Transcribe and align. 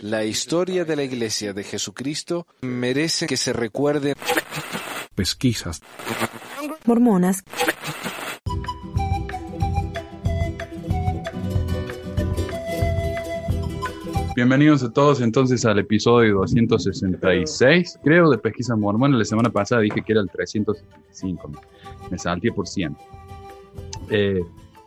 La 0.00 0.24
historia 0.24 0.84
de 0.84 0.96
la 0.96 1.02
Iglesia 1.02 1.52
de 1.52 1.64
Jesucristo 1.64 2.46
merece 2.62 3.26
que 3.26 3.36
se 3.36 3.52
recuerde. 3.52 4.14
Pesquisas. 5.14 5.80
Mormonas. 6.86 7.44
Bienvenidos 14.34 14.82
a 14.82 14.90
todos 14.90 15.20
entonces 15.20 15.66
al 15.66 15.80
episodio 15.80 16.36
266, 16.36 17.98
creo, 18.02 18.30
de 18.30 18.38
Pesquisa 18.38 18.74
Mormona. 18.74 19.18
La 19.18 19.24
semana 19.24 19.50
pasada 19.50 19.82
dije 19.82 20.02
que 20.02 20.12
era 20.12 20.22
el 20.22 20.30
375, 20.30 21.50
me 22.10 22.18
salté 22.18 22.50
por 22.50 22.66
100. 22.66 22.96
Eh, 24.08 24.40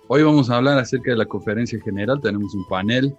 hoy 0.07 0.23
vamos 0.23 0.49
a 0.49 0.55
hablar 0.55 0.79
acerca 0.79 1.11
de 1.11 1.17
la 1.17 1.25
conferencia 1.25 1.79
general. 1.81 2.19
Tenemos 2.19 2.55
un 2.55 2.67
panel 2.67 3.15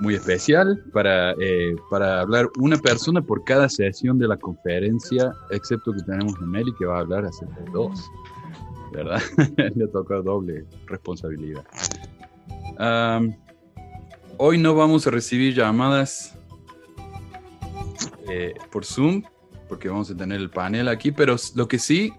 muy 0.00 0.14
especial 0.14 0.82
para, 0.92 1.32
eh, 1.32 1.76
para 1.90 2.20
hablar 2.20 2.48
una 2.58 2.76
persona 2.78 3.20
por 3.20 3.44
cada 3.44 3.68
sesión 3.68 4.18
de 4.18 4.26
la 4.26 4.36
conferencia, 4.36 5.32
excepto 5.50 5.92
que 5.92 6.02
tenemos 6.02 6.34
a 6.36 6.46
Meli 6.46 6.72
que 6.78 6.86
va 6.86 6.96
a 6.96 7.00
hablar 7.00 7.26
acerca 7.26 7.60
de 7.60 7.70
dos, 7.70 8.10
¿verdad? 8.92 9.20
Le 9.76 9.86
toca 9.88 10.16
doble 10.16 10.64
responsabilidad. 10.86 11.64
Um, 12.78 13.36
hoy 14.38 14.56
no 14.56 14.74
vamos 14.74 15.06
a 15.06 15.10
recibir 15.10 15.54
llamadas 15.54 16.36
eh, 18.28 18.54
por 18.72 18.86
Zoom, 18.86 19.22
porque 19.68 19.88
vamos 19.88 20.10
a 20.10 20.16
tener 20.16 20.40
el 20.40 20.50
panel 20.50 20.88
aquí, 20.88 21.12
pero 21.12 21.36
lo 21.54 21.68
que 21.68 21.78
sí, 21.78 22.12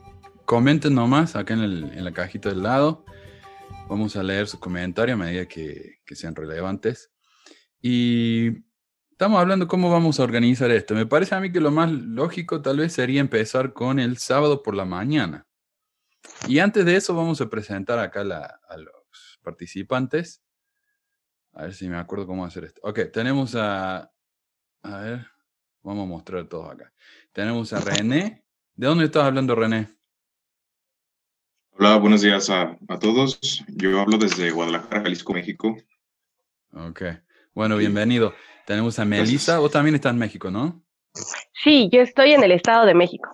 comenten 0.46 0.94
nomás 0.94 1.36
acá 1.36 1.56
en, 1.56 1.62
el, 1.62 1.84
en 1.94 2.06
la 2.06 2.12
cajita 2.12 2.50
del 2.50 2.62
lado. 2.62 3.04
Vamos 3.90 4.16
a 4.16 4.24
leer 4.24 4.48
su 4.48 4.60
comentario 4.60 5.16
a 5.16 5.18
medida 5.18 5.48
que, 5.48 6.00
que 6.06 6.16
sean 6.16 6.36
relevantes. 6.36 7.11
Y 7.82 8.64
estamos 9.12 9.40
hablando 9.40 9.68
cómo 9.68 9.90
vamos 9.90 10.20
a 10.20 10.24
organizar 10.24 10.70
esto. 10.72 10.94
Me 10.94 11.06
parece 11.06 11.36
a 11.36 11.40
mí 11.40 11.52
que 11.52 11.60
lo 11.60 11.72
más 11.72 11.92
lógico 11.92 12.62
tal 12.62 12.78
vez 12.78 12.94
sería 12.94 13.22
empezar 13.22 13.74
con 13.74 14.00
el 14.00 14.18
sábado 14.18 14.62
por 14.62 14.76
la 14.76 14.86
mañana. 14.86 15.48
Y 16.48 16.60
antes 16.60 16.86
de 16.86 16.96
eso 16.96 17.16
vamos 17.16 17.42
a 17.42 17.50
presentar 17.50 18.00
acá 18.00 18.22
a 18.22 18.78
los 18.78 19.40
participantes. 19.42 20.44
A 21.54 21.64
ver 21.64 21.74
si 21.74 21.90
me 21.90 21.98
acuerdo 21.98 22.28
cómo 22.28 22.46
hacer 22.46 22.66
esto. 22.66 22.82
Ok, 22.84 23.00
tenemos 23.12 23.56
a... 23.56 24.12
A 24.84 24.98
ver, 24.98 25.28
vamos 25.84 26.06
a 26.06 26.10
mostrar 26.10 26.48
todos 26.48 26.72
acá. 26.72 26.94
Tenemos 27.32 27.74
a 27.74 27.80
René. 27.80 28.44
¿De 28.74 28.88
dónde 28.88 29.06
estás 29.06 29.26
hablando, 29.26 29.54
René? 29.56 29.90
Hola, 31.72 31.98
buenos 31.98 32.22
días 32.22 32.50
a, 32.50 32.78
a 32.88 33.00
todos. 33.00 33.40
Yo 33.68 34.00
hablo 34.00 34.18
desde 34.18 34.52
Guadalajara, 34.52 35.02
Jalisco, 35.02 35.34
México. 35.34 35.78
Ok. 36.74 37.02
Bueno, 37.54 37.78
bienvenido. 37.78 38.34
Tenemos 38.66 38.98
a 39.00 39.06
Melissa, 39.06 39.60
o 39.62 39.70
también 39.70 39.96
está 39.96 40.10
en 40.10 40.18
México, 40.18 40.50
¿no? 40.52 40.84
Sí, 41.64 41.90
yo 41.92 42.02
estoy 42.02 42.32
en 42.32 42.44
el 42.44 42.52
Estado 42.52 42.86
de 42.86 42.94
México. 42.94 43.30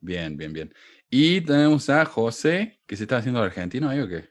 Bien, 0.00 0.36
bien, 0.36 0.52
bien. 0.52 0.74
Y 1.08 1.40
tenemos 1.40 1.88
a 1.88 2.04
José, 2.04 2.80
que 2.86 2.96
se 2.96 3.04
está 3.04 3.18
haciendo 3.18 3.40
argentino 3.42 3.88
ahí 3.88 4.00
o 4.00 4.08
qué? 4.08 4.28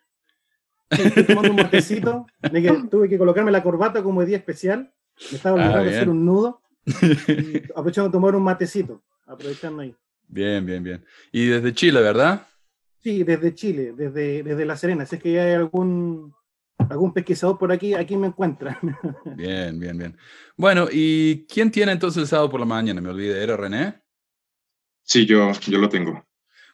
Sí, 0.92 1.02
estoy 1.04 1.24
tomando 1.24 1.50
un 1.52 1.56
matecito. 1.56 2.28
De 2.52 2.62
que 2.62 2.72
tuve 2.92 3.10
que 3.10 3.18
colocarme 3.18 3.52
la 3.52 3.64
corbata 3.64 4.04
como 4.04 4.24
día 4.24 4.38
especial. 4.38 4.94
Me 5.32 5.38
estaba 5.38 5.60
Ah, 5.60 5.64
olvidando 5.66 5.90
de 5.90 5.96
hacer 5.96 6.10
un 6.10 6.26
nudo. 6.26 6.62
Y 6.86 7.58
aprovechando 7.72 8.10
de 8.10 8.12
tomar 8.14 8.36
un 8.36 8.44
matecito. 8.44 9.04
Aprovechando 9.26 9.82
ahí. 9.82 9.96
Bien, 10.28 10.64
bien, 10.66 10.84
bien. 10.84 11.04
Y 11.32 11.48
desde 11.48 11.74
Chile, 11.74 12.02
¿verdad? 12.02 12.48
Sí, 13.02 13.24
desde 13.24 13.54
Chile, 13.56 13.94
desde, 13.96 14.44
desde 14.44 14.66
La 14.66 14.76
Serena. 14.78 15.06
Si 15.06 15.16
es 15.16 15.22
que 15.24 15.40
hay 15.40 15.54
algún, 15.54 16.34
algún 16.78 17.14
pesquisador 17.14 17.58
por 17.58 17.72
aquí, 17.72 17.94
aquí 17.94 18.18
me 18.18 18.28
encuentran. 18.28 18.78
Bien, 19.36 19.80
bien, 19.80 19.98
bien. 19.98 20.18
Bueno, 20.58 20.88
¿y 20.92 21.46
quién 21.48 21.72
tiene 21.72 21.92
entonces 21.92 22.24
el 22.24 22.28
sábado 22.28 22.50
por 22.50 22.60
la 22.60 22.66
mañana? 22.66 23.02
Me 23.02 23.10
olvidé, 23.10 23.42
¿era 23.42 23.58
René? 23.58 24.02
Sí, 25.04 25.26
yo, 25.26 25.52
yo 25.68 25.78
lo 25.78 25.90
tengo. 25.90 26.26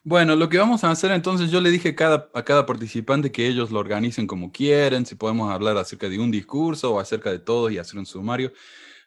Bueno, 0.04 0.34
lo 0.34 0.48
que 0.48 0.58
vamos 0.58 0.82
a 0.82 0.90
hacer 0.90 1.12
entonces, 1.12 1.50
yo 1.50 1.60
le 1.60 1.70
dije 1.70 1.90
a 1.90 1.94
cada, 1.94 2.30
a 2.34 2.44
cada 2.44 2.66
participante 2.66 3.30
que 3.30 3.46
ellos 3.46 3.70
lo 3.70 3.78
organicen 3.78 4.26
como 4.26 4.50
quieren, 4.50 5.06
si 5.06 5.14
podemos 5.14 5.52
hablar 5.52 5.76
acerca 5.76 6.08
de 6.08 6.18
un 6.18 6.30
discurso 6.30 6.94
o 6.94 7.00
acerca 7.00 7.30
de 7.30 7.38
todos 7.38 7.70
y 7.70 7.78
hacer 7.78 7.98
un 7.98 8.06
sumario. 8.06 8.52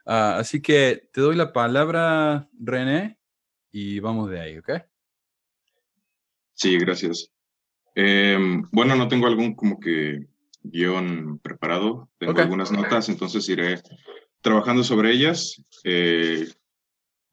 Ah, 0.06 0.38
así 0.38 0.62
que 0.62 1.10
te 1.12 1.20
doy 1.20 1.36
la 1.36 1.52
palabra, 1.52 2.48
René, 2.58 3.18
y 3.72 4.00
vamos 4.00 4.30
de 4.30 4.40
ahí, 4.40 4.58
¿ok? 4.58 4.70
Sí, 6.54 6.78
gracias. 6.78 7.30
Eh, 7.96 8.38
bueno, 8.72 8.96
no 8.96 9.08
tengo 9.10 9.28
algún 9.28 9.56
como 9.56 9.80
que 9.80 10.28
guion 10.72 11.40
preparado. 11.40 12.10
Tengo 12.18 12.40
algunas 12.40 12.72
notas, 12.72 13.10
entonces 13.10 13.48
iré 13.50 13.82
trabajando 14.42 14.84
sobre 14.84 15.12
ellas. 15.12 15.62
Eh, 15.84 16.48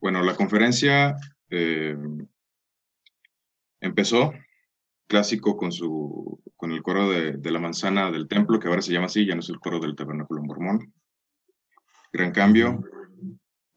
bueno, 0.01 0.23
la 0.23 0.35
conferencia 0.35 1.17
eh, 1.51 1.97
empezó 3.81 4.33
clásico 5.07 5.57
con 5.57 5.73
su 5.73 6.41
con 6.57 6.71
el 6.71 6.83
coro 6.83 7.11
de, 7.11 7.33
de 7.33 7.51
la 7.51 7.59
manzana 7.59 8.11
del 8.13 8.29
templo, 8.29 8.61
que 8.61 8.69
ahora 8.69 8.83
se 8.83 8.93
llama 8.93 9.07
así, 9.07 9.27
ya 9.27 9.35
no 9.35 9.41
es 9.41 9.49
el 9.49 9.59
coro 9.59 9.81
del 9.81 9.97
tabernáculo 9.97 10.43
mormón. 10.43 10.93
Gran 12.13 12.31
cambio. 12.31 12.85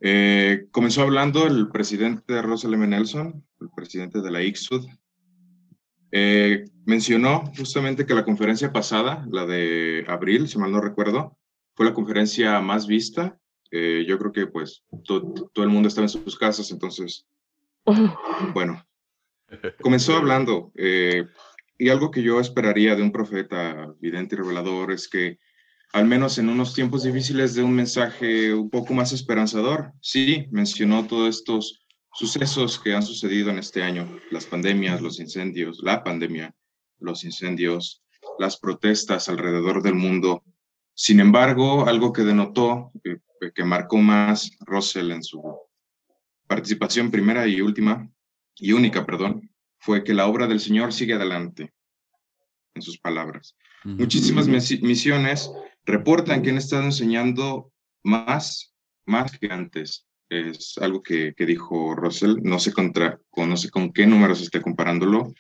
Eh, 0.01 0.67
comenzó 0.69 1.01
hablando 1.01 1.47
el 1.47 1.69
presidente 1.69 2.41
Russell 2.44 2.75
M. 2.75 2.85
Nelson, 2.85 3.44
el 3.59 3.69
presidente 3.75 4.21
de 4.21 4.29
la 4.29 4.44
ICSUD. 4.44 4.85
Eh, 6.17 6.63
mencionó 6.85 7.43
justamente 7.57 8.05
que 8.05 8.13
la 8.13 8.23
conferencia 8.23 8.71
pasada, 8.71 9.25
la 9.29 9.45
de 9.45 10.05
abril, 10.07 10.47
si 10.47 10.57
mal 10.57 10.71
no 10.71 10.79
recuerdo, 10.79 11.37
fue 11.75 11.85
la 11.85 11.93
conferencia 11.93 12.61
más 12.61 12.87
vista. 12.87 13.37
Eh, 13.69 14.05
yo 14.07 14.17
creo 14.17 14.31
que 14.31 14.47
pues 14.47 14.85
to- 15.03 15.33
todo 15.51 15.65
el 15.65 15.71
mundo 15.71 15.89
estaba 15.89 16.05
en 16.05 16.09
sus 16.09 16.37
casas, 16.37 16.71
entonces, 16.71 17.27
bueno, 18.53 18.81
comenzó 19.81 20.15
hablando. 20.15 20.71
eh, 20.75 21.25
y 21.77 21.89
algo 21.89 22.09
que 22.11 22.23
yo 22.23 22.39
esperaría 22.39 22.95
de 22.95 23.01
un 23.03 23.11
profeta 23.11 23.93
vidente 23.99 24.35
y 24.35 24.37
revelador 24.37 24.93
es 24.93 25.09
que 25.09 25.39
al 25.91 26.05
menos 26.05 26.37
en 26.37 26.47
unos 26.47 26.73
tiempos 26.73 27.03
difíciles 27.03 27.53
de 27.55 27.63
un 27.63 27.73
mensaje 27.75 28.53
un 28.53 28.69
poco 28.69 28.93
más 28.93 29.11
esperanzador. 29.11 29.91
Sí, 29.99 30.47
mencionó 30.51 31.05
todos 31.05 31.35
estos 31.37 31.84
sucesos 32.15 32.79
que 32.79 32.93
han 32.95 33.03
sucedido 33.03 33.49
en 33.49 33.59
este 33.59 33.83
año, 33.83 34.07
las 34.31 34.45
pandemias, 34.45 35.01
los 35.01 35.19
incendios, 35.19 35.79
la 35.83 36.03
pandemia, 36.03 36.55
los 36.99 37.23
incendios, 37.23 38.03
las 38.39 38.57
protestas 38.57 39.27
alrededor 39.29 39.83
del 39.83 39.95
mundo. 39.95 40.43
Sin 40.93 41.19
embargo, 41.19 41.87
algo 41.87 42.13
que 42.13 42.23
denotó, 42.23 42.91
que 43.53 43.63
marcó 43.63 43.97
más 43.97 44.51
Russell 44.61 45.11
en 45.11 45.23
su 45.23 45.41
participación 46.47 47.11
primera 47.11 47.47
y 47.47 47.59
última, 47.61 48.09
y 48.55 48.71
única, 48.71 49.05
perdón, 49.05 49.51
fue 49.77 50.03
que 50.03 50.13
la 50.13 50.27
obra 50.27 50.47
del 50.47 50.59
Señor 50.61 50.93
sigue 50.93 51.15
adelante, 51.15 51.73
en 52.73 52.81
sus 52.81 52.97
palabras. 52.97 53.55
Muchísimas 53.83 54.47
misi- 54.47 54.81
misiones 54.81 55.51
reportan 55.85 56.41
que 56.41 56.49
han 56.49 56.57
estado 56.57 56.83
enseñando 56.83 57.71
más, 58.03 58.73
más 59.05 59.37
que 59.37 59.47
antes. 59.51 60.07
Es 60.30 60.78
algo 60.80 61.03
que, 61.03 61.34
que 61.36 61.46
dijo 61.46 61.96
Russell. 61.96 62.38
No 62.41 62.59
sé, 62.59 62.74
contra, 62.74 63.19
con, 63.30 63.50
no 63.50 63.58
sé 63.58 63.69
con 63.69 63.91
qué 63.94 64.08
números 64.08 64.41
esté 64.41 64.62
comparándolo. 64.62 65.34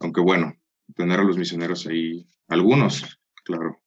Aunque 0.00 0.20
bueno, 0.20 0.54
tener 0.94 1.20
a 1.20 1.24
los 1.24 1.38
misioneros 1.38 1.86
ahí, 1.86 2.26
algunos, 2.48 3.18
claro. 3.44 3.80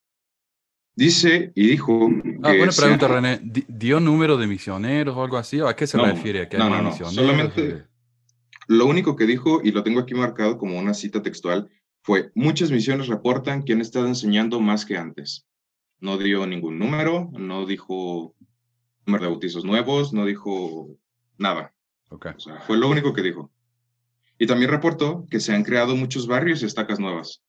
Dice 0.96 1.52
y 1.56 1.68
dijo. 1.68 2.10
Ah, 2.44 2.54
buena 2.58 2.72
pregunta, 2.76 3.08
René. 3.08 3.40
Di- 3.42 3.66
¿Dio 3.68 4.00
número 4.00 4.38
de 4.38 4.48
misioneros 4.48 5.16
o 5.16 5.24
algo 5.24 5.38
así? 5.38 5.60
¿O 5.62 5.68
a 5.68 5.76
qué 5.76 5.88
se 5.88 5.98
No, 5.98 6.06
refiere? 6.06 6.42
¿A 6.44 6.50
que 6.50 6.58
no, 6.58 6.70
no, 6.70 6.81
no, 6.81 6.92
solamente- 6.94 7.70
Eh, 7.70 7.84
Lo 8.68 8.86
único 8.86 9.16
que 9.16 9.26
dijo, 9.26 9.62
y 9.64 9.72
lo 9.72 9.81
tengo 9.84 10.00
aquí 10.02 10.14
marcado 10.14 10.58
como 10.58 10.78
una 10.78 10.94
cita 10.94 11.22
textual, 11.24 11.70
fue, 12.04 12.31
muchas 12.36 12.70
misiones 12.72 13.08
reportan 13.08 13.64
que 13.64 13.74
han 13.74 13.81
estado 13.81 14.08
enseñando 14.08 14.60
más 14.60 14.86
que 14.86 14.98
antes. 14.98 15.48
No 16.00 16.18
dio 16.18 16.45
ningún 16.45 16.78
número, 16.80 17.30
no 17.34 17.66
dijo 17.66 18.36
número 19.09 19.23
de 19.23 19.31
bautizos 19.31 19.65
nuevos, 19.65 20.13
no 20.13 20.25
dijo 20.25 20.95
nada. 21.38 21.73
ok. 22.09 22.27
O 22.38 22.39
sea, 22.39 22.61
fue 22.61 22.77
lo 22.77 22.88
único 22.88 23.13
que 23.13 23.23
dijo. 23.23 23.51
Y 24.38 24.47
también 24.47 24.71
reportó 24.71 25.25
que 25.29 25.39
se 25.39 25.53
han 25.53 25.63
creado 25.63 25.95
muchos 25.95 26.27
barrios 26.27 26.61
y 26.61 26.65
estacas 26.65 27.00
nuevas. 27.00 27.41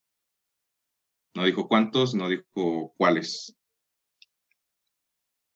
No 1.34 1.44
dijo 1.44 1.68
cuántos, 1.68 2.14
no 2.14 2.28
dijo 2.28 2.94
cuáles. 2.96 3.54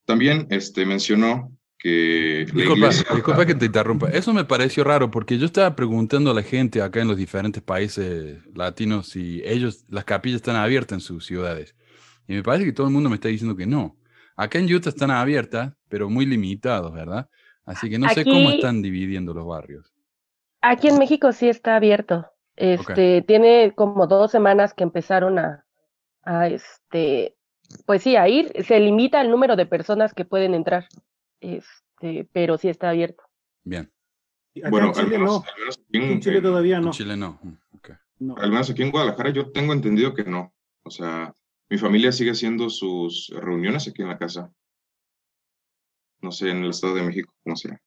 También 0.04 0.46
este, 0.50 0.86
mencionó 0.86 1.50
que 1.78 2.46
Disculpa, 2.46 2.72
iglesia... 2.74 3.06
disculpa 3.14 3.46
que 3.46 3.54
te 3.54 3.66
interrumpa. 3.66 4.10
Eso 4.10 4.32
me 4.32 4.44
pareció 4.44 4.84
raro 4.84 5.10
porque 5.10 5.38
yo 5.38 5.46
estaba 5.46 5.74
preguntando 5.74 6.30
a 6.30 6.34
la 6.34 6.42
gente 6.42 6.82
acá 6.82 7.00
en 7.00 7.08
los 7.08 7.16
diferentes 7.16 7.62
países 7.62 8.38
latinos 8.54 9.08
si 9.08 9.42
ellos, 9.44 9.84
las 9.88 10.04
capillas 10.04 10.36
están 10.36 10.56
abiertas 10.56 10.96
en 10.96 11.00
sus 11.00 11.26
ciudades. 11.26 11.74
Y 12.28 12.34
me 12.34 12.42
parece 12.42 12.66
que 12.66 12.72
todo 12.72 12.86
el 12.86 12.92
mundo 12.92 13.08
me 13.08 13.16
está 13.16 13.28
diciendo 13.28 13.56
que 13.56 13.66
no. 13.66 13.96
Acá 14.36 14.58
en 14.58 14.72
Utah 14.72 14.88
están 14.90 15.10
abiertas, 15.10 15.72
pero 15.88 16.10
muy 16.10 16.26
limitados, 16.26 16.92
¿verdad? 16.92 17.28
Así 17.64 17.88
que 17.88 17.98
no 17.98 18.08
sé 18.08 18.24
cómo 18.24 18.50
están 18.50 18.82
dividiendo 18.82 19.32
los 19.32 19.46
barrios. 19.46 19.92
Aquí 20.60 20.88
en 20.88 20.98
México 20.98 21.32
sí 21.32 21.48
está 21.48 21.76
abierto. 21.76 22.26
Este, 22.56 23.22
tiene 23.22 23.72
como 23.74 24.06
dos 24.06 24.30
semanas 24.30 24.74
que 24.74 24.84
empezaron 24.84 25.38
a, 25.38 25.64
a 26.22 26.48
este, 26.48 27.36
pues 27.86 28.02
sí, 28.02 28.16
a 28.16 28.28
ir. 28.28 28.52
Se 28.64 28.78
limita 28.80 29.20
el 29.20 29.30
número 29.30 29.56
de 29.56 29.66
personas 29.66 30.14
que 30.14 30.24
pueden 30.24 30.54
entrar, 30.54 30.86
este, 31.40 32.28
pero 32.32 32.58
sí 32.58 32.68
está 32.68 32.90
abierto. 32.90 33.22
Bien. 33.64 33.90
Acá 34.56 34.70
Bueno, 34.70 34.86
en 34.88 34.92
Chile 34.94 35.04
al 35.04 35.10
menos- 35.20 35.30
no. 35.30 35.44
al 35.52 35.58
menos 35.60 35.78
aquí 35.78 35.98
en- 35.98 36.02
en 36.12 36.20
Chile 36.20 36.36
en- 36.38 36.42
todavía 36.42 36.76
En 36.76 36.82
no. 36.84 36.90
Chile 36.90 37.16
no. 37.16 37.38
Mm, 37.42 37.56
no. 38.20 38.36
al 38.36 38.50
menos 38.50 38.70
aquí 38.70 38.82
en 38.82 38.90
Guadalajara 38.90 39.30
yo 39.30 39.50
tengo 39.50 39.72
entendido 39.72 40.14
que 40.14 40.24
no. 40.24 40.52
O 40.84 40.90
sea, 40.90 41.34
mi 41.70 41.78
familia 41.78 42.12
sigue 42.12 42.30
haciendo 42.32 42.68
sus 42.70 43.28
reuniones 43.34 43.88
aquí 43.88 44.02
en 44.02 44.08
la 44.08 44.18
casa. 44.18 44.50
No 46.20 46.30
sé, 46.32 46.50
en 46.50 46.64
el 46.64 46.70
Estado 46.70 46.94
de 46.94 47.02
México, 47.02 47.34
cómo 47.42 47.56
sea. 47.56 47.78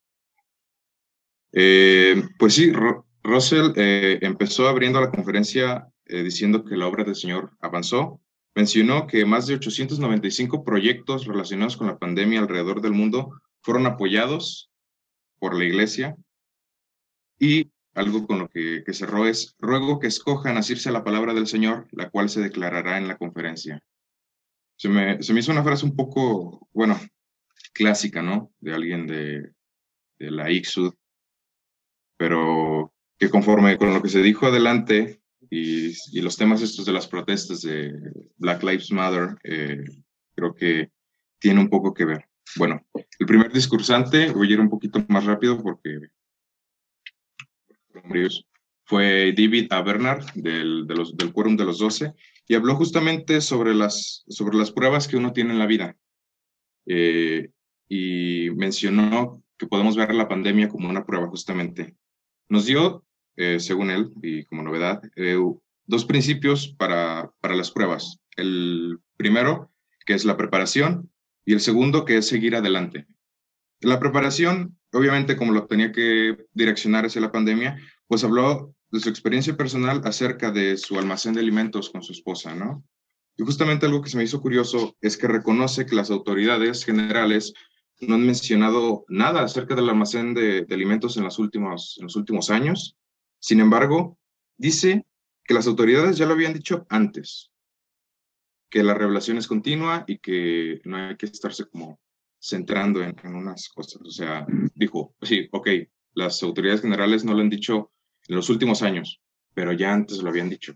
Eh, 1.52 2.22
pues 2.38 2.54
sí, 2.54 2.72
Ro- 2.72 3.06
Russell 3.22 3.72
eh, 3.76 4.18
empezó 4.22 4.68
abriendo 4.68 5.00
la 5.00 5.10
conferencia 5.10 5.88
eh, 6.06 6.22
diciendo 6.22 6.64
que 6.64 6.76
la 6.76 6.86
obra 6.86 7.04
del 7.04 7.14
Señor 7.16 7.52
avanzó. 7.60 8.20
Mencionó 8.54 9.06
que 9.06 9.24
más 9.24 9.46
de 9.46 9.54
895 9.54 10.64
proyectos 10.64 11.26
relacionados 11.26 11.76
con 11.76 11.86
la 11.86 11.98
pandemia 11.98 12.40
alrededor 12.40 12.80
del 12.80 12.92
mundo 12.92 13.30
fueron 13.62 13.86
apoyados 13.86 14.70
por 15.38 15.56
la 15.56 15.64
iglesia 15.64 16.16
y 17.38 17.70
algo 17.98 18.26
con 18.26 18.38
lo 18.38 18.48
que, 18.48 18.82
que 18.84 18.92
cerró 18.94 19.26
es, 19.26 19.56
ruego 19.58 19.98
que 19.98 20.06
escojan 20.06 20.56
asirse 20.56 20.88
a 20.88 20.92
la 20.92 21.04
palabra 21.04 21.34
del 21.34 21.46
Señor, 21.46 21.88
la 21.92 22.10
cual 22.10 22.28
se 22.28 22.40
declarará 22.40 22.96
en 22.98 23.08
la 23.08 23.18
conferencia. 23.18 23.82
Se 24.76 24.88
me, 24.88 25.22
se 25.22 25.32
me 25.32 25.40
hizo 25.40 25.52
una 25.52 25.64
frase 25.64 25.84
un 25.84 25.96
poco, 25.96 26.68
bueno, 26.72 26.98
clásica, 27.72 28.22
¿no? 28.22 28.52
De 28.60 28.72
alguien 28.72 29.06
de, 29.06 29.50
de 30.18 30.30
la 30.30 30.50
ICSUD, 30.50 30.94
pero 32.16 32.92
que 33.18 33.30
conforme 33.30 33.76
con 33.76 33.92
lo 33.92 34.00
que 34.00 34.08
se 34.08 34.22
dijo 34.22 34.46
adelante 34.46 35.20
y, 35.50 35.88
y 36.12 36.20
los 36.20 36.36
temas 36.36 36.62
estos 36.62 36.86
de 36.86 36.92
las 36.92 37.08
protestas 37.08 37.62
de 37.62 37.92
Black 38.36 38.62
Lives 38.62 38.92
Matter, 38.92 39.36
eh, 39.42 39.84
creo 40.34 40.54
que 40.54 40.90
tiene 41.40 41.60
un 41.60 41.68
poco 41.68 41.92
que 41.92 42.04
ver. 42.04 42.28
Bueno, 42.56 42.80
el 43.18 43.26
primer 43.26 43.52
discursante, 43.52 44.30
voy 44.30 44.50
a 44.50 44.52
ir 44.52 44.60
un 44.60 44.70
poquito 44.70 45.04
más 45.08 45.24
rápido 45.24 45.60
porque 45.62 45.98
fue 48.84 49.34
David 49.36 49.70
A. 49.70 49.82
Bernard 49.82 50.24
del, 50.34 50.86
de 50.86 50.94
del 51.14 51.32
Quórum 51.32 51.56
de 51.56 51.64
los 51.64 51.78
Doce 51.78 52.14
y 52.46 52.54
habló 52.54 52.74
justamente 52.74 53.42
sobre 53.42 53.74
las, 53.74 54.24
sobre 54.28 54.56
las 54.56 54.70
pruebas 54.70 55.06
que 55.06 55.18
uno 55.18 55.32
tiene 55.32 55.52
en 55.52 55.58
la 55.58 55.66
vida. 55.66 55.96
Eh, 56.86 57.50
y 57.88 58.48
mencionó 58.56 59.42
que 59.58 59.66
podemos 59.66 59.96
ver 59.96 60.14
la 60.14 60.28
pandemia 60.28 60.68
como 60.68 60.88
una 60.88 61.04
prueba 61.04 61.28
justamente. 61.28 61.96
Nos 62.48 62.64
dio, 62.64 63.04
eh, 63.36 63.60
según 63.60 63.90
él, 63.90 64.10
y 64.22 64.44
como 64.44 64.62
novedad, 64.62 65.02
eh, 65.16 65.36
dos 65.86 66.04
principios 66.06 66.68
para, 66.68 67.30
para 67.40 67.54
las 67.54 67.70
pruebas. 67.70 68.18
El 68.36 68.98
primero, 69.16 69.70
que 70.06 70.14
es 70.14 70.24
la 70.24 70.38
preparación, 70.38 71.10
y 71.44 71.52
el 71.52 71.60
segundo, 71.60 72.06
que 72.06 72.18
es 72.18 72.26
seguir 72.26 72.56
adelante. 72.56 73.06
La 73.80 74.00
preparación, 74.00 74.78
obviamente, 74.92 75.36
como 75.36 75.52
lo 75.52 75.66
tenía 75.66 75.92
que 75.92 76.46
direccionar 76.52 77.06
hacia 77.06 77.20
la 77.20 77.32
pandemia, 77.32 77.78
pues 78.06 78.24
habló 78.24 78.74
de 78.90 79.00
su 79.00 79.08
experiencia 79.08 79.56
personal 79.56 80.00
acerca 80.04 80.50
de 80.50 80.76
su 80.76 80.98
almacén 80.98 81.34
de 81.34 81.40
alimentos 81.40 81.90
con 81.90 82.02
su 82.02 82.12
esposa, 82.12 82.54
¿no? 82.54 82.84
Y 83.36 83.44
justamente 83.44 83.86
algo 83.86 84.02
que 84.02 84.10
se 84.10 84.16
me 84.16 84.24
hizo 84.24 84.40
curioso 84.40 84.96
es 85.00 85.16
que 85.16 85.28
reconoce 85.28 85.86
que 85.86 85.94
las 85.94 86.10
autoridades 86.10 86.84
generales 86.84 87.52
no 88.00 88.16
han 88.16 88.26
mencionado 88.26 89.04
nada 89.08 89.42
acerca 89.42 89.76
del 89.76 89.88
almacén 89.88 90.34
de, 90.34 90.66
alimentos 90.70 91.16
en, 91.16 91.22
en 91.22 91.26
los 92.04 92.16
últimos 92.16 92.50
años. 92.50 92.96
Sin 93.38 93.60
embargo, 93.60 94.18
dice 94.56 95.06
que 95.44 95.54
las 95.54 95.68
autoridades 95.68 96.16
ya 96.16 96.26
lo 96.26 96.32
habían 96.32 96.52
dicho 96.52 96.84
antes, 96.88 97.52
que 98.70 98.82
la 98.82 98.94
revelación 98.94 99.38
es 99.38 99.46
continua 99.46 100.04
y 100.06 100.18
que 100.18 100.80
no 100.84 100.96
hay 100.96 101.16
que 101.16 101.26
estarse 101.26 101.66
como 101.66 102.00
centrando 102.38 103.02
en, 103.02 103.16
en 103.22 103.34
unas 103.34 103.68
cosas. 103.68 104.00
O 104.02 104.10
sea, 104.10 104.46
dijo, 104.74 105.14
sí, 105.22 105.48
ok, 105.52 105.68
las 106.14 106.42
autoridades 106.42 106.82
generales 106.82 107.24
no 107.24 107.34
lo 107.34 107.40
han 107.40 107.50
dicho 107.50 107.92
en 108.28 108.36
los 108.36 108.50
últimos 108.50 108.82
años, 108.82 109.20
pero 109.54 109.72
ya 109.72 109.92
antes 109.92 110.18
lo 110.22 110.30
habían 110.30 110.50
dicho. 110.50 110.74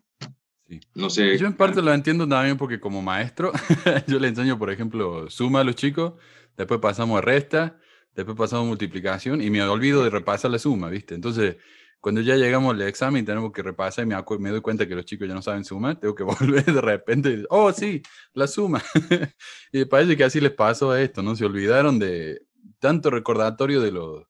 Sí. 0.69 0.81
No 0.95 1.11
sé. 1.11 1.37
Yo 1.37 1.47
en 1.47 1.55
parte 1.55 1.83
lo 1.83 1.93
entiendo 1.93 2.27
también 2.27 2.57
porque 2.57 2.81
como 2.81 3.03
maestro, 3.03 3.53
yo 4.07 4.19
le 4.19 4.29
enseño, 4.29 4.59
por 4.59 4.71
ejemplo, 4.71 5.29
suma 5.29 5.61
a 5.61 5.65
los 5.65 5.75
chicos, 5.75 6.15
después 6.57 6.81
pasamos 6.81 7.19
a 7.19 7.21
resta, 7.21 7.79
después 8.15 8.37
pasamos 8.37 8.65
a 8.65 8.69
multiplicación 8.69 9.43
y 9.43 9.51
me 9.51 9.63
olvido 9.63 10.03
de 10.05 10.11
repasar 10.11 10.51
la 10.51 10.59
suma, 10.59 10.89
¿viste? 10.89 11.15
Entonces, 11.15 11.57
cuando 12.03 12.21
ya 12.21 12.35
llegamos 12.37 12.75
al 12.75 12.83
examen 12.83 13.23
y 13.23 13.27
tenemos 13.27 13.53
que 13.53 13.63
repasar 13.63 14.05
y 14.05 14.09
me, 14.09 14.17
me 14.41 14.51
doy 14.51 14.61
cuenta 14.61 14.87
que 14.89 14.95
los 14.97 15.05
chicos 15.07 15.29
ya 15.29 15.35
no 15.35 15.41
saben 15.41 15.65
sumar, 15.65 15.99
tengo 16.01 16.15
que 16.15 16.25
volver 16.61 16.65
de 16.65 16.81
repente 16.81 17.31
y, 17.31 17.45
oh, 17.49 17.73
sí, 17.73 18.03
la 18.35 18.47
suma. 18.49 18.83
y 19.73 19.85
parece 19.87 20.17
que 20.17 20.25
así 20.25 20.41
les 20.41 20.51
pasó 20.53 20.91
a 20.91 21.01
esto, 21.01 21.23
¿no? 21.23 21.37
Se 21.37 21.45
olvidaron 21.45 21.99
de 22.01 22.43
tanto 22.81 23.09
recordatorio 23.09 23.81
de 23.81 23.93
los, 23.93 24.25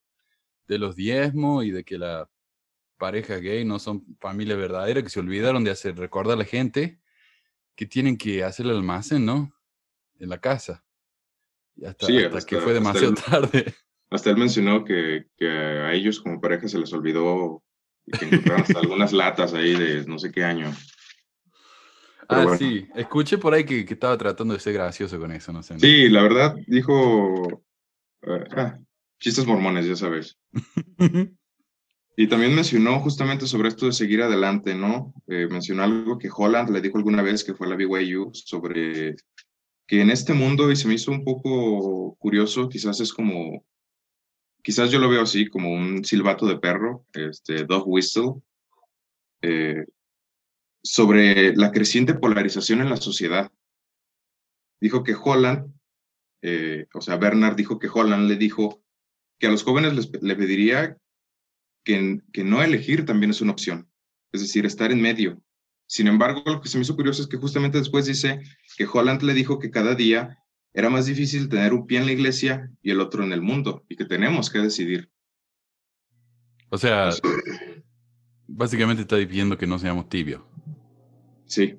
de 0.69 0.79
los 0.79 0.95
diezmos 0.95 1.65
y 1.65 1.71
de 1.71 1.83
que 1.83 1.97
la 1.99 2.29
parejas 2.99 3.41
gay 3.41 3.65
no 3.65 3.79
son 3.79 4.05
familias 4.21 4.59
verdaderas, 4.59 5.03
que 5.03 5.09
se 5.11 5.19
olvidaron 5.21 5.65
de 5.65 5.71
hacer 5.73 5.97
recordar 5.97 6.35
a 6.35 6.41
la 6.41 6.45
gente 6.45 7.01
que 7.75 7.87
tienen 7.87 8.17
que 8.19 8.45
hacer 8.45 8.67
el 8.67 8.73
almacén, 8.73 9.25
¿no? 9.25 9.51
En 10.21 10.29
la 10.29 10.39
casa. 10.39 10.85
Y 11.75 11.87
hasta, 11.87 12.07
Sí, 12.07 12.19
hasta 12.23 12.37
hasta- 12.39 12.49
que 12.49 12.57
fue 12.61 12.73
hasta 12.73 12.75
demasiado 12.75 13.09
el- 13.09 13.23
tarde. 13.51 13.75
Hasta 14.13 14.31
él 14.31 14.37
mencionó 14.37 14.85
que, 14.85 15.27
que 15.37 15.49
a 15.49 15.93
ellos 15.93 16.21
como 16.21 16.41
pareja 16.41 16.69
se 16.69 16.79
les 16.79 16.93
olvidó 16.93 17.63
que 18.07 18.25
encontraron 18.27 18.63
hasta 18.63 18.79
algunas 18.79 19.13
latas 19.13 19.55
ahí 19.55 19.75
de 19.75 20.05
no 20.07 20.19
sé 20.19 20.31
qué 20.31 20.45
año. 20.45 20.71
Pero 22.29 22.41
Ah, 22.41 22.45
bueno. 22.45 22.59
sí. 22.59 22.87
Escuché 22.95 23.39
por 23.39 23.55
ahí 23.55 23.65
que, 23.65 23.85
que 23.85 23.95
estaba 23.95 24.17
tratando 24.19 24.55
de 24.55 24.61
ser 24.61 24.75
gracioso 24.75 25.19
con 25.19 25.33
eso, 25.33 25.53
no 25.53 25.63
sé. 25.63 25.79
Sí, 25.79 26.09
la 26.09 26.23
verdad 26.23 26.57
dijo 26.67 27.63
eh, 28.23 28.45
ah, 28.57 28.79
chistes 29.21 29.47
mormones, 29.47 29.87
ya 29.87 29.97
sabes. 29.97 30.39
Y 32.15 32.27
también 32.27 32.55
mencionó 32.55 33.01
justamente 33.01 33.47
sobre 33.47 33.69
esto 33.69 33.87
de 33.87 33.93
seguir 33.93 34.21
adelante, 34.21 34.75
¿no? 34.75 35.15
Eh, 35.29 35.49
mencionó 35.51 35.83
algo 35.83 36.19
que 36.19 36.29
Holland 36.31 36.69
le 36.69 36.83
dijo 36.83 36.99
alguna 36.99 37.23
vez 37.23 37.43
que 37.43 37.55
fue 37.55 37.67
a 37.67 37.71
la 37.71 37.77
BYU 37.77 38.33
sobre 38.35 39.17
que 39.87 40.01
en 40.03 40.11
este 40.11 40.35
mundo, 40.35 40.71
y 40.71 40.77
se 40.77 40.87
me 40.89 40.95
hizo 40.95 41.11
un 41.11 41.25
poco 41.25 42.15
curioso, 42.19 42.69
quizás 42.69 43.01
es 43.01 43.15
como, 43.15 43.65
quizás 44.63 44.91
yo 44.91 44.99
lo 44.99 45.09
veo 45.09 45.23
así, 45.23 45.49
como 45.49 45.73
un 45.73 46.05
silbato 46.05 46.47
de 46.47 46.59
perro, 46.59 47.05
este, 47.13 47.65
dog 47.65 47.87
whistle, 47.87 48.35
eh, 49.43 49.85
sobre 50.83 51.55
la 51.55 51.71
creciente 51.73 52.15
polarización 52.15 52.81
en 52.81 52.91
la 52.91 52.97
sociedad. 52.97 53.51
Dijo 54.81 55.03
que 55.05 55.15
Holland, 55.15 55.73
eh, 56.43 56.87
o 56.95 57.01
sea, 57.01 57.17
Bernard 57.17 57.57
dijo 57.57 57.79
que 57.79 57.89
Holland 57.93 58.29
le 58.29 58.37
dijo 58.37 58.83
que 59.39 59.47
a 59.47 59.51
los 59.51 59.63
jóvenes 59.63 59.95
les, 59.95 60.23
le 60.23 60.37
pediría 60.37 60.97
que, 61.85 62.21
que 62.33 62.45
no 62.45 62.63
elegir 62.63 63.05
también 63.05 63.31
es 63.31 63.41
una 63.41 63.53
opción, 63.53 63.89
es 64.33 64.41
decir, 64.41 64.67
estar 64.67 64.93
en 64.93 65.01
medio. 65.01 65.43
Sin 65.87 66.07
embargo, 66.07 66.43
lo 66.47 66.61
que 66.61 66.69
se 66.69 66.79
me 66.79 66.83
hizo 66.83 66.97
curioso 66.97 67.23
es 67.23 67.29
que 67.29 67.37
justamente 67.37 67.79
después 67.79 68.07
dice 68.07 68.41
que 68.77 68.87
Holland 68.91 69.23
le 69.23 69.35
dijo 69.35 69.59
que 69.59 69.71
cada 69.71 69.95
día 69.95 70.42
era 70.75 70.89
más 70.89 71.07
difícil 71.07 71.49
tener 71.49 71.73
un 71.73 71.87
pie 71.87 71.99
en 71.99 72.07
la 72.07 72.13
iglesia 72.13 72.71
y 72.83 72.91
el 72.91 73.01
otro 73.01 73.25
en 73.25 73.33
el 73.33 73.43
mundo, 73.43 73.85
y 73.89 73.97
que 73.97 74.05
tenemos 74.05 74.51
que 74.51 74.59
decidir. 74.59 75.11
O 76.71 76.79
sea, 76.79 77.11
básicamente 78.47 79.03
está 79.03 79.17
diciendo 79.17 79.59
que 79.59 79.67
no 79.67 79.79
seamos 79.79 80.09
tibios. 80.09 80.43
Sí, 81.45 81.79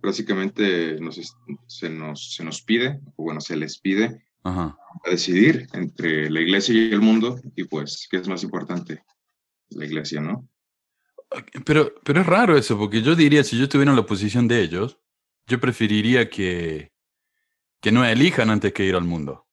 básicamente 0.00 1.00
nos 1.00 1.20
se, 1.66 1.90
nos, 1.90 2.34
se 2.34 2.44
nos 2.44 2.62
pide, 2.62 3.00
o 3.16 3.24
bueno, 3.24 3.40
se 3.40 3.56
les 3.56 3.78
pide 3.78 4.24
Ajá. 4.44 4.76
a 5.04 5.10
decidir 5.10 5.66
entre 5.72 6.30
la 6.30 6.40
iglesia 6.40 6.74
y 6.74 6.92
el 6.92 7.00
mundo, 7.00 7.40
y 7.56 7.64
pues, 7.64 8.06
¿qué 8.08 8.18
es 8.18 8.28
más 8.28 8.44
importante? 8.44 9.02
La 9.70 9.84
iglesia, 9.84 10.20
¿no? 10.20 10.48
Pero, 11.64 11.94
pero 12.04 12.20
es 12.20 12.26
raro 12.26 12.56
eso, 12.56 12.78
porque 12.78 13.02
yo 13.02 13.16
diría, 13.16 13.42
si 13.42 13.56
yo 13.56 13.64
estuviera 13.64 13.90
en 13.90 13.96
la 13.96 14.06
posición 14.06 14.46
de 14.46 14.60
ellos, 14.62 14.98
yo 15.46 15.58
preferiría 15.58 16.30
que, 16.30 16.91
que 17.82 17.92
no 17.92 18.04
elijan 18.06 18.48
antes 18.48 18.72
que 18.72 18.86
ir 18.86 18.94
al 18.94 19.04
mundo. 19.04 19.46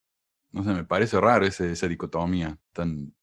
No 0.51 0.63
sé, 0.63 0.69
me 0.69 0.85
parece 0.85 1.19
raro 1.19 1.45
ese- 1.45 1.71
esa 1.71 1.87
dicotomía, 1.87 2.57
tan, 2.71 3.13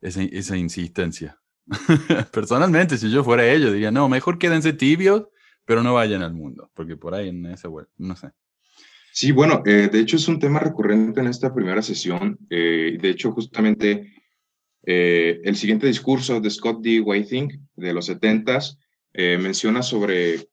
esa, 0.00 0.56
insistencia. 0.56 1.38
Personalmente, 2.32 2.96
si 2.96 3.10
yo 3.10 3.22
fuera 3.24 3.46
ellos, 3.52 3.72
diría, 3.72 3.90
no, 3.90 4.08
mejor 4.08 4.38
quédense 4.38 4.72
tibios, 4.72 5.26
pero 5.64 5.82
no 5.82 5.94
vayan 5.94 6.22
al 6.22 6.32
mundo, 6.32 6.70
porque 6.74 6.96
por 6.96 7.14
ahí 7.14 7.28
en 7.28 7.44
esa 7.46 7.68
web, 7.68 7.88
no 7.98 8.16
sé. 8.16 8.30
Sí, 9.12 9.32
bueno, 9.32 9.62
eh, 9.66 9.88
de 9.92 9.98
hecho 10.00 10.16
es 10.16 10.28
un 10.28 10.38
tema 10.38 10.60
recurrente 10.60 11.20
en 11.20 11.26
esta 11.26 11.52
primera 11.52 11.82
sesión. 11.82 12.38
eh, 12.50 12.96
de 13.00 13.10
hecho, 13.10 13.32
justamente 13.32 14.14
eh, 14.86 15.40
el 15.42 15.56
siguiente 15.56 15.88
discurso 15.88 16.40
de 16.40 16.50
Scott 16.50 16.80
D. 16.82 17.00
Whiting 17.00 17.68
de 17.74 17.92
los 17.92 18.08
70s 18.08 18.78
menciona 19.14 19.82
sobre 19.82 20.48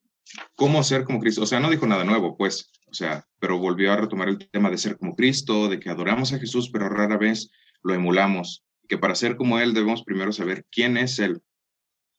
cómo 0.56 0.84
ser 0.84 1.04
como 1.04 1.20
Cristo. 1.20 1.44
O 1.44 1.46
sea, 1.46 1.60
no 1.60 1.70
dijo 1.70 1.88
nada 1.88 2.04
nuevo, 2.04 2.38
pues, 2.38 2.72
o 2.88 2.94
sea, 2.94 3.26
pero 3.40 3.60
volvió 3.60 3.92
a 3.92 3.98
retomar 3.98 4.30
el 4.30 4.50
tema 4.50 4.70
de 4.70 4.78
ser 4.78 4.98
como 4.98 5.16
Cristo, 5.16 5.68
de 5.68 5.80
que 5.80 5.90
adoramos 5.90 6.34
a 6.34 6.40
Jesús, 6.40 6.70
pero 6.72 6.90
rara 6.90 7.18
vez 7.18 7.50
lo 7.84 7.94
emulamos. 7.94 8.64
Que 8.88 8.98
para 8.98 9.16
ser 9.16 9.36
como 9.36 9.60
Él 9.60 9.74
debemos 9.74 10.04
primero 10.04 10.32
saber 10.32 10.66
quién 10.72 10.98
es 10.98 11.20
Él. 11.20 11.42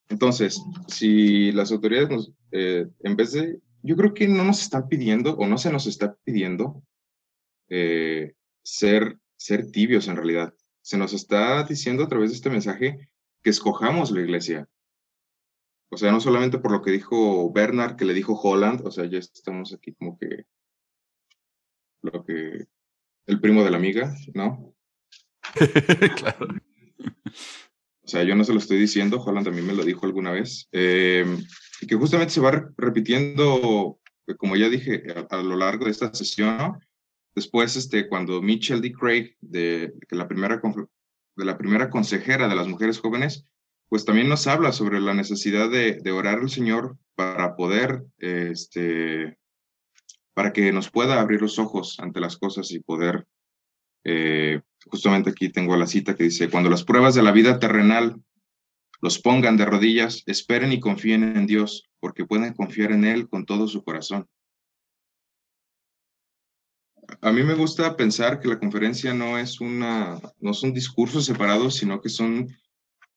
Entonces, 0.09 0.63
si 0.89 1.53
las 1.53 1.73
autoridades 1.73 2.11
nos, 2.11 2.33
eh, 2.53 2.87
en 3.01 3.17
vez 3.17 3.33
de 3.33 3.61
yo 3.87 3.97
creo 3.97 4.15
que 4.15 4.27
no 4.27 4.43
nos 4.43 4.63
están 4.63 4.89
pidiendo 4.89 5.37
o 5.37 5.47
no 5.47 5.59
se 5.59 5.71
nos 5.71 5.87
está 5.87 6.17
pidiendo 6.25 6.83
eh, 7.69 8.35
ser, 8.65 9.19
ser 9.37 9.71
tibios 9.71 10.09
en 10.09 10.17
realidad. 10.17 10.55
Se 10.83 10.99
nos 10.99 11.13
está 11.13 11.63
diciendo 11.63 12.03
a 12.03 12.09
través 12.09 12.31
de 12.31 12.37
este 12.37 12.51
mensaje 12.51 13.09
que 13.43 13.51
escojamos 13.51 14.11
la 14.11 14.23
iglesia. 14.23 14.69
O 15.89 15.97
sea, 15.97 16.11
no 16.11 16.21
solamente 16.21 16.59
por 16.59 16.73
lo 16.73 16.83
que 16.83 16.91
dijo 16.91 17.53
Bernard, 17.53 17.97
que 17.97 18.05
le 18.05 18.15
dijo 18.15 18.35
Holland, 18.35 18.87
o 18.87 18.91
sea, 18.91 19.07
ya 19.07 19.19
estamos 19.19 19.73
aquí 19.73 19.95
como 19.95 20.19
que 20.19 20.47
lo 22.03 22.25
que 22.25 22.67
el 23.27 23.41
primo 23.41 23.65
de 23.65 23.71
la 23.71 23.77
amiga, 23.77 24.15
¿no? 24.35 24.75
claro. 26.17 26.49
O 28.07 28.09
sea, 28.09 28.23
yo 28.23 28.37
no 28.37 28.45
se 28.45 28.53
lo 28.53 28.59
estoy 28.59 28.79
diciendo, 28.79 29.21
Holland 29.21 29.47
también 29.47 29.67
me 29.67 29.75
lo 29.75 29.85
dijo 29.85 30.07
alguna 30.07 30.31
vez, 30.31 30.69
eh, 30.73 31.27
y 31.81 31.87
que 31.87 31.97
justamente 31.97 32.33
se 32.33 32.41
va 32.41 32.71
repitiendo, 32.77 33.99
como 34.39 34.57
ya 34.57 34.69
dije, 34.69 35.05
a, 35.29 35.37
lo 35.39 35.57
largo 35.57 35.87
de 35.87 35.91
esta 35.91 36.15
sesión, 36.15 36.57
¿no? 36.57 36.79
Después, 37.35 37.77
este, 37.77 38.09
cuando 38.09 38.41
Mitchell 38.41 38.81
D. 38.81 38.93
Craig, 38.93 39.37
de, 39.41 39.93
la 40.11 40.27
primera, 40.27 40.61
de 41.37 41.45
la 41.45 41.59
primera 41.59 41.91
consejera 41.91 42.49
de 42.49 42.55
las 42.55 42.67
mujeres 42.67 42.99
jóvenes, 42.99 43.45
pues 43.89 44.05
también 44.05 44.29
nos 44.29 44.47
habla 44.47 44.73
sobre 44.73 45.01
la 45.01 45.15
necesidad 45.15 45.71
de, 45.71 46.11
orar 46.11 46.39
al 46.39 46.51
Señor 46.51 46.97
para 47.15 47.57
poder, 47.57 48.05
este, 48.19 49.39
para 50.35 50.53
que 50.53 50.73
nos 50.73 50.91
pueda 50.91 51.21
abrir 51.21 51.41
los 51.41 51.59
ojos 51.59 51.99
ante 52.01 52.21
las 52.21 52.37
cosas 52.37 52.71
y 52.73 52.81
poder, 52.81 53.27
eh, 54.05 54.61
justamente 54.87 55.31
aquí 55.31 55.51
tengo 55.51 55.77
la 55.77 55.87
cita 55.87 56.17
que 56.17 56.25
dice, 56.25 56.51
cuando 56.51 56.71
las 56.71 56.85
pruebas 56.85 57.15
de 57.15 57.23
la 57.23 57.33
vida 57.33 57.59
terrenal 57.59 58.21
los 59.01 59.19
pongan 59.19 59.57
de 59.57 59.67
rodillas, 59.67 60.23
esperen 60.27 60.73
y 60.73 60.81
confíen 60.81 61.37
en 61.37 61.47
Dios, 61.47 61.89
porque 62.01 62.25
pueden 62.25 62.55
confiar 62.55 62.93
en 62.93 63.05
Él 63.05 63.29
con 63.29 63.45
todo 63.45 63.69
su 63.69 63.85
corazón. 63.85 64.27
A 67.21 67.31
mí 67.31 67.43
me 67.45 67.55
gusta 67.55 67.97
pensar 67.97 68.41
que 68.41 68.49
la 68.49 68.59
conferencia 68.59 69.15
no 69.15 69.39
es 69.39 69.61
una, 69.61 70.21
no 70.41 70.55
son 70.55 70.73
discursos 70.73 71.25
separados, 71.25 71.77
sino 71.77 72.01
que 72.01 72.09
son 72.09 72.49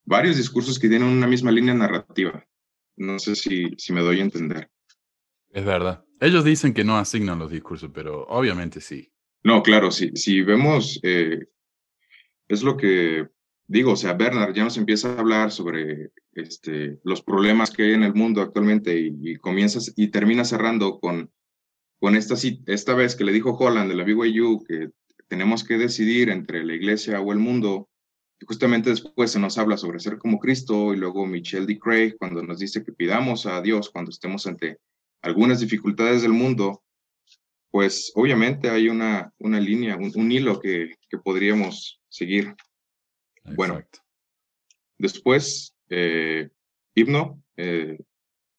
varios 0.10 0.38
discursos 0.38 0.80
que 0.80 0.90
tienen 0.90 1.08
una 1.08 1.28
misma 1.28 1.52
línea 1.52 1.76
narrativa. 1.76 2.44
No 2.98 3.20
sé 3.20 3.36
si, 3.36 3.68
si 3.78 3.94
me 3.94 4.02
doy 4.02 4.20
a 4.20 4.24
entender. 4.24 4.70
Es 5.52 5.64
verdad. 5.64 6.04
Ellos 6.20 6.44
dicen 6.44 6.74
que 6.74 6.84
no 6.84 6.98
asignan 6.98 7.38
los 7.38 7.52
discursos, 7.52 7.92
pero 7.94 8.26
obviamente 8.28 8.82
sí. 8.82 9.14
No, 9.44 9.62
claro, 9.62 9.92
si, 9.92 10.10
si 10.16 10.42
vemos, 10.42 11.00
eh, 11.04 11.46
es 12.48 12.64
lo 12.64 12.76
que 12.76 13.30
digo, 13.68 13.92
o 13.92 13.96
sea, 13.96 14.14
Bernard 14.14 14.54
ya 14.54 14.64
nos 14.64 14.78
empieza 14.78 15.14
a 15.14 15.20
hablar 15.20 15.52
sobre 15.52 16.12
este, 16.34 17.00
los 17.04 17.22
problemas 17.22 17.70
que 17.70 17.84
hay 17.84 17.94
en 17.94 18.04
el 18.04 18.16
mundo 18.16 18.42
actualmente 18.42 19.00
y, 19.00 19.36
comienzas 19.36 19.94
y 19.96 20.08
termina 20.08 20.44
cerrando 20.44 21.00
con, 21.00 21.32
con 22.00 22.16
esta, 22.16 22.34
esta 22.66 22.96
vez 22.96 23.16
que 23.16 23.24
le 23.24 23.32
dijo 23.32 23.56
Holland 23.56 23.90
de 23.90 23.96
la 23.96 24.04
BYU 24.04 24.64
que 24.68 24.90
tenemos 25.28 25.64
que 25.64 25.78
decidir 25.78 26.30
entre 26.30 26.66
la 26.66 26.74
iglesia 26.74 27.22
o 27.22 27.32
el 27.32 27.38
mundo 27.38 27.90
justamente 28.46 28.90
después 28.90 29.32
se 29.32 29.40
nos 29.40 29.58
habla 29.58 29.78
sobre 29.78 30.00
ser 30.00 30.18
como 30.18 30.40
Cristo 30.40 30.94
y 30.94 30.98
luego 30.98 31.26
Michelle 31.26 31.66
D. 31.66 31.80
Craig 31.80 32.16
cuando 32.18 32.42
nos 32.44 32.60
dice 32.60 32.84
que 32.84 32.92
pidamos 32.92 33.46
a 33.46 33.62
Dios 33.62 33.90
cuando 33.90 34.12
estemos 34.12 34.48
ante 34.48 34.80
algunas 35.22 35.60
dificultades 35.60 36.22
del 36.22 36.32
mundo, 36.32 36.84
pues 37.72 38.12
obviamente 38.16 38.70
hay 38.70 38.90
una, 38.90 39.32
una 39.38 39.60
línea, 39.60 39.98
un, 39.98 40.32
hilo 40.32 40.60
que, 40.60 40.96
que, 41.10 41.18
podríamos 41.18 42.02
seguir. 42.08 42.56
Bueno, 43.56 43.82
después, 44.98 45.76
eh, 45.90 46.50
himno, 46.96 47.44
eh, 47.58 47.98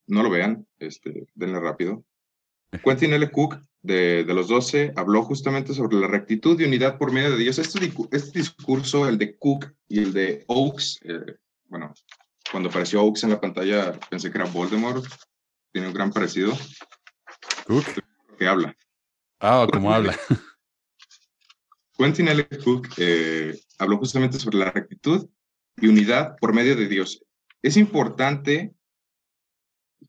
no 0.06 0.22
lo 0.22 0.30
vean, 0.30 0.66
este, 0.78 1.26
denle 1.34 1.60
rápido. 1.60 2.04
Quentin 2.84 3.12
L. 3.12 3.30
Cook 3.30 3.60
de, 3.82 4.24
los 4.26 4.48
doce 4.48 4.92
habló 4.96 5.22
justamente 5.22 5.74
sobre 5.74 5.98
la 5.98 6.06
rectitud 6.06 6.60
y 6.60 6.64
unidad 6.64 6.98
por 6.98 7.12
medio 7.12 7.30
de 7.30 7.38
Dios. 7.38 7.58
Este, 7.58 7.92
este 8.12 8.38
discurso, 8.38 9.08
el 9.08 9.18
de 9.18 9.36
Cook 9.36 9.72
y 9.88 10.00
el 10.00 10.12
de 10.12 10.44
Oakes, 10.48 10.98
eh, 11.04 11.36
bueno, 11.64 11.94
cuando 12.50 12.68
apareció 12.68 13.02
Oakes 13.02 13.24
en 13.24 13.30
la 13.30 13.40
pantalla 13.40 13.98
pensé 14.10 14.30
que 14.30 14.38
era 14.38 14.50
Voldemort, 14.50 15.04
tiene 15.72 15.88
un 15.88 15.94
gran 15.94 16.12
parecido. 16.12 16.56
Cook. 17.66 17.84
Que 18.38 18.46
habla. 18.46 18.74
Ah, 19.38 19.66
como 19.70 19.92
habla. 19.92 20.18
Quentin 21.96 22.28
L. 22.28 22.46
Cook 22.64 22.88
eh, 22.96 23.58
habló 23.78 23.98
justamente 23.98 24.38
sobre 24.38 24.58
la 24.58 24.70
rectitud 24.70 25.28
y 25.76 25.88
unidad 25.88 26.36
por 26.40 26.54
medio 26.54 26.74
de 26.74 26.88
Dios. 26.88 27.22
Es 27.62 27.76
importante 27.76 28.74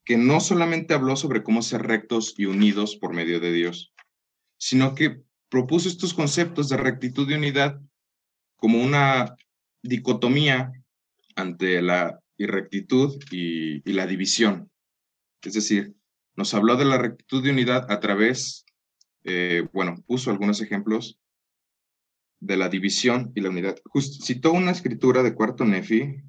que 0.03 0.17
no 0.17 0.39
solamente 0.39 0.93
habló 0.93 1.15
sobre 1.15 1.43
cómo 1.43 1.61
ser 1.61 1.83
rectos 1.83 2.33
y 2.37 2.45
unidos 2.45 2.95
por 2.95 3.13
medio 3.13 3.39
de 3.39 3.51
Dios, 3.51 3.93
sino 4.57 4.95
que 4.95 5.21
propuso 5.49 5.89
estos 5.89 6.13
conceptos 6.13 6.69
de 6.69 6.77
rectitud 6.77 7.29
y 7.29 7.33
unidad 7.33 7.79
como 8.55 8.81
una 8.81 9.35
dicotomía 9.81 10.71
ante 11.35 11.81
la 11.81 12.19
irrectitud 12.37 13.21
y, 13.31 13.81
la 13.91 14.07
división. 14.07 14.71
Es 15.41 15.53
decir, 15.53 15.95
nos 16.35 16.53
habló 16.53 16.77
de 16.77 16.85
la 16.85 16.97
rectitud 16.97 17.45
y 17.45 17.49
unidad 17.49 17.91
a 17.91 17.99
través, 17.99 18.65
eh, 19.23 19.67
bueno, 19.73 20.03
puso 20.07 20.31
algunos 20.31 20.61
ejemplos 20.61 21.19
de 22.39 22.57
la 22.57 22.69
división 22.69 23.31
y 23.35 23.41
la 23.41 23.49
unidad. 23.49 23.77
citó 24.23 24.51
una 24.51 24.71
escritura 24.71 25.23
de 25.23 25.35
Cuarto 25.35 25.65
Nefi 25.65 26.21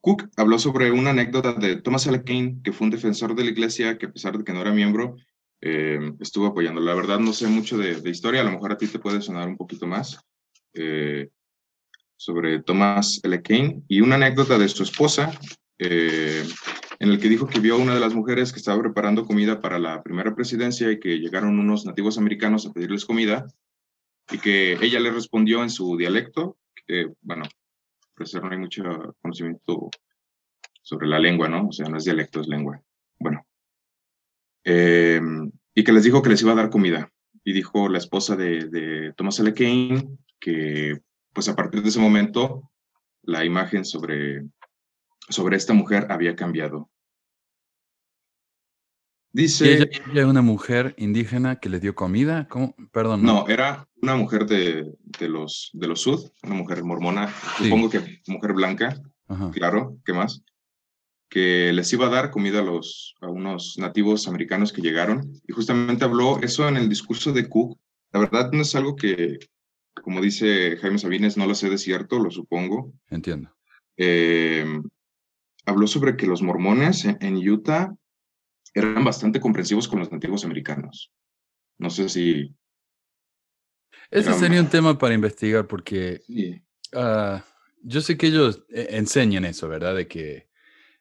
Cook 0.00 0.28
habló 0.36 0.58
sobre 0.58 0.90
una 0.90 1.10
anécdota 1.10 1.52
de 1.54 1.76
Thomas 1.76 2.06
L. 2.06 2.22
Kane, 2.22 2.60
que 2.62 2.72
fue 2.72 2.86
un 2.86 2.90
defensor 2.90 3.34
de 3.34 3.44
la 3.44 3.50
iglesia 3.50 3.98
que 3.98 4.06
a 4.06 4.12
pesar 4.12 4.38
de 4.38 4.44
que 4.44 4.52
no 4.52 4.60
era 4.60 4.72
miembro, 4.72 5.16
eh, 5.60 6.12
estuvo 6.20 6.46
apoyando. 6.46 6.80
La 6.80 6.94
verdad 6.94 7.18
no 7.18 7.32
sé 7.32 7.48
mucho 7.48 7.76
de, 7.78 8.08
historia, 8.08 8.42
a 8.42 8.44
lo 8.44 8.52
mejor 8.52 8.72
a 8.72 8.78
ti 8.78 8.86
te 8.86 8.98
puede 8.98 9.20
sonar 9.20 9.48
un 9.48 9.56
poquito 9.56 9.86
más 9.86 10.20
eh, 10.74 11.30
sobre 12.16 12.62
Thomas 12.62 13.20
L. 13.22 13.42
Kane 13.42 13.82
y 13.88 14.00
una 14.00 14.14
anécdota 14.14 14.56
de 14.56 14.68
su 14.68 14.82
esposa, 14.84 15.32
eh, 15.78 16.44
en 17.00 17.10
el 17.10 17.20
que 17.20 17.28
dijo 17.28 17.46
que 17.46 17.60
vio 17.60 17.74
a 17.74 17.78
una 17.78 17.94
de 17.94 18.00
las 18.00 18.14
mujeres 18.14 18.52
que 18.52 18.58
estaba 18.58 18.80
preparando 18.80 19.26
comida 19.26 19.60
para 19.60 19.78
la 19.78 20.02
primera 20.02 20.34
presidencia 20.34 20.90
y 20.90 20.98
que 20.98 21.18
llegaron 21.18 21.58
unos 21.58 21.86
nativos 21.86 22.18
americanos 22.18 22.66
a 22.66 22.72
pedirles 22.72 23.04
comida 23.04 23.46
y 24.30 24.38
que 24.38 24.72
ella 24.72 25.00
le 25.00 25.10
respondió 25.10 25.62
en 25.62 25.70
su 25.70 25.96
dialecto, 25.96 26.56
que 26.86 27.12
bueno, 27.22 27.44
no 28.40 28.50
hay 28.50 28.58
mucho 28.58 28.82
conocimiento 29.20 29.90
sobre 30.82 31.06
la 31.06 31.18
lengua, 31.18 31.48
¿no? 31.48 31.68
O 31.68 31.72
sea, 31.72 31.88
no 31.88 31.96
es 31.96 32.04
dialecto, 32.04 32.40
es 32.40 32.48
lengua. 32.48 32.82
Bueno. 33.18 33.46
Em, 34.64 35.50
y 35.74 35.84
que 35.84 35.92
les 35.92 36.04
dijo 36.04 36.22
que 36.22 36.30
les 36.30 36.42
iba 36.42 36.52
a 36.52 36.56
dar 36.56 36.70
comida. 36.70 37.12
Y 37.44 37.52
dijo 37.52 37.88
la 37.88 37.98
esposa 37.98 38.36
de, 38.36 38.68
de 38.68 39.12
Thomas 39.16 39.38
L. 39.38 39.52
Kane 39.54 40.18
que, 40.40 41.00
pues 41.32 41.48
a 41.48 41.56
partir 41.56 41.82
de 41.82 41.88
ese 41.88 42.00
momento, 42.00 42.70
la 43.22 43.44
imagen 43.44 43.84
sobre, 43.84 44.46
sobre 45.28 45.56
esta 45.56 45.72
mujer 45.72 46.06
había 46.10 46.36
cambiado. 46.36 46.90
Dice. 49.32 49.74
¿Ella, 49.74 49.88
ella 50.12 50.26
una 50.26 50.42
mujer 50.42 50.94
indígena 50.98 51.60
que 51.60 51.68
le 51.68 51.80
dio 51.80 51.94
comida? 51.94 52.48
¿Cómo? 52.48 52.74
Perdón. 52.92 53.22
No, 53.22 53.46
era 53.48 53.88
una 54.02 54.16
mujer 54.16 54.46
de, 54.46 54.92
de, 55.18 55.28
los, 55.28 55.70
de 55.72 55.86
los 55.86 56.00
sud, 56.00 56.30
una 56.42 56.54
mujer 56.54 56.84
mormona, 56.84 57.32
supongo 57.56 57.90
que 57.90 58.20
mujer 58.26 58.52
blanca, 58.52 59.00
claro, 59.52 59.98
¿qué 60.04 60.12
más? 60.12 60.42
Que 61.28 61.72
les 61.72 61.92
iba 61.92 62.06
a 62.06 62.10
dar 62.10 62.30
comida 62.30 62.60
a, 62.60 62.62
los, 62.62 63.14
a 63.20 63.28
unos 63.28 63.76
nativos 63.78 64.28
americanos 64.28 64.72
que 64.72 64.80
llegaron. 64.80 65.30
Y 65.46 65.52
justamente 65.52 66.04
habló 66.04 66.40
eso 66.40 66.66
en 66.68 66.76
el 66.76 66.88
discurso 66.88 67.32
de 67.32 67.48
Cook. 67.48 67.78
La 68.12 68.20
verdad 68.20 68.50
no 68.52 68.62
es 68.62 68.74
algo 68.74 68.96
que, 68.96 69.38
como 70.02 70.22
dice 70.22 70.76
Jaime 70.78 70.98
Sabines, 70.98 71.36
no 71.36 71.46
lo 71.46 71.54
sé 71.54 71.68
de 71.68 71.76
cierto, 71.76 72.18
lo 72.18 72.30
supongo. 72.30 72.94
Entiendo. 73.10 73.54
Em, 73.96 74.82
habló 75.66 75.86
sobre 75.86 76.16
que 76.16 76.26
los 76.26 76.40
mormones 76.40 77.04
en 77.04 77.36
Utah 77.36 77.94
eran 78.74 79.04
bastante 79.04 79.40
comprensivos 79.40 79.88
con 79.88 79.98
los 79.98 80.10
nativos 80.10 80.44
americanos. 80.44 81.12
No 81.78 81.90
sé 81.90 82.08
si... 82.08 82.54
Ese 84.10 84.32
sería 84.34 84.60
un 84.60 84.68
tema 84.68 84.96
para 84.96 85.14
investigar 85.14 85.66
porque 85.66 86.22
ah, 86.94 87.44
yo 87.82 88.00
sé 88.00 88.16
que 88.16 88.28
ellos 88.28 88.64
eh, 88.70 88.88
enseñan 88.90 89.44
eso, 89.44 89.68
¿verdad? 89.68 89.94
De 89.94 90.08
que 90.08 90.48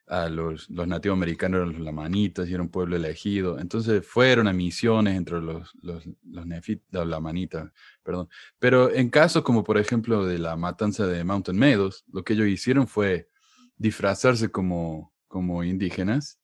a 0.07 0.29
los, 0.29 0.69
los 0.69 0.87
nativos 0.87 1.15
americanos 1.15 1.59
eran 1.59 1.73
los 1.73 1.81
lamanitas 1.81 2.47
y 2.47 2.53
era 2.53 2.63
un 2.63 2.69
pueblo 2.69 2.95
elegido. 2.95 3.59
Entonces 3.59 4.05
fueron 4.05 4.47
a 4.47 4.53
misiones 4.53 5.15
entre 5.15 5.41
los, 5.41 5.73
los, 5.81 6.03
los 6.23 6.45
nefitas, 6.45 7.05
lamanitas, 7.07 7.71
perdón. 8.03 8.29
Pero 8.59 8.93
en 8.93 9.09
casos 9.09 9.43
como 9.43 9.63
por 9.63 9.77
ejemplo 9.77 10.25
de 10.25 10.39
la 10.39 10.55
matanza 10.55 11.07
de 11.07 11.23
Mountain 11.23 11.57
Meadows, 11.57 12.05
lo 12.11 12.23
que 12.23 12.33
ellos 12.33 12.47
hicieron 12.47 12.87
fue 12.87 13.29
disfrazarse 13.77 14.49
como, 14.49 15.13
como 15.27 15.63
indígenas 15.63 16.39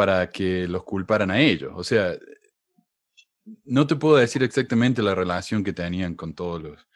para 0.00 0.30
que 0.30 0.66
los 0.66 0.82
culparan 0.84 1.30
a 1.30 1.38
ellos. 1.42 1.74
O 1.76 1.84
sea, 1.84 2.16
no 3.66 3.86
te 3.86 3.96
puedo 3.96 4.16
decir 4.16 4.42
exactamente 4.42 5.02
la 5.02 5.14
relación 5.14 5.62
que 5.62 5.74
tenían 5.74 6.14
con 6.14 6.32
todos 6.32 6.62
los, 6.62 6.88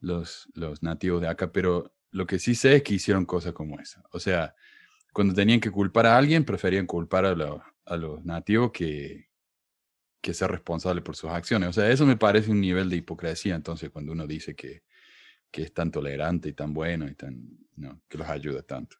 los, 0.00 0.48
los 0.54 0.82
nativos 0.82 1.20
de 1.20 1.28
acá, 1.28 1.52
pero 1.52 1.92
lo 2.10 2.26
que 2.26 2.38
sí 2.38 2.54
sé 2.54 2.76
es 2.76 2.82
que 2.82 2.94
hicieron 2.94 3.26
cosas 3.26 3.52
como 3.52 3.78
esa. 3.78 4.02
O 4.12 4.18
sea, 4.18 4.54
cuando 5.12 5.34
tenían 5.34 5.60
que 5.60 5.70
culpar 5.70 6.06
a 6.06 6.16
alguien, 6.16 6.46
preferían 6.46 6.86
culpar 6.86 7.26
a, 7.26 7.36
a 7.84 7.96
los 7.98 8.24
nativos 8.24 8.72
que, 8.72 9.28
que 10.22 10.32
ser 10.32 10.50
responsable 10.50 11.02
por 11.02 11.14
sus 11.14 11.28
acciones. 11.28 11.68
O 11.68 11.72
sea, 11.74 11.90
eso 11.90 12.06
me 12.06 12.16
parece 12.16 12.50
un 12.50 12.62
nivel 12.62 12.88
de 12.88 12.96
hipocresía, 12.96 13.56
entonces, 13.56 13.90
cuando 13.90 14.12
uno 14.12 14.26
dice 14.26 14.56
que, 14.56 14.84
que 15.50 15.64
es 15.64 15.74
tan 15.74 15.90
tolerante 15.90 16.48
y 16.48 16.54
tan 16.54 16.72
bueno 16.72 17.06
y 17.06 17.14
tan, 17.14 17.46
no, 17.76 18.00
que 18.08 18.16
los 18.16 18.26
ayuda 18.26 18.62
tanto. 18.62 18.96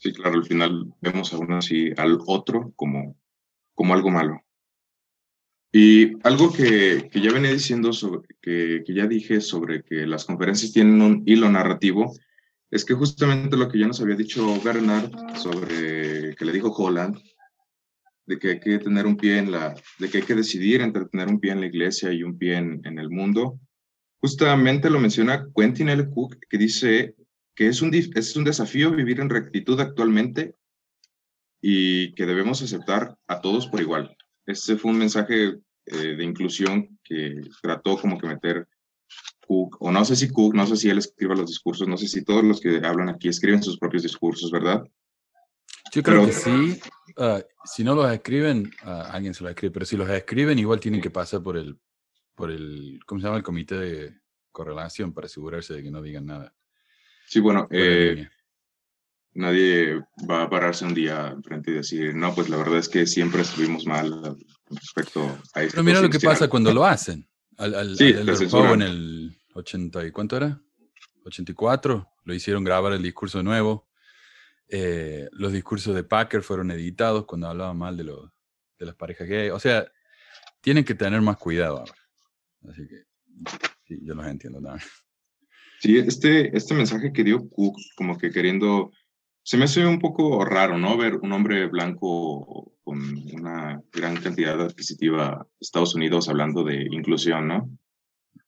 Sí, 0.00 0.14
claro, 0.14 0.36
al 0.36 0.46
final 0.46 0.94
vemos 1.02 1.30
aún 1.34 1.52
así 1.52 1.90
al 1.98 2.18
otro 2.26 2.72
como, 2.74 3.18
como 3.74 3.92
algo 3.92 4.08
malo. 4.08 4.40
Y 5.72 6.16
algo 6.26 6.50
que, 6.50 7.10
que 7.12 7.20
ya 7.20 7.30
venía 7.32 7.52
diciendo, 7.52 7.90
que, 8.40 8.82
que 8.84 8.94
ya 8.94 9.06
dije 9.06 9.42
sobre 9.42 9.84
que 9.84 10.06
las 10.06 10.24
conferencias 10.24 10.72
tienen 10.72 11.02
un 11.02 11.22
hilo 11.26 11.50
narrativo, 11.50 12.14
es 12.70 12.86
que 12.86 12.94
justamente 12.94 13.58
lo 13.58 13.68
que 13.68 13.78
ya 13.78 13.86
nos 13.86 14.00
había 14.00 14.16
dicho 14.16 14.58
Bernard 14.64 15.36
sobre 15.36 16.34
que 16.34 16.44
le 16.46 16.52
dijo 16.52 16.72
Holland, 16.72 17.18
de 18.24 18.38
que 18.38 18.52
hay 18.52 18.60
que 18.60 18.78
tener 18.78 19.06
un 19.06 19.18
pie 19.18 19.36
en 19.36 19.52
la, 19.52 19.74
de 19.98 20.08
que 20.08 20.18
hay 20.18 20.24
que 20.24 20.34
decidir 20.34 20.80
entre 20.80 21.04
tener 21.06 21.28
un 21.28 21.40
pie 21.40 21.52
en 21.52 21.60
la 21.60 21.66
iglesia 21.66 22.10
y 22.10 22.22
un 22.22 22.38
pie 22.38 22.56
en, 22.56 22.80
en 22.84 22.98
el 22.98 23.10
mundo. 23.10 23.60
Justamente 24.22 24.88
lo 24.88 24.98
menciona 24.98 25.46
Quentin 25.54 25.90
L. 25.90 26.08
Cook, 26.08 26.36
que 26.48 26.56
dice 26.56 27.16
que 27.60 27.68
es 27.68 27.82
un, 27.82 27.92
es 27.92 28.36
un 28.36 28.44
desafío 28.44 28.90
vivir 28.90 29.20
en 29.20 29.28
rectitud 29.28 29.78
actualmente 29.78 30.56
y 31.60 32.14
que 32.14 32.24
debemos 32.24 32.62
aceptar 32.62 33.18
a 33.26 33.42
todos 33.42 33.66
por 33.66 33.82
igual. 33.82 34.16
Ese 34.46 34.78
fue 34.78 34.92
un 34.92 34.96
mensaje 34.96 35.58
eh, 35.84 36.16
de 36.16 36.24
inclusión 36.24 36.98
que 37.04 37.38
trató 37.60 37.98
como 37.98 38.16
que 38.16 38.28
meter 38.28 38.66
Cook, 39.46 39.76
o 39.78 39.92
no 39.92 40.02
sé 40.06 40.16
si 40.16 40.30
Cook, 40.30 40.54
no 40.54 40.66
sé 40.66 40.74
si 40.78 40.88
él 40.88 40.96
escribe 40.96 41.36
los 41.36 41.50
discursos, 41.50 41.86
no 41.86 41.98
sé 41.98 42.08
si 42.08 42.24
todos 42.24 42.42
los 42.42 42.62
que 42.62 42.80
hablan 42.82 43.10
aquí 43.10 43.28
escriben 43.28 43.62
sus 43.62 43.76
propios 43.76 44.04
discursos, 44.04 44.50
¿verdad? 44.50 44.82
Yo 45.92 46.02
creo 46.02 46.24
que 46.24 46.32
sí. 46.32 46.80
Uh, 47.18 47.42
si 47.66 47.84
no 47.84 47.94
los 47.94 48.10
escriben, 48.10 48.70
uh, 48.86 49.04
alguien 49.12 49.34
se 49.34 49.44
los 49.44 49.50
escribe, 49.50 49.74
pero 49.74 49.84
si 49.84 49.98
los 49.98 50.08
escriben, 50.08 50.58
igual 50.58 50.80
tienen 50.80 51.02
que 51.02 51.10
pasar 51.10 51.42
por 51.42 51.58
el, 51.58 51.78
por 52.34 52.50
el, 52.50 53.00
¿cómo 53.04 53.20
se 53.20 53.26
llama? 53.26 53.36
El 53.36 53.42
comité 53.42 53.74
de 53.74 54.20
correlación 54.50 55.12
para 55.12 55.26
asegurarse 55.26 55.74
de 55.74 55.82
que 55.82 55.90
no 55.90 56.00
digan 56.00 56.24
nada. 56.24 56.54
Sí, 57.30 57.38
bueno, 57.38 57.68
eh, 57.70 58.28
nadie 59.34 60.02
va 60.28 60.42
a 60.42 60.50
pararse 60.50 60.84
un 60.84 60.94
día 60.94 61.36
frente 61.44 61.70
y 61.70 61.74
decir, 61.74 62.12
no, 62.12 62.34
pues 62.34 62.48
la 62.48 62.56
verdad 62.56 62.78
es 62.78 62.88
que 62.88 63.06
siempre 63.06 63.42
estuvimos 63.42 63.86
mal 63.86 64.36
respecto 64.68 65.38
a 65.54 65.62
esto. 65.62 65.74
Pero 65.74 65.84
mira 65.84 66.00
lo 66.00 66.10
que 66.10 66.18
pasa 66.18 66.48
cuando 66.48 66.74
lo 66.74 66.84
hacen. 66.84 67.24
Al, 67.56 67.76
al, 67.76 67.96
Sí, 67.96 68.12
al 68.14 68.28
en 68.28 68.82
el 68.82 69.38
80 69.54 70.06
y 70.06 70.10
cuánto 70.10 70.38
era? 70.38 70.60
84, 71.24 72.08
lo 72.24 72.34
hicieron 72.34 72.64
grabar 72.64 72.94
el 72.94 73.02
discurso 73.02 73.44
nuevo. 73.44 73.88
Eh, 74.66 75.28
los 75.30 75.52
discursos 75.52 75.94
de 75.94 76.02
Packer 76.02 76.42
fueron 76.42 76.72
editados 76.72 77.26
cuando 77.26 77.46
hablaba 77.46 77.72
mal 77.74 77.96
de, 77.96 78.04
los 78.04 78.28
de 78.76 78.86
las 78.86 78.96
parejas 78.96 79.28
gay. 79.28 79.50
O 79.50 79.60
sea, 79.60 79.86
tienen 80.60 80.84
que 80.84 80.96
tener 80.96 81.20
más 81.20 81.36
cuidado 81.36 81.78
ahora. 81.78 81.94
Así 82.68 82.88
que, 82.88 83.04
sí, 83.86 84.00
yo 84.02 84.16
los 84.16 84.26
entiendo 84.26 84.60
también. 84.60 84.84
Sí, 85.80 85.96
este, 85.98 86.54
este 86.54 86.74
mensaje 86.74 87.10
que 87.12 87.24
dio 87.24 87.48
Cook, 87.48 87.76
como 87.96 88.18
que 88.18 88.30
queriendo, 88.30 88.92
se 89.42 89.56
me 89.56 89.64
hace 89.64 89.86
un 89.86 89.98
poco 89.98 90.44
raro, 90.44 90.76
¿no? 90.76 90.98
Ver 90.98 91.16
un 91.16 91.32
hombre 91.32 91.66
blanco 91.68 92.74
con 92.84 93.00
una 93.32 93.82
gran 93.90 94.16
cantidad 94.16 94.60
adquisitiva 94.60 95.46
de 95.48 95.58
Estados 95.58 95.94
Unidos 95.94 96.28
hablando 96.28 96.64
de 96.64 96.86
inclusión, 96.90 97.48
¿no? 97.48 97.70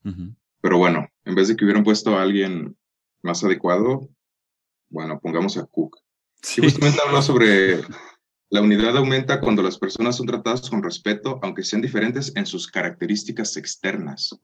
Ujú. 0.05 0.37
Pero 0.61 0.77
bueno, 0.77 1.09
en 1.25 1.35
vez 1.35 1.49
de 1.49 1.57
que 1.57 1.65
hubieran 1.65 1.85
puesto 1.85 2.17
a 2.17 2.23
alguien 2.23 2.77
más 3.23 3.43
adecuado, 3.43 4.11
bueno, 4.91 5.19
pongamos 5.19 5.57
a 5.57 5.65
Cook. 5.65 5.97
Sí. 6.43 6.61
Y 6.61 6.65
justamente 6.65 7.01
habló 7.03 7.23
sobre 7.23 7.81
la 8.51 8.61
unidad 8.61 8.95
aumenta 8.99 9.41
cuando 9.41 9.63
las 9.63 9.79
personas 9.79 10.17
son 10.17 10.27
tratadas 10.27 10.69
con 10.69 10.83
respeto, 10.83 11.41
aunque 11.43 11.65
sean 11.65 11.81
diferentes 11.81 12.37
en 12.37 12.45
sus 12.45 12.67
características 12.67 13.57
externas. 13.57 14.39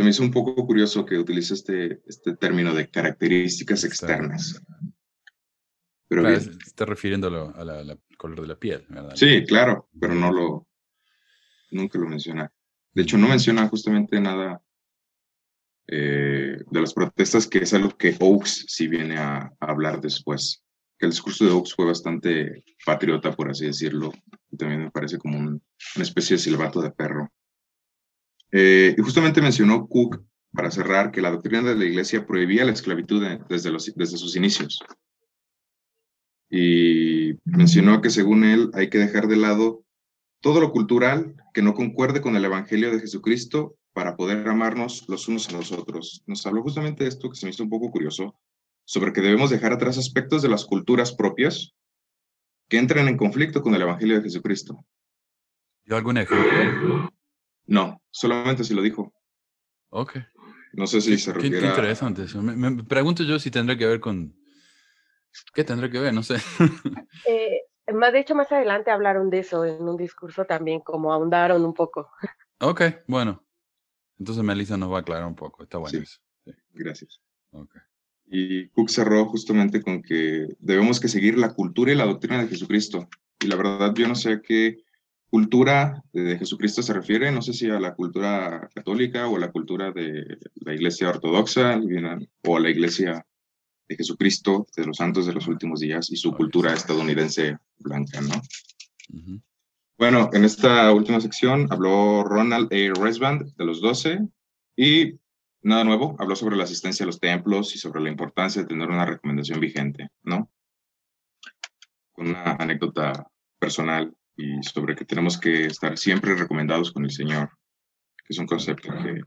Se 0.00 0.04
me 0.04 0.10
hizo 0.12 0.22
un 0.22 0.30
poco 0.30 0.54
curioso 0.66 1.04
que 1.04 1.18
utilice 1.18 1.52
este, 1.52 2.00
este 2.06 2.34
término 2.34 2.72
de 2.72 2.88
características 2.88 3.84
externas. 3.84 4.62
Pero 6.08 6.22
Claro, 6.22 6.38
bien. 6.40 6.58
está 6.66 6.86
refiriendo 6.86 7.26
a 7.26 7.30
lo- 7.30 7.54
a 7.54 7.62
la, 7.66 7.84
la 7.84 7.98
color 8.16 8.40
de 8.40 8.46
la 8.46 8.58
piel, 8.58 8.86
¿verdad? 8.88 9.14
Sí, 9.14 9.44
claro, 9.44 9.90
pero 10.00 10.14
no 10.14 10.32
lo, 10.32 10.66
nunca 11.72 11.98
lo 11.98 12.08
menciona. 12.08 12.50
De 12.94 13.02
hecho, 13.02 13.18
no 13.18 13.28
menciona 13.28 13.68
justamente 13.68 14.18
nada 14.22 14.62
eh, 15.86 16.56
de 16.70 16.80
las 16.80 16.94
protestas, 16.94 17.46
que 17.46 17.58
es 17.58 17.74
algo 17.74 17.90
que 17.90 18.16
Oaks 18.20 18.64
sí 18.68 18.88
viene 18.88 19.18
a, 19.18 19.52
a 19.60 19.66
hablar 19.66 20.00
después. 20.00 20.64
Que 20.98 21.04
el 21.04 21.12
discurso 21.12 21.44
de 21.44 21.50
Oaks 21.50 21.74
fue 21.74 21.84
bastante 21.84 22.64
patriota, 22.86 23.32
por 23.32 23.50
así 23.50 23.66
decirlo. 23.66 24.12
Y 24.50 24.56
también 24.56 24.84
me 24.84 24.90
parece 24.90 25.18
como 25.18 25.38
un- 25.38 25.62
una 25.96 26.02
especie 26.02 26.36
de 26.36 26.42
silbato 26.42 26.80
de 26.80 26.90
perro. 26.90 27.30
Eh, 28.52 28.94
y 28.96 29.02
justamente 29.02 29.40
mencionó 29.42 29.86
Cook, 29.86 30.22
para 30.52 30.70
cerrar, 30.70 31.12
que 31.12 31.22
la 31.22 31.30
doctrina 31.30 31.62
de 31.62 31.76
la 31.76 31.84
iglesia 31.84 32.26
prohibía 32.26 32.64
la 32.64 32.72
esclavitud 32.72 33.22
de- 33.22 33.40
desde, 33.48 33.70
desde 33.94 34.16
sus 34.16 34.34
inicios. 34.34 34.80
Y 36.50 37.38
mencionó 37.44 38.00
que 38.00 38.10
según 38.10 38.42
él 38.42 38.70
hay 38.74 38.90
que 38.90 38.98
dejar 38.98 39.28
de 39.28 39.36
lado 39.36 39.84
todo 40.40 40.60
lo 40.60 40.72
cultural 40.72 41.36
que 41.54 41.62
no 41.62 41.74
concuerde 41.74 42.20
con 42.20 42.34
el 42.34 42.44
Evangelio 42.44 42.90
de 42.90 42.98
Jesucristo 42.98 43.76
para 43.92 44.16
poder 44.16 44.48
amarnos 44.48 45.04
los 45.08 45.28
unos 45.28 45.48
a 45.48 45.52
los 45.52 45.70
otros. 45.70 46.22
Nos 46.26 46.44
habló 46.46 46.62
justamente 46.62 47.04
de 47.04 47.10
esto 47.10 47.28
que 47.28 47.36
se 47.36 47.46
me 47.46 47.50
hizo 47.50 47.62
un 47.62 47.70
poco 47.70 47.90
curioso, 47.90 48.34
sobre 48.84 49.12
que 49.12 49.20
debemos 49.20 49.50
dejar 49.50 49.72
atrás 49.72 49.98
aspectos 49.98 50.42
de 50.42 50.48
las 50.48 50.64
culturas 50.64 51.12
propias 51.12 51.74
que 52.68 52.78
entren 52.78 53.06
en 53.06 53.16
conflicto 53.16 53.62
con 53.62 53.74
el 53.74 53.82
Evangelio 53.82 54.16
de 54.16 54.22
Jesucristo. 54.22 54.84
¿Dio 55.84 55.96
algún 55.96 56.18
ejemplo? 56.18 57.12
No, 57.70 58.02
solamente 58.10 58.64
si 58.64 58.74
lo 58.74 58.82
dijo. 58.82 59.14
Ok. 59.90 60.16
No 60.72 60.86
sé 60.86 61.00
si 61.00 61.16
se 61.18 61.32
Qué, 61.32 61.38
qué 61.38 61.44
refiere 61.46 61.66
a- 61.66 61.70
interesante 61.70 62.24
eso. 62.24 62.42
Me, 62.42 62.54
me 62.54 62.82
pregunto 62.84 63.22
yo 63.22 63.38
si 63.38 63.50
tendrá 63.50 63.76
que 63.78 63.86
ver 63.86 64.00
con... 64.00 64.36
¿Qué 65.54 65.62
tendrá 65.64 65.88
que 65.90 65.98
ver? 66.00 66.12
No 66.12 66.22
sé. 66.22 66.36
Eh, 67.26 67.60
más, 67.92 68.12
de 68.12 68.20
hecho, 68.20 68.34
más 68.34 68.50
adelante 68.50 68.90
hablaron 68.90 69.30
de 69.30 69.40
eso 69.40 69.64
en 69.64 69.82
un 69.88 69.96
discurso 69.96 70.44
también, 70.46 70.80
como 70.80 71.12
ahondaron 71.12 71.64
un 71.64 71.74
poco. 71.74 72.10
ok, 72.60 72.82
bueno. 73.06 73.44
Entonces 74.18 74.42
Melissa 74.42 74.76
nos 74.76 74.90
va 74.92 74.98
a 74.98 75.00
aclarar 75.00 75.26
un 75.26 75.34
poco. 75.36 75.62
Está 75.62 75.78
bueno 75.78 75.98
Sí. 75.98 76.02
eso. 76.04 76.18
Sí, 76.44 76.52
Gracias. 76.72 77.20
ok. 77.52 77.70
Y 78.26 78.68
Cook 78.70 78.88
cerró 78.90 79.26
justamente 79.26 79.82
con 79.82 80.02
que 80.02 80.48
debemos 80.58 80.98
que 80.98 81.08
seguir 81.08 81.36
la 81.38 81.52
cultura 81.54 81.92
y 81.92 81.96
la 81.96 82.06
doctrina 82.06 82.40
de 82.42 82.48
Jesucristo. 82.48 83.08
Y 83.40 83.46
la 83.48 83.56
verdad, 83.56 83.92
yo 83.94 84.08
no 84.08 84.14
sé 84.14 84.32
a 84.34 84.40
qué 84.40 84.78
cultura 85.30 86.02
de 86.12 86.36
Jesucristo 86.36 86.82
se 86.82 86.92
refiere, 86.92 87.30
no 87.30 87.40
sé 87.40 87.52
si 87.52 87.70
a 87.70 87.78
la 87.78 87.94
cultura 87.94 88.68
católica 88.74 89.28
o 89.28 89.36
a 89.36 89.40
la 89.40 89.52
cultura 89.52 89.92
de 89.92 90.38
la 90.56 90.74
iglesia 90.74 91.08
ortodoxa 91.08 91.80
o 92.46 92.56
a 92.56 92.60
la 92.60 92.70
iglesia 92.70 93.24
de 93.88 93.96
Jesucristo, 93.96 94.66
de 94.76 94.86
los 94.86 94.96
santos 94.96 95.26
de 95.26 95.32
los 95.32 95.46
últimos 95.46 95.80
días 95.80 96.10
y 96.10 96.16
su 96.16 96.32
cultura 96.32 96.72
estadounidense 96.74 97.58
blanca, 97.78 98.20
¿no? 98.20 98.42
Bueno, 99.96 100.30
en 100.32 100.44
esta 100.44 100.92
última 100.92 101.20
sección 101.20 101.68
habló 101.70 102.24
Ronald 102.24 102.72
A. 102.72 103.00
Resband 103.00 103.54
de 103.54 103.64
los 103.64 103.80
12 103.80 104.26
y 104.76 105.20
nada 105.62 105.84
nuevo, 105.84 106.16
habló 106.18 106.34
sobre 106.34 106.56
la 106.56 106.64
asistencia 106.64 107.04
a 107.04 107.06
los 107.06 107.20
templos 107.20 107.74
y 107.74 107.78
sobre 107.78 108.00
la 108.00 108.10
importancia 108.10 108.62
de 108.62 108.68
tener 108.68 108.88
una 108.88 109.06
recomendación 109.06 109.60
vigente, 109.60 110.08
¿no? 110.22 110.50
Con 112.12 112.28
una 112.28 112.52
anécdota 112.52 113.28
personal 113.58 114.16
y 114.40 114.62
sobre 114.62 114.94
que 114.94 115.04
tenemos 115.04 115.38
que 115.38 115.66
estar 115.66 115.96
siempre 115.98 116.34
recomendados 116.34 116.92
con 116.92 117.04
el 117.04 117.10
Señor, 117.10 117.50
que 118.16 118.30
es 118.30 118.38
un 118.38 118.46
concepto 118.46 118.90
que, 118.90 119.20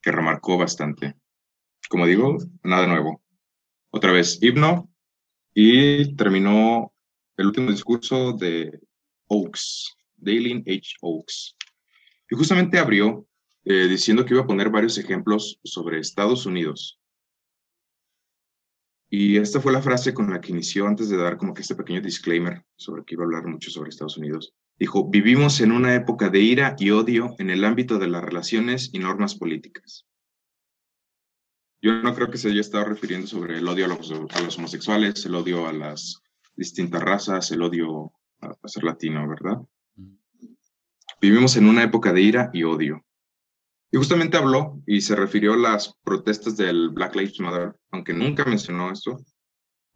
que 0.00 0.12
remarcó 0.12 0.56
bastante. 0.56 1.14
Como 1.88 2.06
digo, 2.06 2.38
nada 2.62 2.86
nuevo. 2.86 3.22
Otra 3.90 4.12
vez, 4.12 4.42
himno 4.42 4.90
y 5.54 6.16
terminó 6.16 6.92
el 7.36 7.46
último 7.46 7.70
discurso 7.70 8.32
de 8.32 8.80
Oaks, 9.28 9.94
Dalen 10.16 10.64
H. 10.66 10.96
Oaks. 11.02 11.56
Y 12.30 12.36
justamente 12.36 12.78
abrió 12.78 13.26
eh, 13.64 13.86
diciendo 13.88 14.24
que 14.24 14.34
iba 14.34 14.42
a 14.42 14.46
poner 14.46 14.70
varios 14.70 14.98
ejemplos 14.98 15.58
sobre 15.64 15.98
Estados 15.98 16.46
Unidos. 16.46 17.00
Y 19.16 19.36
esta 19.36 19.60
fue 19.60 19.72
la 19.72 19.80
frase 19.80 20.12
con 20.12 20.28
la 20.28 20.40
que 20.40 20.50
inició 20.50 20.88
antes 20.88 21.08
de 21.08 21.16
dar 21.16 21.36
como 21.36 21.54
que 21.54 21.62
este 21.62 21.76
pequeño 21.76 22.00
disclaimer 22.00 22.64
sobre 22.74 23.04
que 23.04 23.14
iba 23.14 23.22
a 23.22 23.26
hablar 23.26 23.46
mucho 23.46 23.70
sobre 23.70 23.90
Estados 23.90 24.16
Unidos. 24.16 24.52
Dijo, 24.76 25.08
vivimos 25.08 25.60
en 25.60 25.70
una 25.70 25.94
época 25.94 26.30
de 26.30 26.40
ira 26.40 26.74
y 26.80 26.90
odio 26.90 27.36
en 27.38 27.50
el 27.50 27.64
ámbito 27.64 28.00
de 28.00 28.08
las 28.08 28.24
relaciones 28.24 28.90
y 28.92 28.98
normas 28.98 29.36
políticas. 29.36 30.04
Yo 31.80 32.02
no 32.02 32.12
creo 32.12 32.28
que 32.28 32.38
se 32.38 32.48
haya 32.48 32.60
estado 32.60 32.86
refiriendo 32.86 33.28
sobre 33.28 33.58
el 33.58 33.68
odio 33.68 33.84
a 33.84 33.88
los, 33.88 34.10
a 34.10 34.40
los 34.40 34.58
homosexuales, 34.58 35.24
el 35.24 35.36
odio 35.36 35.68
a 35.68 35.72
las 35.72 36.20
distintas 36.56 37.00
razas, 37.00 37.52
el 37.52 37.62
odio 37.62 38.10
a, 38.40 38.48
a 38.48 38.68
ser 38.68 38.82
latino, 38.82 39.28
¿verdad? 39.28 39.58
Vivimos 41.20 41.56
en 41.56 41.68
una 41.68 41.84
época 41.84 42.12
de 42.12 42.20
ira 42.20 42.50
y 42.52 42.64
odio. 42.64 43.03
Y 43.94 43.96
justamente 43.96 44.36
habló 44.36 44.82
y 44.86 45.02
se 45.02 45.14
refirió 45.14 45.52
a 45.52 45.56
las 45.56 45.94
protestas 46.02 46.56
del 46.56 46.88
Black 46.88 47.14
Lives 47.14 47.38
Matter, 47.38 47.76
aunque 47.92 48.12
nunca 48.12 48.44
mencionó 48.44 48.90
esto, 48.90 49.24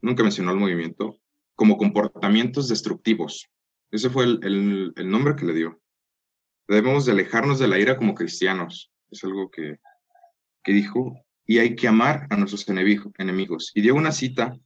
nunca 0.01 0.23
mencionó 0.23 0.53
el 0.53 0.57
movimiento, 0.57 1.19
como 1.57 1.77
comportamientos 1.77 2.69
destructivos. 2.69 3.51
Ese 3.91 4.09
fue 4.09 4.23
el, 4.27 4.95
nombre 5.05 5.35
que 5.35 5.47
le 5.47 5.53
dio. 5.53 5.81
debemos 6.69 7.07
de 7.07 7.11
alejarnos 7.11 7.59
de 7.59 7.67
la 7.67 7.81
ira 7.81 7.97
como 7.97 8.15
cristianos. 8.15 8.93
Es 9.11 9.25
algo 9.25 9.51
que, 9.51 9.79
que 10.63 10.73
dijo. 10.73 11.17
Y 11.45 11.59
hay 11.59 11.75
que 11.75 11.89
amar 11.89 12.29
a 12.31 12.37
nuestros 12.37 12.69
enemigos. 12.69 13.73
Y 13.75 13.81
dio 13.81 13.97
una 13.97 14.13
cita 14.13 14.57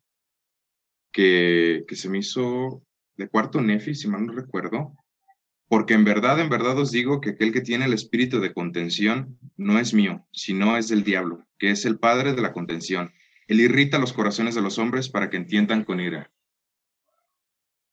que, 1.10 1.86
que 1.88 1.96
se 1.96 2.10
me 2.10 2.18
hizo 2.18 2.82
de 3.16 3.30
cuarto 3.30 3.62
Nefi, 3.62 3.94
si 3.94 4.08
mal 4.08 4.26
no 4.26 4.34
recuerdo, 4.34 4.92
porque 5.72 5.94
en 5.94 6.04
verdad, 6.04 6.38
en 6.38 6.50
verdad 6.50 6.78
os 6.78 6.90
digo 6.90 7.22
que 7.22 7.30
aquel 7.30 7.50
que 7.50 7.62
tiene 7.62 7.86
el 7.86 7.94
espíritu 7.94 8.40
de 8.40 8.52
contención 8.52 9.38
no 9.56 9.78
es 9.78 9.94
mío, 9.94 10.28
sino 10.30 10.76
es 10.76 10.88
del 10.88 11.02
diablo, 11.02 11.46
que 11.58 11.70
es 11.70 11.86
el 11.86 11.98
padre 11.98 12.34
de 12.34 12.42
la 12.42 12.52
contención. 12.52 13.10
Él 13.46 13.58
irrita 13.58 13.98
los 13.98 14.12
corazones 14.12 14.54
de 14.54 14.60
los 14.60 14.78
hombres 14.78 15.08
para 15.08 15.30
que 15.30 15.38
entiendan 15.38 15.84
con 15.84 15.98
ira. 15.98 16.30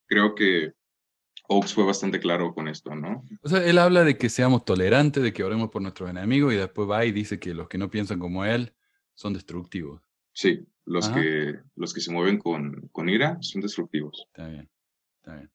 Creo 0.07 0.35
que 0.35 0.73
Oaks 1.47 1.73
fue 1.73 1.85
bastante 1.85 2.19
claro 2.19 2.53
con 2.53 2.67
esto, 2.67 2.93
¿no? 2.95 3.23
O 3.43 3.47
sea, 3.47 3.65
él 3.65 3.77
habla 3.77 4.03
de 4.03 4.17
que 4.17 4.27
seamos 4.27 4.65
tolerantes, 4.65 5.23
de 5.23 5.31
que 5.31 5.45
oremos 5.45 5.69
por 5.69 5.81
nuestros 5.81 6.09
enemigos 6.09 6.53
y 6.53 6.57
después 6.57 6.89
va 6.89 7.05
y 7.05 7.13
dice 7.13 7.39
que 7.39 7.53
los 7.53 7.69
que 7.69 7.77
no 7.77 7.89
piensan 7.89 8.19
como 8.19 8.43
él 8.43 8.73
son 9.15 9.31
destructivos. 9.31 10.01
Sí, 10.33 10.67
los, 10.83 11.07
que, 11.07 11.55
los 11.77 11.93
que 11.93 12.01
se 12.01 12.11
mueven 12.11 12.39
con, 12.39 12.89
con 12.91 13.07
ira 13.07 13.37
son 13.39 13.61
destructivos. 13.61 14.25
Está 14.27 14.49
bien, 14.49 14.69
está 15.21 15.35
bien. 15.37 15.49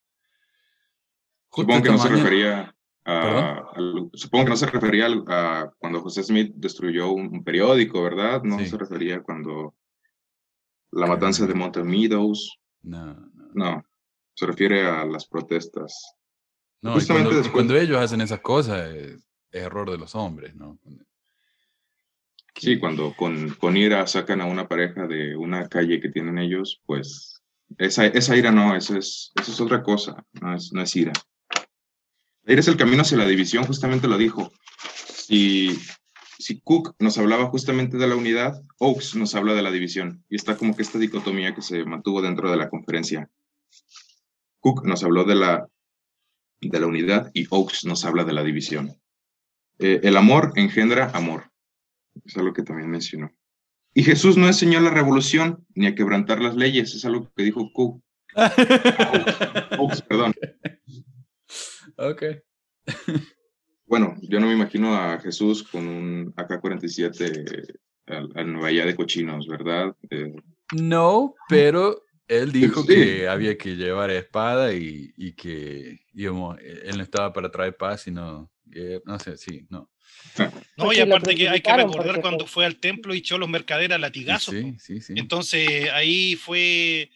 Supongo 1.55 1.83
que 1.83 1.91
no 1.91 1.99
se 1.99 2.09
refería 2.09 2.75
a, 3.05 3.73
supongo 4.15 4.45
que 4.45 4.51
no 4.51 4.57
se 4.57 4.67
refería 4.67 5.07
a, 5.29 5.71
cuando 5.79 6.01
José 6.01 6.23
Smith 6.23 6.53
destruyó 6.57 7.11
un, 7.13 7.45
periódico, 7.45 8.03
¿verdad? 8.03 8.43
No 8.43 8.59
se 8.59 8.77
refería 8.77 9.23
cuando 9.23 9.75
la 10.91 11.07
matanza 11.07 11.47
de 11.47 11.55
Mountain 11.55 11.87
Meadows. 11.87 12.59
No, 12.83 13.15
no. 13.15 13.45
No, 13.55 13.85
se 14.35 14.47
refiere 14.47 14.87
a 14.87 15.05
las 15.05 15.27
protestas. 15.27 16.17
No, 16.83 16.95
Justamente 16.95 17.51
cuando, 17.51 17.77
ellos 17.77 17.99
hacen 17.99 18.21
esas 18.21 18.41
cosas 18.41 18.93
es, 18.93 19.27
error 19.53 19.91
de 19.91 19.99
los 19.99 20.15
hombres, 20.15 20.55
¿no? 20.55 20.79
Sí, 22.57 22.79
cuando 22.79 23.15
con, 23.15 23.51
con 23.55 23.77
ira 23.77 24.07
sacan 24.07 24.41
a 24.41 24.47
una 24.47 24.69
pareja 24.69 25.07
de 25.07 25.37
una 25.37 25.69
calle 25.69 26.01
que 26.01 26.09
tienen 26.09 26.39
ellos, 26.39 26.81
pues 26.85 27.43
esa, 27.79 28.07
esa 28.07 28.37
ira 28.37 28.51
no, 28.51 28.77
eso 28.77 28.97
es, 28.97 29.33
eso 29.41 29.53
es 29.53 29.61
otra 29.61 29.83
cosa, 29.83 30.25
no 30.41 30.55
es, 30.55 30.73
no 30.73 30.83
es 30.83 30.95
ira. 30.97 31.13
La 32.45 32.53
ira 32.53 32.61
es 32.61 32.69
el 32.69 32.77
camino 32.77 33.03
hacia 33.03 33.17
la 33.17 33.27
división, 33.27 33.65
justamente 33.65 34.07
lo 34.07 34.19
dijo. 34.19 34.53
Y 35.29 35.71
si 36.39 36.61
Cook 36.61 36.95
nos 36.99 37.17
hablaba 37.17 37.47
justamente 37.47 37.97
de 37.97 38.07
la 38.07 38.17
unidad, 38.17 38.61
Oakes 38.79 39.17
nos 39.19 39.35
habla 39.35 39.55
de 39.55 39.63
la 39.63 39.71
división. 39.71 40.25
Y 40.29 40.37
está 40.37 40.57
como 40.57 40.77
que 40.77 40.83
esta 40.83 40.99
dicotomía 40.99 41.55
que 41.55 41.63
se 41.63 41.85
mantuvo 41.85 42.21
dentro 42.21 42.51
de 42.51 42.59
la 42.59 42.69
conferencia. 42.69 43.31
Cook 44.61 44.85
nos 44.85 45.03
habló 45.05 45.25
de 45.25 45.37
la, 45.37 45.69
de 46.61 46.81
la 46.81 46.87
unidad 46.87 47.31
y 47.33 47.47
Oakes 47.51 47.79
nos 47.85 48.05
habla 48.05 48.25
de 48.25 48.35
la 48.35 48.45
división. 48.45 48.95
Eh, 49.79 50.01
el 50.03 50.17
amor 50.17 50.53
engendra 50.57 51.11
amor. 51.15 51.51
Es 52.25 52.37
algo 52.37 52.53
que 52.53 52.63
también 52.63 52.91
mencionó. 52.91 53.33
Y 53.95 54.03
Jesús 54.03 54.37
no 54.37 54.47
enseñó 54.47 54.81
la 54.81 54.91
revolución 54.91 55.65
ni 55.75 55.87
a 55.87 55.95
quebrantar 55.95 56.43
las 56.43 56.57
leyes. 56.57 56.95
Es 56.95 57.07
algo 57.07 57.33
que 57.35 57.43
dijo 57.43 57.71
Cook. 57.73 58.03
Oakes, 59.79 60.03
perdón. 60.07 60.35
Ok. 61.97 62.23
Bueno, 63.87 64.15
yo 64.23 64.41
no 64.41 64.47
me 64.47 64.55
imagino 64.55 64.95
a 64.95 65.21
Jesús 65.21 65.63
con 65.63 65.87
un 65.87 66.35
AK-47 66.37 67.79
al, 68.07 68.57
Valle 68.57 68.87
de 68.87 68.97
Cochinos, 68.97 69.47
¿verdad? 69.47 69.95
Eh, 70.11 70.35
no, 70.73 71.35
pero 71.49 72.03
él 72.27 72.51
dijo 72.51 72.87
que 72.87 73.29
había 73.29 73.59
que 73.59 73.77
llevar 73.77 74.11
espada 74.11 74.73
y, 74.73 75.13
y 75.17 75.33
que 75.33 76.01
digamos, 76.15 76.59
él 76.61 76.97
no 76.97 77.03
estaba 77.03 77.33
para 77.33 77.51
traer 77.51 77.77
paz, 77.77 78.03
sino, 78.03 78.51
no 79.05 79.19
sé, 79.19 79.37
sí, 79.37 79.67
no. 79.69 79.91
No, 80.77 80.93
y 80.93 81.01
aparte 81.01 81.35
que 81.35 81.49
hay 81.49 81.61
que 81.61 81.77
recordar 81.77 82.21
cuando 82.21 82.47
fue 82.47 82.65
al 82.65 82.77
templo 82.77 83.15
y 83.15 83.19
echó 83.19 83.39
los 83.39 83.49
mercaderes 83.49 83.95
a 83.95 83.99
latigazos. 83.99 84.55
Sí, 84.55 84.77
sí, 84.79 85.01
sí. 85.01 85.15
Entonces 85.17 85.91
ahí 85.93 86.37
fue, 86.37 87.11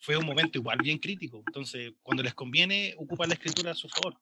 fue 0.00 0.16
un 0.16 0.26
momento 0.26 0.58
igual 0.58 0.78
bien 0.82 0.98
crítico. 0.98 1.42
Entonces, 1.46 1.92
cuando 2.02 2.22
les 2.22 2.34
conviene, 2.34 2.94
ocupan 2.98 3.28
la 3.28 3.34
escritura 3.34 3.72
a 3.72 3.74
su 3.74 3.88
favor. 3.88 4.16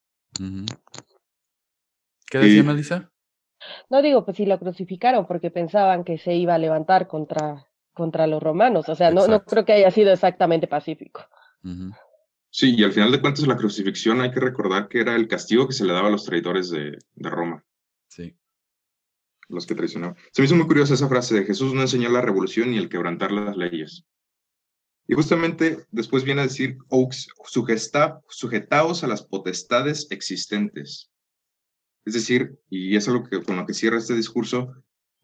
¿Qué 2.27 2.39
decía 2.39 2.63
Melissa? 2.63 3.11
No 3.91 4.03
digo, 4.03 4.25
pues 4.25 4.37
si 4.37 4.47
lo 4.47 4.59
crucificaron 4.59 5.27
porque 5.27 5.51
pensaban 5.51 6.05
que 6.05 6.19
se 6.19 6.35
iba 6.35 6.55
a 6.55 6.59
levantar 6.59 7.09
contra, 7.09 7.67
contra 7.93 8.27
los 8.27 8.43
romanos. 8.43 8.89
O 8.89 8.95
sea, 8.95 9.11
no, 9.11 9.27
no 9.27 9.45
creo 9.45 9.65
que 9.65 9.73
haya 9.73 9.91
sido 9.91 10.13
exactamente 10.13 10.67
pacífico. 10.67 11.25
Sí, 12.51 12.75
y 12.77 12.85
al 12.85 12.93
final 12.93 13.13
de 13.13 13.21
cuentas 13.21 13.47
la 13.47 13.57
crucifixión 13.57 14.21
hay 14.21 14.31
que 14.31 14.41
recordar 14.41 14.89
que 14.89 15.01
era 15.01 15.17
el 15.17 15.29
castigo 15.29 15.67
que 15.67 15.75
se 15.75 15.85
le 15.85 15.93
daba 15.93 16.09
a 16.09 16.11
los 16.11 16.25
traidores 16.25 16.71
de, 16.71 16.99
de 17.15 17.31
Roma. 17.31 17.65
Sí. 18.09 18.37
Los 19.49 19.67
que 19.67 19.75
traicionaban. 19.75 20.17
Se 20.33 20.43
me 20.43 20.47
hizo 20.47 20.57
muy 20.57 20.67
curiosa 20.67 20.95
esa 20.95 21.09
frase 21.09 21.35
de 21.35 21.45
Jesús 21.45 21.75
no 21.75 21.83
enseñó 21.83 22.09
la 22.09 22.21
revolución 22.21 22.71
ni 22.71 22.79
el 22.79 22.89
quebrantar 22.89 23.31
las 23.31 23.57
leyes. 23.57 24.07
Y 25.09 25.15
justamente 25.15 25.87
después 25.91 26.25
viene 26.25 26.41
a 26.41 26.47
decir, 26.47 26.79
Oaks, 26.89 27.29
sujetaos 28.29 29.05
a 29.05 29.07
las 29.07 29.23
potestades 29.23 30.09
existentes. 30.11 31.11
Es 32.05 32.15
decir, 32.15 32.59
y 32.69 32.97
es 32.97 33.07
lo 33.07 33.25
que, 33.25 33.43
con 33.43 33.57
lo 33.57 33.67
que 33.67 33.75
cierra 33.75 33.99
este 33.99 34.15
discurso 34.15 34.73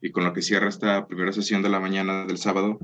y 0.01 0.11
con 0.11 0.23
lo 0.23 0.33
que 0.33 0.41
cierra 0.41 0.69
esta 0.69 1.07
primera 1.07 1.31
sesión 1.31 1.61
de 1.61 1.69
la 1.69 1.79
mañana 1.79 2.25
del 2.25 2.37
sábado, 2.37 2.79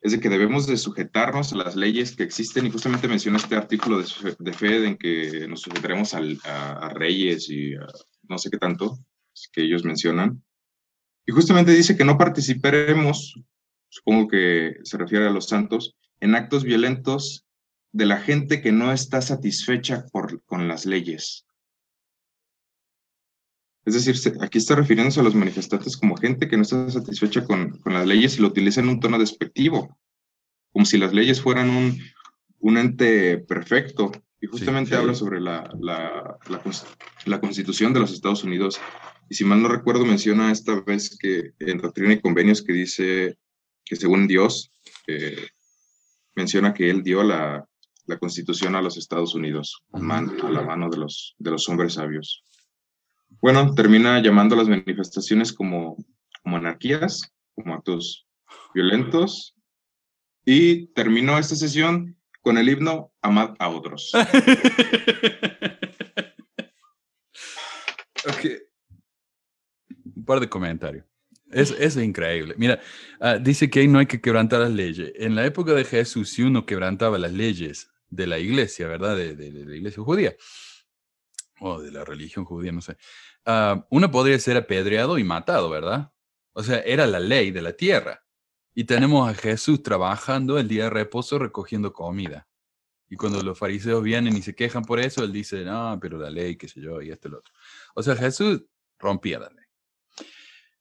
es 0.00 0.12
de 0.12 0.20
que 0.20 0.28
debemos 0.28 0.66
de 0.66 0.76
sujetarnos 0.76 1.52
a 1.52 1.56
las 1.56 1.74
leyes 1.74 2.14
que 2.14 2.22
existen 2.22 2.66
y 2.66 2.70
justamente 2.70 3.08
menciona 3.08 3.38
este 3.38 3.56
artículo 3.56 3.98
de, 3.98 4.36
de 4.38 4.52
fe 4.52 4.86
en 4.86 4.96
que 4.96 5.48
nos 5.48 5.62
sujetaremos 5.62 6.14
a, 6.14 6.88
reyes 6.90 7.50
y 7.50 7.74
no 8.28 8.38
sé 8.38 8.50
qué 8.50 8.58
tanto 8.58 8.98
que 9.52 9.62
ellos 9.62 9.84
mencionan. 9.84 10.42
Y 11.26 11.32
justamente 11.32 11.72
dice 11.72 11.96
que 11.96 12.04
no 12.04 12.16
participaremos, 12.16 13.34
supongo 13.88 14.28
que 14.28 14.76
se 14.84 14.96
refiere 14.96 15.26
a 15.26 15.30
los 15.30 15.48
santos, 15.48 15.96
en 16.20 16.34
actos 16.34 16.64
violentos 16.64 17.46
de 17.92 18.06
la 18.06 18.18
gente 18.18 18.60
que 18.60 18.72
no 18.72 18.92
está 18.92 19.22
satisfecha 19.22 20.06
por, 20.12 20.42
con 20.44 20.68
las 20.68 20.86
leyes. 20.86 21.46
Es 23.86 23.94
decir, 23.94 24.34
aquí 24.40 24.58
está 24.58 24.74
refiriéndose 24.74 25.20
a 25.20 25.22
los 25.22 25.36
manifestantes 25.36 25.96
como 25.96 26.16
gente 26.16 26.48
que 26.48 26.56
no 26.56 26.62
está 26.62 26.90
satisfecha 26.90 27.44
con, 27.44 27.78
con 27.78 27.94
las 27.94 28.04
leyes 28.04 28.36
y 28.36 28.42
lo 28.42 28.48
utiliza 28.48 28.80
en 28.80 28.88
un 28.88 28.98
tono 28.98 29.16
despectivo, 29.18 29.96
como 30.72 30.84
si 30.84 30.98
las 30.98 31.12
leyes 31.12 31.40
fueran 31.40 31.70
un, 31.70 31.98
un 32.58 32.78
ente 32.78 33.38
perfecto. 33.38 34.10
Y 34.40 34.48
justamente 34.48 34.94
habla 34.94 35.14
sobre 35.14 35.40
la, 35.40 35.70
la, 35.80 36.36
la, 37.24 37.40
constitución 37.40 37.94
de 37.94 38.00
los 38.00 38.12
Estados 38.12 38.44
Unidos. 38.44 38.78
Y 39.30 39.34
si 39.34 39.44
mal 39.44 39.62
no 39.62 39.68
recuerdo, 39.68 40.04
menciona 40.04 40.52
esta 40.52 40.78
vez 40.80 41.16
que 41.18 41.52
en 41.60 41.78
Doctrina 41.78 42.12
y 42.12 42.20
Convenios 42.20 42.62
que 42.62 42.72
dice 42.74 43.38
que 43.84 43.96
según 43.96 44.26
Dios, 44.26 44.72
eh, 45.06 45.48
menciona 46.36 46.72
que 46.72 46.88
él 46.88 47.02
dio 47.02 47.24
la, 47.24 47.66
la 48.06 48.18
constitución 48.18 48.76
a 48.76 48.82
los 48.82 48.96
Estados 48.96 49.34
Unidos, 49.34 49.82
a, 49.92 49.98
a 49.98 50.50
la 50.50 50.62
mano 50.62 50.88
de 50.88 50.98
los, 50.98 51.34
de 51.38 51.50
los 51.50 51.68
hombres 51.68 51.94
sabios. 51.94 52.44
Bueno, 53.40 53.74
termina 53.74 54.22
llamando 54.22 54.54
a 54.54 54.58
las 54.58 54.68
manifestaciones 54.68 55.52
como, 55.52 55.96
como 56.42 56.56
anarquías, 56.56 57.32
como 57.54 57.74
actos 57.74 58.26
violentos, 58.74 59.54
y 60.44 60.86
terminó 60.88 61.38
esta 61.38 61.54
sesión 61.56 62.16
con 62.40 62.58
el 62.58 62.68
himno 62.68 63.12
Amad 63.20 63.54
a 63.58 63.68
otros. 63.68 64.12
okay. 68.28 68.58
Un 70.14 70.24
par 70.24 70.38
de 70.38 70.48
comentarios. 70.48 71.04
Es, 71.50 71.70
es 71.70 71.96
increíble. 71.96 72.54
Mira, 72.58 72.80
ah, 73.20 73.38
dice 73.38 73.70
que 73.70 73.86
no 73.86 73.98
hay 73.98 74.06
que 74.06 74.20
quebrantar 74.20 74.60
las 74.60 74.72
leyes. 74.72 75.12
En 75.16 75.34
la 75.34 75.46
época 75.46 75.72
de 75.72 75.84
Jesús, 75.84 76.30
si 76.30 76.42
uno 76.42 76.66
quebrantaba 76.66 77.18
las 77.18 77.32
leyes 77.32 77.90
de 78.10 78.26
la 78.26 78.38
iglesia, 78.38 78.88
¿verdad? 78.88 79.16
De, 79.16 79.36
de, 79.36 79.64
la 79.64 79.76
iglesia 79.76 80.02
judía, 80.02 80.34
o 81.60 81.80
de 81.80 81.90
la 81.90 82.04
religión 82.04 82.44
judía, 82.44 82.72
no 82.72 82.80
sé, 82.80 82.96
uh, 83.46 83.82
uno 83.90 84.10
podría 84.10 84.38
ser 84.38 84.56
apedreado 84.56 85.18
y 85.18 85.24
matado, 85.24 85.70
¿verdad? 85.70 86.12
O 86.52 86.62
sea, 86.62 86.80
era 86.80 87.06
la 87.06 87.20
ley 87.20 87.50
de 87.50 87.62
la 87.62 87.72
tierra. 87.72 88.24
Y 88.74 88.84
tenemos 88.84 89.28
a 89.28 89.34
Jesús 89.34 89.82
trabajando 89.82 90.58
el 90.58 90.68
día 90.68 90.84
de 90.84 90.90
reposo 90.90 91.38
recogiendo 91.38 91.92
comida. 91.92 92.46
Y 93.08 93.16
cuando 93.16 93.42
los 93.42 93.58
fariseos 93.58 94.02
vienen 94.02 94.36
y 94.36 94.42
se 94.42 94.54
quejan 94.54 94.84
por 94.84 94.98
eso, 94.98 95.22
él 95.22 95.32
dice, 95.32 95.64
no, 95.64 95.98
pero 96.00 96.18
la 96.18 96.28
ley, 96.28 96.56
qué 96.56 96.68
sé 96.68 96.80
yo, 96.80 97.00
y 97.00 97.10
esto 97.10 97.28
y 97.28 97.30
lo 97.30 97.38
otro. 97.38 97.54
O 97.94 98.02
sea, 98.02 98.16
Jesús 98.16 98.64
rompía 98.98 99.38
la 99.38 99.48
ley. 99.50 99.65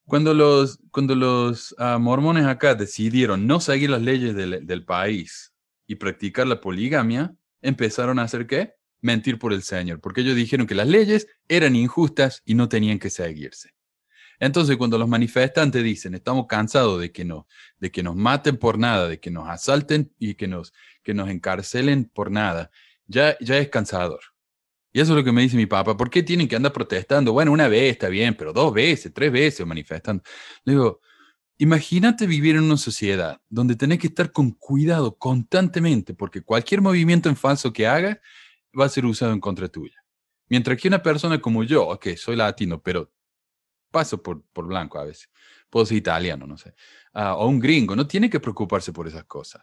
Cuando 0.07 0.33
los, 0.33 0.79
cuando 0.91 1.15
los 1.15 1.73
ah, 1.79 1.97
mormones 1.97 2.45
acá 2.45 2.75
decidieron 2.75 3.47
no 3.47 3.59
seguir 3.59 3.89
las 3.89 4.01
leyes 4.01 4.35
del, 4.35 4.65
del, 4.65 4.85
país 4.85 5.53
y 5.87 5.95
practicar 5.95 6.45
la 6.45 6.61
poligamia, 6.61 7.35
empezaron 7.61 8.19
a 8.19 8.23
hacer 8.23 8.45
qué? 8.45 8.75
Mentir 9.01 9.39
por 9.39 9.51
el 9.51 9.63
Señor, 9.63 9.99
porque 10.01 10.21
ellos 10.21 10.35
dijeron 10.35 10.67
que 10.67 10.75
las 10.75 10.87
leyes 10.87 11.27
eran 11.47 11.75
injustas 11.75 12.43
y 12.45 12.53
no 12.53 12.69
tenían 12.69 12.99
que 12.99 13.09
seguirse. 13.09 13.75
Entonces, 14.39 14.77
cuando 14.77 14.97
los 14.97 15.07
manifestantes 15.07 15.83
dicen, 15.83 16.13
estamos 16.13 16.45
cansados 16.47 16.99
de 16.99 17.11
que, 17.11 17.25
no, 17.25 17.47
de 17.79 17.91
que 17.91 18.03
nos 18.03 18.15
maten 18.15 18.57
por 18.57 18.77
nada, 18.77 19.07
de 19.07 19.19
que 19.19 19.31
nos 19.31 19.49
asalten 19.49 20.13
y 20.19 20.35
que 20.35 20.47
nos, 20.47 20.73
que 21.03 21.13
nos 21.13 21.29
encarcelen 21.29 22.05
por 22.05 22.29
nada, 22.29 22.69
ya, 23.07 23.37
ya 23.39 23.57
es 23.57 23.69
cansador. 23.69 24.34
Y 24.95 25.01
eso 25.01 25.11
es 25.11 25.17
lo 25.17 25.25
que 25.25 25.33
me 25.33 25.41
dice 25.41 25.57
mi 25.57 25.65
papá. 25.65 25.97
¿Por 25.97 26.09
qué 26.09 26.23
tienen 26.23 26.47
que 26.47 26.55
andar 26.55 26.71
protestando? 26.71 27.33
Bueno, 27.33 27.51
una 27.51 27.67
vez 27.67 27.91
está 27.91 28.07
bien, 28.07 28.33
pero 28.33 28.53
dos 28.53 28.73
veces, 28.73 29.13
tres 29.13 29.29
veces 29.29 29.67
manifestando. 29.67 30.23
Le 30.63 30.71
digo, 30.71 31.01
imagínate 31.57 32.25
vivir 32.25 32.55
en 32.55 32.63
una 32.63 32.77
sociedad 32.77 33.41
donde 33.49 33.75
tenés 33.75 33.99
que 33.99 34.07
estar 34.07 34.31
con 34.31 34.51
cuidado 34.51 35.17
constantemente, 35.17 36.13
porque 36.13 36.41
cualquier 36.43 36.79
movimiento 36.79 37.27
en 37.27 37.35
falso 37.35 37.73
que 37.73 37.85
hagas 37.85 38.19
va 38.79 38.85
a 38.85 38.89
ser 38.89 39.05
usado 39.05 39.33
en 39.33 39.41
contra 39.41 39.67
tuya. 39.67 40.01
Mientras 40.47 40.79
que 40.79 40.87
una 40.87 41.03
persona 41.03 41.41
como 41.41 41.65
yo, 41.65 41.85
ok, 41.89 42.15
soy 42.15 42.37
latino, 42.37 42.81
pero 42.81 43.11
paso 43.91 44.23
por, 44.23 44.45
por 44.53 44.65
blanco 44.65 44.97
a 44.97 45.03
veces, 45.03 45.29
puedo 45.69 45.85
ser 45.85 45.97
italiano, 45.97 46.47
no 46.47 46.55
sé, 46.55 46.73
ah, 47.11 47.35
o 47.35 47.49
un 47.49 47.59
gringo, 47.59 47.97
no 47.97 48.07
tiene 48.07 48.29
que 48.29 48.39
preocuparse 48.39 48.93
por 48.93 49.09
esas 49.09 49.25
cosas. 49.25 49.61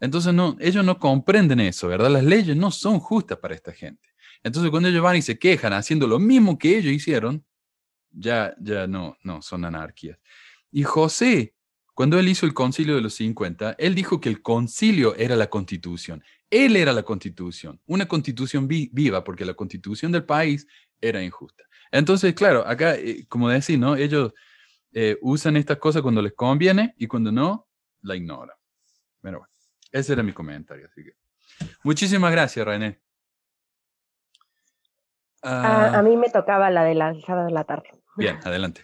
Entonces, 0.00 0.32
no, 0.32 0.56
ellos 0.60 0.82
no 0.82 0.98
comprenden 0.98 1.60
eso, 1.60 1.88
¿verdad? 1.88 2.08
Las 2.10 2.24
leyes 2.24 2.56
no 2.56 2.70
son 2.70 3.00
justas 3.00 3.36
para 3.36 3.54
esta 3.54 3.72
gente. 3.72 4.15
Entonces, 4.46 4.70
cuando 4.70 4.88
ellos 4.88 5.02
van 5.02 5.16
y 5.16 5.22
se 5.22 5.40
quejan 5.40 5.72
haciendo 5.72 6.06
lo 6.06 6.20
mismo 6.20 6.56
que 6.56 6.78
ellos 6.78 6.92
hicieron, 6.92 7.44
ya, 8.12 8.54
ya 8.60 8.86
no, 8.86 9.16
no, 9.24 9.42
son 9.42 9.64
anarquías. 9.64 10.20
Y 10.70 10.84
José, 10.84 11.56
cuando 11.94 12.16
él 12.16 12.28
hizo 12.28 12.46
el 12.46 12.54
concilio 12.54 12.94
de 12.94 13.00
los 13.00 13.14
50, 13.14 13.74
él 13.76 13.96
dijo 13.96 14.20
que 14.20 14.28
el 14.28 14.42
concilio 14.42 15.16
era 15.16 15.34
la 15.34 15.50
constitución. 15.50 16.22
Él 16.48 16.76
era 16.76 16.92
la 16.92 17.02
constitución, 17.02 17.80
una 17.86 18.06
constitución 18.06 18.68
viva, 18.68 19.24
porque 19.24 19.44
la 19.44 19.54
constitución 19.54 20.12
del 20.12 20.22
país 20.22 20.68
era 21.00 21.20
injusta. 21.24 21.64
Entonces, 21.90 22.32
claro, 22.32 22.64
acá, 22.68 22.94
eh, 22.94 23.26
como 23.28 23.48
decís, 23.48 23.76
¿no? 23.76 23.96
Ellos 23.96 24.32
eh, 24.92 25.18
usan 25.22 25.56
estas 25.56 25.78
cosas 25.78 26.02
cuando 26.02 26.22
les 26.22 26.34
conviene 26.34 26.94
y 26.98 27.08
cuando 27.08 27.32
no, 27.32 27.68
la 28.02 28.14
ignoran. 28.14 28.56
Pero 29.20 29.38
bueno, 29.40 29.52
ese 29.90 30.12
era 30.12 30.22
mi 30.22 30.32
comentario. 30.32 30.86
Así 30.86 31.02
que. 31.02 31.16
Muchísimas 31.82 32.30
gracias, 32.30 32.64
René. 32.64 33.05
A, 35.46 36.02
mí 36.02 36.16
me 36.16 36.30
tocaba 36.30 36.70
la 36.70 36.84
de 36.84 36.94
la 36.94 37.14
sábado 37.20 37.46
de 37.46 37.52
la 37.52 37.64
tarde. 37.64 37.90
Bien, 38.16 38.38
adelante. 38.44 38.82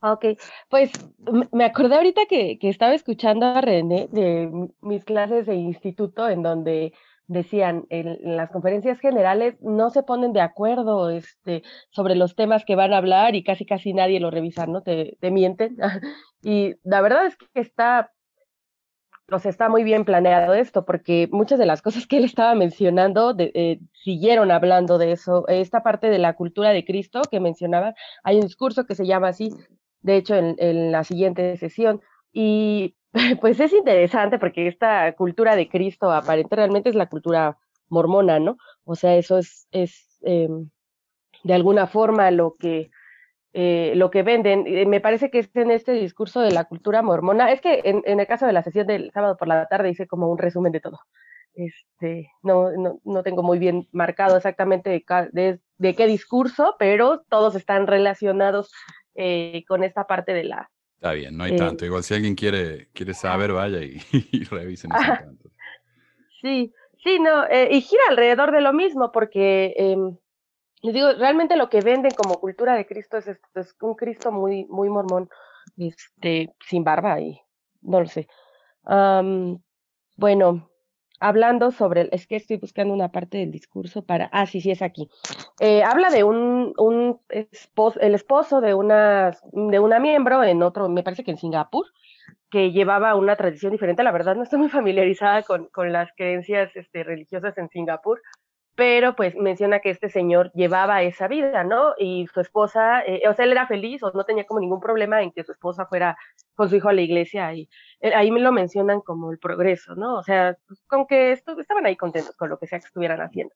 Ok, 0.00 0.26
pues 0.68 0.90
me 1.52 1.64
acordé 1.64 1.94
ahorita 1.94 2.22
que, 2.28 2.58
que, 2.58 2.68
estaba 2.68 2.92
escuchando 2.92 3.46
a 3.46 3.60
René 3.60 4.08
de 4.10 4.50
mis 4.80 5.04
clases 5.04 5.46
de 5.46 5.54
instituto 5.54 6.28
en 6.28 6.42
donde 6.42 6.92
decían 7.32 7.86
en, 7.88 8.36
las 8.36 8.50
conferencias 8.50 9.00
generales 9.00 9.56
no 9.60 9.90
se 9.90 10.02
ponen 10.02 10.32
de 10.32 10.40
acuerdo 10.40 11.10
este, 11.10 11.62
sobre 11.90 12.14
los 12.14 12.36
temas 12.36 12.64
que 12.64 12.76
van 12.76 12.92
a 12.92 12.98
hablar 12.98 13.34
y 13.34 13.44
casi 13.44 13.64
casi 13.64 13.92
nadie 13.92 14.20
lo 14.20 14.30
revisa, 14.30 14.66
¿no? 14.66 14.82
Te, 14.82 15.16
te 15.20 15.30
mienten. 15.30 15.76
y 16.42 16.74
la 16.84 17.00
verdad 17.00 17.26
es 17.26 17.36
que 17.36 17.60
está, 17.60 18.12
o 19.34 19.48
está 19.48 19.68
muy 19.68 19.84
bien 19.84 20.04
planeado 20.04 20.54
esto 20.54 20.84
porque 20.84 21.28
muchas 21.30 21.58
de 21.58 21.66
las 21.66 21.82
cosas 21.82 22.06
que 22.06 22.18
él 22.18 22.24
estaba 22.24 22.54
mencionando 22.54 23.34
eh, 23.38 23.80
siguieron 23.92 24.50
hablando 24.50 24.98
de 24.98 25.12
eso. 25.12 25.46
Esta 25.48 25.82
parte 25.82 26.08
de 26.10 26.18
la 26.18 26.34
cultura 26.34 26.70
de 26.70 26.84
Cristo 26.84 27.22
que 27.30 27.40
mencionaba, 27.40 27.94
hay 28.22 28.36
un 28.36 28.42
discurso 28.42 28.86
que 28.86 28.94
se 28.94 29.06
llama 29.06 29.28
así, 29.28 29.50
de 30.00 30.16
hecho, 30.16 30.34
en, 30.34 30.92
la 30.92 31.04
siguiente 31.04 31.56
sesión. 31.56 32.00
Y 32.32 32.96
pues 33.40 33.60
es 33.60 33.72
interesante 33.72 34.38
porque 34.38 34.68
esta 34.68 35.12
cultura 35.14 35.56
de 35.56 35.68
Cristo 35.68 36.10
aparente 36.10 36.56
realmente 36.56 36.88
es 36.88 36.94
la 36.94 37.08
cultura 37.08 37.58
mormona, 37.88 38.38
¿no? 38.38 38.56
O 38.84 38.94
sea, 38.94 39.16
eso 39.16 39.38
es, 39.38 39.68
es 39.70 40.18
em, 40.22 40.70
de 41.44 41.54
alguna 41.54 41.86
forma 41.86 42.30
lo 42.30 42.54
que, 42.58 42.90
eh, 43.52 43.92
lo 43.96 44.10
que 44.10 44.22
venden. 44.22 44.64
Me 44.88 45.00
parece 45.00 45.30
que 45.30 45.40
es 45.40 45.50
en 45.54 45.70
este 45.70 45.92
discurso 45.92 46.40
de 46.40 46.52
la 46.52 46.64
cultura 46.64 47.02
mormona. 47.02 47.52
Es 47.52 47.60
que 47.60 47.82
en, 47.84 48.02
en, 48.06 48.20
el 48.20 48.26
caso 48.26 48.46
de 48.46 48.52
la 48.52 48.62
sesión 48.62 48.86
del 48.86 49.10
sábado 49.12 49.36
por 49.36 49.48
la 49.48 49.66
tarde 49.66 49.90
hice 49.90 50.06
como 50.06 50.30
un 50.30 50.38
resumen 50.38 50.72
de 50.72 50.80
todo. 50.80 51.00
Este, 51.54 52.30
no, 52.42 52.70
no, 52.72 53.00
no 53.04 53.22
tengo 53.22 53.42
muy 53.42 53.58
bien 53.58 53.86
marcado 53.92 54.36
exactamente 54.36 54.90
de, 54.90 55.60
de 55.76 55.94
qué 55.94 56.06
discurso, 56.06 56.76
pero 56.78 57.20
todos 57.28 57.54
están 57.54 57.86
relacionados 57.86 58.72
eh, 59.14 59.64
con 59.68 59.84
esta 59.84 60.06
parte 60.06 60.32
de 60.32 60.44
la... 60.44 60.70
Está 60.94 61.12
bien, 61.12 61.36
no 61.36 61.44
hay 61.44 61.56
tanto. 61.56 61.84
Eh, 61.84 61.88
Igual 61.88 62.02
si 62.02 62.14
alguien 62.14 62.34
quiere, 62.34 62.88
quiere 62.92 63.12
saber, 63.12 63.52
vaya 63.52 63.80
y, 63.82 63.98
revisen 64.50 64.90
Sí, 66.40 66.72
sí, 67.02 67.18
no, 67.20 67.44
eh, 67.46 67.68
y 67.70 67.80
gira 67.82 68.02
alrededor 68.08 68.52
de 68.52 68.60
lo 68.60 68.72
mismo, 68.72 69.12
porque 69.12 69.74
em, 69.76 70.16
les 70.82 70.94
digo, 70.94 71.12
realmente 71.12 71.56
lo 71.56 71.68
que 71.68 71.80
venden 71.80 72.12
como 72.12 72.40
cultura 72.40 72.74
de 72.74 72.86
Cristo 72.86 73.16
es, 73.18 73.28
es 73.28 73.76
un 73.80 73.94
Cristo 73.94 74.32
muy, 74.32 74.64
muy 74.66 74.88
mormón, 74.88 75.30
este, 75.76 76.54
sin 76.66 76.84
barba 76.84 77.20
y 77.20 77.40
no 77.80 78.00
lo 78.00 78.06
sé. 78.06 78.28
bueno, 80.16 80.68
hablando 81.20 81.70
sobre, 81.70 82.08
es 82.10 82.26
que 82.26 82.36
estoy 82.36 82.56
buscando 82.56 82.92
una 82.92 83.12
parte 83.12 83.38
del 83.38 83.52
discurso 83.52 84.04
para, 84.04 84.26
ah, 84.32 84.46
sí, 84.46 84.60
sí, 84.60 84.72
es 84.72 84.82
aquí. 84.82 85.08
Eh, 85.60 85.84
habla 85.84 86.10
de 86.10 86.24
un, 86.24 86.74
un 86.76 87.20
esposo, 87.28 88.00
el 88.00 88.14
esposo 88.16 88.60
de 88.60 88.74
una, 88.74 89.36
de 89.52 89.78
una 89.78 90.00
miembro 90.00 90.42
en 90.42 90.62
otro, 90.64 90.88
me 90.88 91.04
parece 91.04 91.22
que 91.22 91.30
en 91.30 91.38
Singapur, 91.38 91.86
que 92.50 92.72
llevaba 92.72 93.14
una 93.14 93.36
tradición 93.36 93.72
diferente. 93.72 94.02
La 94.02 94.12
verdad 94.12 94.34
no 94.34 94.42
estoy 94.42 94.58
muy 94.58 94.68
familiarizada 94.68 95.42
con, 95.42 95.68
con 95.68 95.92
las 95.92 96.10
creencias 96.16 96.74
este, 96.74 97.04
religiosas 97.04 97.56
en 97.56 97.68
Singapur, 97.70 98.20
pero 98.74 99.14
pues 99.14 99.34
menciona 99.36 99.80
que 99.80 99.90
este 99.90 100.08
señor 100.08 100.50
llevaba 100.54 101.02
esa 101.02 101.28
vida, 101.28 101.62
¿no? 101.64 101.94
Y 101.98 102.26
su 102.32 102.40
esposa, 102.40 103.02
eh, 103.04 103.22
o 103.28 103.34
sea, 103.34 103.44
él 103.44 103.52
era 103.52 103.66
feliz 103.66 104.02
o 104.02 104.12
no 104.12 104.24
tenía 104.24 104.46
como 104.46 104.60
ningún 104.60 104.80
problema 104.80 105.22
en 105.22 105.30
que 105.30 105.44
su 105.44 105.52
esposa 105.52 105.86
fuera 105.86 106.16
con 106.54 106.70
su 106.70 106.76
hijo 106.76 106.88
a 106.88 106.92
la 106.92 107.02
iglesia 107.02 107.52
y 107.54 107.68
eh, 108.00 108.14
ahí 108.14 108.30
me 108.30 108.40
lo 108.40 108.52
mencionan 108.52 109.00
como 109.00 109.30
el 109.30 109.38
progreso, 109.38 109.94
¿no? 109.94 110.16
O 110.16 110.22
sea, 110.22 110.56
pues, 110.66 110.82
con 110.86 111.06
que 111.06 111.32
estaban 111.32 111.86
ahí 111.86 111.96
contentos 111.96 112.34
con 112.36 112.48
lo 112.48 112.58
que 112.58 112.66
sea 112.66 112.78
que 112.80 112.86
estuvieran 112.86 113.20
haciendo. 113.20 113.54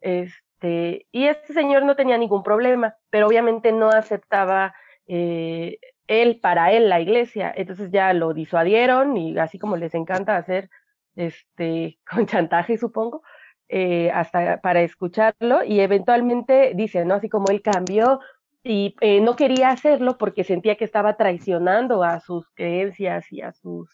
Este, 0.00 1.06
y 1.12 1.26
este 1.26 1.52
señor 1.54 1.84
no 1.84 1.96
tenía 1.96 2.18
ningún 2.18 2.42
problema, 2.42 2.96
pero 3.10 3.26
obviamente 3.26 3.72
no 3.72 3.90
aceptaba 3.90 4.74
eh, 5.06 5.78
él 6.06 6.40
para 6.40 6.72
él 6.72 6.88
la 6.88 7.00
iglesia, 7.00 7.52
entonces 7.56 7.90
ya 7.90 8.12
lo 8.12 8.32
disuadieron 8.34 9.16
y 9.16 9.38
así 9.38 9.58
como 9.58 9.76
les 9.76 9.94
encanta 9.94 10.36
hacer 10.36 10.70
este 11.16 11.98
con 12.10 12.26
chantaje 12.26 12.78
supongo, 12.78 13.22
eh, 13.68 14.10
hasta 14.12 14.60
para 14.60 14.82
escucharlo 14.82 15.64
y 15.64 15.80
eventualmente 15.80 16.72
dice, 16.74 17.04
¿no? 17.04 17.14
Así 17.14 17.28
como 17.28 17.48
él 17.50 17.62
cambió 17.62 18.20
y 18.64 18.94
eh, 19.00 19.20
no 19.20 19.34
quería 19.34 19.70
hacerlo 19.70 20.18
porque 20.18 20.44
sentía 20.44 20.76
que 20.76 20.84
estaba 20.84 21.16
traicionando 21.16 22.04
a 22.04 22.20
sus 22.20 22.48
creencias 22.50 23.32
y 23.32 23.40
a 23.40 23.52
sus 23.52 23.88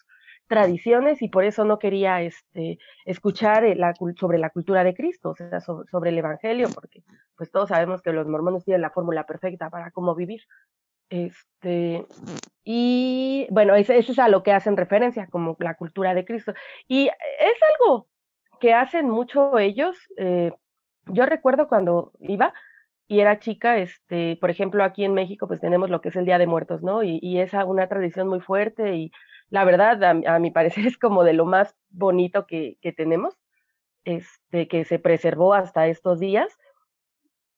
tradiciones 0.49 1.21
y 1.21 1.29
por 1.29 1.45
eso 1.45 1.63
no 1.63 1.79
quería 1.79 2.21
este, 2.21 2.79
escuchar 3.05 3.63
sobre 4.17 4.39
la 4.39 4.49
cultura 4.49 4.83
de 4.83 4.95
Cristo, 4.95 5.29
o 5.29 5.35
sea, 5.35 5.61
sobre, 5.61 6.09
el 6.09 6.17
Evangelio, 6.17 6.67
porque 6.73 7.03
pues 7.37 7.51
todos 7.51 7.69
sabemos 7.69 8.01
que 8.01 8.11
los 8.11 8.27
mormones 8.27 8.65
tienen 8.65 8.81
la 8.81 8.89
fórmula 8.89 9.25
perfecta 9.25 9.69
para 9.69 9.91
cómo 9.91 10.15
vivir. 10.15 10.41
Este, 11.09 12.05
y 12.63 13.47
bueno, 13.51 13.75
eso, 13.75 13.93
es 13.93 14.19
a 14.19 14.27
lo 14.27 14.43
que 14.43 14.51
hacen 14.51 14.75
referencia, 14.75 15.27
como 15.27 15.55
la 15.59 15.75
cultura 15.75 16.13
de 16.13 16.25
Cristo. 16.25 16.53
Y 16.87 17.07
es 17.07 17.59
algo 17.79 18.07
que 18.59 18.73
hacen 18.73 19.09
mucho 19.09 19.57
ellos. 19.59 19.97
Eh, 20.17 20.51
yo 21.07 21.25
recuerdo 21.25 21.67
cuando 21.67 22.11
iba 22.19 22.53
y 23.07 23.21
era 23.21 23.39
chica, 23.39 23.77
este, 23.77 24.37
por 24.39 24.51
ejemplo, 24.51 24.83
aquí 24.83 25.03
en 25.03 25.13
México, 25.13 25.47
pues 25.47 25.59
tenemos 25.59 25.89
lo 25.89 26.01
que 26.01 26.09
es 26.09 26.15
el 26.15 26.25
Día 26.25 26.37
de 26.37 26.45
Muertos, 26.45 26.83
¿no? 26.83 27.01
Y, 27.03 27.19
y 27.21 27.39
es 27.39 27.53
una 27.53 27.87
tradición 27.87 28.27
muy 28.27 28.39
fuerte 28.39 28.95
y 28.95 29.11
la 29.49 29.63
verdad, 29.63 30.03
a, 30.03 30.39
mi 30.39 30.51
parecer, 30.51 30.85
es 30.87 30.97
como 30.97 31.23
de 31.23 31.33
lo 31.33 31.45
más 31.45 31.75
bonito 31.89 32.45
que, 32.45 32.77
que 32.81 32.91
tenemos, 32.91 33.35
este, 34.05 34.67
que 34.67 34.85
se 34.85 34.99
preservó 34.99 35.53
hasta 35.53 35.87
estos 35.87 36.19
días. 36.19 36.57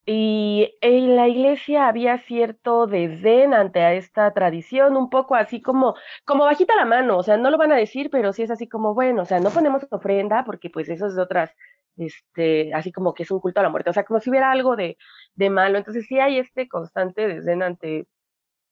Y 0.06 0.74
en 0.82 1.16
la 1.16 1.28
iglesia 1.28 1.88
había 1.88 2.18
cierto 2.18 2.88
desdén 2.88 3.54
ante 3.54 3.98
esta 3.98 4.34
tradición, 4.34 4.98
un 4.98 5.10
poco 5.12 5.36
así 5.36 5.62
como, 5.62 5.96
como 6.26 6.46
bajita 6.46 6.76
la 6.76 6.86
mano, 6.86 7.18
o 7.18 7.24
sea, 7.24 7.38
no 7.38 7.52
lo 7.52 7.58
van 7.58 7.72
a 7.72 7.76
decir, 7.76 8.10
pero 8.10 8.34
sí 8.34 8.42
es 8.42 8.50
así 8.52 8.68
como, 8.68 8.96
bueno, 8.96 9.22
o 9.22 9.26
sea, 9.26 9.40
no 9.40 9.52
ponemos 9.52 9.86
ofrenda 9.92 10.44
porque 10.44 10.72
pues 10.72 10.90
eso 10.90 11.06
es 11.08 11.18
otras, 11.20 11.52
este, 11.98 12.74
así 12.74 12.92
como 12.92 13.14
que 13.14 13.24
es 13.24 13.32
un 13.32 13.40
culto 13.40 13.60
a 13.60 13.64
la 13.64 13.70
muerte, 13.70 13.92
o 13.92 13.94
sea, 13.94 14.04
como 14.04 14.20
si 14.20 14.32
hubiera 14.32 14.52
algo 14.52 14.76
de, 14.76 14.98
de 15.36 15.50
malo. 15.52 15.78
Entonces 15.78 16.08
sí 16.08 16.20
hay 16.20 16.40
este 16.40 16.68
constante 16.68 17.28
desdén 17.28 17.62
ante 17.62 18.08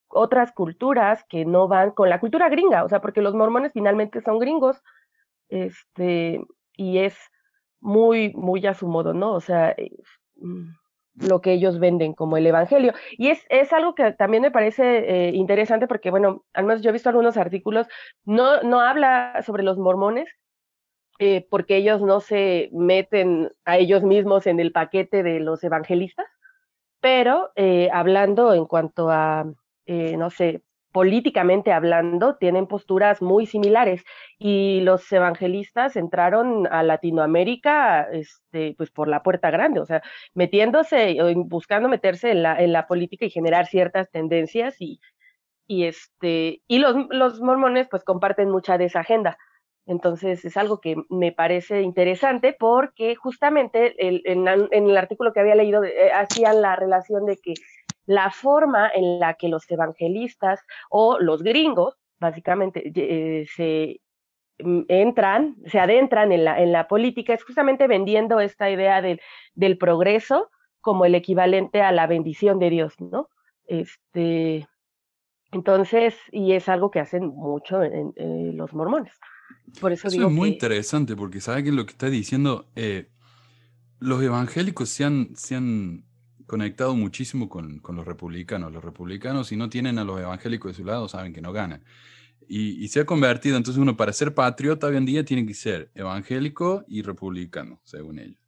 otras 0.07 0.51
culturas 0.51 1.23
que 1.29 1.45
no 1.45 1.67
van 1.67 1.91
con 1.91 2.09
la 2.09 2.19
cultura 2.19 2.49
gringa, 2.49 2.83
o 2.83 2.89
sea, 2.89 3.01
porque 3.01 3.21
los 3.21 3.35
mormones 3.35 3.73
finalmente 3.73 4.21
son 4.21 4.39
gringos, 4.39 4.81
este, 5.49 6.41
y 6.75 6.99
es 6.99 7.15
muy, 7.79 8.33
muy 8.33 8.65
a 8.67 8.73
su 8.73 8.87
modo, 8.87 9.13
¿no? 9.13 9.33
O 9.33 9.41
sea, 9.41 9.75
mm, 10.37 10.69
lo 11.15 11.41
que 11.41 11.53
ellos 11.53 11.79
venden 11.79 12.13
como 12.13 12.37
el 12.37 12.47
Evangelio. 12.47 12.93
Y 13.11 13.29
es, 13.29 13.45
es 13.49 13.73
algo 13.73 13.95
que 13.95 14.11
también 14.13 14.41
me 14.41 14.51
parece 14.51 15.27
eh, 15.27 15.31
interesante 15.33 15.87
porque, 15.87 16.11
bueno, 16.11 16.45
al 16.53 16.65
menos 16.65 16.81
yo 16.81 16.89
he 16.89 16.93
visto 16.93 17.09
algunos 17.09 17.37
artículos, 17.37 17.87
no, 18.25 18.61
no 18.63 18.79
habla 18.79 19.41
sobre 19.45 19.63
los 19.63 19.77
mormones, 19.77 20.29
eh, 21.19 21.45
porque 21.49 21.75
ellos 21.75 22.01
no 22.01 22.21
se 22.21 22.69
meten 22.71 23.51
a 23.65 23.77
ellos 23.77 24.03
mismos 24.03 24.47
en 24.47 24.59
el 24.59 24.71
paquete 24.71 25.21
de 25.21 25.41
los 25.41 25.63
evangelistas, 25.63 26.27
pero 27.01 27.51
eh, 27.55 27.89
hablando 27.91 28.53
en 28.53 28.65
cuanto 28.65 29.09
a, 29.09 29.45
no 29.85 30.29
sé, 30.29 30.61
políticamente 30.91 31.71
hablando, 31.71 32.35
tienen 32.35 32.67
posturas 32.67 33.21
muy 33.21 33.45
similares 33.45 34.03
y 34.37 34.81
los 34.81 35.11
evangelistas 35.11 35.95
entraron 35.95 36.67
a 36.71 36.83
Latinoamérica 36.83 38.07
este, 38.11 38.73
pues 38.77 38.89
por 38.91 39.07
la 39.07 39.21
puerta 39.23 39.51
grande, 39.51 39.79
o 39.79 39.85
sea, 39.85 40.01
metiéndose, 40.33 41.17
buscando 41.45 41.89
meterse 41.89 42.31
en 42.31 42.43
la, 42.43 42.59
en 42.59 42.73
la 42.73 42.87
política 42.87 43.25
y 43.25 43.29
generar 43.29 43.67
ciertas 43.67 44.09
tendencias 44.09 44.75
y, 44.79 44.99
y, 45.67 45.85
este, 45.85 46.61
y 46.67 46.79
los, 46.79 46.95
los 47.09 47.41
mormones 47.41 47.87
pues 47.89 48.03
comparten 48.03 48.49
mucha 48.49 48.77
de 48.77 48.85
esa 48.85 49.01
agenda. 49.01 49.37
Entonces 49.89 50.45
es 50.45 50.55
algo 50.55 50.81
que 50.81 50.97
me 51.09 51.31
parece 51.31 51.81
interesante 51.81 52.55
porque 52.57 53.15
justamente 53.15 53.95
el, 54.07 54.21
en, 54.25 54.47
el 54.71 54.97
artículo 54.97 55.33
que 55.33 55.39
había 55.39 55.55
leído 55.55 55.83
eh, 55.83 56.11
hacían 56.13 56.61
la 56.61 56.75
relación 56.75 57.25
de 57.25 57.37
que 57.37 57.55
la 58.09 58.31
forma 58.31 58.89
en 58.89 59.19
la 59.19 59.35
que 59.35 59.49
los 59.49 59.69
evangelistas 59.69 60.61
o 60.89 61.19
los 61.19 61.43
gringos, 61.43 61.93
básicamente, 62.19 62.91
eh, 62.95 63.45
se 63.55 64.01
mm, 64.57 64.81
entran, 64.87 65.57
se 65.67 65.79
adentran 65.79 66.31
en 66.31 66.43
la, 66.43 66.59
en 66.59 66.71
la 66.71 66.87
política, 66.87 67.35
es 67.35 67.43
justamente 67.43 67.85
vendiendo 67.85 68.39
esta 68.39 68.67
idea 68.71 69.03
del, 69.03 69.21
del 69.53 69.77
progreso 69.77 70.49
como 70.81 71.05
el 71.05 71.13
equivalente 71.13 71.83
a 71.83 71.91
la 71.91 72.07
bendición 72.07 72.57
de 72.57 72.71
Dios, 72.71 72.95
¿no? 72.99 73.29
Este, 73.67 74.67
entonces, 75.51 76.15
y 76.31 76.53
es 76.53 76.67
algo 76.67 76.89
que 76.89 77.01
hacen 77.01 77.27
mucho 77.27 77.83
en, 77.83 78.57
los 78.57 78.73
mormones. 78.73 79.13
Por 79.79 79.91
eso, 79.91 80.07
eso 80.07 80.27
es 80.27 80.33
muy 80.33 80.49
interesante, 80.49 81.15
porque 81.15 81.41
sabe 81.41 81.63
que 81.63 81.71
lo 81.71 81.85
que 81.85 81.91
está 81.91 82.09
diciendo, 82.09 82.65
eh, 82.75 83.11
los 83.99 84.23
evangélicos 84.23 84.89
se 84.89 85.03
han, 85.05 85.35
se 85.35 85.55
han 85.55 86.08
conectado 86.49 86.93
muchísimo 86.95 87.47
con, 87.47 87.79
con, 87.79 87.95
los 87.95 88.05
republicanos. 88.05 88.73
Los 88.73 88.83
republicanos, 88.83 89.47
si 89.47 89.55
no 89.55 89.69
tienen 89.69 89.97
a 89.99 90.03
los 90.03 90.19
evangélicos 90.19 90.71
de 90.71 90.75
su 90.75 90.83
lado, 90.83 91.07
saben 91.07 91.31
que 91.31 91.41
no 91.41 91.53
ganan. 91.53 91.85
Y, 92.49 92.83
y, 92.83 92.87
se 92.89 92.99
ha 92.99 93.05
convertido, 93.05 93.55
entonces 93.55 93.79
uno 93.79 93.95
para 93.95 94.11
ser 94.11 94.33
patriota 94.33 94.87
hoy 94.87 94.97
en 94.97 95.05
día 95.05 95.23
tiene 95.23 95.45
que 95.45 95.53
ser 95.53 95.91
evangélico 95.93 96.83
y 96.87 97.03
republicano, 97.03 97.79
según 97.85 98.19
ellos. 98.19 98.41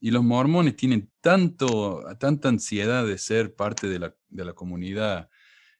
Y 0.00 0.10
los 0.10 0.24
mormones 0.24 0.74
tienen 0.74 1.10
tanto, 1.20 2.02
tanta 2.18 2.48
ansiedad 2.48 3.06
de 3.06 3.18
ser 3.18 3.54
parte 3.54 3.88
de 3.88 3.98
la, 3.98 4.16
de 4.28 4.44
la 4.44 4.54
comunidad 4.54 5.28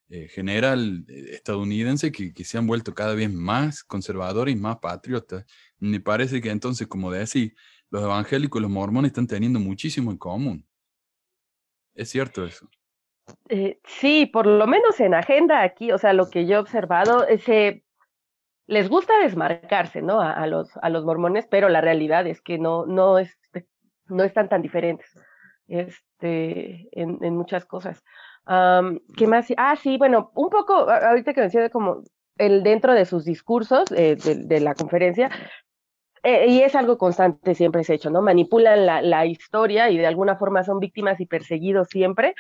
eh, 0.09 0.29
general 0.29 1.05
eh, 1.09 1.31
estadounidense 1.33 2.13
que, 2.13 2.33
que, 2.35 2.45
se 2.45 2.59
han 2.59 2.67
vuelto 2.67 2.95
cada 2.95 3.15
vez 3.15 3.33
más 3.33 3.83
conservadores 3.83 4.55
y 4.55 4.59
más 4.59 4.79
patriotas. 4.79 5.47
Me 5.79 6.01
parece 6.01 6.41
que 6.41 6.51
entonces, 6.51 6.87
como 6.87 7.11
decir, 7.11 7.55
los 7.91 8.03
evangélicos 8.03 8.61
y 8.61 8.63
los 8.63 8.71
mormones 8.71 9.11
están 9.11 9.27
teniendo 9.27 9.59
muchísimo 9.59 10.11
en 10.11 10.19
común. 10.19 10.67
¿Es 11.95 12.11
cierto 12.11 12.45
eso? 12.45 12.69
Eh, 13.49 13.81
sí, 13.85 14.27
por 14.27 14.47
lo 14.47 14.67
menos 14.67 14.99
en 15.01 15.15
agenda 15.15 15.63
aquí, 15.63 15.93
o 15.93 15.99
sea, 15.99 16.13
lo 16.13 16.29
que 16.29 16.47
yo 16.47 16.57
he 16.57 16.59
observado, 16.59 17.27
es, 17.27 17.45
les 18.67 18.89
gusta 18.89 19.19
desmarcarse, 19.19 20.03
¿no? 20.03 20.21
A, 20.21 20.47
los, 20.47 20.77
a 20.79 20.89
los 20.91 21.05
mormones, 21.05 21.47
pero 21.47 21.69
la 21.69 21.81
realidad 21.81 22.27
es 22.27 22.41
que 22.41 22.59
no, 22.59 22.87
no, 22.87 23.17
no 24.07 24.25
están 24.25 24.49
tan 24.49 24.63
diferentes 24.63 25.15
este, 25.69 26.89
en, 26.93 27.19
en 27.23 27.37
muchas 27.37 27.65
cosas. 27.65 28.03
¿Qué 29.17 29.27
más? 29.27 29.53
Ah, 29.57 29.77
sí, 29.77 29.97
bueno, 29.99 30.33
un 30.35 30.51
poco, 30.51 30.91
ahorita 30.91 31.33
que 31.33 31.41
mencioné 31.41 31.71
como 31.71 32.03
el 32.39 32.63
dentro 32.63 32.95
de 32.95 33.05
sus 33.05 33.25
discursos 33.25 33.91
eh, 33.93 34.17
de, 34.17 34.61
la 34.61 34.75
conferencia, 34.75 35.31
eh, 36.23 36.47
y 36.49 36.63
es 36.63 36.75
algo 36.77 36.99
constante, 36.99 37.55
siempre 37.55 37.85
se 37.85 37.93
ha 37.93 37.97
hecho, 37.97 38.11
¿no? 38.11 38.23
Manipulan 38.23 38.87
la, 38.87 39.27
historia 39.27 39.91
y 39.91 39.99
de 39.99 40.07
alguna 40.07 40.37
forma 40.37 40.63
son 40.63 40.79
víctimas 40.79 41.21
y 41.21 41.27
perseguidos 41.27 41.89
siempre. 41.89 42.35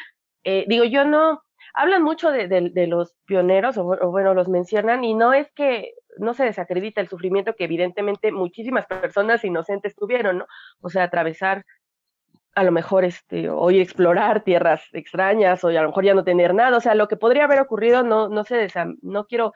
Eh, 0.44 0.64
digo, 0.68 0.84
yo 0.84 1.04
no, 1.04 1.42
hablan 1.74 2.02
mucho 2.02 2.30
de, 2.30 2.46
de 2.48 2.86
los 2.86 3.16
pioneros, 3.24 3.76
o, 3.78 3.84
bueno, 4.10 4.34
los 4.34 4.48
mencionan, 4.48 5.04
y 5.04 5.14
no 5.14 5.32
es 5.32 5.50
que 5.52 5.94
no 6.18 6.34
se 6.34 6.44
desacredita 6.44 7.00
el 7.00 7.08
sufrimiento 7.08 7.54
que 7.54 7.64
evidentemente 7.64 8.32
muchísimas 8.32 8.86
personas 8.86 9.44
inocentes 9.44 9.96
tuvieron, 9.96 10.38
¿no? 10.38 10.46
O 10.80 10.88
sea, 10.88 11.04
atravesar 11.04 11.64
a 12.54 12.64
lo 12.64 12.72
mejor 12.72 13.04
este, 13.04 13.48
hoy 13.48 13.80
explorar 13.80 14.44
tierras 14.44 14.82
extrañas 14.92 15.64
o 15.64 15.68
a 15.68 15.72
lo 15.72 15.88
mejor 15.88 16.04
ya 16.04 16.14
no 16.14 16.24
tener 16.24 16.54
nada, 16.54 16.76
o 16.76 16.80
sea, 16.80 16.94
lo 16.94 17.08
que 17.08 17.16
podría 17.16 17.44
haber 17.44 17.60
ocurrido, 17.60 18.02
no, 18.02 18.28
no 18.28 18.44
sé, 18.44 18.68
no 19.00 19.26
quiero 19.26 19.54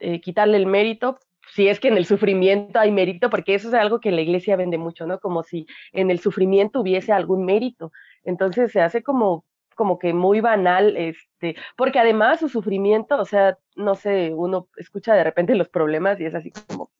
eh, 0.00 0.20
quitarle 0.20 0.56
el 0.56 0.66
mérito, 0.66 1.18
si 1.54 1.68
es 1.68 1.80
que 1.80 1.88
en 1.88 1.96
el 1.96 2.06
sufrimiento 2.06 2.78
hay 2.78 2.90
mérito, 2.90 3.30
porque 3.30 3.54
eso 3.54 3.68
es 3.68 3.74
algo 3.74 4.00
que 4.00 4.12
la 4.12 4.20
iglesia 4.20 4.56
vende 4.56 4.78
mucho, 4.78 5.06
¿no? 5.06 5.18
Como 5.18 5.42
si 5.42 5.66
en 5.92 6.10
el 6.10 6.20
sufrimiento 6.20 6.80
hubiese 6.80 7.12
algún 7.12 7.44
mérito. 7.44 7.92
Entonces 8.24 8.72
se 8.72 8.80
hace 8.80 9.02
como, 9.02 9.44
como 9.74 9.98
que 9.98 10.12
muy 10.12 10.40
banal, 10.40 10.96
este, 10.96 11.56
porque 11.76 11.98
además 11.98 12.40
su 12.40 12.48
sufrimiento, 12.48 13.16
o 13.18 13.24
sea, 13.24 13.58
no 13.76 13.94
sé, 13.94 14.32
uno 14.34 14.68
escucha 14.76 15.14
de 15.14 15.24
repente 15.24 15.54
los 15.54 15.68
problemas 15.68 16.20
y 16.20 16.26
es 16.26 16.34
así 16.34 16.50
como, 16.68 16.90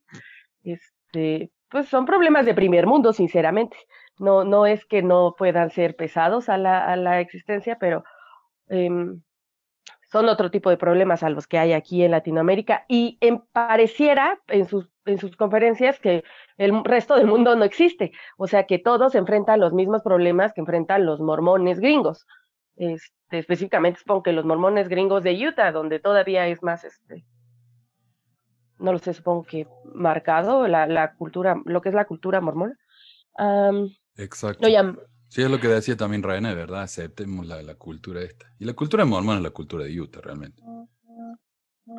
este, 0.62 1.50
pues 1.68 1.88
son 1.88 2.06
problemas 2.06 2.46
de 2.46 2.54
primer 2.54 2.86
mundo, 2.86 3.12
sinceramente. 3.12 3.76
No, 4.18 4.44
no 4.44 4.66
es 4.66 4.84
que 4.84 5.02
no 5.02 5.34
puedan 5.36 5.70
ser 5.70 5.96
pesados 5.96 6.48
a 6.48 6.56
la, 6.58 6.84
a 6.84 6.96
la 6.96 7.20
existencia, 7.20 7.78
pero 7.78 8.04
em, 8.68 9.22
son 10.10 10.28
otro 10.28 10.50
tipo 10.50 10.70
de 10.70 10.76
problemas 10.76 11.22
a 11.22 11.30
los 11.30 11.46
que 11.46 11.58
hay 11.58 11.72
aquí 11.72 12.02
en 12.02 12.12
Latinoamérica 12.12 12.84
y 12.88 13.18
en, 13.20 13.40
pareciera 13.52 14.40
en 14.48 14.66
sus, 14.66 14.90
en 15.04 15.18
sus 15.18 15.36
conferencias 15.36 16.00
que 16.00 16.24
el 16.56 16.82
resto 16.84 17.16
del 17.16 17.26
mundo 17.26 17.54
no 17.56 17.64
existe, 17.64 18.12
o 18.36 18.46
sea 18.46 18.64
que 18.64 18.78
todos 18.78 19.14
enfrentan 19.14 19.60
los 19.60 19.72
mismos 19.72 20.02
problemas 20.02 20.52
que 20.52 20.60
enfrentan 20.60 21.04
los 21.04 21.20
mormones 21.20 21.80
gringos. 21.80 22.26
Este, 22.76 23.38
específicamente 23.38 24.00
supongo 24.00 24.22
que 24.22 24.32
los 24.32 24.44
mormones 24.44 24.88
gringos 24.88 25.22
de 25.22 25.46
Utah, 25.46 25.72
donde 25.72 25.98
todavía 25.98 26.46
es 26.46 26.62
más, 26.62 26.84
este, 26.84 27.26
no 28.78 28.92
lo 28.92 28.98
sé, 28.98 29.12
supongo 29.12 29.44
que 29.44 29.66
marcado 29.84 30.68
la, 30.68 30.86
la 30.86 31.14
cultura, 31.14 31.60
lo 31.64 31.82
que 31.82 31.90
es 31.90 31.94
la 31.94 32.06
cultura 32.06 32.40
mormona. 32.40 32.74
Exacto. 34.16 34.62
Sí, 35.28 35.42
es 35.42 35.50
lo 35.50 35.60
que 35.60 35.68
decía 35.68 35.96
también 35.96 36.22
René, 36.22 36.54
¿verdad? 36.54 36.82
Aceptemos 36.82 37.46
la, 37.46 37.62
la 37.62 37.74
cultura 37.74 38.22
esta. 38.22 38.52
Y 38.58 38.64
la 38.64 38.72
cultura 38.72 39.04
mormona 39.04 39.38
es 39.38 39.42
la 39.42 39.50
cultura 39.50 39.84
de 39.84 40.00
Utah, 40.00 40.20
realmente. 40.22 40.62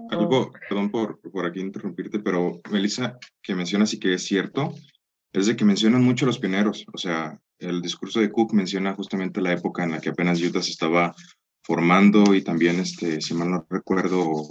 Algo, 0.10 0.52
perdón 0.68 0.90
por, 0.90 1.20
por 1.20 1.46
aquí 1.46 1.60
interrumpirte, 1.60 2.20
pero 2.20 2.60
Melissa, 2.72 3.18
que 3.42 3.56
mencionas 3.56 3.94
y 3.94 4.00
que 4.00 4.14
es 4.14 4.24
cierto, 4.24 4.74
es 5.32 5.46
de 5.46 5.56
que 5.56 5.66
mencionan 5.66 6.04
mucho 6.04 6.26
los 6.26 6.40
pioneros. 6.40 6.86
O 6.94 6.98
sea, 6.98 7.40
el 7.60 7.82
discurso 7.82 8.20
de 8.20 8.32
Cook 8.32 8.54
menciona 8.54 8.94
justamente 8.94 9.42
la 9.42 9.54
época 9.54 9.84
en 9.84 9.92
la 9.92 10.02
que 10.02 10.10
apenas 10.10 10.42
Utah 10.42 10.62
se 10.62 10.72
estaba 10.72 11.16
formando 11.64 12.34
y 12.34 12.42
también, 12.42 12.80
este, 12.80 13.22
si 13.22 13.34
mal 13.34 13.52
no 13.52 13.68
recuerdo, 13.70 14.48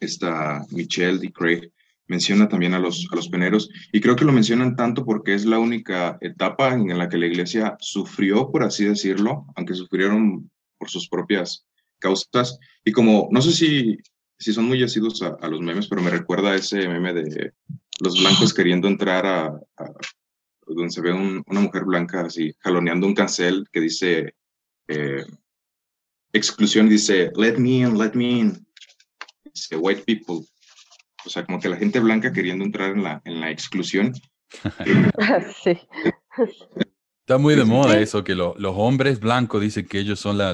esta 0.00 0.64
Michelle 0.70 1.24
y 1.26 1.30
Craig 1.30 1.70
menciona 2.06 2.48
también 2.48 2.74
a 2.74 2.78
los, 2.78 3.06
a 3.10 3.16
los 3.16 3.28
peneros 3.28 3.70
y 3.92 4.00
creo 4.00 4.16
que 4.16 4.24
lo 4.24 4.32
mencionan 4.32 4.76
tanto 4.76 5.04
porque 5.04 5.34
es 5.34 5.44
la 5.44 5.58
única 5.58 6.18
etapa 6.20 6.74
en 6.74 6.96
la 6.98 7.08
que 7.08 7.18
la 7.18 7.26
iglesia 7.26 7.76
sufrió, 7.80 8.50
por 8.50 8.62
así 8.62 8.84
decirlo, 8.84 9.46
aunque 9.56 9.74
sufrieron 9.74 10.50
por 10.78 10.90
sus 10.90 11.08
propias 11.08 11.64
causas. 11.98 12.58
Y 12.84 12.92
como, 12.92 13.28
no 13.30 13.40
sé 13.40 13.52
si, 13.52 13.98
si 14.38 14.52
son 14.52 14.66
muy 14.66 14.82
asidos 14.82 15.22
a, 15.22 15.48
los 15.48 15.60
memes, 15.60 15.86
pero 15.86 16.02
me 16.02 16.10
recuerda 16.10 16.54
ese 16.54 16.88
meme 16.88 17.14
de 17.14 17.52
los 18.00 18.20
blancos 18.20 18.52
queriendo 18.52 18.88
entrar 18.88 19.24
a, 19.24 19.60
donde 20.66 20.90
se 20.90 21.00
ve 21.00 21.12
una 21.12 21.60
mujer 21.60 21.84
blanca 21.84 22.22
así 22.22 22.54
jaloneando 22.60 23.06
un 23.06 23.14
cancel 23.14 23.66
que 23.72 23.80
dice 23.80 24.34
eh, 24.88 25.24
exclusión, 26.32 26.88
dice, 26.88 27.30
let 27.36 27.58
me 27.58 27.80
in, 27.80 27.98
let 27.98 28.12
me 28.14 28.40
in. 28.40 28.66
Dice, 29.54 29.76
white 29.76 30.02
people, 30.04 30.44
o 31.24 31.30
sea, 31.30 31.44
como 31.44 31.60
que 31.60 31.68
la 31.68 31.76
gente 31.76 32.00
blanca 32.00 32.32
queriendo 32.32 32.64
entrar 32.64 32.90
en 32.90 33.02
la, 33.02 33.22
en 33.24 33.40
la 33.40 33.50
exclusión. 33.50 34.12
sí. 35.62 35.78
Está 37.20 37.38
muy 37.38 37.54
de 37.54 37.64
moda 37.64 37.98
eso, 37.98 38.24
que 38.24 38.34
los 38.34 38.56
hombres 38.76 39.20
blancos 39.20 39.60
dicen 39.60 39.86
que 39.86 39.98
ellos 39.98 40.18
son 40.18 40.38
la, 40.38 40.50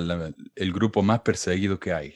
el 0.54 0.72
grupo 0.72 1.02
más 1.02 1.20
perseguido 1.20 1.80
que 1.80 1.92
hay. 1.92 2.14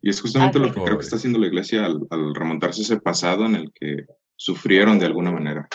Y 0.00 0.10
es 0.10 0.20
justamente 0.20 0.58
lo 0.58 0.72
que 0.72 0.80
creo 0.80 0.98
que 0.98 1.04
está 1.04 1.16
haciendo 1.16 1.38
la 1.38 1.46
iglesia 1.46 1.84
al, 1.84 2.34
remontarse 2.34 2.82
ese 2.82 3.00
pasado 3.00 3.44
en 3.44 3.56
el 3.56 3.72
que 3.74 4.06
sufrieron 4.36 4.98
de 4.98 5.06
alguna 5.06 5.30
manera. 5.30 5.68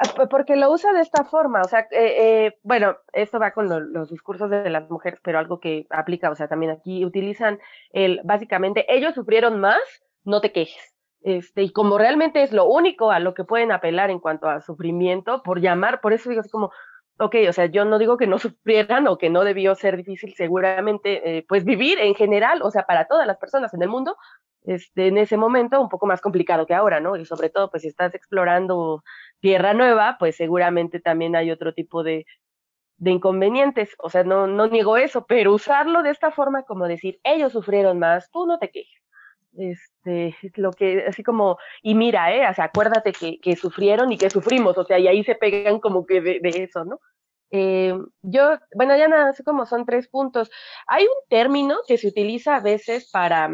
Ah, 0.00 0.26
porque 0.28 0.56
lo 0.56 0.72
usa 0.72 0.92
de 0.92 1.02
esta 1.02 1.24
forma, 1.24 1.60
o 1.60 1.68
sea, 1.68 1.80
eh, 1.92 2.46
eh, 2.46 2.58
bueno, 2.62 2.96
esto 3.12 3.38
va 3.38 3.52
con 3.52 3.68
los 3.92 4.10
discursos 4.10 4.50
de 4.50 4.68
las 4.68 4.90
mujeres, 4.90 5.20
pero 5.22 5.38
algo 5.38 5.60
que 5.60 5.86
aplica, 5.90 6.30
o 6.30 6.34
sea, 6.34 6.48
también 6.48 6.72
aquí 6.72 7.04
utilizan 7.04 7.60
el, 7.90 8.20
básicamente, 8.24 8.84
ellos 8.88 9.14
sufrieron 9.14 9.60
más, 9.60 9.78
no 10.24 10.40
te 10.40 10.50
quejes. 10.50 10.93
Este, 11.24 11.62
y 11.62 11.72
como 11.72 11.96
realmente 11.96 12.42
es 12.42 12.52
lo 12.52 12.66
único 12.66 13.10
a 13.10 13.18
lo 13.18 13.32
que 13.32 13.44
pueden 13.44 13.72
apelar 13.72 14.10
en 14.10 14.20
cuanto 14.20 14.46
a 14.46 14.60
sufrimiento, 14.60 15.42
por 15.42 15.58
llamar, 15.58 16.02
por 16.02 16.12
eso 16.12 16.28
digo 16.28 16.42
así 16.42 16.50
como, 16.50 16.70
ok, 17.18 17.36
o 17.48 17.52
sea, 17.54 17.64
yo 17.66 17.86
no 17.86 17.98
digo 17.98 18.18
que 18.18 18.26
no 18.26 18.38
sufrieran 18.38 19.08
o 19.08 19.16
que 19.16 19.30
no 19.30 19.42
debió 19.42 19.74
ser 19.74 19.96
difícil, 19.96 20.34
seguramente, 20.34 21.38
eh, 21.38 21.46
pues 21.48 21.64
vivir 21.64 21.98
en 21.98 22.14
general, 22.14 22.60
o 22.62 22.70
sea, 22.70 22.84
para 22.84 23.06
todas 23.06 23.26
las 23.26 23.38
personas 23.38 23.72
en 23.72 23.82
el 23.82 23.88
mundo, 23.88 24.16
este, 24.64 25.08
en 25.08 25.16
ese 25.16 25.38
momento 25.38 25.80
un 25.80 25.88
poco 25.88 26.06
más 26.06 26.20
complicado 26.20 26.66
que 26.66 26.74
ahora, 26.74 27.00
¿no? 27.00 27.16
Y 27.16 27.24
sobre 27.24 27.48
todo, 27.48 27.70
pues 27.70 27.82
si 27.82 27.88
estás 27.88 28.14
explorando 28.14 29.02
tierra 29.40 29.72
nueva, 29.72 30.16
pues 30.18 30.36
seguramente 30.36 31.00
también 31.00 31.36
hay 31.36 31.50
otro 31.50 31.72
tipo 31.72 32.02
de, 32.02 32.26
de 32.98 33.10
inconvenientes, 33.12 33.94
o 33.98 34.10
sea, 34.10 34.24
no, 34.24 34.46
no 34.46 34.66
niego 34.66 34.98
eso, 34.98 35.24
pero 35.26 35.54
usarlo 35.54 36.02
de 36.02 36.10
esta 36.10 36.30
forma 36.30 36.64
como 36.64 36.86
decir, 36.86 37.18
ellos 37.24 37.52
sufrieron 37.52 37.98
más, 37.98 38.30
tú 38.30 38.46
no 38.46 38.58
te 38.58 38.70
quejes. 38.70 39.03
Este, 39.56 40.34
lo 40.56 40.72
que, 40.72 41.04
así 41.06 41.22
como, 41.22 41.58
y 41.82 41.94
mira, 41.94 42.34
eh, 42.34 42.48
o 42.48 42.54
sea, 42.54 42.66
acuérdate 42.66 43.12
que, 43.12 43.38
que 43.40 43.56
sufrieron 43.56 44.10
y 44.12 44.18
que 44.18 44.30
sufrimos, 44.30 44.76
o 44.78 44.84
sea, 44.84 44.98
y 44.98 45.06
ahí 45.06 45.22
se 45.24 45.34
pegan 45.36 45.78
como 45.80 46.06
que 46.06 46.20
de, 46.20 46.40
de 46.40 46.64
eso, 46.64 46.84
¿no? 46.84 46.98
Eh, 47.50 47.94
yo, 48.22 48.58
bueno, 48.74 48.96
ya 48.96 49.06
nada, 49.06 49.28
así 49.30 49.44
como 49.44 49.64
son 49.64 49.86
tres 49.86 50.08
puntos. 50.08 50.50
Hay 50.88 51.04
un 51.04 51.28
término 51.28 51.76
que 51.86 51.98
se 51.98 52.08
utiliza 52.08 52.56
a 52.56 52.60
veces 52.60 53.08
para 53.12 53.48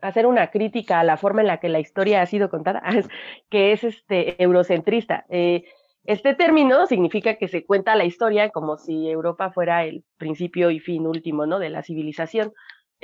hacer 0.00 0.26
una 0.26 0.50
crítica 0.50 1.00
a 1.00 1.04
la 1.04 1.16
forma 1.16 1.42
en 1.42 1.46
la 1.46 1.60
que 1.60 1.68
la 1.68 1.78
historia 1.80 2.22
ha 2.22 2.26
sido 2.26 2.50
contada, 2.50 2.82
que 3.50 3.72
es 3.72 3.84
este 3.84 4.42
eurocentrista. 4.42 5.24
Eh, 5.28 5.64
este 6.04 6.34
término 6.34 6.86
significa 6.86 7.36
que 7.36 7.48
se 7.48 7.64
cuenta 7.64 7.94
la 7.94 8.04
historia 8.04 8.50
como 8.50 8.76
si 8.76 9.08
Europa 9.08 9.52
fuera 9.52 9.84
el 9.84 10.04
principio 10.18 10.70
y 10.70 10.80
fin 10.80 11.06
último, 11.06 11.46
¿no? 11.46 11.58
De 11.58 11.70
la 11.70 11.82
civilización, 11.82 12.52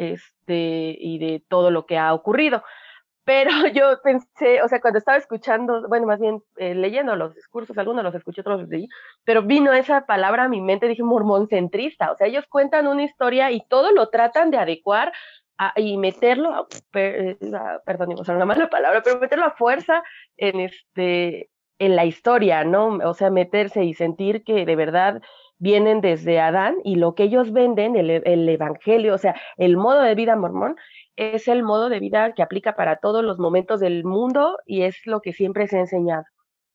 este, 0.00 0.96
y 0.98 1.18
de 1.18 1.44
todo 1.46 1.70
lo 1.70 1.84
que 1.84 1.98
ha 1.98 2.14
ocurrido. 2.14 2.62
Pero 3.24 3.50
yo 3.74 4.00
pensé, 4.02 4.62
o 4.62 4.68
sea, 4.68 4.80
cuando 4.80 4.98
estaba 4.98 5.18
escuchando, 5.18 5.86
bueno, 5.88 6.06
más 6.06 6.18
bien 6.18 6.42
eh, 6.56 6.74
leyendo 6.74 7.14
los 7.16 7.34
discursos, 7.34 7.76
algunos 7.76 8.02
los 8.02 8.14
escuché, 8.14 8.40
otros 8.40 8.62
los 8.62 8.68
leí, 8.70 8.88
pero 9.24 9.42
vino 9.42 9.72
esa 9.72 10.06
palabra 10.06 10.44
a 10.44 10.48
mi 10.48 10.60
mente, 10.60 10.88
dije 10.88 11.02
mormón 11.02 11.48
centrista, 11.48 12.10
o 12.12 12.16
sea, 12.16 12.26
ellos 12.26 12.46
cuentan 12.48 12.86
una 12.86 13.04
historia 13.04 13.50
y 13.50 13.62
todo 13.68 13.92
lo 13.92 14.08
tratan 14.08 14.50
de 14.50 14.56
adecuar 14.58 15.12
y 15.76 15.98
meterlo, 15.98 16.66
eh, 16.94 17.36
perdón, 17.84 18.14
usar 18.18 18.36
una 18.36 18.46
mala 18.46 18.70
palabra, 18.70 19.02
pero 19.02 19.20
meterlo 19.20 19.44
a 19.44 19.50
fuerza 19.50 20.02
en 20.38 20.60
este 20.60 21.50
en 21.78 21.96
la 21.96 22.04
historia, 22.04 22.64
¿no? 22.64 22.98
O 23.04 23.14
sea, 23.14 23.30
meterse 23.30 23.84
y 23.84 23.94
sentir 23.94 24.44
que 24.44 24.66
de 24.66 24.76
verdad 24.76 25.22
vienen 25.60 26.00
desde 26.00 26.40
Adán 26.40 26.76
y 26.84 26.96
lo 26.96 27.14
que 27.14 27.22
ellos 27.22 27.52
venden, 27.52 27.94
el, 27.94 28.10
el 28.10 28.48
evangelio, 28.48 29.14
o 29.14 29.18
sea, 29.18 29.36
el 29.58 29.76
modo 29.76 30.00
de 30.02 30.14
vida 30.16 30.34
mormón, 30.34 30.74
es 31.16 31.46
el 31.46 31.62
modo 31.62 31.88
de 31.90 32.00
vida 32.00 32.32
que 32.34 32.42
aplica 32.42 32.74
para 32.74 32.96
todos 32.96 33.22
los 33.22 33.38
momentos 33.38 33.78
del 33.78 34.02
mundo 34.04 34.58
y 34.66 34.82
es 34.82 34.96
lo 35.04 35.20
que 35.20 35.32
siempre 35.32 35.68
se 35.68 35.76
ha 35.76 35.80
enseñado. 35.80 36.24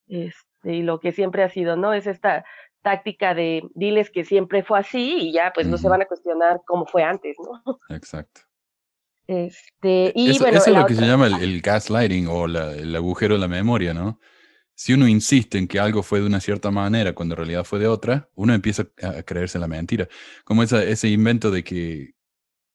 Este, 0.08 0.76
y 0.76 0.84
lo 0.84 1.00
que 1.00 1.12
siempre 1.12 1.44
ha 1.44 1.50
sido, 1.50 1.76
¿no? 1.76 1.94
Es 1.94 2.06
esta 2.08 2.46
táctica 2.84 3.34
de 3.34 3.64
diles 3.74 4.12
que 4.12 4.24
siempre 4.24 4.62
fue 4.64 4.78
así 4.80 5.18
y 5.20 5.32
ya 5.34 5.52
pues 5.54 5.66
no 5.68 5.78
se 5.78 5.90
van 5.90 6.04
a 6.04 6.06
cuestionar 6.06 6.62
cómo 6.68 6.86
fue 6.86 7.04
antes, 7.04 7.36
¿no? 7.44 7.80
Exacto. 7.90 8.42
Este, 9.28 10.12
y 10.14 10.30
eso, 10.32 10.44
bueno, 10.44 10.58
eso 10.60 10.70
es 10.70 10.78
lo 10.78 10.86
que 10.86 10.94
se 10.94 11.06
llama 11.08 11.26
el, 11.28 11.42
el 11.42 11.62
gaslighting 11.62 12.28
o 12.28 12.46
la- 12.46 12.74
el 12.74 12.96
agujero 12.96 13.34
de 13.34 13.40
la 13.42 13.48
memoria, 13.48 13.94
¿no? 13.94 14.20
Si 14.78 14.94
uno 14.94 15.08
insiste 15.08 15.58
en 15.58 15.68
que 15.68 15.80
algo 15.80 16.04
fue 16.04 16.20
de 16.20 16.26
una 16.26 16.42
cierta 16.42 16.70
manera 16.70 17.14
cuando 17.14 17.34
en 17.34 17.38
realidad 17.38 17.64
fue 17.64 17.80
de 17.80 17.88
otra, 17.88 18.30
uno 18.36 18.54
empieza 18.54 18.88
a 19.02 19.24
creerse 19.24 19.58
la 19.58 19.68
mentira. 19.68 20.08
Como 20.44 20.64
esa, 20.64 20.84
ese 20.84 21.08
invento 21.08 21.50
de 21.50 21.64
que 21.64 22.14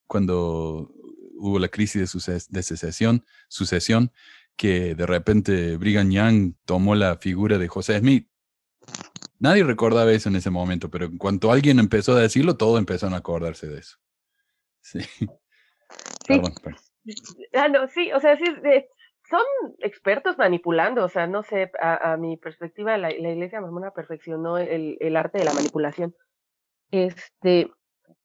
cuando 0.07 0.91
hubo 1.35 1.59
la 1.59 1.69
crisis 1.69 2.01
de, 2.01 2.07
suces- 2.07 2.47
de 2.49 2.63
secesión, 2.63 3.23
sucesión, 3.47 4.11
que 4.55 4.95
de 4.95 5.05
repente 5.05 5.77
Brigham 5.77 6.09
Young 6.11 6.53
tomó 6.65 6.95
la 6.95 7.17
figura 7.17 7.57
de 7.57 7.67
José 7.67 7.99
Smith. 7.99 8.27
Nadie 9.39 9.63
recordaba 9.63 10.11
eso 10.11 10.29
en 10.29 10.35
ese 10.35 10.49
momento, 10.49 10.89
pero 10.89 11.05
en 11.05 11.17
cuanto 11.17 11.51
alguien 11.51 11.79
empezó 11.79 12.15
a 12.15 12.19
decirlo, 12.21 12.57
todos 12.57 12.77
empezaron 12.79 13.13
a 13.13 13.17
acordarse 13.17 13.67
de 13.67 13.79
eso. 13.79 13.97
Sí. 14.81 14.99
Sí. 15.01 15.27
Perdón, 16.27 16.53
perdón. 16.63 16.81
Ah, 17.53 17.67
no, 17.67 17.87
sí, 17.87 18.11
o 18.11 18.19
sea, 18.19 18.37
sí, 18.37 18.43
son 19.31 19.41
expertos 19.79 20.37
manipulando, 20.37 21.03
o 21.03 21.09
sea, 21.09 21.25
no 21.25 21.41
sé, 21.41 21.71
a, 21.81 22.11
a 22.13 22.17
mi 22.17 22.37
perspectiva, 22.37 22.97
la, 22.97 23.09
la 23.09 23.29
iglesia 23.29 23.61
mormona 23.61 23.91
perfeccionó 23.91 24.59
el, 24.59 24.97
el 24.99 25.15
arte 25.17 25.39
de 25.39 25.45
la 25.45 25.53
manipulación. 25.53 26.13
Este, 26.91 27.71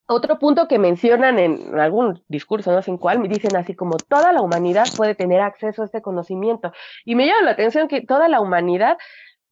otro 0.09 0.39
punto 0.39 0.69
que 0.69 0.79
mencionan 0.79 1.39
en 1.39 1.79
algún 1.79 2.23
discurso, 2.29 2.73
no 2.73 2.83
sé 2.83 2.91
en 2.91 2.99
cuál, 2.99 3.23
dicen 3.29 3.57
así 3.57 3.75
como 3.75 3.97
toda 3.97 4.33
la 4.33 4.43
humanidad 4.43 4.87
puede 4.97 5.15
tener 5.15 5.41
acceso 5.41 5.83
a 5.83 5.87
este 5.87 6.03
conocimiento. 6.03 6.73
Y 7.05 7.15
me 7.15 7.27
llama 7.27 7.43
la 7.43 7.53
atención 7.53 7.89
que 7.89 8.03
toda 8.03 8.29
la 8.29 8.41
humanidad, 8.41 8.99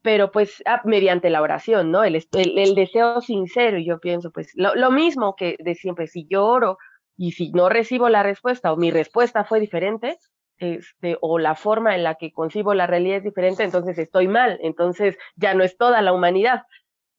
pero 0.02 0.30
pues 0.30 0.62
mediante 0.84 1.30
la 1.30 1.40
oración, 1.40 1.90
¿no? 1.90 2.04
El, 2.04 2.16
el, 2.16 2.58
el 2.58 2.74
deseo 2.74 3.20
sincero, 3.20 3.78
y 3.78 3.86
yo 3.86 3.98
pienso, 4.00 4.30
pues 4.30 4.50
lo, 4.54 4.74
lo 4.74 4.90
mismo 4.90 5.34
que 5.34 5.56
de 5.58 5.74
siempre, 5.74 6.06
si 6.08 6.26
yo 6.28 6.44
oro 6.44 6.76
y 7.16 7.32
si 7.32 7.52
no 7.52 7.68
recibo 7.68 8.08
la 8.08 8.22
respuesta 8.22 8.72
o 8.72 8.76
mi 8.76 8.90
respuesta 8.90 9.44
fue 9.44 9.60
diferente, 9.60 10.18
este, 10.58 11.16
o 11.20 11.38
la 11.38 11.54
forma 11.54 11.94
en 11.94 12.04
la 12.04 12.14
que 12.16 12.32
concibo 12.32 12.74
la 12.74 12.86
realidad 12.86 13.18
es 13.18 13.24
diferente, 13.24 13.64
entonces 13.64 13.98
estoy 13.98 14.28
mal, 14.28 14.58
entonces 14.62 15.16
ya 15.36 15.54
no 15.54 15.64
es 15.64 15.76
toda 15.76 16.00
la 16.02 16.12
humanidad. 16.12 16.62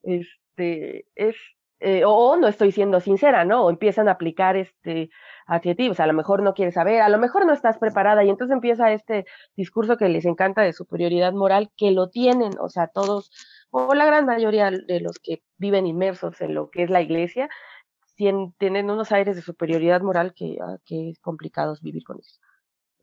Este, 0.03 1.05
es, 1.15 1.35
eh, 1.79 2.03
o 2.05 2.37
no 2.37 2.47
estoy 2.47 2.71
siendo 2.71 2.99
sincera, 2.99 3.43
¿no? 3.45 3.65
O 3.65 3.69
empiezan 3.69 4.07
a 4.07 4.11
aplicar 4.11 4.55
este 4.55 5.09
adjetivos, 5.47 5.99
a 5.99 6.07
lo 6.07 6.13
mejor 6.13 6.41
no 6.41 6.53
quieres 6.53 6.73
saber, 6.75 7.01
a 7.01 7.09
lo 7.09 7.17
mejor 7.19 7.45
no 7.45 7.53
estás 7.53 7.77
preparada, 7.77 8.23
y 8.23 8.29
entonces 8.29 8.53
empieza 8.53 8.91
este 8.93 9.25
discurso 9.55 9.97
que 9.97 10.09
les 10.09 10.25
encanta 10.25 10.61
de 10.63 10.73
superioridad 10.73 11.33
moral, 11.33 11.69
que 11.77 11.91
lo 11.91 12.09
tienen, 12.09 12.53
o 12.59 12.69
sea, 12.69 12.87
todos, 12.87 13.29
o 13.69 13.93
la 13.93 14.05
gran 14.05 14.25
mayoría 14.25 14.71
de 14.71 14.99
los 15.01 15.19
que 15.19 15.43
viven 15.57 15.85
inmersos 15.85 16.41
en 16.41 16.55
lo 16.55 16.69
que 16.71 16.83
es 16.83 16.89
la 16.89 17.01
iglesia, 17.01 17.49
tien- 18.17 18.53
tienen 18.57 18.89
unos 18.89 19.11
aires 19.11 19.35
de 19.35 19.41
superioridad 19.43 20.01
moral 20.01 20.33
que, 20.35 20.57
ah, 20.61 20.77
que 20.85 21.09
es 21.11 21.19
complicado 21.19 21.75
vivir 21.81 22.03
con 22.03 22.19
eso. 22.19 22.39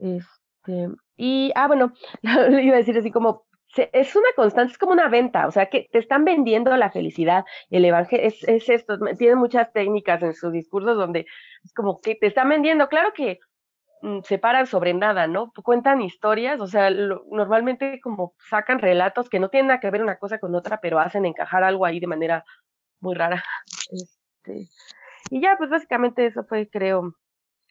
Este, 0.02 0.88
y, 1.16 1.52
ah, 1.54 1.68
bueno, 1.68 1.92
iba 2.62 2.74
a 2.74 2.78
decir 2.78 2.98
así 2.98 3.10
como, 3.10 3.46
es 3.76 4.16
una 4.16 4.28
constante, 4.36 4.72
es 4.72 4.78
como 4.78 4.92
una 4.92 5.08
venta, 5.08 5.46
o 5.46 5.50
sea, 5.50 5.66
que 5.66 5.88
te 5.90 5.98
están 5.98 6.24
vendiendo 6.24 6.76
la 6.76 6.90
felicidad, 6.90 7.44
el 7.70 7.84
evangelio, 7.84 8.26
es, 8.26 8.42
es 8.44 8.68
esto, 8.68 8.98
tiene 9.16 9.36
muchas 9.36 9.72
técnicas 9.72 10.22
en 10.22 10.34
sus 10.34 10.52
discursos 10.52 10.96
donde 10.96 11.26
es 11.64 11.72
como 11.72 12.00
que 12.00 12.14
te 12.16 12.26
están 12.26 12.48
vendiendo, 12.48 12.88
claro 12.88 13.12
que 13.14 13.38
mm, 14.02 14.20
se 14.24 14.38
paran 14.38 14.66
sobre 14.66 14.92
nada, 14.92 15.26
¿no? 15.26 15.52
Cuentan 15.62 16.02
historias, 16.02 16.60
o 16.60 16.66
sea, 16.66 16.90
normalmente 16.90 18.00
como 18.02 18.34
sacan 18.50 18.78
relatos 18.78 19.30
que 19.30 19.40
no 19.40 19.48
tienen 19.48 19.68
nada 19.68 19.80
que 19.80 19.90
ver 19.90 20.02
una 20.02 20.18
cosa 20.18 20.38
con 20.38 20.54
otra, 20.54 20.80
pero 20.80 20.98
hacen 20.98 21.24
encajar 21.24 21.64
algo 21.64 21.86
ahí 21.86 22.00
de 22.00 22.06
manera 22.08 22.44
muy 23.00 23.14
rara. 23.14 23.42
Este, 24.44 24.68
y 25.30 25.40
ya, 25.40 25.56
pues 25.56 25.70
básicamente 25.70 26.26
eso 26.26 26.44
fue, 26.44 26.68
creo. 26.68 27.14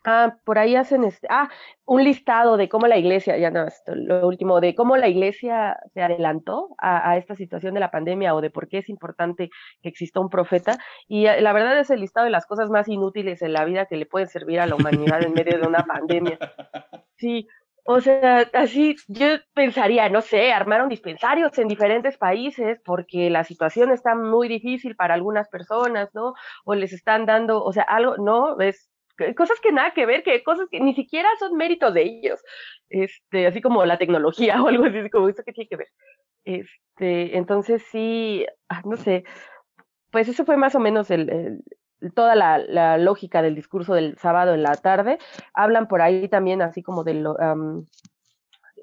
Ah, 0.03 0.37
por 0.45 0.57
ahí 0.57 0.75
hacen 0.75 1.03
este, 1.03 1.27
ah, 1.29 1.49
un 1.85 2.03
listado 2.03 2.57
de 2.57 2.69
cómo 2.69 2.87
la 2.87 2.97
iglesia, 2.97 3.37
ya 3.37 3.51
no, 3.51 3.67
esto, 3.67 3.93
lo 3.95 4.27
último, 4.27 4.59
de 4.59 4.73
cómo 4.73 4.97
la 4.97 5.07
iglesia 5.07 5.77
se 5.93 6.01
adelantó 6.01 6.69
a, 6.79 7.11
a 7.11 7.17
esta 7.17 7.35
situación 7.35 7.75
de 7.75 7.81
la 7.81 7.91
pandemia 7.91 8.33
o 8.33 8.41
de 8.41 8.49
por 8.49 8.67
qué 8.67 8.79
es 8.79 8.89
importante 8.89 9.49
que 9.81 9.89
exista 9.89 10.19
un 10.19 10.29
profeta. 10.29 10.77
Y 11.07 11.27
eh, 11.27 11.41
la 11.41 11.53
verdad 11.53 11.79
es 11.79 11.91
el 11.91 12.01
listado 12.01 12.25
de 12.25 12.31
las 12.31 12.47
cosas 12.47 12.69
más 12.69 12.87
inútiles 12.87 13.41
en 13.41 13.53
la 13.53 13.65
vida 13.65 13.85
que 13.85 13.97
le 13.97 14.05
pueden 14.07 14.27
servir 14.27 14.59
a 14.59 14.65
la 14.65 14.75
humanidad 14.75 15.23
en 15.23 15.33
medio 15.33 15.59
de 15.59 15.67
una 15.67 15.83
pandemia. 15.85 16.37
Sí, 17.21 17.47
o 17.83 17.99
sea, 17.99 18.47
así 18.53 18.95
yo 19.07 19.27
pensaría, 19.53 20.07
no 20.09 20.21
sé, 20.21 20.53
armaron 20.53 20.89
dispensarios 20.89 21.57
en 21.57 21.67
diferentes 21.67 22.17
países 22.17 22.79
porque 22.85 23.29
la 23.29 23.43
situación 23.43 23.91
está 23.91 24.15
muy 24.15 24.47
difícil 24.47 24.95
para 24.95 25.15
algunas 25.15 25.49
personas, 25.49 26.09
¿no? 26.13 26.33
O 26.63 26.75
les 26.75 26.93
están 26.93 27.25
dando, 27.25 27.63
o 27.63 27.73
sea, 27.73 27.83
algo, 27.83 28.17
no, 28.17 28.59
es 28.59 28.90
cosas 29.35 29.59
que 29.61 29.71
nada 29.71 29.91
que 29.91 30.05
ver, 30.05 30.23
que 30.23 30.43
cosas 30.43 30.67
que 30.69 30.79
ni 30.79 30.93
siquiera 30.93 31.29
son 31.39 31.55
méritos 31.57 31.93
de 31.93 32.03
ellos, 32.03 32.41
este, 32.89 33.47
así 33.47 33.61
como 33.61 33.85
la 33.85 33.97
tecnología 33.97 34.55
o 34.63 34.67
algo 34.67 34.85
así, 34.85 35.09
como 35.09 35.29
eso 35.29 35.43
que 35.43 35.53
tiene 35.53 35.67
que 35.69 35.77
ver. 35.77 35.87
Este, 36.43 37.37
entonces 37.37 37.83
sí, 37.91 38.45
ah, 38.69 38.81
no 38.85 38.97
sé, 38.97 39.23
pues 40.11 40.27
eso 40.27 40.45
fue 40.45 40.57
más 40.57 40.75
o 40.75 40.79
menos 40.79 41.11
el, 41.11 41.29
el- 41.29 41.63
toda 42.15 42.33
la, 42.35 42.57
la 42.57 42.97
lógica 42.97 43.43
del 43.43 43.53
discurso 43.55 43.93
del 43.93 44.17
sábado 44.17 44.55
en 44.55 44.63
la 44.63 44.75
tarde. 44.75 45.19
Hablan 45.53 45.87
por 45.87 46.01
ahí 46.01 46.27
también 46.29 46.63
así 46.63 46.81
como 46.81 47.03
de 47.03 47.13
lo, 47.13 47.39
am, 47.39 47.85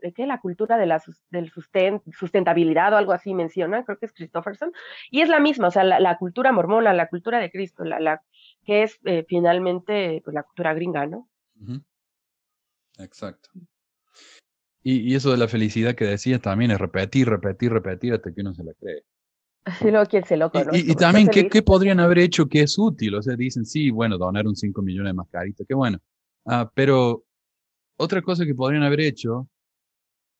¿de 0.01 0.13
qué? 0.13 0.27
La 0.27 0.41
cultura 0.41 0.79
de 0.79 0.87
la 0.87 1.03
del 1.31 1.51
susten- 1.53 2.01
sustentabilidad 2.13 2.93
o 2.93 2.97
algo 2.97 3.13
así 3.13 3.35
mencionan, 3.35 3.83
creo 3.83 3.99
que 3.99 4.07
es 4.07 4.13
Christopherson, 4.13 4.73
y 5.11 5.23
es 5.23 5.29
la 5.29 5.41
misma, 5.41 5.69
o 5.69 5.71
sea, 5.73 5.83
la, 5.85 5.99
la 5.99 6.17
cultura 6.19 6.53
mormona, 6.53 6.93
la 6.93 7.09
cultura 7.09 7.41
de 7.41 7.51
Cristo, 7.51 7.85
la, 7.85 7.99
la 7.99 8.23
que 8.69 8.83
es 8.83 8.99
eh, 9.07 9.25
finalmente 9.27 10.21
pues, 10.23 10.35
la 10.35 10.43
cultura 10.43 10.75
gringa, 10.75 11.07
¿no? 11.07 11.31
Exacto. 12.99 13.49
Y, 14.83 15.11
y 15.11 15.15
eso 15.15 15.31
de 15.31 15.39
la 15.39 15.49
felicidad 15.49 15.95
que 15.95 16.05
decías 16.05 16.43
también 16.43 16.71
es 16.71 16.79
repetir, 16.79 17.31
repetir, 17.31 17.73
repetir 17.73 18.13
hasta 18.13 18.31
que 18.31 18.43
uno 18.43 18.53
se 18.53 18.65
la 18.65 18.75
cree. 18.75 19.05
Así 19.65 19.87
luego 19.91 20.05
quién 20.05 20.25
se 20.27 20.37
loco, 20.37 20.59
Y, 20.59 20.65
¿no? 20.65 20.73
y- 20.73 20.81
y 20.81 20.83
Como, 20.89 20.99
también, 20.99 21.23
"Estás 21.29 21.35
¿qué, 21.35 21.41
feliz". 21.41 21.53
qué 21.55 21.63
podrían 21.63 21.99
haber 22.01 22.19
hecho 22.19 22.47
que 22.47 22.61
es 22.61 22.79
útil? 22.79 23.15
O 23.15 23.23
sea, 23.23 23.37
dicen, 23.37 23.65
sí, 23.65 23.91
bueno, 23.91 24.19
donaron 24.19 24.55
5 24.55 24.83
millones 24.83 25.11
de 25.11 25.15
mascaritas, 25.15 25.67
qué 25.67 25.75
bueno. 25.75 25.99
Ah, 26.45 26.71
pero 26.75 27.25
otra 27.97 28.21
cosa 28.21 28.45
que 28.45 28.55
podrían 28.55 28.83
haber 28.83 29.01
hecho 29.01 29.49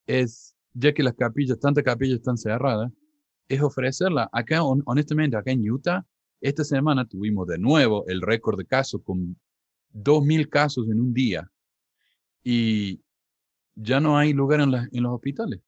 es, 0.05 0.55
ya 0.73 0.93
que 0.93 1.01
las 1.01 1.15
capillas, 1.15 1.59
tantas 1.59 1.83
capillas 1.83 2.19
están 2.19 2.37
cerradas, 2.37 2.91
es 3.47 3.59
ofrecerla. 3.59 4.29
Acá, 4.31 4.61
hon- 4.61 4.83
honestamente, 4.85 5.35
acá 5.35 5.49
en 5.49 5.67
Utah, 5.67 6.05
esta 6.41 6.63
semana 6.63 7.05
tuvimos 7.05 7.47
de 7.47 7.57
nuevo 7.57 8.05
el 8.07 8.21
récord 8.21 8.57
de 8.57 8.65
casos 8.65 9.01
con 9.03 9.37
2.000 9.93 10.49
casos 10.49 10.87
en 10.89 11.01
un 11.01 11.13
día. 11.13 11.49
Y 12.43 13.01
ya 13.75 13.99
no 13.99 14.17
hay 14.17 14.33
lugar 14.33 14.61
en, 14.61 14.71
los 14.71 15.13
hospitales. 15.13 15.61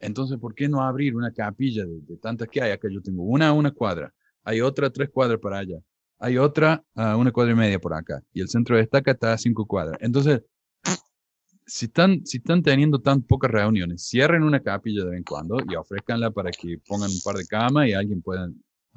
Entonces, 0.00 0.38
¿por 0.38 0.54
qué 0.54 0.68
no 0.68 0.82
abrir 0.82 1.16
una 1.16 1.32
capilla 1.32 1.84
de, 1.84 2.16
tantas 2.18 2.48
que 2.48 2.62
hay? 2.62 2.70
Acá 2.70 2.88
yo 2.90 3.02
tengo 3.02 3.24
una 3.24 3.52
una 3.52 3.72
cuadra, 3.72 4.12
hay 4.44 4.60
otra 4.60 4.90
tres 4.90 5.10
cuadras 5.10 5.40
para 5.40 5.58
allá, 5.58 5.78
hay 6.18 6.38
otra 6.38 6.84
a 6.94 7.16
una 7.16 7.32
cuadra 7.32 7.52
y 7.52 7.56
media 7.56 7.78
por 7.78 7.94
acá, 7.94 8.22
y 8.32 8.40
el 8.40 8.48
centro 8.48 8.76
de 8.76 8.82
estaca 8.82 9.10
está 9.10 9.32
a 9.32 9.38
cinco 9.38 9.66
cuadras. 9.66 9.98
Entonces, 10.00 10.42
si 11.66 11.86
están, 11.86 12.24
si 12.24 12.38
están 12.38 12.62
teniendo 12.62 13.00
tan 13.00 13.22
pocas 13.22 13.50
reuniones, 13.50 14.06
cierren 14.08 14.42
una 14.42 14.60
capilla 14.60 15.02
de 15.02 15.10
vez 15.10 15.18
en 15.18 15.24
cuando 15.24 15.58
y 15.68 15.74
ofrezcanla 15.74 16.30
para 16.30 16.50
que 16.50 16.78
pongan 16.86 17.10
un 17.10 17.20
par 17.22 17.36
de 17.36 17.46
camas 17.46 17.88
y 17.88 17.92
alguien 17.92 18.22
pueda, 18.22 18.48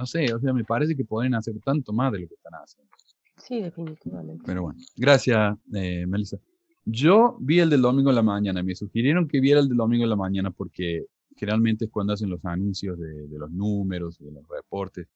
no 0.01 0.07
sé, 0.07 0.33
o 0.33 0.39
sea, 0.39 0.51
me 0.51 0.63
parece 0.63 0.95
que 0.95 1.05
pueden 1.05 1.35
hacer 1.35 1.53
tanto 1.63 1.93
más 1.93 2.11
de 2.11 2.21
lo 2.21 2.27
que 2.27 2.33
están 2.33 2.53
haciendo. 2.53 2.91
Sí, 3.37 3.61
definitivamente. 3.61 4.43
Pero 4.47 4.63
bueno, 4.63 4.79
gracias, 4.97 5.55
eh, 5.73 6.05
Melissa. 6.07 6.37
Yo 6.85 7.37
vi 7.39 7.59
el 7.59 7.69
del 7.69 7.83
domingo 7.83 8.09
en 8.09 8.15
la 8.15 8.23
mañana, 8.23 8.63
me 8.63 8.73
sugirieron 8.73 9.27
que 9.27 9.39
viera 9.39 9.59
el 9.59 9.67
del 9.67 9.77
domingo 9.77 10.03
en 10.03 10.09
la 10.09 10.15
mañana 10.15 10.49
porque 10.49 11.05
generalmente 11.35 11.85
es 11.85 11.91
cuando 11.91 12.13
hacen 12.13 12.31
los 12.31 12.43
anuncios 12.43 12.97
de, 12.97 13.27
de 13.27 13.37
los 13.37 13.51
números, 13.51 14.17
de 14.17 14.31
los 14.31 14.43
reportes, 14.47 15.07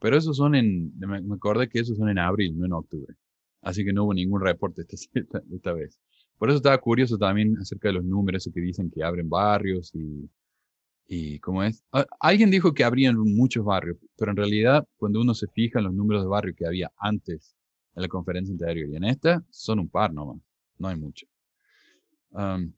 pero 0.00 0.16
esos 0.16 0.36
son 0.36 0.56
en, 0.56 0.92
me, 0.98 1.20
me 1.20 1.34
acordé 1.36 1.68
que 1.68 1.78
esos 1.78 1.96
son 1.96 2.08
en 2.08 2.18
abril, 2.18 2.58
no 2.58 2.66
en 2.66 2.72
octubre. 2.72 3.14
Así 3.60 3.84
que 3.84 3.92
no 3.92 4.04
hubo 4.04 4.14
ningún 4.14 4.40
reporte 4.40 4.84
esta, 5.14 5.40
esta 5.52 5.72
vez. 5.72 6.00
Por 6.36 6.48
eso 6.48 6.56
estaba 6.56 6.78
curioso 6.78 7.16
también 7.16 7.56
acerca 7.58 7.90
de 7.90 7.94
los 7.94 8.04
números 8.04 8.50
que 8.52 8.60
dicen 8.60 8.90
que 8.90 9.04
abren 9.04 9.28
barrios 9.28 9.94
y, 9.94 10.28
y 11.14 11.38
cómo 11.40 11.62
es. 11.62 11.84
Ah, 11.92 12.06
Alguien 12.20 12.50
dijo 12.50 12.72
que 12.72 12.84
abrían 12.84 13.18
muchos 13.18 13.62
barrios, 13.62 13.98
pero 14.16 14.30
en 14.30 14.36
realidad 14.38 14.88
cuando 14.96 15.20
uno 15.20 15.34
se 15.34 15.46
fija 15.46 15.78
en 15.78 15.84
los 15.84 15.94
números 15.94 16.22
de 16.22 16.28
barrios 16.28 16.56
que 16.56 16.66
había 16.66 16.90
antes 16.96 17.54
en 17.94 18.02
la 18.02 18.08
conferencia 18.08 18.50
anterior 18.50 18.88
y 18.88 18.96
en 18.96 19.04
esta, 19.04 19.44
son 19.50 19.80
un 19.80 19.90
par 19.90 20.14
nomás, 20.14 20.40
no 20.78 20.88
hay 20.88 20.96
mucho. 20.96 21.26
Um, 22.30 22.72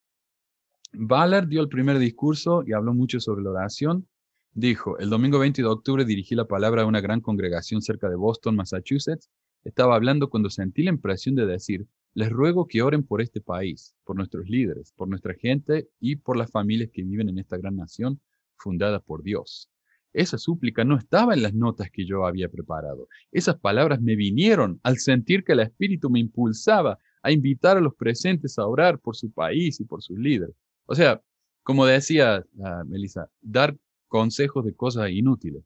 Ballard 0.93 1.47
dio 1.47 1.61
el 1.61 1.69
primer 1.69 2.01
discurso 2.01 2.65
y 2.67 2.73
habló 2.73 2.93
mucho 2.93 3.21
sobre 3.21 3.45
la 3.45 3.51
oración. 3.51 4.09
Dijo, 4.53 4.99
el 4.99 5.11
domingo 5.11 5.39
20 5.39 5.63
de 5.63 5.69
octubre 5.69 6.05
dirigí 6.05 6.35
la 6.35 6.49
palabra 6.49 6.83
a 6.83 6.87
una 6.87 7.01
gran 7.01 7.21
congregación 7.21 7.83
cerca 7.83 8.09
de 8.09 8.17
Boston, 8.17 8.57
Massachusetts. 8.57 9.31
Estaba 9.63 9.95
hablando 9.95 10.29
cuando 10.29 10.51
sentí 10.51 10.83
la 10.83 10.91
impresión 10.91 11.37
de 11.37 11.47
decir, 11.47 11.87
les 12.15 12.31
ruego 12.31 12.67
que 12.67 12.83
oren 12.83 13.03
por 13.03 13.21
este 13.21 13.41
país, 13.41 13.95
por 14.05 14.17
nuestros 14.17 14.49
líderes, 14.49 14.93
por 14.93 15.09
nuestra 15.09 15.35
gente 15.35 15.89
y 16.01 16.17
por 16.17 16.37
las 16.37 16.51
familias 16.51 16.91
que 16.93 17.03
viven 17.03 17.29
en 17.29 17.39
esta 17.39 17.57
gran 17.57 17.77
nación 17.77 18.21
fundada 18.57 19.01
por 19.01 19.23
Dios. 19.23 19.69
Esa 20.13 20.39
súplica 20.39 20.85
no 20.85 20.97
estaba 20.97 21.35
en 21.35 21.43
las 21.43 21.55
notas 21.55 21.91
que 21.91 22.07
yo 22.07 22.25
había 22.25 22.49
preparado. 22.49 23.09
Esas 23.33 23.59
palabras 23.59 24.01
me 24.01 24.15
vinieron 24.15 24.79
al 24.85 24.99
sentir 24.99 25.43
que 25.43 25.53
el 25.53 25.61
Espíritu 25.61 26.09
me 26.09 26.21
impulsaba 26.21 26.99
a 27.23 27.33
invitar 27.33 27.77
a 27.77 27.81
los 27.81 27.97
presentes 27.97 28.59
a 28.59 28.67
orar 28.67 29.01
por 29.01 29.17
su 29.17 29.33
país 29.33 29.81
y 29.81 29.85
por 29.85 30.03
sus 30.03 30.17
líderes. 30.17 30.55
O 30.87 30.95
sea, 30.95 31.21
como 31.65 31.85
decía 31.85 32.45
uh, 32.57 32.85
Melissa, 32.87 33.29
dar 33.41 33.77
consejos 34.07 34.65
de 34.65 34.75
cosas 34.75 35.11
inútiles. 35.11 35.65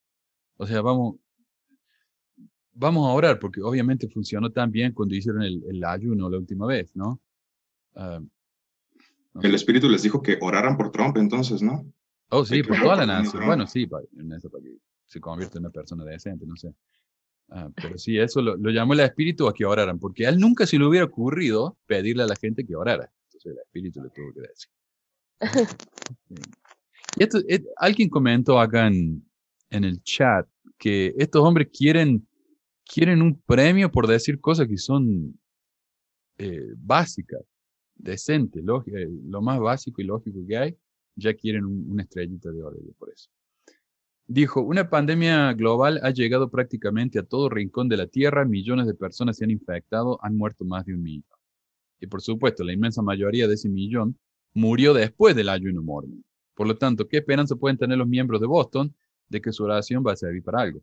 O 0.56 0.66
sea, 0.66 0.80
vamos, 0.80 1.16
vamos 2.78 3.06
a 3.06 3.12
orar, 3.12 3.38
porque 3.38 3.60
obviamente 3.60 4.08
funcionó 4.08 4.50
tan 4.50 4.70
bien 4.70 4.92
cuando 4.92 5.14
hicieron 5.14 5.42
el, 5.42 5.62
el 5.68 5.84
ayuno 5.84 6.30
la 6.30 6.38
última 6.38 6.66
vez, 6.66 6.94
¿no? 6.94 7.20
Uh, 7.94 8.20
no 9.34 9.42
el. 9.42 9.54
Espíritu 9.54 9.88
les 9.88 10.02
dijo 10.02 10.22
que 10.22 10.38
oraran 10.40 10.76
por 10.76 10.90
Trump 10.90 11.16
entonces, 11.16 11.60
¿no? 11.60 11.84
Oh, 12.30 12.44
sí, 12.44 12.62
por 12.62 12.78
toda 12.80 12.96
la 12.96 13.06
nación. 13.06 13.44
Bueno, 13.46 13.66
sí, 13.66 13.86
para, 13.86 14.04
en 14.16 14.32
eso, 14.32 14.48
para 14.50 14.62
que 14.62 14.76
se 15.06 15.20
convierta 15.20 15.58
en 15.58 15.64
una 15.64 15.72
persona 15.72 16.04
decente, 16.04 16.46
no 16.46 16.56
sé. 16.56 16.68
Uh, 17.48 17.72
pero 17.74 17.96
sí, 17.96 18.18
eso 18.18 18.42
lo, 18.42 18.56
lo, 18.56 18.70
llamó 18.70 18.92
el 18.92 19.00
Espíritu 19.00 19.48
a 19.48 19.54
que 19.54 19.64
oraran, 19.64 19.98
porque 19.98 20.26
a 20.26 20.28
él 20.28 20.38
nunca 20.38 20.66
se 20.66 20.78
le 20.78 20.84
hubiera 20.84 21.06
ocurrido 21.06 21.78
pedirle 21.86 22.22
a 22.22 22.26
la 22.26 22.36
gente 22.36 22.64
que 22.64 22.76
orara. 22.76 23.10
Entonces 23.26 23.52
el 23.52 23.58
Espíritu 23.58 24.02
le 24.02 24.10
tuvo 24.10 24.32
que 24.32 24.40
decir. 24.40 24.70
Y 27.16 27.24
esto, 27.24 27.38
et, 27.48 27.64
alguien 27.76 28.08
comentó 28.08 28.60
acá 28.60 28.86
en, 28.86 29.24
en 29.70 29.82
el 29.82 30.02
chat 30.04 30.46
que 30.78 31.14
estos 31.18 31.42
hombres 31.42 31.68
quieren, 31.76 32.27
quieren 32.88 33.22
un 33.22 33.40
premio 33.42 33.90
por 33.92 34.06
decir 34.06 34.40
cosas 34.40 34.66
que 34.66 34.78
son 34.78 35.38
eh, 36.38 36.72
básicas, 36.76 37.42
decentes, 37.94 38.64
lógicas, 38.64 39.02
lo 39.24 39.42
más 39.42 39.60
básico 39.60 40.00
y 40.00 40.04
lógico 40.04 40.40
que 40.48 40.56
hay, 40.56 40.76
ya 41.14 41.34
quieren 41.34 41.64
un, 41.64 41.90
una 41.90 42.02
estrellita 42.02 42.50
de 42.50 42.62
oro 42.62 42.76
por 42.98 43.10
eso. 43.10 43.28
Dijo, 44.26 44.60
una 44.60 44.90
pandemia 44.90 45.52
global 45.54 46.00
ha 46.02 46.10
llegado 46.10 46.50
prácticamente 46.50 47.18
a 47.18 47.22
todo 47.22 47.48
rincón 47.48 47.88
de 47.88 47.96
la 47.96 48.06
Tierra, 48.06 48.44
millones 48.44 48.86
de 48.86 48.94
personas 48.94 49.36
se 49.36 49.44
han 49.44 49.50
infectado, 49.50 50.18
han 50.22 50.36
muerto 50.36 50.64
más 50.64 50.84
de 50.84 50.94
un 50.94 51.02
millón. 51.02 51.24
Y 52.00 52.06
por 52.06 52.22
supuesto, 52.22 52.62
la 52.62 52.72
inmensa 52.72 53.02
mayoría 53.02 53.48
de 53.48 53.54
ese 53.54 53.68
millón 53.68 54.18
murió 54.54 54.94
después 54.94 55.34
del 55.34 55.48
ayuno 55.48 55.82
mormon. 55.82 56.24
Por 56.54 56.66
lo 56.66 56.76
tanto, 56.76 57.08
¿qué 57.08 57.18
esperanza 57.18 57.56
pueden 57.56 57.78
tener 57.78 57.98
los 57.98 58.08
miembros 58.08 58.40
de 58.40 58.46
Boston 58.46 58.94
de 59.28 59.40
que 59.40 59.52
su 59.52 59.64
oración 59.64 60.04
va 60.06 60.12
a 60.12 60.16
servir 60.16 60.42
para 60.42 60.60
algo? 60.60 60.82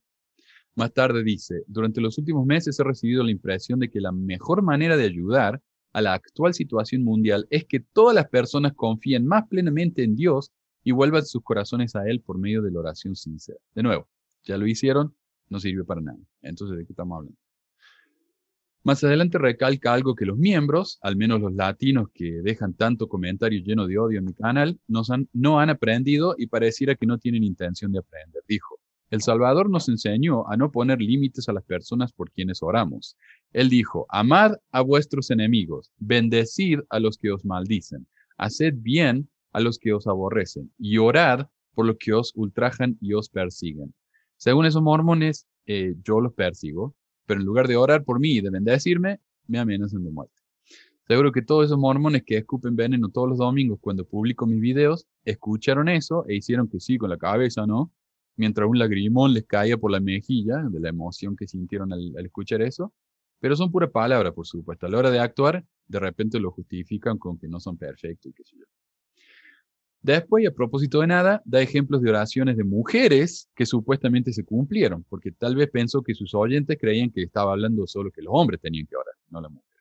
Más 0.76 0.94
tarde 0.94 1.24
dice, 1.24 1.64
durante 1.68 2.02
los 2.02 2.18
últimos 2.18 2.46
meses 2.46 2.78
he 2.80 2.84
recibido 2.84 3.24
la 3.24 3.32
impresión 3.32 3.80
de 3.80 3.90
que 3.90 4.02
la 4.02 4.12
mejor 4.12 4.62
manera 4.62 4.98
de 4.98 5.06
ayudar 5.06 5.62
a 5.94 6.02
la 6.02 6.14
actual 6.14 6.54
situación 6.54 7.04
mundial 7.04 7.48
es 7.50 7.64
que 7.64 7.80
todas 7.80 8.14
las 8.14 8.28
personas 8.28 8.74
confíen 8.74 9.26
más 9.26 9.48
plenamente 9.48 10.04
en 10.04 10.16
Dios 10.18 10.52
y 10.84 10.92
vuelvan 10.92 11.26
sus 11.26 11.42
corazones 11.42 11.96
a 11.96 12.06
Él 12.10 12.20
por 12.20 12.38
medio 12.38 12.62
de 12.62 12.72
la 12.72 12.80
oración 12.80 13.16
sincera. 13.16 13.58
De 13.74 13.84
nuevo, 13.84 14.10
ya 14.44 14.58
lo 14.58 14.68
hicieron, 14.68 15.16
no 15.50 15.62
sirve 15.62 15.86
para 15.86 16.02
nada. 16.02 16.20
Entonces, 16.42 16.78
¿de 16.78 16.86
qué 16.86 16.92
estamos 16.92 17.18
hablando? 17.18 17.38
Más 18.84 19.04
adelante 19.04 19.38
recalca 19.38 19.94
algo 19.94 20.14
que 20.14 20.26
los 20.26 20.38
miembros, 20.38 21.00
al 21.02 21.16
menos 21.16 21.40
los 21.40 21.54
latinos 21.56 22.10
que 22.14 22.42
dejan 22.44 22.74
tanto 22.74 23.08
comentario 23.08 23.64
lleno 23.64 23.88
de 23.88 23.98
odio 23.98 24.20
en 24.20 24.26
mi 24.26 24.34
canal, 24.34 24.78
nos 24.88 25.10
han, 25.10 25.30
no 25.32 25.60
han 25.60 25.70
aprendido 25.70 26.36
y 26.38 26.48
pareciera 26.48 26.96
que 26.96 27.08
no 27.08 27.18
tienen 27.18 27.44
intención 27.44 27.92
de 27.94 28.00
aprender. 28.00 28.44
Dijo, 28.48 28.80
El 29.12 29.22
Salvador 29.22 29.70
nos 29.70 29.88
enseñó 29.88 30.48
a 30.48 30.58
no 30.58 30.72
poner 30.72 31.00
límites 31.00 31.48
a 31.48 31.54
las 31.54 31.64
personas 31.64 32.12
por 32.12 32.32
quienes 32.32 32.64
oramos. 32.64 33.16
Él 33.54 33.70
dijo, 33.70 34.08
amad 34.10 34.54
a 34.72 34.82
vuestros 34.82 35.30
enemigos, 35.30 35.92
bendecid 35.98 36.80
a 36.90 37.00
los 37.00 37.18
que 37.18 37.32
os 37.32 37.46
maldicen, 37.46 38.08
haced 38.38 38.74
bien 38.78 39.30
a 39.54 39.60
los 39.60 39.78
que 39.78 39.94
os 39.94 40.08
aborrecen 40.08 40.72
y 40.80 40.98
orad 40.98 41.48
por 41.74 41.86
los 41.86 41.98
que 41.98 42.14
os 42.14 42.32
ultrajan 42.36 42.98
y 43.00 43.14
os 43.14 43.30
persiguen. 43.30 43.94
Según 44.38 44.66
esos 44.66 44.82
mormones, 44.82 45.48
eh, 45.68 45.96
yo 46.04 46.20
los 46.20 46.34
persigo, 46.34 46.96
pero 47.26 47.40
en 47.40 47.46
lugar 47.46 47.68
de 47.68 47.76
orar 47.76 48.04
por 48.04 48.20
mí 48.20 48.32
y 48.32 48.42
de 48.42 48.50
bendecirme, 48.50 49.20
me 49.48 49.60
amenazan 49.60 50.04
de 50.04 50.12
muerte. 50.12 50.42
Seguro 51.08 51.32
que 51.32 51.44
todos 51.44 51.66
esos 51.66 51.78
mormones 51.78 52.24
que 52.26 52.38
escupen 52.38 52.76
veneno 52.76 53.10
todos 53.10 53.30
los 53.30 53.38
domingos 53.38 53.78
cuando 53.80 54.06
publico 54.06 54.48
mis 54.48 54.60
videos, 54.60 55.06
escucharon 55.24 55.88
eso 55.88 56.26
e 56.28 56.36
hicieron 56.36 56.68
que 56.68 56.80
sí 56.80 56.98
con 56.98 57.12
la 57.12 57.18
cabeza, 57.18 57.68
¿no? 57.68 57.92
Mientras 58.38 58.68
un 58.68 58.78
lagrimón 58.78 59.34
les 59.34 59.46
caía 59.46 59.78
por 59.78 59.92
la 59.92 60.00
mejilla 60.00 60.64
de 60.70 60.80
la 60.80 60.90
emoción 60.90 61.36
que 61.36 61.48
sintieron 61.48 61.94
al, 61.94 62.14
escuchar 62.26 62.62
eso. 62.62 62.94
Pero 63.40 63.56
son 63.56 63.72
pura 63.72 63.90
palabra, 63.90 64.32
por 64.32 64.48
supuesto. 64.48 64.86
A 64.86 64.90
la 64.90 64.98
hora 64.98 65.12
de 65.12 65.20
actuar, 65.20 65.64
de 65.88 66.00
repente 66.00 66.40
lo 66.40 66.52
justifican 66.52 67.18
con 67.18 67.38
que 67.38 67.48
no 67.48 67.60
son 67.60 67.78
perfectos 67.78 68.32
y 68.32 68.34
qué 68.34 68.44
sé 68.44 68.56
yo. 68.58 68.66
Después, 70.02 70.48
a 70.48 70.52
propósito 70.52 71.02
de 71.02 71.08
nada, 71.08 71.42
da 71.46 71.62
ejemplos 71.62 72.02
de 72.02 72.12
oraciones 72.12 72.58
de 72.58 72.64
mujeres 72.64 73.50
que 73.56 73.66
supuestamente 73.66 74.34
se 74.34 74.46
cumplieron, 74.46 75.04
porque 75.10 75.32
tal 75.32 75.56
vez 75.56 75.70
pensó 75.72 76.04
que 76.04 76.14
sus 76.14 76.36
oyentes 76.36 76.78
creían 76.80 77.10
que 77.10 77.24
estaba 77.24 77.54
hablando 77.54 77.88
solo 77.88 78.12
que 78.12 78.22
los 78.22 78.32
hombres 78.36 78.62
tenían 78.62 78.86
que 78.86 78.96
orar, 78.96 79.16
no 79.30 79.42
la 79.42 79.50
mujer. 79.50 79.75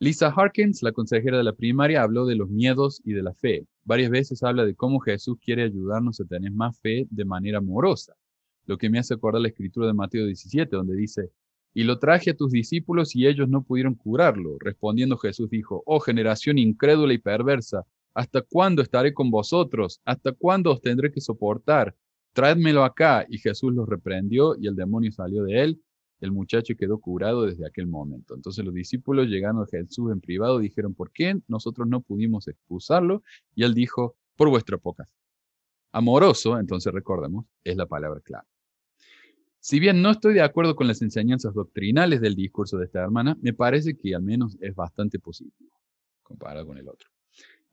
Lisa 0.00 0.32
Harkins, 0.34 0.82
la 0.82 0.92
consejera 0.92 1.36
de 1.38 1.44
la 1.44 1.52
primaria, 1.52 2.02
habló 2.02 2.26
de 2.26 2.34
los 2.34 2.48
miedos 2.48 3.00
y 3.04 3.12
de 3.12 3.22
la 3.22 3.34
fe. 3.34 3.66
Varias 3.84 4.10
veces 4.10 4.42
habla 4.42 4.64
de 4.64 4.74
cómo 4.74 4.98
Jesús 4.98 5.38
quiere 5.44 5.62
ayudarnos 5.62 6.18
a 6.20 6.24
tener 6.24 6.50
más 6.50 6.80
fe 6.80 7.06
de 7.10 7.24
manera 7.24 7.58
amorosa, 7.58 8.14
lo 8.66 8.78
que 8.78 8.88
me 8.90 8.98
hace 8.98 9.14
acordar 9.14 9.42
la 9.42 9.48
escritura 9.48 9.86
de 9.86 9.92
Mateo 9.92 10.26
17, 10.26 10.74
donde 10.74 10.96
dice, 10.96 11.30
y 11.74 11.84
lo 11.84 11.98
traje 11.98 12.30
a 12.30 12.36
tus 12.36 12.50
discípulos 12.50 13.14
y 13.14 13.26
ellos 13.26 13.48
no 13.48 13.62
pudieron 13.62 13.94
curarlo. 13.94 14.56
Respondiendo 14.58 15.18
Jesús 15.18 15.50
dijo, 15.50 15.82
oh 15.86 16.00
generación 16.00 16.58
incrédula 16.58 17.12
y 17.12 17.18
perversa, 17.18 17.84
¿Hasta 18.14 18.42
cuándo 18.42 18.82
estaré 18.82 19.14
con 19.14 19.30
vosotros? 19.30 20.00
¿Hasta 20.04 20.32
cuándo 20.32 20.72
os 20.72 20.80
tendré 20.80 21.12
que 21.12 21.20
soportar? 21.20 21.94
Traédmelo 22.32 22.84
acá. 22.84 23.24
Y 23.28 23.38
Jesús 23.38 23.72
los 23.72 23.88
reprendió 23.88 24.56
y 24.58 24.66
el 24.66 24.74
demonio 24.74 25.12
salió 25.12 25.44
de 25.44 25.62
él. 25.62 25.82
El 26.20 26.32
muchacho 26.32 26.74
quedó 26.76 26.98
curado 26.98 27.46
desde 27.46 27.66
aquel 27.66 27.86
momento. 27.86 28.34
Entonces 28.34 28.64
los 28.64 28.74
discípulos, 28.74 29.28
llegando 29.28 29.62
a 29.62 29.66
Jesús 29.66 30.12
en 30.12 30.20
privado, 30.20 30.58
dijeron, 30.58 30.94
¿por 30.94 31.10
qué 31.12 31.40
nosotros 31.48 31.88
no 31.88 32.00
pudimos 32.00 32.48
expulsarlo? 32.48 33.22
Y 33.54 33.64
él 33.64 33.74
dijo, 33.74 34.16
por 34.36 34.48
vuestra 34.48 34.78
poca. 34.78 35.06
Amoroso, 35.92 36.58
entonces 36.58 36.92
recordemos, 36.92 37.46
es 37.64 37.76
la 37.76 37.86
palabra 37.86 38.20
clave. 38.20 38.46
Si 39.58 39.78
bien 39.78 40.00
no 40.00 40.10
estoy 40.10 40.32
de 40.34 40.40
acuerdo 40.40 40.74
con 40.74 40.86
las 40.86 41.02
enseñanzas 41.02 41.52
doctrinales 41.52 42.20
del 42.20 42.34
discurso 42.34 42.78
de 42.78 42.86
esta 42.86 43.00
hermana, 43.00 43.36
me 43.42 43.52
parece 43.52 43.96
que 43.96 44.14
al 44.14 44.22
menos 44.22 44.56
es 44.60 44.74
bastante 44.74 45.18
positivo 45.18 45.70
comparado 46.22 46.66
con 46.66 46.78
el 46.78 46.88
otro. 46.88 47.10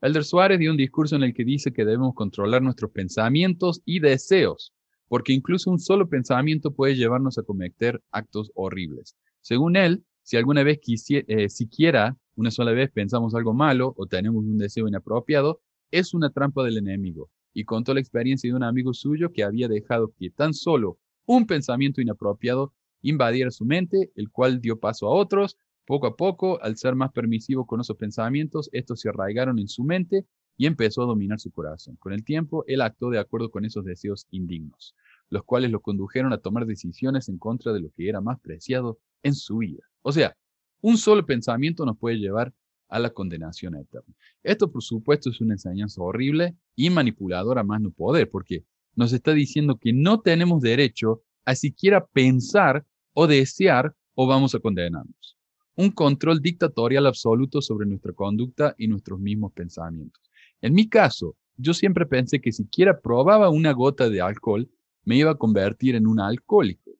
Elder 0.00 0.24
Suárez 0.24 0.58
dio 0.58 0.70
un 0.70 0.76
discurso 0.76 1.16
en 1.16 1.22
el 1.22 1.32
que 1.32 1.44
dice 1.44 1.72
que 1.72 1.84
debemos 1.84 2.14
controlar 2.14 2.60
nuestros 2.60 2.90
pensamientos 2.90 3.80
y 3.84 4.00
deseos, 4.00 4.74
porque 5.08 5.32
incluso 5.32 5.70
un 5.70 5.78
solo 5.78 6.08
pensamiento 6.08 6.72
puede 6.72 6.94
llevarnos 6.94 7.38
a 7.38 7.42
cometer 7.42 8.02
actos 8.10 8.50
horribles. 8.54 9.16
Según 9.40 9.76
él, 9.76 10.04
si 10.22 10.36
alguna 10.36 10.62
vez 10.62 10.78
quisiera, 10.80 11.24
eh, 11.28 11.48
siquiera 11.48 12.16
una 12.36 12.50
sola 12.50 12.72
vez 12.72 12.90
pensamos 12.92 13.34
algo 13.34 13.54
malo 13.54 13.94
o 13.96 14.06
tenemos 14.06 14.44
un 14.44 14.58
deseo 14.58 14.86
inapropiado, 14.86 15.60
es 15.90 16.14
una 16.14 16.30
trampa 16.30 16.62
del 16.62 16.78
enemigo. 16.78 17.30
Y 17.52 17.64
contó 17.64 17.94
la 17.94 18.00
experiencia 18.00 18.48
de 18.48 18.54
un 18.54 18.62
amigo 18.62 18.92
suyo 18.92 19.32
que 19.32 19.42
había 19.42 19.68
dejado 19.68 20.12
que 20.16 20.30
tan 20.30 20.54
solo 20.54 20.98
un 21.26 21.46
pensamiento 21.46 22.00
inapropiado 22.00 22.74
invadiera 23.02 23.50
su 23.50 23.64
mente, 23.64 24.12
el 24.14 24.30
cual 24.30 24.60
dio 24.60 24.78
paso 24.78 25.06
a 25.06 25.14
otros. 25.14 25.56
Poco 25.86 26.06
a 26.06 26.16
poco, 26.16 26.62
al 26.62 26.76
ser 26.76 26.94
más 26.94 27.10
permisivo 27.12 27.66
con 27.66 27.80
esos 27.80 27.96
pensamientos, 27.96 28.68
estos 28.72 29.00
se 29.00 29.08
arraigaron 29.08 29.58
en 29.58 29.68
su 29.68 29.82
mente 29.82 30.26
y 30.58 30.66
empezó 30.66 31.02
a 31.02 31.06
dominar 31.06 31.38
su 31.40 31.50
corazón. 31.52 31.96
Con 31.96 32.12
el 32.12 32.24
tiempo, 32.24 32.64
él 32.66 32.82
actuó 32.82 33.10
de 33.10 33.20
acuerdo 33.20 33.50
con 33.50 33.64
esos 33.64 33.84
deseos 33.84 34.26
indignos, 34.30 34.94
los 35.30 35.44
cuales 35.44 35.70
lo 35.70 35.80
condujeron 35.80 36.32
a 36.32 36.38
tomar 36.38 36.66
decisiones 36.66 37.28
en 37.28 37.38
contra 37.38 37.72
de 37.72 37.80
lo 37.80 37.90
que 37.96 38.08
era 38.08 38.20
más 38.20 38.40
preciado 38.40 38.98
en 39.22 39.34
su 39.34 39.58
vida. 39.58 39.84
O 40.02 40.12
sea, 40.12 40.36
un 40.80 40.98
solo 40.98 41.24
pensamiento 41.24 41.86
nos 41.86 41.96
puede 41.96 42.18
llevar 42.18 42.52
a 42.88 42.98
la 42.98 43.10
condenación 43.10 43.76
eterna. 43.76 44.14
Esto, 44.42 44.70
por 44.70 44.82
supuesto, 44.82 45.30
es 45.30 45.40
una 45.40 45.54
enseñanza 45.54 46.02
horrible 46.02 46.56
y 46.74 46.90
manipuladora 46.90 47.62
más 47.62 47.80
no 47.80 47.90
poder, 47.90 48.28
porque 48.28 48.64
nos 48.96 49.12
está 49.12 49.32
diciendo 49.32 49.78
que 49.78 49.92
no 49.92 50.20
tenemos 50.20 50.60
derecho 50.60 51.22
a 51.44 51.54
siquiera 51.54 52.04
pensar 52.04 52.84
o 53.12 53.28
desear 53.28 53.94
o 54.14 54.26
vamos 54.26 54.56
a 54.56 54.58
condenarnos. 54.58 55.36
Un 55.76 55.92
control 55.92 56.40
dictatorial 56.40 57.06
absoluto 57.06 57.62
sobre 57.62 57.86
nuestra 57.86 58.12
conducta 58.12 58.74
y 58.76 58.88
nuestros 58.88 59.20
mismos 59.20 59.52
pensamientos. 59.52 60.27
En 60.60 60.74
mi 60.74 60.88
caso, 60.88 61.36
yo 61.56 61.74
siempre 61.74 62.06
pensé 62.06 62.40
que 62.40 62.52
siquiera 62.52 63.00
probaba 63.00 63.50
una 63.50 63.72
gota 63.72 64.08
de 64.08 64.20
alcohol, 64.20 64.68
me 65.04 65.16
iba 65.16 65.30
a 65.30 65.36
convertir 65.36 65.94
en 65.94 66.06
un 66.06 66.20
alcohólico. 66.20 66.92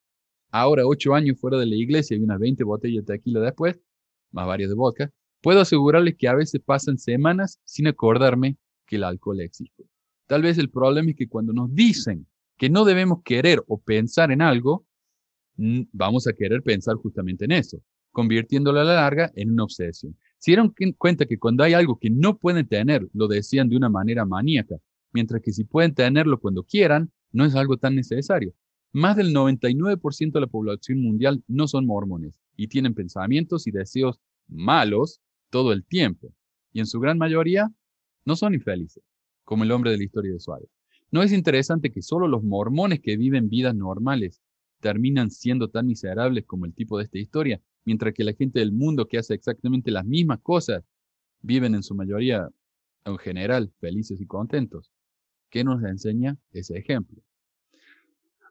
Ahora, 0.50 0.86
ocho 0.86 1.14
años 1.14 1.38
fuera 1.38 1.58
de 1.58 1.66
la 1.66 1.76
iglesia 1.76 2.16
y 2.16 2.20
unas 2.20 2.38
20 2.38 2.64
botellas 2.64 3.04
de 3.04 3.14
tequila 3.14 3.40
después, 3.40 3.78
más 4.30 4.46
varias 4.46 4.70
de 4.70 4.76
vodka, 4.76 5.10
puedo 5.40 5.60
asegurarles 5.60 6.16
que 6.16 6.28
a 6.28 6.34
veces 6.34 6.60
pasan 6.64 6.98
semanas 6.98 7.60
sin 7.64 7.86
acordarme 7.86 8.56
que 8.86 8.96
el 8.96 9.04
alcohol 9.04 9.40
existe. 9.40 9.84
Tal 10.26 10.42
vez 10.42 10.58
el 10.58 10.70
problema 10.70 11.10
es 11.10 11.16
que 11.16 11.28
cuando 11.28 11.52
nos 11.52 11.74
dicen 11.74 12.26
que 12.56 12.70
no 12.70 12.84
debemos 12.84 13.22
querer 13.22 13.62
o 13.66 13.78
pensar 13.78 14.30
en 14.32 14.42
algo, 14.42 14.86
vamos 15.56 16.26
a 16.26 16.32
querer 16.32 16.62
pensar 16.62 16.96
justamente 16.96 17.44
en 17.44 17.52
eso, 17.52 17.80
convirtiéndolo 18.12 18.80
a 18.80 18.84
la 18.84 18.94
larga 18.94 19.32
en 19.34 19.50
una 19.50 19.64
obsesión. 19.64 20.16
Se 20.38 20.52
dieron 20.52 20.72
cuenta 20.96 21.26
que 21.26 21.38
cuando 21.38 21.64
hay 21.64 21.72
algo 21.72 21.98
que 21.98 22.10
no 22.10 22.38
pueden 22.38 22.66
tener, 22.66 23.08
lo 23.12 23.26
decían 23.26 23.68
de 23.68 23.76
una 23.76 23.88
manera 23.88 24.24
maníaca, 24.24 24.76
mientras 25.12 25.42
que 25.42 25.52
si 25.52 25.64
pueden 25.64 25.94
tenerlo 25.94 26.38
cuando 26.38 26.62
quieran, 26.62 27.10
no 27.32 27.44
es 27.44 27.54
algo 27.54 27.76
tan 27.76 27.94
necesario. 27.94 28.54
Más 28.92 29.16
del 29.16 29.34
99% 29.34 30.32
de 30.32 30.40
la 30.40 30.46
población 30.46 31.02
mundial 31.02 31.42
no 31.46 31.68
son 31.68 31.86
mormones 31.86 32.40
y 32.56 32.68
tienen 32.68 32.94
pensamientos 32.94 33.66
y 33.66 33.70
deseos 33.70 34.20
malos 34.46 35.20
todo 35.50 35.72
el 35.72 35.84
tiempo. 35.84 36.32
Y 36.72 36.80
en 36.80 36.86
su 36.86 37.00
gran 37.00 37.18
mayoría 37.18 37.70
no 38.24 38.36
son 38.36 38.54
infelices, 38.54 39.02
como 39.44 39.64
el 39.64 39.72
hombre 39.72 39.90
de 39.90 39.98
la 39.98 40.04
historia 40.04 40.32
de 40.32 40.40
Suárez. 40.40 40.70
¿No 41.10 41.22
es 41.22 41.32
interesante 41.32 41.90
que 41.90 42.02
solo 42.02 42.28
los 42.28 42.44
mormones 42.44 43.00
que 43.00 43.16
viven 43.16 43.48
vidas 43.48 43.74
normales 43.74 44.40
terminan 44.80 45.30
siendo 45.30 45.68
tan 45.68 45.86
miserables 45.86 46.44
como 46.44 46.66
el 46.66 46.74
tipo 46.74 46.98
de 46.98 47.04
esta 47.04 47.18
historia, 47.18 47.60
mientras 47.88 48.12
que 48.12 48.22
la 48.22 48.34
gente 48.34 48.58
del 48.58 48.70
mundo 48.70 49.08
que 49.08 49.16
hace 49.16 49.32
exactamente 49.32 49.90
las 49.90 50.04
mismas 50.04 50.40
cosas 50.40 50.84
viven 51.40 51.74
en 51.74 51.82
su 51.82 51.94
mayoría, 51.94 52.46
en 53.06 53.16
general, 53.16 53.72
felices 53.80 54.20
y 54.20 54.26
contentos? 54.26 54.92
¿Qué 55.48 55.64
nos 55.64 55.82
enseña 55.82 56.36
ese 56.52 56.76
ejemplo? 56.76 57.22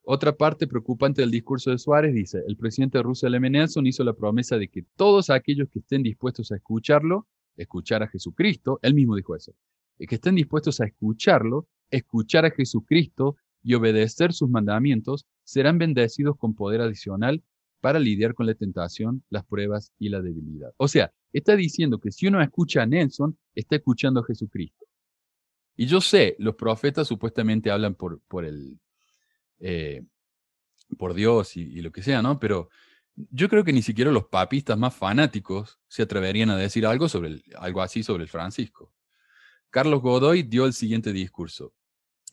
Otra 0.02 0.36
parte 0.36 0.66
preocupante 0.66 1.22
del 1.22 1.30
discurso 1.30 1.70
de 1.70 1.78
Suárez 1.78 2.16
dice, 2.16 2.42
el 2.48 2.58
presidente 2.58 3.04
Russell 3.04 3.36
M. 3.36 3.48
Nelson 3.48 3.86
hizo 3.86 4.04
la 4.04 4.14
promesa 4.14 4.58
de 4.58 4.70
que 4.70 4.84
todos 4.96 5.30
aquellos 5.30 5.70
que 5.70 5.80
estén 5.80 6.02
dispuestos 6.02 6.52
a 6.52 6.56
escucharlo, 6.56 7.28
escuchar 7.58 8.02
a 8.02 8.08
Jesucristo, 8.08 8.80
él 8.82 8.96
mismo 8.96 9.16
dijo 9.16 9.36
eso, 9.36 9.54
que 10.00 10.16
estén 10.16 10.34
dispuestos 10.34 10.82
a 10.82 10.86
escucharlo, 10.86 11.68
escuchar 11.92 12.44
a 12.46 12.50
Jesucristo 12.50 13.36
y 13.62 13.76
obedecer 13.76 14.34
sus 14.34 14.50
mandamientos, 14.50 15.28
serán 15.44 15.78
bendecidos 15.78 16.38
con 16.38 16.56
poder 16.56 16.82
adicional 16.82 17.44
para 17.82 18.00
lidiar 18.00 18.34
con 18.34 18.46
la 18.46 18.56
tentación, 18.56 19.24
las 19.30 19.46
pruebas 19.46 19.92
y 20.00 20.10
la 20.10 20.22
debilidad. 20.22 20.72
O 20.78 20.88
sea, 20.88 21.14
está 21.32 21.56
diciendo 21.56 22.00
que 22.00 22.12
si 22.12 22.28
uno 22.28 22.42
escucha 22.42 22.82
a 22.82 22.86
Nelson, 22.86 23.38
está 23.56 23.76
escuchando 23.76 24.22
a 24.22 24.26
Jesucristo. 24.26 24.86
Y 25.76 25.86
yo 25.86 26.02
sé, 26.02 26.36
los 26.40 26.56
profetas 26.56 27.08
supuestamente 27.08 27.70
hablan 27.70 27.94
por, 27.96 28.20
por 28.28 28.46
el, 28.46 28.80
eh, 29.60 30.04
por 30.98 31.14
Dios 31.14 31.56
y, 31.56 31.82
lo 31.82 31.92
que 31.92 32.02
sea, 32.02 32.22
¿no? 32.22 32.40
Pero 32.40 32.70
yo 33.16 33.48
creo 33.50 33.64
que 33.64 33.74
ni 33.74 33.82
siquiera 33.82 34.12
los 34.12 34.26
papistas 34.28 34.78
más 34.78 34.96
fanáticos 34.96 35.80
se 35.88 36.04
atreverían 36.04 36.50
a 36.50 36.58
decir 36.58 36.86
algo, 36.86 37.08
sobre 37.10 37.42
algo 37.58 37.82
así 37.82 38.04
sobre 38.04 38.24
el 38.24 38.30
Francisco. 38.30 38.92
Carlos 39.70 40.02
Godoy 40.02 40.44
dio 40.44 40.66
el 40.66 40.74
siguiente 40.74 41.14
discurso. 41.14 41.74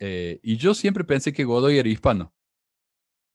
Eh, 0.01 0.41
y 0.43 0.57
yo 0.57 0.75
siempre 0.75 1.05
pensé 1.05 1.33
que 1.33 1.45
Godoy 1.45 1.79
era 1.79 1.89
hispano 1.89 2.34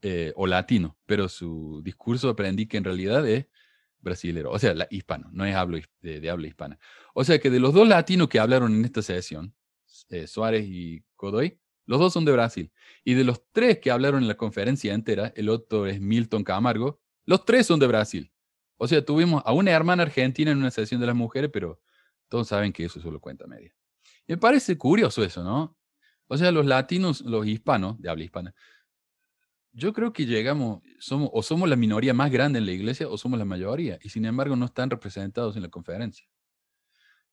eh, 0.02 0.34
o 0.36 0.48
latino, 0.48 0.98
pero 1.06 1.30
su 1.30 1.82
discurso 1.84 2.30
aprendí 2.30 2.68
que 2.68 2.78
en 2.78 2.84
realidad 2.84 3.28
es 3.28 3.48
brasilero, 4.00 4.52
o 4.52 4.60
sea, 4.60 4.74
hispano, 4.90 5.30
no 5.34 5.46
es 5.46 5.56
hablo, 5.56 5.78
de, 6.02 6.30
habla 6.30 6.48
hispana. 6.48 6.80
O 7.14 7.24
sea 7.24 7.40
que 7.40 7.50
de 7.50 7.60
los 7.60 7.74
dos 7.74 7.88
latinos 7.88 8.30
que 8.30 8.40
hablaron 8.40 8.74
en 8.74 8.86
esta 8.86 9.02
sesión, 9.02 9.54
Suárez 10.26 10.66
y 10.68 11.04
Godoy, 11.18 11.60
los 11.86 12.00
dos 12.00 12.14
son 12.14 12.24
de 12.24 12.32
Brasil. 12.32 12.72
Y 13.04 13.16
de 13.16 13.24
los 13.24 13.44
tres 13.52 13.80
que 13.80 13.90
hablaron 13.90 14.22
en 14.22 14.28
la 14.28 14.38
conferencia 14.38 14.94
entera, 14.94 15.34
el 15.36 15.50
otro 15.50 15.88
es 15.88 16.00
Milton 16.00 16.44
Camargo, 16.44 17.02
los 17.26 17.46
tres 17.46 17.66
son 17.66 17.80
de 17.80 17.88
Brasil. 17.88 18.32
O 18.78 18.88
sea, 18.88 19.04
tuvimos 19.04 19.44
a 19.46 19.54
una 19.54 19.72
hermana 19.72 20.04
argentina 20.04 20.52
en 20.52 20.60
una 20.60 20.72
sesión 20.72 21.02
de 21.02 21.08
las 21.08 21.16
mujeres, 21.16 21.50
pero 21.52 21.82
todos 22.30 22.48
saben 22.48 22.72
que 22.72 22.86
eso 22.86 23.02
solo 23.02 23.20
cuenta 23.20 23.48
media. 23.48 23.74
me 24.28 24.38
parece 24.38 24.78
curioso 24.78 25.24
eso, 25.24 25.44
¿no? 25.44 25.76
O 26.28 26.38
sea, 26.38 26.52
los 26.52 26.66
latinos, 26.66 27.22
los 27.22 27.48
hispanos, 27.48 28.00
de 28.00 28.10
habla 28.10 28.24
hispana, 28.24 28.54
yo 29.72 29.94
creo 29.94 30.14
que 30.14 30.26
llegamos, 30.26 30.82
somos, 31.00 31.30
o 31.34 31.44
somos 31.44 31.70
la 31.70 31.76
minoría 31.76 32.14
más 32.14 32.32
grande 32.32 32.60
en 32.60 32.66
la 32.66 32.72
iglesia 32.72 33.08
o 33.08 33.18
somos 33.18 33.40
la 33.40 33.46
mayoría, 33.46 34.00
y 34.02 34.10
sin 34.10 34.26
embargo 34.26 34.56
no 34.56 34.66
están 34.66 34.90
representados 34.90 35.56
en 35.56 35.64
la 35.64 35.70
conferencia. 35.70 36.28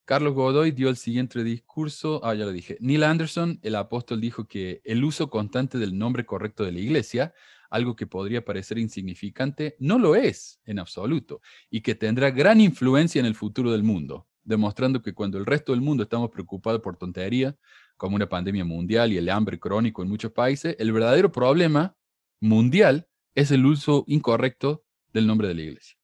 Carlos 0.07 0.35
Godoy 0.35 0.71
dio 0.71 0.89
el 0.89 0.97
siguiente 0.97 1.43
discurso. 1.43 2.21
Ah, 2.25 2.33
ya 2.35 2.45
lo 2.45 2.53
dije. 2.53 2.77
Neil 2.79 3.03
Anderson, 3.03 3.59
el 3.63 3.75
apóstol, 3.75 4.21
dijo 4.21 4.47
que 4.47 4.81
el 4.85 5.03
uso 5.03 5.29
constante 5.29 5.79
del 5.79 5.99
nombre 5.99 6.25
correcto 6.25 6.63
de 6.63 6.71
la 6.71 6.79
iglesia, 6.79 7.35
algo 7.71 7.97
que 7.97 8.07
podría 8.07 8.45
parecer 8.45 8.79
insignificante, 8.79 9.75
no 9.81 9.99
lo 9.99 10.15
es 10.15 10.61
en 10.65 10.79
absoluto 10.79 11.41
y 11.71 11.81
que 11.81 11.97
tendrá 11.97 12.31
gran 12.31 12.61
influencia 12.61 13.19
en 13.19 13.27
el 13.27 13.35
futuro 13.35 13.73
del 13.73 13.83
mundo, 13.83 14.29
demostrando 14.45 15.03
que 15.03 15.13
cuando 15.13 15.39
el 15.39 15.47
resto 15.47 15.73
del 15.73 15.81
mundo 15.81 16.05
estamos 16.05 16.31
preocupados 16.31 16.81
por 16.83 16.97
tonterías, 16.97 17.57
como 17.97 18.15
una 18.15 18.29
pandemia 18.29 18.65
mundial 18.65 19.13
y 19.13 19.17
el 19.17 19.29
hambre 19.29 19.59
crónico 19.59 20.05
en 20.05 20.09
muchos 20.09 20.31
países, 20.31 20.77
el 20.79 20.93
verdadero 20.93 21.33
problema 21.33 21.97
mundial 22.41 23.09
es 23.35 23.51
el 23.51 23.67
uso 23.67 24.05
incorrecto 24.07 24.85
del 25.13 25.27
nombre 25.27 25.49
de 25.49 25.55
la 25.55 25.63
iglesia. 25.63 25.97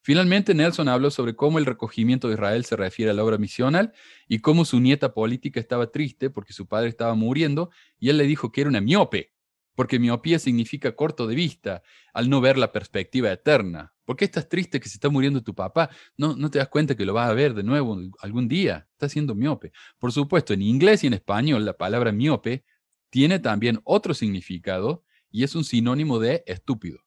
Finalmente, 0.00 0.54
Nelson 0.54 0.88
habló 0.88 1.10
sobre 1.10 1.36
cómo 1.36 1.58
el 1.58 1.66
recogimiento 1.66 2.28
de 2.28 2.34
Israel 2.34 2.64
se 2.64 2.76
refiere 2.76 3.10
a 3.10 3.14
la 3.14 3.24
obra 3.24 3.36
misional 3.36 3.92
y 4.26 4.38
cómo 4.38 4.64
su 4.64 4.80
nieta 4.80 5.12
política 5.12 5.60
estaba 5.60 5.90
triste 5.90 6.30
porque 6.30 6.52
su 6.52 6.66
padre 6.66 6.88
estaba 6.88 7.14
muriendo 7.14 7.70
y 7.98 8.08
él 8.08 8.16
le 8.16 8.24
dijo 8.24 8.50
que 8.50 8.62
era 8.62 8.70
una 8.70 8.80
miope, 8.80 9.32
porque 9.74 9.98
miopía 9.98 10.38
significa 10.38 10.96
corto 10.96 11.26
de 11.26 11.34
vista, 11.34 11.82
al 12.14 12.30
no 12.30 12.40
ver 12.40 12.56
la 12.56 12.72
perspectiva 12.72 13.30
eterna. 13.30 13.92
¿Por 14.04 14.16
qué 14.16 14.24
estás 14.24 14.48
triste 14.48 14.80
que 14.80 14.88
se 14.88 14.94
está 14.96 15.10
muriendo 15.10 15.42
tu 15.42 15.54
papá? 15.54 15.90
No, 16.16 16.34
no 16.34 16.50
te 16.50 16.58
das 16.58 16.68
cuenta 16.68 16.94
que 16.94 17.04
lo 17.04 17.12
vas 17.12 17.28
a 17.28 17.34
ver 17.34 17.52
de 17.52 17.62
nuevo 17.62 18.00
algún 18.20 18.48
día. 18.48 18.88
Estás 18.92 19.12
siendo 19.12 19.34
miope. 19.34 19.72
Por 19.98 20.12
supuesto, 20.12 20.54
en 20.54 20.62
inglés 20.62 21.04
y 21.04 21.08
en 21.08 21.12
español 21.12 21.66
la 21.66 21.76
palabra 21.76 22.12
miope 22.12 22.64
tiene 23.10 23.40
también 23.40 23.80
otro 23.84 24.14
significado 24.14 25.04
y 25.30 25.44
es 25.44 25.54
un 25.54 25.64
sinónimo 25.64 26.18
de 26.18 26.42
estúpido. 26.46 27.00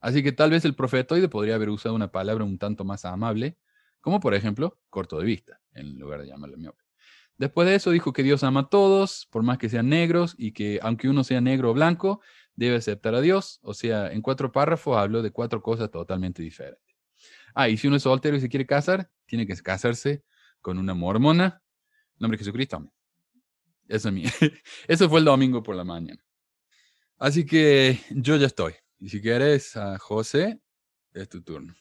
Así 0.00 0.22
que 0.22 0.32
tal 0.32 0.50
vez 0.50 0.64
el 0.64 0.74
profetoide 0.74 1.28
podría 1.28 1.54
haber 1.54 1.70
usado 1.70 1.94
una 1.94 2.10
palabra 2.10 2.44
un 2.44 2.58
tanto 2.58 2.84
más 2.84 3.04
amable, 3.04 3.56
como 4.00 4.20
por 4.20 4.34
ejemplo 4.34 4.78
corto 4.90 5.18
de 5.18 5.24
vista, 5.24 5.60
en 5.74 5.98
lugar 5.98 6.20
de 6.20 6.26
llamarlo 6.26 6.56
miope. 6.56 6.82
Después 7.38 7.66
de 7.66 7.74
eso 7.74 7.90
dijo 7.90 8.12
que 8.12 8.22
Dios 8.22 8.44
ama 8.44 8.60
a 8.60 8.68
todos, 8.68 9.26
por 9.30 9.42
más 9.42 9.58
que 9.58 9.68
sean 9.68 9.88
negros, 9.88 10.34
y 10.36 10.52
que 10.52 10.78
aunque 10.82 11.08
uno 11.08 11.24
sea 11.24 11.40
negro 11.40 11.70
o 11.70 11.74
blanco, 11.74 12.20
debe 12.54 12.76
aceptar 12.76 13.14
a 13.14 13.20
Dios. 13.20 13.58
O 13.62 13.74
sea, 13.74 14.12
en 14.12 14.22
cuatro 14.22 14.52
párrafos 14.52 14.96
habló 14.96 15.22
de 15.22 15.30
cuatro 15.30 15.62
cosas 15.62 15.90
totalmente 15.90 16.42
diferentes. 16.42 16.82
Ah, 17.54 17.68
y 17.68 17.76
si 17.76 17.86
uno 17.88 17.96
es 17.96 18.02
soltero 18.02 18.36
y 18.36 18.40
se 18.40 18.48
quiere 18.48 18.66
casar, 18.66 19.10
tiene 19.26 19.46
que 19.46 19.56
casarse 19.56 20.24
con 20.60 20.78
una 20.78 20.94
mormona. 20.94 21.62
Nombre 22.18 22.36
de 22.36 22.44
Jesucristo. 22.44 22.92
Eso, 23.88 24.10
eso 24.88 25.08
fue 25.08 25.18
el 25.18 25.24
domingo 25.24 25.62
por 25.62 25.74
la 25.74 25.84
mañana. 25.84 26.22
Así 27.22 27.46
que 27.46 28.00
yo 28.10 28.36
ya 28.36 28.48
estoy. 28.48 28.72
Y 28.98 29.08
si 29.08 29.22
quieres, 29.22 29.76
a 29.76 29.96
José, 29.96 30.58
es 31.14 31.28
tu 31.28 31.40
turno. 31.40 31.72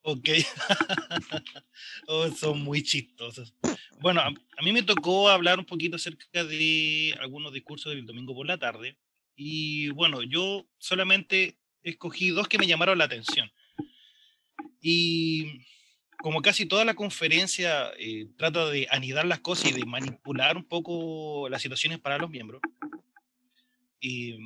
Ok. 0.00 0.26
oh, 2.06 2.30
son 2.30 2.62
muy 2.62 2.82
chistosos. 2.82 3.52
Bueno, 4.00 4.22
a, 4.22 4.30
mí 4.62 4.72
me 4.72 4.84
tocó 4.84 5.28
hablar 5.28 5.58
un 5.58 5.66
poquito 5.66 5.96
acerca 5.96 6.44
de 6.44 7.14
algunos 7.20 7.52
discursos 7.52 7.92
del 7.92 8.06
domingo 8.06 8.34
por 8.34 8.46
la 8.46 8.56
tarde. 8.56 8.96
Y 9.36 9.90
bueno, 9.90 10.22
yo 10.22 10.66
solamente 10.78 11.58
escogí 11.82 12.30
dos 12.30 12.48
que 12.48 12.56
me 12.56 12.66
llamaron 12.66 12.96
la 12.96 13.04
atención. 13.04 13.52
Y 14.80 15.60
como 16.22 16.40
casi 16.40 16.64
toda 16.64 16.86
la 16.86 16.94
conferencia 16.94 17.92
eh, 17.98 18.28
trata 18.38 18.70
de 18.70 18.88
anidar 18.90 19.26
las 19.26 19.40
cosas 19.40 19.72
y 19.72 19.72
de 19.74 19.84
manipular 19.84 20.56
un 20.56 20.64
poco 20.64 21.50
las 21.50 21.60
situaciones 21.60 21.98
para 21.98 22.16
los 22.16 22.30
miembros, 22.30 22.62
y 24.02 24.36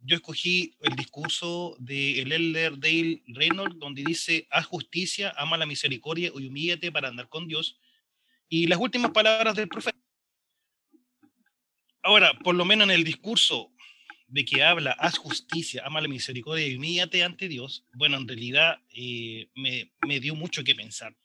yo 0.00 0.16
escogí 0.16 0.76
el 0.82 0.94
discurso 0.94 1.74
de 1.80 2.20
el 2.20 2.30
elder 2.30 2.78
Dale 2.78 3.22
Reynolds, 3.26 3.78
donde 3.78 4.04
dice, 4.04 4.46
haz 4.50 4.66
justicia, 4.66 5.34
ama 5.36 5.56
la 5.56 5.66
misericordia 5.66 6.30
y 6.32 6.46
humíllate 6.46 6.92
para 6.92 7.08
andar 7.08 7.28
con 7.28 7.48
Dios. 7.48 7.80
Y 8.48 8.68
las 8.68 8.78
últimas 8.78 9.10
palabras 9.10 9.56
del 9.56 9.68
profeta. 9.68 9.98
Ahora, 12.02 12.38
por 12.38 12.54
lo 12.54 12.64
menos 12.64 12.88
en 12.88 12.94
el 12.94 13.02
discurso 13.02 13.72
de 14.28 14.44
que 14.44 14.62
habla, 14.62 14.92
haz 14.92 15.18
justicia, 15.18 15.82
ama 15.84 16.00
la 16.00 16.08
misericordia 16.08 16.68
y 16.68 16.76
humíllate 16.76 17.24
ante 17.24 17.48
Dios, 17.48 17.84
bueno, 17.94 18.16
en 18.16 18.28
realidad 18.28 18.80
eh, 18.90 19.48
me, 19.54 19.92
me, 20.06 20.20
dio 20.20 20.34
mucho 20.34 20.62
que 20.62 20.74
pensar. 20.74 21.16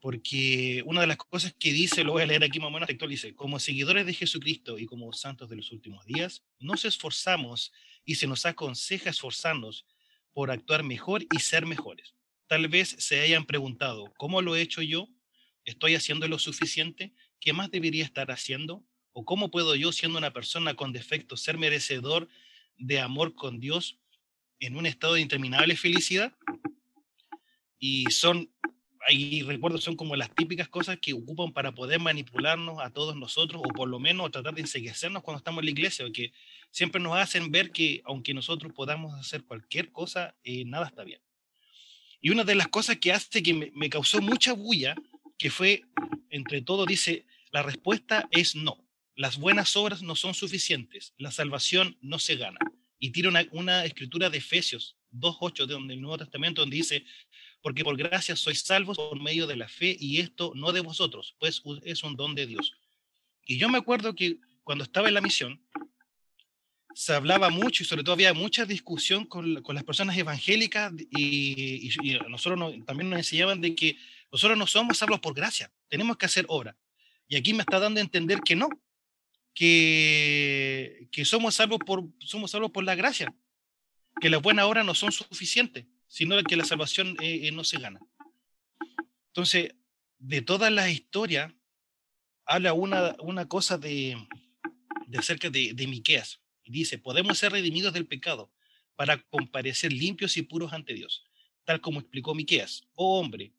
Porque 0.00 0.82
una 0.86 1.00
de 1.00 1.08
las 1.08 1.16
cosas 1.16 1.54
que 1.58 1.72
dice, 1.72 2.04
lo 2.04 2.12
voy 2.12 2.22
a 2.22 2.26
leer 2.26 2.44
aquí 2.44 2.60
más 2.60 2.68
o 2.68 2.70
menos 2.70 2.86
textual, 2.86 3.10
dice, 3.10 3.34
como 3.34 3.58
seguidores 3.58 4.06
de 4.06 4.14
Jesucristo 4.14 4.78
y 4.78 4.86
como 4.86 5.12
santos 5.12 5.48
de 5.48 5.56
los 5.56 5.72
últimos 5.72 6.06
días, 6.06 6.44
nos 6.60 6.84
esforzamos 6.84 7.72
y 8.04 8.14
se 8.14 8.26
nos 8.26 8.46
aconseja 8.46 9.10
esforzarnos 9.10 9.86
por 10.32 10.50
actuar 10.50 10.84
mejor 10.84 11.26
y 11.34 11.40
ser 11.40 11.66
mejores. 11.66 12.14
Tal 12.46 12.68
vez 12.68 12.96
se 12.98 13.20
hayan 13.20 13.44
preguntado, 13.44 14.12
¿cómo 14.16 14.40
lo 14.40 14.56
he 14.56 14.62
hecho 14.62 14.82
yo? 14.82 15.08
¿Estoy 15.64 15.96
haciendo 15.96 16.28
lo 16.28 16.38
suficiente? 16.38 17.12
¿Qué 17.40 17.52
más 17.52 17.70
debería 17.70 18.04
estar 18.04 18.30
haciendo? 18.30 18.84
¿O 19.12 19.24
cómo 19.24 19.50
puedo 19.50 19.74
yo, 19.74 19.92
siendo 19.92 20.16
una 20.16 20.32
persona 20.32 20.74
con 20.74 20.92
defectos, 20.92 21.42
ser 21.42 21.58
merecedor 21.58 22.28
de 22.76 23.00
amor 23.00 23.34
con 23.34 23.60
Dios 23.60 23.98
en 24.60 24.76
un 24.76 24.86
estado 24.86 25.14
de 25.14 25.20
interminable 25.20 25.76
felicidad? 25.76 26.32
Y 27.78 28.04
son, 28.10 28.50
ahí 29.08 29.42
recuerdo, 29.42 29.78
son 29.78 29.96
como 29.96 30.16
las 30.16 30.34
típicas 30.34 30.68
cosas 30.68 30.98
que 31.00 31.12
ocupan 31.12 31.52
para 31.52 31.72
poder 31.72 31.98
manipularnos 32.00 32.78
a 32.80 32.90
todos 32.90 33.16
nosotros, 33.16 33.62
o 33.64 33.68
por 33.68 33.88
lo 33.88 33.98
menos 33.98 34.30
tratar 34.30 34.54
de 34.54 34.60
enseguecernos 34.60 35.22
cuando 35.22 35.38
estamos 35.38 35.60
en 35.60 35.66
la 35.66 35.70
iglesia, 35.70 36.04
que 36.12 36.32
siempre 36.70 37.00
nos 37.00 37.16
hacen 37.16 37.50
ver 37.50 37.70
que 37.70 38.02
aunque 38.04 38.34
nosotros 38.34 38.72
podamos 38.72 39.14
hacer 39.14 39.44
cualquier 39.44 39.90
cosa, 39.90 40.36
eh, 40.44 40.64
nada 40.64 40.86
está 40.86 41.04
bien. 41.04 41.20
Y 42.20 42.30
una 42.30 42.44
de 42.44 42.54
las 42.54 42.68
cosas 42.68 42.96
que 42.96 43.12
hace 43.12 43.42
que 43.42 43.54
me, 43.54 43.90
causó 43.90 44.20
mucha 44.20 44.52
bulla, 44.52 44.94
que 45.38 45.50
fue, 45.50 45.84
entre 46.30 46.60
todo, 46.62 46.84
dice, 46.84 47.24
la 47.52 47.62
respuesta 47.62 48.28
es 48.30 48.54
no 48.54 48.88
las 49.18 49.36
buenas 49.36 49.74
obras 49.74 50.00
no 50.00 50.14
son 50.14 50.32
suficientes, 50.32 51.12
la 51.18 51.32
salvación 51.32 51.98
no 52.00 52.20
se 52.20 52.36
gana. 52.36 52.60
Y 53.00 53.10
tira 53.10 53.30
una, 53.50 53.84
escritura 53.84 54.30
de 54.30 54.38
Efesios 54.38 54.96
2.8 55.12 55.66
de 55.66 55.74
donde 55.74 55.94
el 55.94 56.00
Nuevo 56.00 56.18
Testamento 56.18 56.62
donde 56.62 56.76
dice, 56.76 57.04
porque 57.62 57.84
por 57.84 57.96
gracia 57.96 58.36
sois 58.36 58.60
salvos 58.60 58.96
por 58.96 59.20
medio 59.20 59.46
de 59.46 59.56
la 59.56 59.68
fe 59.68 59.96
y 59.98 60.20
esto 60.20 60.52
no 60.54 60.72
de 60.72 60.80
vosotros, 60.80 61.34
pues 61.38 61.62
es 61.82 62.02
un 62.02 62.16
don 62.16 62.34
de 62.34 62.46
Dios. 62.46 62.72
Y 63.46 63.58
yo 63.58 63.68
me 63.68 63.78
acuerdo 63.78 64.14
que 64.14 64.38
cuando 64.62 64.84
estaba 64.84 65.08
en 65.08 65.14
la 65.14 65.20
misión, 65.20 65.60
se 66.94 67.14
hablaba 67.14 67.48
mucho 67.48 67.82
y 67.82 67.86
sobre 67.86 68.02
todo 68.02 68.14
había 68.14 68.34
mucha 68.34 68.66
discusión 68.66 69.24
con, 69.24 69.54
las 69.54 69.84
personas 69.84 70.16
evangélicas 70.16 70.92
y, 71.10 71.90
nosotros 72.28 72.74
también 72.84 73.08
nos 73.08 73.20
enseñaban 73.20 73.60
de 73.60 73.74
que 73.74 73.96
nosotros 74.32 74.58
no 74.58 74.66
somos 74.66 74.98
salvos 74.98 75.20
por 75.20 75.32
gracia, 75.32 75.72
tenemos 75.88 76.16
que 76.16 76.26
hacer 76.26 76.44
obra. 76.48 76.76
Y 77.28 77.36
aquí 77.36 77.54
me 77.54 77.60
está 77.60 77.78
dando 77.78 78.00
a 78.00 78.02
entender 78.02 78.40
que 78.40 78.56
no, 78.56 78.68
que, 79.54 81.08
que 81.12 81.24
somos, 81.24 81.54
salvos 81.54 81.78
por, 81.86 82.04
somos 82.18 82.50
salvos 82.50 82.70
por 82.70 82.84
la 82.84 82.94
gracia, 82.94 83.32
que 84.20 84.28
las 84.28 84.42
buenas 84.42 84.64
obras 84.64 84.84
no 84.84 84.94
son 84.94 85.12
suficientes, 85.12 85.86
sino 86.08 86.42
que 86.42 86.56
la 86.56 86.64
salvación 86.64 87.16
eh, 87.20 87.46
eh, 87.46 87.52
no 87.52 87.64
se 87.64 87.78
gana. 87.78 88.00
Entonces, 89.28 89.74
de 90.18 90.42
todas 90.42 90.72
las 90.72 90.90
historias, 90.90 91.52
habla 92.44 92.72
una, 92.72 93.14
una 93.20 93.46
cosa 93.46 93.78
de, 93.78 94.16
de 95.06 95.18
acerca 95.18 95.50
de, 95.50 95.74
de 95.74 95.86
Miqueas. 95.86 96.40
Dice, 96.64 96.98
podemos 96.98 97.38
ser 97.38 97.52
redimidos 97.52 97.92
del 97.92 98.06
pecado 98.06 98.52
para 98.96 99.22
comparecer 99.28 99.92
limpios 99.92 100.36
y 100.36 100.42
puros 100.42 100.72
ante 100.72 100.94
Dios, 100.94 101.24
tal 101.64 101.80
como 101.80 102.00
explicó 102.00 102.34
Miqueas. 102.34 102.88
Oh 102.94 103.20
hombre, 103.20 103.52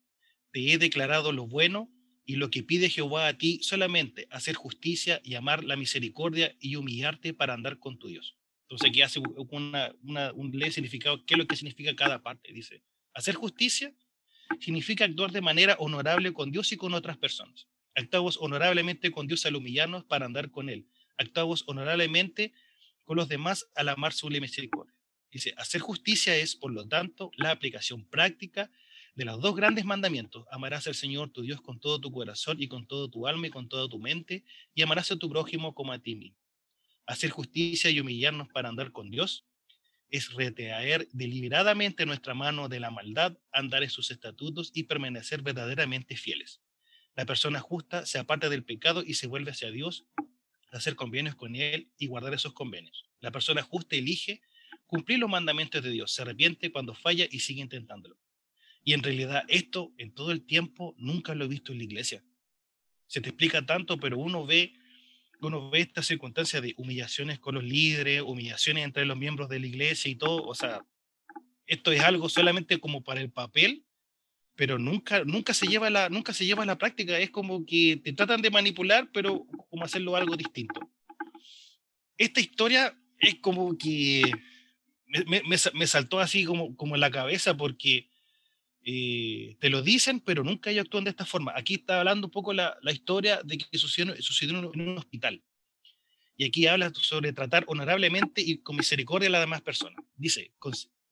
te 0.51 0.73
he 0.73 0.77
declarado 0.77 1.31
lo 1.31 1.47
bueno 1.47 1.89
y 2.25 2.35
lo 2.35 2.51
que 2.51 2.61
pide 2.61 2.89
Jehová 2.89 3.27
a 3.27 3.37
ti 3.37 3.59
solamente 3.63 4.27
hacer 4.29 4.55
justicia 4.55 5.21
y 5.23 5.35
amar 5.35 5.63
la 5.63 5.75
misericordia 5.75 6.55
y 6.59 6.75
humillarte 6.75 7.33
para 7.33 7.53
andar 7.53 7.79
con 7.79 7.97
tu 7.97 8.07
Dios. 8.07 8.38
Entonces 8.69 8.89
aquí 8.89 9.01
hace 9.01 9.19
una, 9.19 10.31
un 10.35 10.51
ley 10.53 10.71
significado, 10.71 11.25
¿qué 11.25 11.33
es 11.33 11.37
lo 11.39 11.47
que 11.47 11.55
significa 11.55 11.95
cada 11.95 12.21
parte? 12.21 12.53
Dice, 12.53 12.83
hacer 13.15 13.33
justicia 13.33 13.95
significa 14.59 15.05
actuar 15.05 15.31
de 15.31 15.41
manera 15.41 15.75
honorable 15.79 16.33
con 16.33 16.51
Dios 16.51 16.71
y 16.71 16.77
con 16.77 16.93
otras 16.93 17.17
personas. 17.17 17.67
Actuamos 17.95 18.37
honorablemente 18.39 19.09
con 19.09 19.25
Dios 19.25 19.43
al 19.47 19.55
humillarnos 19.55 20.05
para 20.05 20.27
andar 20.27 20.51
con 20.51 20.69
Él. 20.69 20.87
Actuamos 21.17 21.63
honorablemente 21.65 22.53
con 23.05 23.17
los 23.17 23.27
demás 23.27 23.67
al 23.73 23.89
amar 23.89 24.13
su 24.13 24.29
misericordia. 24.29 24.93
Dice, 25.31 25.55
hacer 25.57 25.81
justicia 25.81 26.35
es, 26.35 26.55
por 26.55 26.71
lo 26.71 26.87
tanto, 26.87 27.31
la 27.37 27.49
aplicación 27.49 28.05
práctica 28.05 28.69
de 29.15 29.25
los 29.25 29.41
dos 29.41 29.55
grandes 29.55 29.83
mandamientos, 29.83 30.45
amarás 30.51 30.85
al 30.85 30.93
Señor 30.93 31.31
tu 31.31 31.41
Dios 31.41 31.59
con 31.61 31.79
todo 31.79 31.99
tu 31.99 32.11
corazón 32.11 32.61
y 32.61 32.67
con 32.67 32.85
todo 32.85 33.09
tu 33.09 33.25
alma 33.25 33.47
y 33.47 33.49
con 33.49 33.67
toda 33.67 33.89
tu 33.89 33.97
mente, 33.97 34.45
y 34.75 34.83
amarás 34.83 35.11
a 35.11 35.17
tu 35.17 35.27
prójimo 35.27 35.73
como 35.73 35.91
a 35.91 35.97
ti 35.97 36.13
mismo. 36.13 36.37
Hacer 37.09 37.31
justicia 37.31 37.89
y 37.89 37.99
humillarnos 37.99 38.49
para 38.49 38.69
andar 38.69 38.91
con 38.91 39.09
Dios 39.09 39.43
es 40.11 40.31
retraer 40.31 41.07
deliberadamente 41.11 42.05
nuestra 42.05 42.35
mano 42.35 42.69
de 42.69 42.79
la 42.79 42.91
maldad, 42.91 43.35
andar 43.51 43.81
en 43.81 43.89
sus 43.89 44.11
estatutos 44.11 44.69
y 44.75 44.83
permanecer 44.83 45.41
verdaderamente 45.41 46.15
fieles. 46.15 46.61
La 47.15 47.25
persona 47.25 47.61
justa 47.61 48.05
se 48.05 48.19
aparta 48.19 48.47
del 48.47 48.63
pecado 48.63 49.01
y 49.03 49.15
se 49.15 49.25
vuelve 49.25 49.49
hacia 49.49 49.71
Dios, 49.71 50.05
hacer 50.71 50.95
convenios 50.95 51.33
con 51.33 51.55
Él 51.55 51.89
y 51.97 52.05
guardar 52.05 52.35
esos 52.35 52.53
convenios. 52.53 53.09
La 53.21 53.31
persona 53.31 53.63
justa 53.63 53.95
elige 53.95 54.43
cumplir 54.85 55.17
los 55.17 55.31
mandamientos 55.31 55.81
de 55.81 55.89
Dios, 55.89 56.11
se 56.11 56.21
arrepiente 56.21 56.71
cuando 56.71 56.93
falla 56.93 57.25
y 57.31 57.39
sigue 57.39 57.61
intentándolo. 57.61 58.19
Y 58.83 58.93
en 58.93 59.01
realidad 59.01 59.45
esto 59.47 59.95
en 59.97 60.13
todo 60.13 60.31
el 60.31 60.45
tiempo 60.45 60.93
nunca 60.99 61.33
lo 61.33 61.45
he 61.45 61.47
visto 61.47 61.71
en 61.71 61.79
la 61.79 61.85
iglesia. 61.85 62.23
Se 63.07 63.19
te 63.19 63.29
explica 63.29 63.65
tanto, 63.65 63.99
pero 63.99 64.19
uno 64.19 64.45
ve, 64.45 64.75
uno 65.41 65.69
ve 65.69 65.81
esta 65.81 66.03
circunstancia 66.03 66.61
de 66.61 66.73
humillaciones 66.77 67.39
con 67.39 67.55
los 67.55 67.63
líderes, 67.63 68.21
humillaciones 68.21 68.83
entre 68.83 69.05
los 69.05 69.17
miembros 69.17 69.49
de 69.49 69.59
la 69.59 69.67
iglesia 69.67 70.11
y 70.11 70.15
todo. 70.15 70.43
O 70.45 70.53
sea, 70.53 70.85
esto 71.65 71.91
es 71.91 72.01
algo 72.01 72.29
solamente 72.29 72.79
como 72.79 73.03
para 73.03 73.21
el 73.21 73.31
papel, 73.31 73.85
pero 74.55 74.77
nunca, 74.77 75.23
nunca, 75.23 75.53
se 75.53 75.67
lleva 75.67 75.89
la, 75.89 76.09
nunca 76.09 76.33
se 76.33 76.45
lleva 76.45 76.63
a 76.63 76.65
la 76.65 76.77
práctica. 76.77 77.17
Es 77.19 77.29
como 77.29 77.65
que 77.65 78.01
te 78.03 78.13
tratan 78.13 78.41
de 78.41 78.51
manipular, 78.51 79.09
pero 79.13 79.45
como 79.69 79.85
hacerlo 79.85 80.15
algo 80.15 80.35
distinto. 80.35 80.81
Esta 82.17 82.41
historia 82.41 82.97
es 83.19 83.35
como 83.35 83.77
que 83.77 84.23
me, 85.05 85.41
me, 85.43 85.57
me 85.73 85.87
saltó 85.87 86.19
así 86.19 86.43
como, 86.43 86.75
como 86.75 86.95
en 86.95 87.01
la 87.01 87.11
cabeza 87.11 87.55
porque 87.55 88.08
eh, 88.83 89.57
te 89.59 89.69
lo 89.69 89.81
dicen, 89.81 90.19
pero 90.19 90.43
nunca 90.43 90.71
ellos 90.71 90.85
actúan 90.85 91.03
de 91.03 91.09
esta 91.11 91.25
forma. 91.25 91.53
Aquí 91.55 91.75
está 91.75 91.99
hablando 91.99 92.27
un 92.27 92.31
poco 92.31 92.53
la, 92.53 92.77
la 92.81 92.91
historia 92.91 93.41
de 93.43 93.57
que 93.57 93.77
sucedió, 93.77 94.15
sucedió, 94.21 94.57
en 94.57 94.81
un 94.81 94.97
hospital. 94.97 95.41
Y 96.37 96.45
aquí 96.45 96.67
habla 96.67 96.91
sobre 96.93 97.33
tratar 97.33 97.65
honorablemente 97.67 98.41
y 98.41 98.59
con 98.59 98.77
misericordia 98.77 99.27
a 99.27 99.31
las 99.31 99.41
demás 99.41 99.61
personas. 99.61 100.03
Dice, 100.15 100.53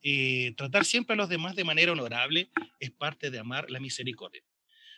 eh, 0.02 0.54
tratar 0.56 0.86
siempre 0.86 1.16
a 1.16 1.18
los 1.18 1.28
demás 1.28 1.56
de 1.56 1.66
manera 1.66 1.92
honorable 1.92 2.50
es 2.80 2.92
parte 2.92 3.30
de 3.30 3.40
amar 3.40 3.70
la 3.70 3.82
misericordia. 3.82 4.42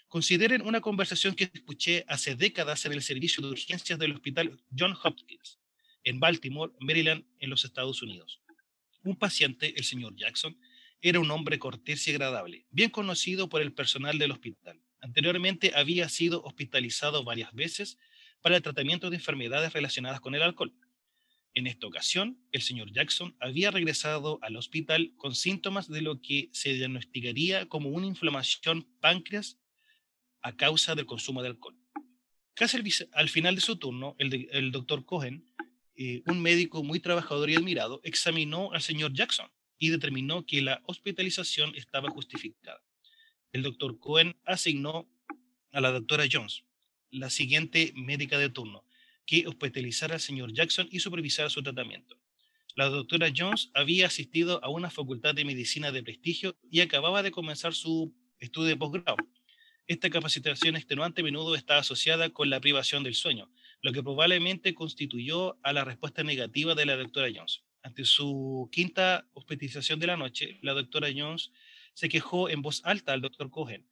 Consideren 0.07 0.61
una 0.61 0.81
conversación 0.81 1.33
que 1.33 1.49
escuché 1.51 2.05
hace 2.07 2.35
décadas 2.35 2.85
en 2.85 2.93
el 2.93 3.01
servicio 3.01 3.41
de 3.41 3.49
urgencias 3.49 3.97
del 3.97 4.13
hospital 4.13 4.59
John 4.77 4.95
Hopkins, 5.03 5.59
en 6.03 6.19
Baltimore, 6.19 6.73
Maryland, 6.79 7.25
en 7.39 7.49
los 7.49 7.65
Estados 7.65 8.01
Unidos. 8.03 8.39
Un 9.03 9.15
paciente, 9.15 9.73
el 9.77 9.83
señor 9.83 10.15
Jackson, 10.15 10.55
era 11.01 11.19
un 11.19 11.31
hombre 11.31 11.59
cortés 11.59 12.07
y 12.07 12.11
agradable, 12.11 12.65
bien 12.71 12.89
conocido 12.89 13.47
por 13.49 13.61
el 13.61 13.73
personal 13.73 14.17
del 14.17 14.31
hospital. 14.31 14.81
Anteriormente 15.01 15.71
había 15.75 16.09
sido 16.09 16.43
hospitalizado 16.43 17.23
varias 17.23 17.53
veces 17.53 17.97
para 18.41 18.57
el 18.57 18.61
tratamiento 18.61 19.09
de 19.09 19.15
enfermedades 19.15 19.73
relacionadas 19.73 20.19
con 20.19 20.35
el 20.35 20.41
alcohol. 20.41 20.73
En 21.53 21.67
esta 21.67 21.87
ocasión, 21.87 22.37
el 22.51 22.61
señor 22.61 22.91
Jackson 22.91 23.35
había 23.39 23.71
regresado 23.71 24.39
al 24.41 24.55
hospital 24.55 25.13
con 25.17 25.35
síntomas 25.35 25.87
de 25.87 26.01
lo 26.01 26.21
que 26.21 26.49
se 26.51 26.73
diagnosticaría 26.73 27.67
como 27.67 27.89
una 27.89 28.05
inflamación 28.05 28.87
páncreas 28.99 29.57
a 30.41 30.55
causa 30.55 30.95
del 30.95 31.05
consumo 31.05 31.41
de 31.41 31.49
alcohol. 31.49 31.75
Al, 33.13 33.29
final 33.29 33.55
de 33.55 33.61
su 33.61 33.77
turno, 33.77 34.15
el, 34.19 34.71
doctor 34.71 35.05
Cohen, 35.05 35.45
eh, 35.95 36.23
un 36.27 36.41
médico 36.41 36.83
muy 36.83 36.99
trabajador 36.99 37.49
y 37.49 37.55
admirado, 37.55 38.01
examinó 38.03 38.73
al 38.73 38.81
señor 38.81 39.13
Jackson 39.13 39.49
y 39.79 39.89
determinó 39.89 40.45
que 40.45 40.61
la 40.61 40.81
hospitalización 40.85 41.73
estaba 41.75 42.09
justificada. 42.09 42.81
El 43.51 43.63
doctor 43.63 43.97
Cohen 43.97 44.35
asignó 44.45 45.09
a 45.71 45.81
la 45.81 45.91
doctora 45.91 46.25
Jones, 46.31 46.63
la 47.09 47.29
siguiente 47.29 47.93
médica 47.95 48.37
de 48.37 48.49
turno, 48.49 48.83
que 49.25 49.47
hospitalizara 49.47 50.15
al 50.15 50.19
señor 50.19 50.53
Jackson 50.53 50.87
y 50.91 50.99
supervisara 50.99 51.49
su 51.49 51.63
tratamiento. 51.63 52.19
La 52.75 52.89
doctora 52.89 53.31
Jones 53.35 53.71
había 53.73 54.07
asistido 54.07 54.63
a 54.63 54.69
una 54.69 54.89
facultad 54.89 55.33
de 55.33 55.45
medicina 55.45 55.91
de 55.91 56.03
prestigio 56.03 56.55
y 56.69 56.81
acababa 56.81 57.23
de 57.23 57.31
comenzar 57.31 57.73
su 57.73 58.13
estudio 58.39 58.69
de 58.69 58.77
posgrado. 58.77 59.17
Esta 59.87 60.09
capacitación 60.09 60.75
extenuante 60.75 61.21
a 61.21 61.23
menudo 61.23 61.55
está 61.55 61.79
asociada 61.79 62.29
con 62.29 62.49
la 62.49 62.59
privación 62.59 63.03
del 63.03 63.15
sueño, 63.15 63.49
lo 63.81 63.91
que 63.91 64.03
probablemente 64.03 64.75
constituyó 64.75 65.57
a 65.63 65.73
la 65.73 65.83
respuesta 65.83 66.23
negativa 66.23 66.75
de 66.75 66.85
la 66.85 66.95
doctora 66.95 67.27
Jones. 67.33 67.63
Ante 67.83 68.05
su 68.05 68.69
quinta 68.71 69.27
hospitalización 69.33 69.99
de 69.99 70.07
la 70.07 70.17
noche, 70.17 70.59
la 70.61 70.73
doctora 70.73 71.09
Jones 71.15 71.51
se 71.93 72.09
quejó 72.09 72.49
en 72.49 72.61
voz 72.61 72.81
alta 72.83 73.13
al 73.13 73.21
doctor 73.21 73.49
Cohen, 73.49 73.85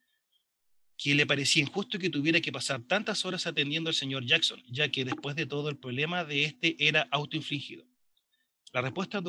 que 0.96 1.14
le 1.14 1.26
parecía 1.26 1.62
injusto 1.62 1.98
que 1.98 2.10
tuviera 2.10 2.40
que 2.40 2.52
pasar 2.52 2.82
tantas 2.82 3.24
horas 3.24 3.46
atendiendo 3.46 3.88
al 3.88 3.94
señor 3.94 4.24
Jackson, 4.24 4.62
ya 4.68 4.90
que 4.90 5.04
después 5.04 5.36
de 5.36 5.46
todo 5.46 5.68
el 5.68 5.78
problema 5.78 6.24
de 6.24 6.44
este 6.44 6.76
era 6.78 7.08
autoinfligido. 7.10 7.86
La 8.72 8.82
respuesta 8.82 9.22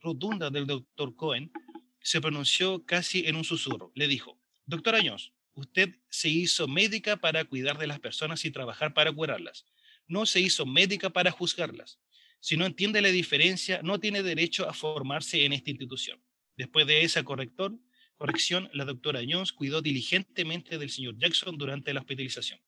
rotunda 0.00 0.50
del 0.50 0.66
doctor 0.66 1.14
Cohen 1.14 1.52
se 2.00 2.20
pronunció 2.20 2.84
casi 2.84 3.26
en 3.26 3.36
un 3.36 3.44
susurro. 3.44 3.92
Le 3.94 4.08
dijo, 4.08 4.38
doctora 4.66 4.98
Jones, 5.02 5.32
usted 5.54 5.96
se 6.08 6.28
hizo 6.28 6.66
médica 6.66 7.16
para 7.16 7.44
cuidar 7.44 7.78
de 7.78 7.86
las 7.86 8.00
personas 8.00 8.44
y 8.44 8.50
trabajar 8.50 8.92
para 8.92 9.12
curarlas. 9.12 9.64
No 10.08 10.26
se 10.26 10.40
hizo 10.40 10.66
médica 10.66 11.10
para 11.10 11.30
juzgarlas. 11.30 12.00
Si 12.42 12.56
no 12.56 12.66
entiende 12.66 13.00
la 13.00 13.08
diferencia, 13.10 13.82
no 13.84 14.00
tiene 14.00 14.20
derecho 14.20 14.68
a 14.68 14.74
formarse 14.74 15.44
en 15.44 15.52
esta 15.52 15.70
institución. 15.70 16.20
Después 16.56 16.88
de 16.88 17.02
esa 17.04 17.22
corrector, 17.22 17.78
corrección, 18.16 18.68
la 18.72 18.84
doctora 18.84 19.20
Jones 19.26 19.52
cuidó 19.52 19.80
diligentemente 19.80 20.76
del 20.76 20.90
señor 20.90 21.16
Jackson 21.16 21.56
durante 21.56 21.94
la 21.94 22.00
hospitalización. 22.00 22.58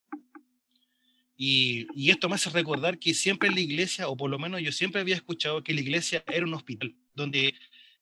Y, 1.36 2.08
esto 2.08 2.28
me 2.28 2.36
hace 2.36 2.50
recordar 2.50 3.00
que 3.00 3.14
siempre 3.14 3.48
en 3.48 3.56
la 3.56 3.62
iglesia, 3.62 4.06
o 4.08 4.16
por 4.16 4.30
lo 4.30 4.38
menos 4.38 4.62
yo 4.62 4.70
siempre 4.70 5.00
había 5.00 5.16
escuchado 5.16 5.64
que 5.64 5.74
la 5.74 5.80
iglesia 5.80 6.22
era 6.28 6.46
un 6.46 6.54
hospital 6.54 6.94
donde 7.12 7.54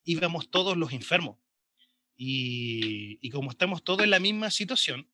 íbamos 0.04 0.50
todos 0.50 0.76
los 0.76 0.92
enfermos. 0.92 1.38
Y, 2.18 3.18
y 3.22 3.30
como 3.30 3.50
estamos 3.50 3.82
todos 3.82 4.02
en 4.02 4.10
la 4.10 4.20
misma 4.20 4.50
situación, 4.50 5.08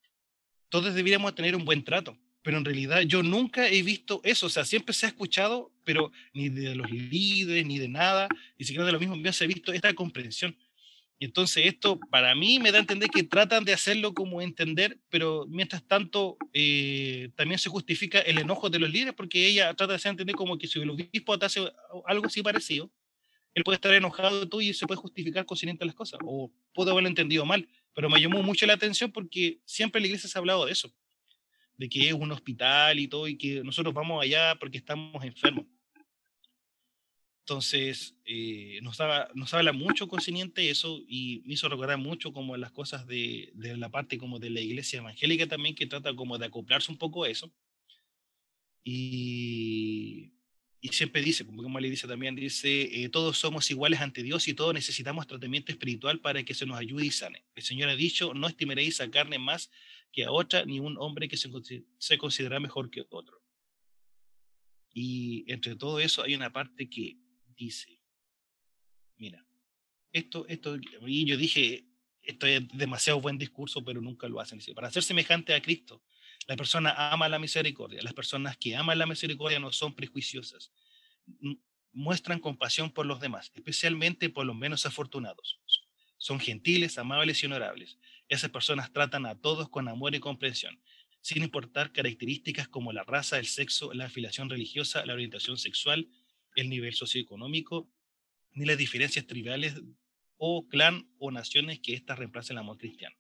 todos 0.71 0.93
deberíamos 0.93 1.37
tener 1.37 1.55
un 1.55 1.65
buen 1.65 1.85
trato 1.85 2.19
pero 2.43 2.59
en 2.59 2.64
realidad 2.64 3.03
yo 3.03 3.22
nunca 3.22 3.68
he 3.68 3.82
visto 3.82 4.20
eso, 4.24 4.47
o 4.47 4.49
sea, 4.49 4.64
siempre 4.64 4.95
se 4.95 5.07
ha 5.07 5.09
escuchado, 5.09 5.72
pero 5.84 6.12
ni 6.32 6.49
de 6.49 6.74
los 6.74 6.91
líderes, 6.91 7.66
ni 7.66 7.78
de 7.78 7.89
nada, 7.89 8.28
ni 8.59 8.64
siquiera 8.64 8.86
de 8.86 8.93
los 8.93 9.01
mismos 9.01 9.18
míos 9.18 9.36
se 9.36 9.45
ha 9.45 9.49
visto 9.49 9.72
esta 9.72 9.93
comprensión. 9.95 10.57
Y 11.20 11.24
entonces 11.24 11.66
esto 11.66 11.99
para 12.11 12.32
mí 12.36 12.61
me 12.61 12.70
da 12.70 12.78
a 12.78 12.80
entender 12.80 13.11
que 13.11 13.24
tratan 13.24 13.64
de 13.64 13.72
hacerlo 13.72 14.14
como 14.14 14.41
entender, 14.41 15.01
pero 15.09 15.47
mientras 15.49 15.82
tanto 15.82 16.36
eh, 16.53 17.30
también 17.34 17.59
se 17.59 17.68
justifica 17.68 18.20
el 18.20 18.39
enojo 18.39 18.70
de 18.70 18.78
los 18.78 18.89
líderes 18.89 19.14
porque 19.14 19.47
ella 19.47 19.74
trata 19.74 19.95
de 19.95 19.97
hacer 19.97 20.11
entender 20.11 20.36
como 20.36 20.57
que 20.57 20.68
si 20.68 20.78
el 20.78 20.91
obispo 20.91 21.36
te 21.36 21.47
hace 21.47 21.72
algo 22.07 22.26
así 22.26 22.41
parecido, 22.43 22.93
él 23.55 23.64
puede 23.64 23.76
estar 23.76 23.93
enojado 23.93 24.41
de 24.41 24.47
tú 24.47 24.61
y 24.61 24.72
se 24.72 24.86
puede 24.86 25.01
justificar 25.01 25.45
consciente 25.45 25.84
las 25.84 25.97
cosas, 25.97 26.20
o 26.22 26.53
puedo 26.72 26.93
haberlo 26.93 27.09
entendido 27.09 27.45
mal, 27.45 27.68
pero 27.95 28.09
me 28.09 28.20
llamó 28.20 28.41
mucho 28.45 28.64
la 28.66 28.74
atención 28.74 29.11
porque 29.11 29.59
siempre 29.64 29.99
en 29.99 30.03
la 30.05 30.07
iglesia 30.09 30.28
se 30.28 30.39
ha 30.39 30.41
hablado 30.41 30.66
de 30.66 30.72
eso 30.72 30.95
de 31.79 31.89
que 31.89 32.09
es 32.09 32.12
un 32.12 32.31
hospital 32.33 32.99
y 32.99 33.09
todo, 33.09 33.26
y 33.29 33.39
que 33.39 33.62
nosotros 33.64 33.95
vamos 33.95 34.22
allá 34.22 34.57
porque 34.59 34.79
estamos 34.79 35.24
enfermos. 35.24 35.64
Entonces, 37.41 38.14
eh, 38.26 38.79
nos, 38.83 38.99
nos 39.35 39.55
habla 39.55 39.72
mucho 39.72 40.07
consciente 40.07 40.68
eso 40.68 41.01
y 41.09 41.43
me 41.47 41.55
hizo 41.55 41.66
recordar 41.70 41.97
mucho 41.97 42.31
como 42.31 42.59
las 42.59 42.72
cosas 42.72 43.07
de, 43.07 43.53
de, 43.55 43.74
la 43.79 43.89
parte 43.89 44.18
como 44.18 44.39
de 44.39 44.51
la 44.51 44.61
iglesia 44.61 44.99
evangélica 44.99 45.47
también, 45.47 45.74
que 45.74 45.87
trata 45.87 46.14
como 46.14 46.37
de 46.37 46.45
acoplarse 46.45 46.93
un 46.93 46.99
poco 46.99 47.24
a 47.24 47.31
eso. 47.31 47.51
Y, 48.85 50.33
y 50.81 50.89
siempre 50.89 51.22
dice, 51.22 51.47
como 51.47 51.81
le 51.81 51.91
dice 51.91 52.07
también, 52.07 52.37
dice, 52.37 53.03
eh, 53.03 53.09
todos 53.09 53.39
somos 53.39 53.70
iguales 53.70 54.01
ante 54.01 54.22
Dios 54.22 54.47
y 54.47 54.55
todos 54.55 54.74
necesitamos 54.74 55.26
tratamiento 55.26 55.72
espiritual 55.72 56.20
para 56.20 56.45
que 56.45 56.55
se 56.55 56.66
nos 56.66 56.79
ayude 56.79 57.07
y 57.07 57.11
sane. 57.11 57.45
El 57.55 57.62
Señor 57.62 57.89
ha 57.89 57.97
dicho, 57.97 58.35
no 58.35 58.47
estimaréis 58.47 59.01
a 59.01 59.11
carne 59.11 59.39
más 59.39 59.70
que 60.13 60.25
a 60.25 60.33
otra, 60.33 60.65
ni 60.65 60.81
un 60.81 60.97
hombre 60.99 61.29
que 61.29 61.37
se, 61.37 61.51
se 61.99 62.19
considera 62.19 62.61
mejor 62.61 62.91
que 62.91 63.07
otro. 63.11 63.43
Y 64.93 65.45
entre 65.53 65.77
todo 65.77 66.01
eso 66.01 66.23
hay 66.23 66.35
una 66.35 66.53
parte 66.53 66.89
que 66.89 67.19
dice, 67.57 68.03
mira, 69.17 69.45
esto, 70.13 70.47
esto, 70.49 70.77
y 71.07 71.27
yo 71.27 71.37
dije, 71.37 71.85
esto 72.23 72.47
es 72.47 72.67
demasiado 72.69 73.21
buen 73.21 73.39
discurso, 73.39 73.85
pero 73.85 74.01
nunca 74.01 74.29
lo 74.29 74.41
hacen. 74.41 74.61
Para 74.75 74.91
ser 74.91 75.03
semejante 75.03 75.55
a 75.55 75.63
Cristo, 75.63 76.03
la 76.47 76.57
persona 76.57 77.13
ama 77.13 77.29
la 77.29 77.39
misericordia. 77.39 78.03
Las 78.03 78.15
personas 78.15 78.57
que 78.57 78.75
aman 78.75 78.99
la 78.99 79.07
misericordia 79.07 79.59
no 79.61 79.73
son 79.73 79.95
prejuiciosas. 79.95 80.73
Muestran 81.93 82.41
compasión 82.41 82.91
por 82.91 83.07
los 83.07 83.21
demás, 83.21 83.51
especialmente 83.55 84.31
por 84.31 84.47
los 84.47 84.57
menos 84.57 84.87
afortunados. 84.87 85.61
Son 86.17 86.41
gentiles, 86.41 86.99
amables 86.99 87.43
y 87.43 87.47
honorables. 87.47 87.99
Esas 88.29 88.51
personas 88.51 88.93
tratan 88.93 89.24
a 89.24 89.41
todos 89.41 89.70
con 89.70 89.89
amor 89.89 90.14
y 90.14 90.20
comprensión, 90.20 90.79
sin 91.22 91.43
importar 91.43 91.93
características 91.93 92.68
como 92.68 92.93
la 92.93 93.03
raza, 93.03 93.39
el 93.39 93.47
sexo, 93.47 93.93
la 93.95 94.07
afiliación 94.07 94.51
religiosa, 94.51 95.05
la 95.07 95.14
orientación 95.14 95.57
sexual, 95.57 96.09
el 96.55 96.68
nivel 96.68 96.93
socioeconómico, 96.95 97.91
ni 98.53 98.66
las 98.66 98.76
diferencias 98.76 99.26
tribales 99.26 99.74
o 100.37 100.68
clan 100.68 101.09
o 101.18 101.31
naciones 101.31 101.81
que 101.81 101.95
éstas 101.95 102.18
reemplacen 102.18 102.57
el 102.57 102.61
amor 102.61 102.76
cristiano. 102.76 103.16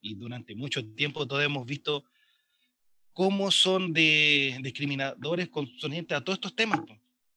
Y 0.00 0.14
durante 0.14 0.54
mucho 0.54 0.84
tiempo 0.94 1.26
todos 1.26 1.44
hemos 1.44 1.64
visto 1.64 2.04
cómo 3.12 3.50
son 3.50 3.92
de 3.92 4.58
discriminadores 4.62 5.48
consonantes 5.48 6.16
a 6.16 6.20
todos 6.22 6.36
estos 6.36 6.54
temas. 6.54 6.80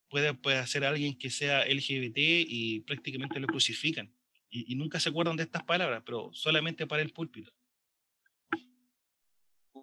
Puede, 0.10 0.34
puede 0.34 0.66
ser 0.68 0.84
alguien 0.84 1.18
que 1.18 1.30
sea 1.30 1.66
LGBT 1.66 2.18
y 2.18 2.82
prácticamente 2.82 3.40
lo 3.40 3.48
crucifican 3.48 4.12
y, 4.50 4.76
nunca 4.76 5.00
se 5.00 5.10
acuerdan 5.10 5.36
de 5.36 5.44
estas 5.44 5.64
palabras, 5.64 6.04
pero 6.06 6.32
solamente 6.34 6.88
para 6.88 7.02
el 7.02 7.12
púlpito. 7.12 7.52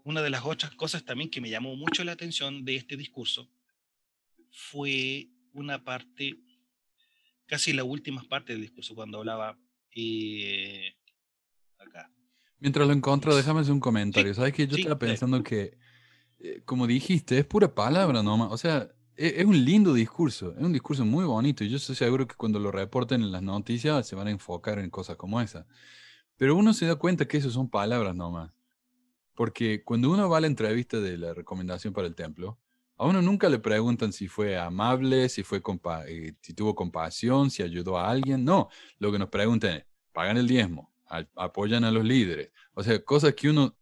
Una 0.04 0.22
de 0.22 0.30
las 0.30 0.44
otras 0.44 0.72
cosas 0.72 1.04
también 1.04 1.30
que 1.30 1.40
me 1.40 1.50
llamó 1.50 1.76
mucho 1.76 2.02
la 2.04 2.12
atención 2.12 2.64
de 2.64 2.76
este 2.76 2.96
discurso 2.96 3.48
fue 4.50 5.28
una 5.52 5.84
parte, 5.84 6.38
casi 7.46 7.72
la 7.72 7.84
última 7.84 8.22
parte 8.28 8.52
del 8.52 8.62
discurso, 8.62 8.94
cuando 8.94 9.18
hablaba 9.18 9.58
eh, 9.94 10.94
acá. 11.78 12.10
Mientras 12.58 12.86
lo 12.86 12.92
encuentro, 12.92 13.34
déjame 13.34 13.60
hacer 13.60 13.72
un 13.72 13.80
comentario. 13.80 14.32
Sabes 14.34 14.52
que 14.54 14.66
yo 14.66 14.76
estaba 14.76 14.98
pensando 14.98 15.42
que, 15.42 15.76
eh, 16.38 16.62
como 16.64 16.86
dijiste, 16.86 17.38
es 17.38 17.44
pura 17.44 17.74
palabra 17.74 18.22
nomás. 18.22 18.52
O 18.52 18.58
sea, 18.58 18.88
es 19.16 19.44
un 19.44 19.64
lindo 19.64 19.94
discurso, 19.94 20.54
es 20.56 20.62
un 20.62 20.72
discurso 20.72 21.04
muy 21.04 21.24
bonito 21.24 21.64
y 21.64 21.68
yo 21.68 21.76
estoy 21.76 21.94
seguro 21.94 22.26
que 22.26 22.34
cuando 22.34 22.58
lo 22.58 22.70
reporten 22.70 23.22
en 23.22 23.32
las 23.32 23.42
noticias 23.42 24.06
se 24.06 24.16
van 24.16 24.28
a 24.28 24.30
enfocar 24.30 24.78
en 24.78 24.90
cosas 24.90 25.16
como 25.16 25.40
esa. 25.40 25.66
Pero 26.36 26.56
uno 26.56 26.72
se 26.72 26.86
da 26.86 26.96
cuenta 26.96 27.26
que 27.26 27.36
eso 27.36 27.50
son 27.50 27.68
palabras 27.68 28.14
nomás. 28.14 28.50
Porque 29.34 29.82
cuando 29.84 30.10
uno 30.10 30.28
va 30.28 30.38
a 30.38 30.40
la 30.40 30.46
entrevista 30.46 31.00
de 31.00 31.16
la 31.18 31.34
recomendación 31.34 31.92
para 31.92 32.06
el 32.06 32.14
templo, 32.14 32.58
a 32.96 33.06
uno 33.06 33.22
nunca 33.22 33.48
le 33.48 33.58
preguntan 33.58 34.12
si 34.12 34.28
fue 34.28 34.58
amable, 34.58 35.28
si, 35.28 35.42
fue 35.42 35.62
eh, 36.06 36.34
si 36.40 36.54
tuvo 36.54 36.74
compasión, 36.74 37.50
si 37.50 37.62
ayudó 37.62 37.98
a 37.98 38.10
alguien. 38.10 38.44
No, 38.44 38.68
lo 38.98 39.10
que 39.10 39.18
nos 39.18 39.28
preguntan 39.28 39.76
es, 39.76 39.86
pagan 40.12 40.36
el 40.36 40.46
diezmo, 40.46 40.92
apoyan 41.36 41.84
a 41.84 41.90
los 41.90 42.04
líderes. 42.04 42.50
O 42.74 42.82
sea, 42.82 43.02
cosas 43.04 43.34
que 43.34 43.48
uno, 43.48 43.74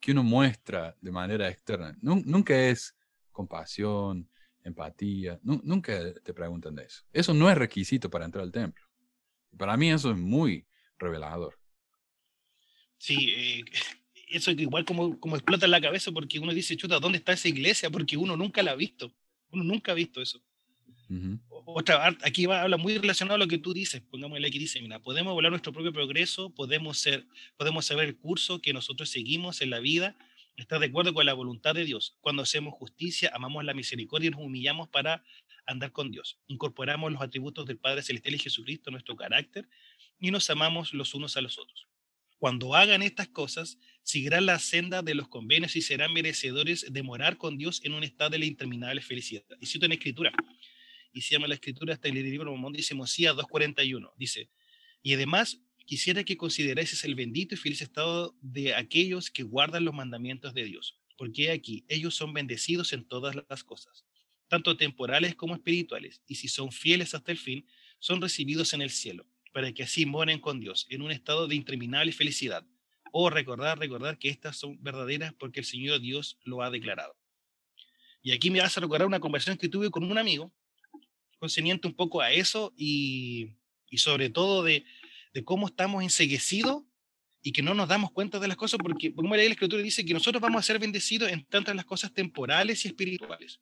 que 0.00 0.12
uno 0.12 0.22
muestra 0.22 0.96
de 1.00 1.12
manera 1.12 1.48
externa. 1.48 1.96
Nunca 2.00 2.58
es 2.58 2.96
compasión, 3.30 4.28
empatía. 4.66 5.38
nunca 5.42 6.12
te 6.22 6.34
preguntan 6.34 6.74
de 6.74 6.84
eso. 6.84 7.02
Eso 7.12 7.32
no 7.32 7.48
es 7.50 7.56
requisito 7.56 8.10
para 8.10 8.24
entrar 8.24 8.42
al 8.42 8.52
templo. 8.52 8.84
Para 9.56 9.76
mí 9.76 9.90
eso 9.90 10.10
es 10.10 10.18
muy 10.18 10.66
revelador. 10.98 11.58
Sí, 12.98 13.30
eh, 13.30 13.64
eso 14.28 14.50
igual 14.50 14.84
como, 14.84 15.18
como 15.20 15.36
explota 15.36 15.66
en 15.66 15.70
la 15.70 15.80
cabeza 15.80 16.10
porque 16.10 16.38
uno 16.40 16.52
dice, 16.52 16.76
chuta, 16.76 16.98
¿dónde 16.98 17.18
está 17.18 17.32
esa 17.32 17.48
iglesia? 17.48 17.90
Porque 17.90 18.16
uno 18.16 18.36
nunca 18.36 18.62
la 18.62 18.72
ha 18.72 18.76
visto. 18.76 19.12
Uno 19.50 19.62
nunca 19.62 19.92
ha 19.92 19.94
visto 19.94 20.20
eso. 20.20 20.42
Otra, 21.66 22.16
aquí 22.24 22.46
va, 22.46 22.62
habla 22.62 22.76
muy 22.76 22.98
relacionado 22.98 23.36
a 23.36 23.38
lo 23.38 23.46
que 23.46 23.58
tú 23.58 23.72
dices. 23.72 24.02
Pongámosle 24.10 24.48
aquí, 24.48 24.58
dice, 24.58 24.82
mira, 24.82 24.98
podemos 25.00 25.32
volar 25.32 25.52
nuestro 25.52 25.72
propio 25.72 25.92
progreso, 25.92 26.50
podemos, 26.50 26.98
ser, 26.98 27.24
podemos 27.56 27.86
saber 27.86 28.08
el 28.08 28.16
curso 28.16 28.60
que 28.60 28.72
nosotros 28.72 29.08
seguimos 29.08 29.62
en 29.62 29.70
la 29.70 29.78
vida, 29.78 30.16
está 30.56 30.78
de 30.78 30.86
acuerdo 30.86 31.12
con 31.14 31.26
la 31.26 31.34
voluntad 31.34 31.74
de 31.74 31.84
Dios. 31.84 32.16
Cuando 32.20 32.42
hacemos 32.42 32.74
justicia, 32.74 33.30
amamos 33.34 33.64
la 33.64 33.74
misericordia 33.74 34.28
y 34.28 34.30
nos 34.30 34.40
humillamos 34.40 34.88
para 34.88 35.22
andar 35.66 35.92
con 35.92 36.10
Dios. 36.10 36.38
Incorporamos 36.46 37.12
los 37.12 37.22
atributos 37.22 37.66
del 37.66 37.78
Padre 37.78 38.02
Celestial 38.02 38.34
y 38.34 38.38
Jesucristo 38.38 38.90
nuestro 38.90 39.16
carácter 39.16 39.68
y 40.18 40.30
nos 40.30 40.48
amamos 40.50 40.94
los 40.94 41.14
unos 41.14 41.36
a 41.36 41.40
los 41.40 41.58
otros. 41.58 41.88
Cuando 42.38 42.74
hagan 42.74 43.02
estas 43.02 43.28
cosas, 43.28 43.78
seguirán 44.02 44.46
la 44.46 44.58
senda 44.58 45.02
de 45.02 45.14
los 45.14 45.28
convenios 45.28 45.74
y 45.74 45.82
serán 45.82 46.12
merecedores 46.12 46.92
de 46.92 47.02
morar 47.02 47.38
con 47.38 47.56
Dios 47.56 47.80
en 47.84 47.94
un 47.94 48.04
estado 48.04 48.30
de 48.30 48.38
la 48.38 48.44
interminable 48.44 49.00
felicidad. 49.00 49.44
Y 49.60 49.66
cito 49.66 49.86
en 49.86 49.92
Escritura, 49.92 50.32
y 51.12 51.22
se 51.22 51.34
llama 51.34 51.48
la 51.48 51.54
Escritura 51.54 51.94
hasta 51.94 52.08
el 52.08 52.14
libro 52.14 52.50
de 52.50 52.56
Momón, 52.56 52.74
dice 52.74 52.94
Mosías 52.94 53.34
2.41, 53.34 54.12
dice, 54.16 54.50
y 55.02 55.14
además 55.14 55.60
quisiera 55.86 56.24
que 56.24 56.36
consideráis 56.36 57.02
el 57.04 57.14
bendito 57.14 57.54
y 57.54 57.58
feliz 57.58 57.80
estado 57.80 58.36
de 58.42 58.74
aquellos 58.74 59.30
que 59.30 59.44
guardan 59.44 59.84
los 59.84 59.94
mandamientos 59.94 60.52
de 60.52 60.64
Dios, 60.64 60.98
porque 61.16 61.50
aquí 61.50 61.84
ellos 61.88 62.14
son 62.14 62.34
bendecidos 62.34 62.92
en 62.92 63.04
todas 63.04 63.36
las 63.48 63.64
cosas, 63.64 64.04
tanto 64.48 64.76
temporales 64.76 65.34
como 65.36 65.54
espirituales, 65.54 66.20
y 66.26 66.34
si 66.34 66.48
son 66.48 66.72
fieles 66.72 67.14
hasta 67.14 67.32
el 67.32 67.38
fin, 67.38 67.66
son 68.00 68.20
recibidos 68.20 68.74
en 68.74 68.82
el 68.82 68.90
cielo, 68.90 69.26
para 69.52 69.72
que 69.72 69.84
así 69.84 70.04
moren 70.04 70.40
con 70.40 70.60
Dios 70.60 70.86
en 70.90 71.02
un 71.02 71.12
estado 71.12 71.46
de 71.48 71.54
interminable 71.54 72.12
felicidad. 72.12 72.66
O 73.12 73.30
recordar, 73.30 73.78
recordar 73.78 74.18
que 74.18 74.28
estas 74.28 74.58
son 74.58 74.82
verdaderas 74.82 75.32
porque 75.32 75.60
el 75.60 75.66
Señor 75.66 76.00
Dios 76.00 76.38
lo 76.44 76.62
ha 76.62 76.70
declarado. 76.70 77.16
Y 78.22 78.32
aquí 78.32 78.50
me 78.50 78.60
vas 78.60 78.76
a 78.76 78.80
recordar 78.80 79.06
una 79.06 79.20
conversación 79.20 79.56
que 79.56 79.68
tuve 79.68 79.90
con 79.90 80.04
un 80.04 80.18
amigo 80.18 80.52
concerniente 81.38 81.86
un 81.86 81.94
poco 81.94 82.20
a 82.20 82.32
eso 82.32 82.74
y, 82.76 83.52
y 83.88 83.98
sobre 83.98 84.30
todo 84.30 84.62
de, 84.62 84.84
de 85.36 85.44
cómo 85.44 85.66
estamos 85.66 86.02
enseguecidos 86.02 86.82
y 87.42 87.52
que 87.52 87.60
no 87.60 87.74
nos 87.74 87.88
damos 87.88 88.10
cuenta 88.10 88.38
de 88.38 88.48
las 88.48 88.56
cosas, 88.56 88.78
porque 88.82 89.14
como 89.14 89.36
la 89.36 89.42
escritura 89.42 89.82
dice 89.82 90.02
que 90.02 90.14
nosotros 90.14 90.40
vamos 90.40 90.60
a 90.60 90.62
ser 90.62 90.78
bendecidos 90.78 91.30
en 91.30 91.44
tantas 91.44 91.76
las 91.76 91.84
cosas 91.84 92.14
temporales 92.14 92.82
y 92.82 92.88
espirituales. 92.88 93.60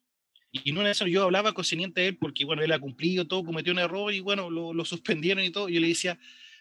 Y 0.53 0.71
no 0.71 0.87
eso 0.87 1.09
yo 1.09 1.25
hablaba 1.25 1.53
concerniente 1.53 2.01
a 2.01 2.05
él, 2.05 2.17
porque 2.17 2.45
bueno, 2.45 2.63
él 2.63 2.71
ha 2.71 2.79
cumplido 2.79 3.27
todo, 3.27 3.45
cometió 3.45 3.73
un 3.73 3.81
error 3.81 4.15
y 4.15 4.21
bueno, 4.21 4.51
lo, 4.51 4.73
lo 4.73 4.85
suspendieron 4.85 5.43
y 5.43 5.51
todo. 5.51 5.69
Y 5.69 5.75
yo 5.75 5.81
le 5.81 5.89
decía, 5.89 6.17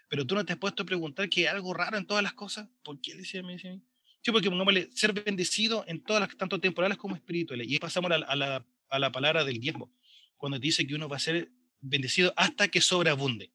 pero 0.09 0.25
tú 0.25 0.33
no 0.33 0.43
te 0.45 0.53
has 0.53 0.57
puesto 0.57 0.81
a 0.81 0.85
preguntar 0.87 1.29
que 1.29 1.41
hay 1.41 1.45
algo 1.45 1.75
raro 1.75 1.95
en 1.99 2.07
todas 2.07 2.23
las 2.23 2.33
cosas. 2.33 2.67
¿Por 2.81 2.99
qué? 2.99 3.13
Decía, 3.13 3.43
me 3.43 3.53
decía, 3.53 3.79
sí, 4.19 4.31
porque 4.31 4.49
pongámosle 4.49 4.89
ser 4.93 5.13
bendecido 5.13 5.85
en 5.87 6.01
todas 6.01 6.21
las, 6.21 6.35
tanto 6.35 6.59
temporales 6.59 6.97
como 6.97 7.15
espirituales. 7.15 7.67
Y 7.69 7.77
pasamos 7.77 8.09
a 8.09 8.17
la, 8.17 8.25
a 8.25 8.35
la, 8.35 8.65
a 8.89 8.97
la 8.97 9.11
palabra 9.11 9.45
del 9.45 9.59
diezmo, 9.59 9.93
cuando 10.37 10.57
dice 10.57 10.87
que 10.87 10.95
uno 10.95 11.07
va 11.07 11.17
a 11.17 11.19
ser 11.19 11.51
bendecido 11.81 12.33
hasta 12.35 12.67
que 12.67 12.81
sobreabunde. 12.81 13.51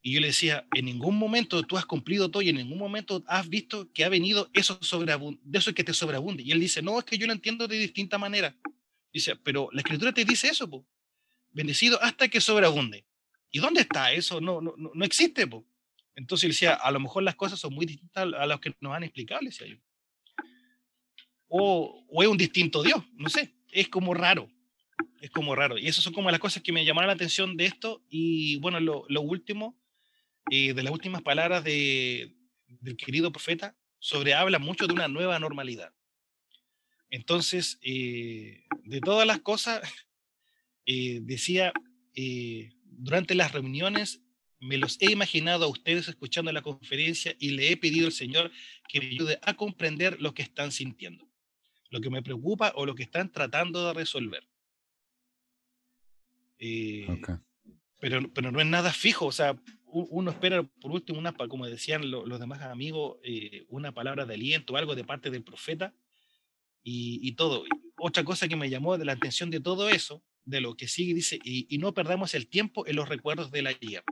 Y 0.00 0.12
yo 0.12 0.20
le 0.20 0.28
decía, 0.28 0.66
en 0.74 0.84
ningún 0.84 1.18
momento 1.18 1.62
tú 1.62 1.76
has 1.76 1.84
cumplido 1.84 2.30
todo 2.30 2.42
y 2.42 2.48
en 2.48 2.56
ningún 2.56 2.78
momento 2.78 3.22
has 3.26 3.48
visto 3.48 3.92
que 3.92 4.04
ha 4.04 4.08
venido 4.08 4.48
eso 4.52 4.78
de 4.80 5.58
eso 5.58 5.74
que 5.74 5.84
te 5.84 5.92
sobreabunde. 5.92 6.42
Y 6.44 6.52
él 6.52 6.60
dice, 6.60 6.82
no, 6.82 6.98
es 6.98 7.04
que 7.04 7.18
yo 7.18 7.26
lo 7.26 7.32
entiendo 7.32 7.66
de 7.66 7.78
distinta 7.78 8.16
manera. 8.16 8.56
Dice, 9.12 9.36
pero 9.36 9.68
la 9.72 9.80
escritura 9.80 10.12
te 10.12 10.24
dice 10.24 10.48
eso, 10.48 10.68
po. 10.68 10.86
bendecido 11.50 12.00
hasta 12.02 12.28
que 12.28 12.40
sobreabunde. 12.40 13.04
¿Y 13.50 13.58
dónde 13.58 13.80
está 13.80 14.12
eso? 14.12 14.40
No, 14.40 14.60
no, 14.60 14.74
no 14.76 15.04
existe. 15.04 15.46
Po. 15.46 15.66
Entonces 16.14 16.44
él 16.44 16.50
decía, 16.50 16.74
a 16.74 16.90
lo 16.90 17.00
mejor 17.00 17.22
las 17.22 17.36
cosas 17.36 17.58
son 17.58 17.74
muy 17.74 17.86
distintas 17.86 18.32
a 18.34 18.46
las 18.46 18.60
que 18.60 18.74
nos 18.80 18.94
han 18.94 19.04
explicado, 19.04 19.40
decía 19.42 19.66
yo. 19.66 19.76
O, 21.48 22.04
o 22.08 22.22
es 22.22 22.28
un 22.28 22.36
distinto 22.36 22.82
Dios, 22.82 23.02
no 23.14 23.28
sé, 23.30 23.54
es 23.70 23.88
como 23.88 24.14
raro. 24.14 24.50
Es 25.20 25.30
como 25.30 25.54
raro. 25.54 25.78
Y 25.78 25.86
esas 25.86 26.04
son 26.04 26.12
como 26.12 26.30
las 26.30 26.40
cosas 26.40 26.62
que 26.62 26.72
me 26.72 26.84
llamaron 26.84 27.08
la 27.08 27.14
atención 27.14 27.56
de 27.56 27.66
esto. 27.66 28.04
Y 28.08 28.56
bueno, 28.56 28.80
lo, 28.80 29.04
lo 29.08 29.20
último, 29.20 29.76
eh, 30.50 30.72
de 30.72 30.82
las 30.82 30.92
últimas 30.92 31.22
palabras 31.22 31.64
de, 31.64 32.34
del 32.66 32.96
querido 32.96 33.30
profeta, 33.32 33.76
sobre 33.98 34.34
habla 34.34 34.58
mucho 34.58 34.86
de 34.86 34.94
una 34.94 35.08
nueva 35.08 35.38
normalidad. 35.38 35.92
Entonces, 37.10 37.78
eh, 37.82 38.64
de 38.84 39.00
todas 39.00 39.26
las 39.26 39.40
cosas, 39.40 39.80
eh, 40.86 41.20
decía, 41.22 41.72
durante 42.82 43.34
las 43.34 43.52
reuniones 43.52 44.22
me 44.60 44.76
los 44.76 45.00
he 45.00 45.12
imaginado 45.12 45.64
a 45.64 45.68
ustedes 45.68 46.08
escuchando 46.08 46.50
la 46.50 46.62
conferencia 46.62 47.36
y 47.38 47.50
le 47.50 47.70
he 47.70 47.76
pedido 47.76 48.06
al 48.06 48.12
Señor 48.12 48.50
que 48.88 49.00
me 49.00 49.06
ayude 49.06 49.38
a 49.42 49.54
comprender 49.54 50.20
lo 50.20 50.34
que 50.34 50.42
están 50.42 50.72
sintiendo, 50.72 51.30
lo 51.90 52.00
que 52.00 52.10
me 52.10 52.22
preocupa 52.22 52.72
o 52.74 52.84
lo 52.84 52.96
que 52.96 53.04
están 53.04 53.30
tratando 53.30 53.86
de 53.86 53.92
resolver. 53.94 54.48
pero, 58.00 58.32
pero 58.32 58.50
no 58.50 58.60
es 58.60 58.66
nada 58.66 58.92
fijo, 58.92 59.26
o 59.26 59.32
sea, 59.32 59.56
uno 59.92 60.30
espera, 60.30 60.62
por 60.62 60.92
último, 60.92 61.18
una, 61.18 61.32
como 61.32 61.66
decían 61.66 62.10
los 62.10 62.40
demás 62.40 62.62
amigos, 62.62 63.18
eh, 63.22 63.64
una 63.68 63.92
palabra 63.92 64.26
de 64.26 64.34
aliento, 64.34 64.76
algo 64.76 64.94
de 64.94 65.04
parte 65.04 65.30
del 65.30 65.42
profeta 65.42 65.94
y, 66.82 67.32
todo. 67.32 67.64
Otra 67.98 68.24
cosa 68.24 68.48
que 68.48 68.56
me 68.56 68.70
llamó 68.70 68.96
de 68.96 69.04
la 69.04 69.12
atención 69.12 69.50
de 69.50 69.60
todo 69.60 69.88
eso, 69.88 70.22
de 70.44 70.60
lo 70.60 70.76
que 70.76 70.88
sigue, 70.88 71.14
dice, 71.14 71.38
y, 71.42 71.76
no 71.78 71.92
perdamos 71.92 72.34
el 72.34 72.48
tiempo 72.48 72.86
en 72.86 72.96
los 72.96 73.08
recuerdos 73.08 73.50
del 73.50 73.66
ayer. 73.66 74.04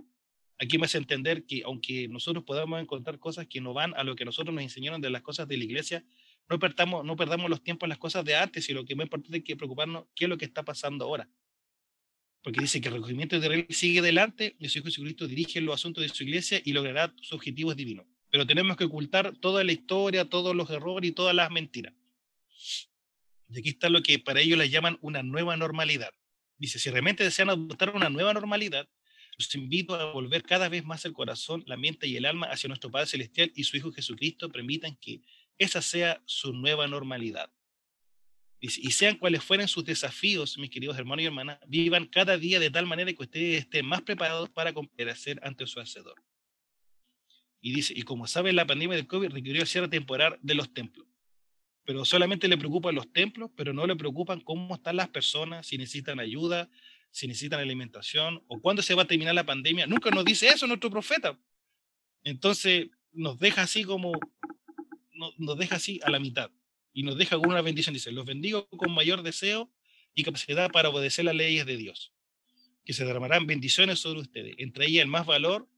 Aquí 0.59 0.79
me 0.79 0.87
hace 0.87 0.99
entender 0.99 1.45
que 1.45 1.63
aunque 1.65 2.09
nosotros 2.09 2.45
podamos 2.45 2.81
encontrar 2.81 3.19
cosas 3.19 3.47
que 3.47 3.61
no 3.61 3.75
van 3.75 3.95
a 3.95 4.05
lo 4.05 4.17
que 4.17 4.25
nosotros 4.25 4.55
nos 4.55 4.65
enseñaron 4.65 5.03
de 5.03 5.11
las 5.11 5.23
cosas 5.23 5.47
de 5.47 5.59
la 5.59 5.65
iglesia, 5.65 6.05
no 6.49 6.59
perdamos, 6.59 7.05
no 7.05 7.17
perdamos 7.17 7.51
los 7.51 7.63
tiempos 7.63 7.87
en 7.87 7.91
las 7.91 7.99
cosas 7.99 8.25
de 8.25 8.37
antes 8.37 8.69
y 8.71 8.73
lo 8.73 8.85
que 8.85 8.97
más 8.97 9.05
importante 9.05 9.39
es 9.39 9.45
que 9.45 9.57
preocuparnos 9.57 10.07
qué 10.15 10.25
es 10.25 10.29
lo 10.31 10.39
que 10.39 10.47
está 10.47 10.65
pasando 10.65 11.05
ahora 11.05 11.29
porque 12.47 12.61
dice 12.61 12.81
que 12.81 12.87
el 12.87 12.95
recogimiento 12.95 13.35
de 13.35 13.45
Israel 13.45 13.67
sigue 13.71 13.99
adelante 13.99 14.55
y 14.61 14.69
su 14.69 14.79
Hijo 14.79 14.85
Jesucristo 14.85 15.27
dirige 15.27 15.61
los 15.61 15.75
asuntos 15.75 16.03
de 16.03 16.09
su 16.11 16.23
iglesia 16.23 16.63
y 16.65 16.75
logrará 16.75 17.13
sus 17.21 17.33
objetivos 17.33 17.75
divinos. 17.75 18.07
Pero 18.31 18.47
tenemos 18.47 18.77
que 18.77 18.85
ocultar 18.85 19.37
toda 19.41 19.65
la 19.65 19.73
historia, 19.73 20.27
todos 20.27 20.55
los 20.55 20.71
errores 20.71 21.11
y 21.11 21.13
todas 21.13 21.35
las 21.35 21.51
mentiras. 21.51 21.93
Y 23.49 23.59
aquí 23.59 23.71
está 23.71 23.89
lo 23.89 24.01
que 24.01 24.21
para 24.21 24.43
ellos 24.43 24.57
les 24.57 24.71
llaman 24.71 24.97
una 25.01 25.25
nueva 25.25 25.57
normalidad. 25.57 26.11
Dice, 26.57 26.79
si 26.79 26.89
realmente 26.89 27.25
desean 27.25 27.51
adoptar 27.51 27.93
una 27.97 28.11
nueva 28.11 28.33
normalidad, 28.33 28.89
los 29.37 29.53
invito 29.57 29.97
a 29.97 30.13
volver 30.13 30.45
cada 30.45 30.69
vez 30.69 30.85
más 30.85 31.05
el 31.05 31.15
corazón, 31.15 31.65
la 31.67 31.77
mente 31.77 32.07
y 32.07 32.17
el 32.17 32.27
alma 32.27 32.47
hacia 32.47 32.69
nuestro 32.69 32.93
Padre 32.93 33.09
Celestial 33.09 33.51
y 33.57 33.65
su 33.65 33.77
Hijo 33.77 33.91
Jesucristo. 33.91 34.53
Permitan 34.53 34.95
que 35.01 35.21
esa 35.59 35.83
sea 35.83 36.23
su 36.27 36.53
nueva 36.53 36.87
normalidad 36.87 37.51
y, 38.61 38.91
sean 38.91 39.17
cuales 39.17 39.45
fueren 39.45 39.69
sus 39.69 39.85
desafíos, 39.85 40.57
mis 40.59 40.71
queridos 40.71 40.97
hermanos 40.97 41.23
y 41.23 41.27
hermanas, 41.27 41.59
vivan 41.67 42.07
cada 42.07 42.39
día 42.39 42.59
de 42.59 42.71
tal 42.71 42.87
manera 42.87 43.13
que 43.13 43.23
ustedes 43.23 43.61
estén 43.61 43.85
más 43.85 44.03
preparados 44.03 44.49
para 44.49 44.73
comparecer 44.73 45.39
ante 45.43 45.67
su 45.67 45.79
Hacedor. 45.79 46.23
Y 47.61 47.75
dice, 47.75 47.93
y 47.95 48.03
como 48.03 48.27
saben, 48.27 48.57
la 48.57 48.67
pandemia 48.67 48.97
del 48.97 49.07
COVID 49.07 49.31
requirió 49.31 49.61
el 49.61 49.69
cierre 49.69 49.89
temporal 49.89 50.39
de 50.41 50.55
los 50.55 50.73
templos. 50.73 51.07
Pero 51.85 52.05
solamente 52.05 52.49
le 52.49 52.57
preocupan 52.57 52.95
los 52.95 53.13
templos, 53.13 53.51
pero 53.57 53.73
no 53.73 53.87
le 53.87 53.95
preocupan 53.95 54.41
cómo 54.41 54.75
están 54.75 54.97
las 54.97 55.09
personas, 55.09 55.67
si 55.67 55.77
necesitan 55.77 56.19
ayuda, 56.19 56.71
si 57.11 57.29
necesitan 57.29 57.61
alimentación, 57.61 58.43
o 58.49 58.61
cuándo 58.61 58.83
se 58.83 58.95
va 58.95 59.03
a 59.03 59.07
terminar 59.07 59.35
la 59.35 59.45
pandemia. 59.45 59.87
Nunca 59.87 60.11
nos 60.11 60.25
dice 60.25 60.49
eso 60.49 60.67
nuestro 60.67 60.91
profeta. 60.91 61.39
Entonces, 62.25 62.89
nos 63.13 63.39
deja 63.39 63.63
así 63.63 63.85
como, 63.85 64.13
nos 65.39 65.59
deja 65.59 65.77
así 65.77 66.01
a 66.03 66.11
la 66.11 66.19
mitad 66.19 66.51
y 66.97 67.03
nos 67.03 67.19
deja 67.19 67.37
con 67.37 67.51
una 67.51 67.61
bendición. 67.61 67.93
Dice, 67.93 68.11
los 68.11 68.25
bendigo 68.25 68.67
con 68.71 68.91
mayor 68.91 69.23
deseo 69.23 69.71
y 70.15 70.25
capacidad 70.25 70.71
para 70.73 70.89
obedecer 70.89 71.27
las 71.27 71.35
leyes 71.35 71.67
de 71.67 71.77
Dios, 71.77 72.11
que 72.87 72.95
se 72.95 73.05
derramarán 73.05 73.47
bendiciones 73.47 73.99
sobre 73.99 74.21
ustedes, 74.21 74.55
entre 74.57 74.87
ellas 74.87 75.03
el 75.03 75.09
más 75.09 75.27
valor, 75.27 75.69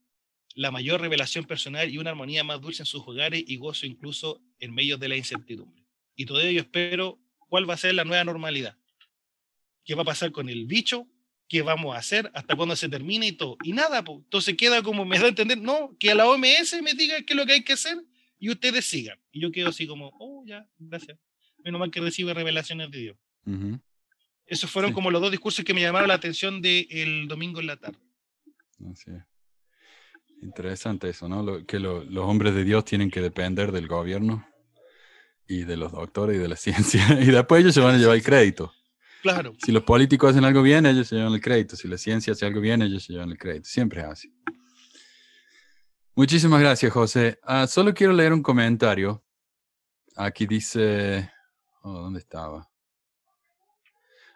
la 0.54 0.70
mayor 0.70 1.00
revelación 1.00 1.44
personal 1.44 1.90
y 1.90 1.98
una 1.98 2.10
armonía 2.10 2.44
más 2.44 2.60
dulce 2.60 2.82
en 2.82 2.86
sus 2.86 3.02
hogares 3.04 3.42
y 3.44 3.56
gozo 3.56 3.84
incluso 3.84 4.40
en 4.60 4.72
medio 4.72 4.96
de 4.96 5.08
la 5.08 5.16
incertidumbre. 5.16 5.84
Y 6.14 6.24
todo 6.24 6.40
ello 6.40 6.60
espero 6.60 7.18
cuál 7.48 7.68
va 7.68 7.74
a 7.74 7.78
ser 7.78 7.96
la 7.96 8.04
nueva 8.04 8.22
normalidad. 8.22 8.76
¿Qué 9.84 9.96
va 9.96 10.02
a 10.02 10.06
pasar 10.06 10.30
con 10.30 10.48
el 10.48 10.66
bicho? 10.66 11.08
¿Qué 11.48 11.62
vamos 11.62 11.96
a 11.96 11.98
hacer? 11.98 12.30
¿Hasta 12.32 12.54
cuándo 12.54 12.76
se 12.76 12.88
termina 12.88 13.26
y 13.26 13.32
todo? 13.32 13.56
Y 13.64 13.72
nada, 13.72 14.04
pues, 14.04 14.18
entonces 14.18 14.56
queda 14.56 14.84
como 14.84 15.04
me 15.04 15.18
da 15.18 15.24
a 15.24 15.28
entender, 15.28 15.58
no, 15.58 15.96
que 15.98 16.12
a 16.12 16.14
la 16.14 16.28
OMS 16.28 16.80
me 16.80 16.94
diga 16.94 17.20
qué 17.22 17.32
es 17.32 17.36
lo 17.36 17.44
que 17.44 17.54
hay 17.54 17.64
que 17.64 17.72
hacer 17.72 17.98
y 18.38 18.50
ustedes 18.50 18.84
sigan. 18.84 19.18
Y 19.32 19.40
yo 19.40 19.50
quedo 19.50 19.68
así 19.68 19.86
como, 19.86 20.12
oh, 20.18 20.44
ya, 20.46 20.68
gracias. 20.78 21.18
Menos 21.64 21.78
mal 21.78 21.90
que 21.90 22.00
recibe 22.00 22.34
revelaciones 22.34 22.90
de 22.90 22.98
Dios. 22.98 23.16
Esos 24.46 24.70
fueron 24.70 24.92
como 24.92 25.10
los 25.10 25.20
dos 25.20 25.30
discursos 25.30 25.64
que 25.64 25.74
me 25.74 25.80
llamaron 25.80 26.08
la 26.08 26.14
atención 26.14 26.62
del 26.62 27.26
domingo 27.28 27.60
en 27.60 27.66
la 27.66 27.76
tarde. 27.76 27.98
Así 28.90 29.10
es. 29.10 29.22
Interesante 30.42 31.08
eso, 31.08 31.28
¿no? 31.28 31.66
que 31.66 31.80
los 31.80 32.06
hombres 32.18 32.54
de 32.54 32.64
Dios 32.64 32.84
tienen 32.84 33.10
que 33.10 33.20
depender 33.20 33.72
del 33.72 33.88
gobierno 33.88 34.46
y 35.48 35.64
de 35.64 35.76
los 35.76 35.92
doctores 35.92 36.36
y 36.36 36.38
de 36.38 36.48
la 36.48 36.56
ciencia. 36.56 37.18
Y 37.20 37.26
después 37.26 37.62
ellos 37.62 37.74
se 37.74 37.80
van 37.80 37.96
a 37.96 37.98
llevar 37.98 38.16
el 38.16 38.22
crédito. 38.22 38.72
Claro. 39.22 39.52
Si 39.64 39.72
los 39.72 39.82
políticos 39.82 40.30
hacen 40.30 40.44
algo 40.44 40.62
bien, 40.62 40.86
ellos 40.86 41.08
se 41.08 41.16
llevan 41.16 41.32
el 41.32 41.40
crédito. 41.40 41.74
Si 41.74 41.88
la 41.88 41.98
ciencia 41.98 42.34
hace 42.34 42.46
algo 42.46 42.60
bien, 42.60 42.82
ellos 42.82 43.02
se 43.02 43.12
llevan 43.12 43.30
el 43.30 43.38
crédito. 43.38 43.64
Siempre 43.64 44.00
es 44.02 44.06
así. 44.06 44.32
Muchísimas 46.18 46.58
gracias, 46.58 46.92
José. 46.92 47.38
Ah, 47.44 47.68
solo 47.68 47.94
quiero 47.94 48.12
leer 48.12 48.32
un 48.32 48.42
comentario. 48.42 49.22
Aquí 50.16 50.48
dice, 50.48 51.30
oh, 51.82 51.92
¿dónde 51.92 52.18
estaba? 52.18 52.68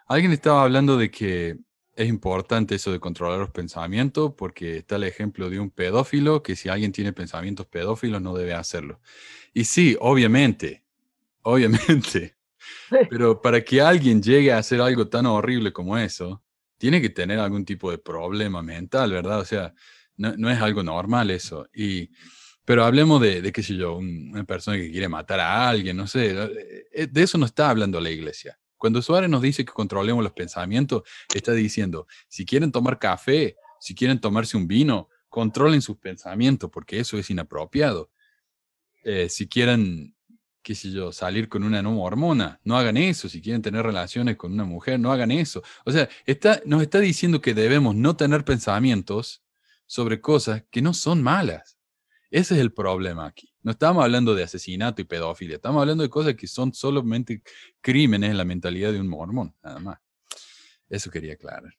Alguien 0.07 0.31
estaba 0.31 0.63
hablando 0.63 0.95
de 0.95 1.11
que 1.11 1.57
es 1.93 2.07
importante 2.07 2.75
eso 2.75 2.89
de 2.93 3.01
controlar 3.01 3.37
los 3.37 3.49
pensamientos 3.49 4.33
porque 4.37 4.77
está 4.77 4.95
el 4.95 5.03
ejemplo 5.03 5.49
de 5.49 5.59
un 5.59 5.71
pedófilo 5.71 6.41
que 6.41 6.55
si 6.55 6.69
alguien 6.69 6.93
tiene 6.93 7.11
pensamientos 7.11 7.65
pedófilos 7.65 8.21
no 8.21 8.33
debe 8.33 8.53
hacerlo. 8.53 9.01
Y 9.53 9.65
sí, 9.65 9.97
obviamente, 9.99 10.85
obviamente. 11.41 12.37
Pero 13.09 13.41
para 13.41 13.61
que 13.61 13.81
alguien 13.81 14.23
llegue 14.23 14.53
a 14.53 14.59
hacer 14.59 14.79
algo 14.79 15.09
tan 15.09 15.25
horrible 15.25 15.73
como 15.73 15.97
eso, 15.97 16.41
tiene 16.77 17.01
que 17.01 17.09
tener 17.09 17.39
algún 17.39 17.65
tipo 17.65 17.91
de 17.91 17.97
problema 17.97 18.61
mental, 18.61 19.11
¿verdad? 19.11 19.41
O 19.41 19.45
sea, 19.45 19.73
no, 20.31 20.49
es 20.49 20.61
algo 20.61 20.83
normal 20.83 21.31
eso. 21.31 21.67
Y, 21.73 22.09
pero 22.65 22.85
hablemos 22.85 23.21
de, 23.21 23.41
de, 23.41 23.51
qué 23.51 23.61
sé 23.61 23.75
yo, 23.75 23.97
una 23.97 24.43
persona 24.45 24.77
que 24.77 24.91
quiere 24.91 25.09
matar 25.09 25.39
a 25.39 25.69
alguien, 25.69 25.97
no 25.97 26.07
sé. 26.07 26.31
Eh, 26.31 26.85
eh, 26.93 27.07
de 27.07 27.23
eso 27.23 27.37
no 27.37 27.45
está 27.45 27.69
hablando 27.69 27.99
la 27.99 28.09
iglesia. 28.09 28.57
Cuando 28.77 29.01
Suárez 29.01 29.29
nos 29.29 29.41
dice 29.41 29.63
que 29.63 29.71
controlemos 29.71 30.23
los 30.23 30.33
pensamientos, 30.33 31.03
está 31.33 31.53
diciendo, 31.53 32.07
si 32.27 32.45
quieren 32.45 32.71
tomar 32.71 32.99
café, 32.99 33.55
si 33.79 33.95
quieren 33.95 34.19
tomarse 34.19 34.57
un 34.57 34.67
vino, 34.67 35.09
controlen 35.29 35.81
sus 35.81 35.97
pensamientos, 35.97 36.69
porque 36.71 36.99
eso 36.99 37.17
es 37.17 37.29
inapropiado. 37.29 38.11
Eh, 39.03 39.29
si 39.29 39.47
quieren, 39.47 40.15
qué 40.61 40.75
sé 40.75 40.91
yo, 40.91 41.11
salir 41.11 41.49
con 41.49 41.63
una 41.63 41.81
nueva 41.81 42.01
hormona, 42.01 42.59
no 42.63 42.77
hagan 42.77 42.97
eso. 42.97 43.27
Si 43.27 43.41
quieren 43.41 43.61
tener 43.61 43.85
relaciones 43.85 44.37
con 44.37 44.53
una 44.53 44.63
mujer, 44.63 44.99
no 44.99 45.11
hagan 45.11 45.31
eso. 45.31 45.63
O 45.85 45.91
sea, 45.91 46.07
está, 46.25 46.61
nos 46.65 46.81
está 46.81 46.99
diciendo 46.99 47.41
que 47.41 47.53
debemos 47.53 47.95
no 47.95 48.15
tener 48.15 48.45
pensamientos 48.45 49.42
sobre 49.85 50.21
cosas 50.21 50.63
que 50.71 50.81
no 50.81 50.93
son 50.93 51.21
malas. 51.21 51.77
Ese 52.31 52.55
es 52.55 52.61
el 52.61 52.73
problema 52.73 53.27
aquí. 53.27 53.53
No 53.61 53.71
estamos 53.71 54.03
hablando 54.03 54.33
de 54.33 54.43
asesinato 54.43 55.01
y 55.01 55.05
pedofilia, 55.05 55.55
estamos 55.57 55.81
hablando 55.81 56.03
de 56.03 56.09
cosas 56.09 56.33
que 56.35 56.47
son 56.47 56.73
solamente 56.73 57.41
crímenes 57.81 58.31
en 58.31 58.37
la 58.37 58.45
mentalidad 58.45 58.91
de 58.91 58.99
un 58.99 59.07
mormón, 59.07 59.55
nada 59.63 59.79
más. 59.79 59.99
Eso 60.89 61.11
quería 61.11 61.33
aclarar. 61.33 61.73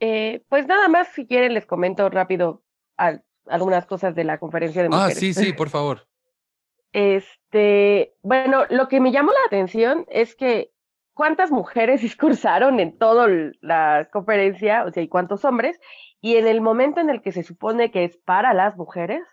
Eh, 0.00 0.42
pues 0.48 0.66
nada 0.66 0.88
más, 0.88 1.08
si 1.14 1.26
quieren, 1.26 1.54
les 1.54 1.64
comento 1.66 2.08
rápido 2.10 2.62
al- 2.96 3.24
algunas 3.46 3.86
cosas 3.86 4.14
de 4.14 4.24
la 4.24 4.38
conferencia 4.38 4.82
de 4.82 4.88
Ah, 4.88 4.96
mujeres. 4.98 5.18
sí, 5.18 5.32
sí, 5.34 5.52
por 5.52 5.70
favor. 5.70 6.06
Este, 6.94 8.14
bueno, 8.22 8.64
lo 8.68 8.86
que 8.88 9.00
me 9.00 9.12
llamó 9.12 9.30
la 9.32 9.46
atención 9.46 10.04
es 10.10 10.34
que 10.36 10.72
cuántas 11.14 11.50
mujeres 11.50 12.02
discursaron 12.02 12.80
en 12.80 12.98
toda 12.98 13.26
la 13.62 14.08
conferencia, 14.12 14.84
o 14.84 14.92
sea, 14.92 15.02
y 15.02 15.08
cuántos 15.08 15.44
hombres, 15.46 15.78
y 16.22 16.36
en 16.36 16.46
el 16.46 16.62
momento 16.62 17.00
en 17.00 17.10
el 17.10 17.20
que 17.20 17.32
se 17.32 17.42
supone 17.42 17.90
que 17.90 18.04
es 18.04 18.16
para 18.16 18.54
las 18.54 18.76
mujeres, 18.76 19.26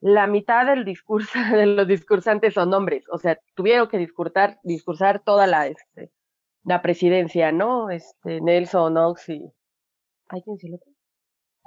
la 0.00 0.26
mitad 0.26 0.64
del 0.64 0.84
discurso 0.84 1.32
de 1.52 1.66
los 1.66 1.86
discursantes 1.86 2.54
son 2.54 2.72
hombres, 2.72 3.04
o 3.10 3.18
sea, 3.18 3.38
tuvieron 3.54 3.88
que 3.88 3.98
discursar, 3.98 4.58
discursar 4.62 5.20
toda 5.20 5.46
la, 5.46 5.66
este, 5.66 6.10
la 6.64 6.80
presidencia, 6.80 7.52
¿no? 7.52 7.90
Este, 7.90 8.40
Nelson, 8.40 8.96
Ox 8.96 9.28
y, 9.28 9.42
¿ay, 10.28 10.42
quién 10.42 10.56
es 10.56 10.64
el 10.64 10.74
otro? 10.74 10.92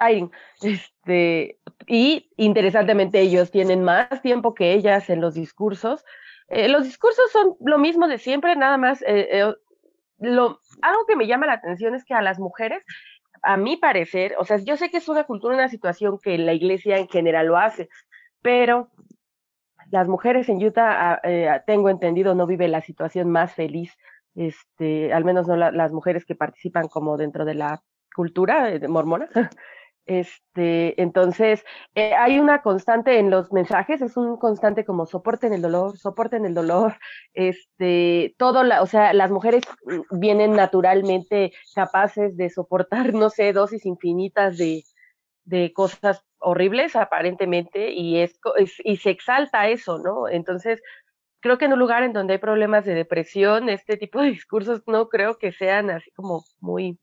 Irene, 0.00 0.30
este, 0.62 1.60
y 1.86 2.30
interesantemente 2.38 3.20
ellos 3.20 3.50
tienen 3.50 3.84
más 3.84 4.22
tiempo 4.22 4.54
que 4.54 4.72
ellas 4.72 5.10
en 5.10 5.20
los 5.20 5.34
discursos. 5.34 6.06
Eh, 6.48 6.68
los 6.68 6.84
discursos 6.84 7.30
son 7.30 7.54
lo 7.60 7.76
mismo 7.76 8.08
de 8.08 8.16
siempre, 8.16 8.56
nada 8.56 8.78
más. 8.78 9.02
eh, 9.02 9.28
eh, 9.30 9.54
lo, 10.20 10.58
algo 10.80 11.06
que 11.06 11.16
me 11.16 11.26
llama 11.26 11.46
la 11.46 11.54
atención 11.54 11.94
es 11.94 12.04
que 12.04 12.14
a 12.14 12.22
las 12.22 12.38
mujeres, 12.38 12.82
a 13.42 13.56
mi 13.56 13.76
parecer, 13.76 14.34
o 14.38 14.44
sea, 14.44 14.58
yo 14.58 14.76
sé 14.76 14.90
que 14.90 14.98
es 14.98 15.08
una 15.08 15.24
cultura, 15.24 15.54
una 15.54 15.68
situación 15.68 16.18
que 16.22 16.38
la 16.38 16.52
iglesia 16.54 16.98
en 16.98 17.08
general 17.08 17.46
lo 17.46 17.56
hace, 17.58 17.88
pero 18.42 18.90
las 19.90 20.08
mujeres 20.08 20.48
en 20.48 20.64
Utah, 20.64 21.12
ah, 21.14 21.20
eh, 21.24 21.60
tengo 21.66 21.88
entendido, 21.88 22.34
no 22.34 22.46
vive 22.46 22.68
la 22.68 22.80
situación 22.80 23.30
más 23.30 23.54
feliz, 23.54 23.92
este, 24.34 25.12
al 25.12 25.24
menos 25.24 25.48
no 25.48 25.56
la- 25.56 25.72
las 25.72 25.92
mujeres 25.92 26.24
que 26.24 26.34
participan 26.36 26.88
como 26.88 27.16
dentro 27.16 27.44
de 27.44 27.54
la 27.54 27.82
cultura 28.14 28.70
eh, 28.72 28.86
mormona. 28.88 29.28
Este, 30.10 31.00
entonces, 31.00 31.64
eh, 31.94 32.14
hay 32.14 32.40
una 32.40 32.62
constante 32.62 33.20
en 33.20 33.30
los 33.30 33.52
mensajes, 33.52 34.02
es 34.02 34.16
un 34.16 34.38
constante 34.38 34.84
como 34.84 35.06
soporten 35.06 35.52
el 35.52 35.62
dolor, 35.62 35.96
soporten 35.98 36.44
el 36.44 36.52
dolor, 36.52 36.96
este, 37.32 38.34
todo 38.36 38.64
la, 38.64 38.82
o 38.82 38.86
sea, 38.86 39.12
las 39.12 39.30
mujeres 39.30 39.62
mm, 39.84 40.18
vienen 40.18 40.52
naturalmente 40.54 41.52
capaces 41.76 42.36
de 42.36 42.50
soportar, 42.50 43.14
no 43.14 43.30
sé, 43.30 43.52
dosis 43.52 43.86
infinitas 43.86 44.58
de, 44.58 44.82
cosas 45.74 46.24
horribles 46.38 46.96
aparentemente 46.96 47.92
y 47.92 48.18
es, 48.18 48.38
es- 48.56 48.80
y 48.84 48.96
se 48.96 49.10
exalta 49.10 49.68
eso, 49.68 49.98
¿no? 49.98 50.28
Entonces, 50.28 50.82
creo 51.40 51.58
que 51.58 51.66
en 51.66 51.74
un 51.74 51.78
lugar 51.78 52.02
en 52.02 52.12
donde 52.12 52.34
hay 52.34 52.38
problemas 52.40 52.84
de 52.84 52.94
depresión, 52.94 53.68
este 53.68 53.96
tipo 53.96 54.20
de 54.20 54.30
discursos 54.32 54.82
no 54.86 55.08
creo 55.08 55.38
que 55.38 55.52
sean 55.52 55.90
así 55.90 56.10
como 56.12 56.44
muy 56.60 56.98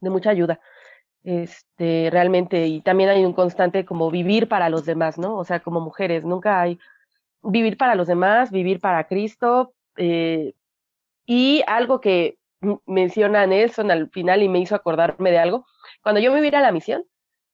de 0.00 0.10
mucha 0.10 0.30
ayuda 0.30 0.60
este, 1.24 2.08
realmente, 2.10 2.66
y 2.66 2.80
también 2.80 3.10
hay 3.10 3.24
un 3.24 3.32
constante 3.32 3.84
como 3.84 4.10
vivir 4.10 4.48
para 4.48 4.68
los 4.70 4.84
demás, 4.84 5.18
¿no? 5.18 5.36
O 5.36 5.44
sea, 5.44 5.60
como 5.60 5.80
mujeres, 5.80 6.24
nunca 6.24 6.60
hay 6.60 6.78
vivir 7.42 7.76
para 7.76 7.94
los 7.94 8.06
demás, 8.06 8.50
vivir 8.50 8.80
para 8.80 9.04
Cristo, 9.06 9.74
eh, 9.96 10.54
y 11.26 11.62
algo 11.66 12.00
que 12.00 12.38
menciona 12.86 13.46
Nelson 13.46 13.90
al 13.90 14.10
final 14.10 14.42
y 14.42 14.48
me 14.48 14.58
hizo 14.60 14.74
acordarme 14.74 15.30
de 15.30 15.38
algo, 15.38 15.66
cuando 16.02 16.20
yo 16.20 16.32
me 16.32 16.44
iba 16.46 16.58
a 16.58 16.62
la 16.62 16.72
misión, 16.72 17.04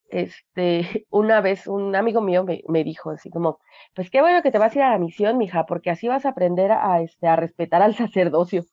este, 0.08 1.06
una 1.10 1.40
vez 1.40 1.66
un 1.66 1.96
amigo 1.96 2.20
mío 2.20 2.44
me, 2.44 2.62
me 2.68 2.84
dijo 2.84 3.10
así 3.10 3.30
como, 3.30 3.58
pues 3.94 4.10
qué 4.10 4.20
bueno 4.20 4.42
que 4.42 4.50
te 4.50 4.58
vas 4.58 4.74
a 4.74 4.78
ir 4.78 4.84
a 4.84 4.90
la 4.90 4.98
misión, 4.98 5.38
mija, 5.38 5.66
porque 5.66 5.90
así 5.90 6.08
vas 6.08 6.24
a 6.24 6.30
aprender 6.30 6.72
a, 6.72 7.00
este, 7.02 7.26
a 7.26 7.36
respetar 7.36 7.82
al 7.82 7.94
sacerdocio. 7.94 8.64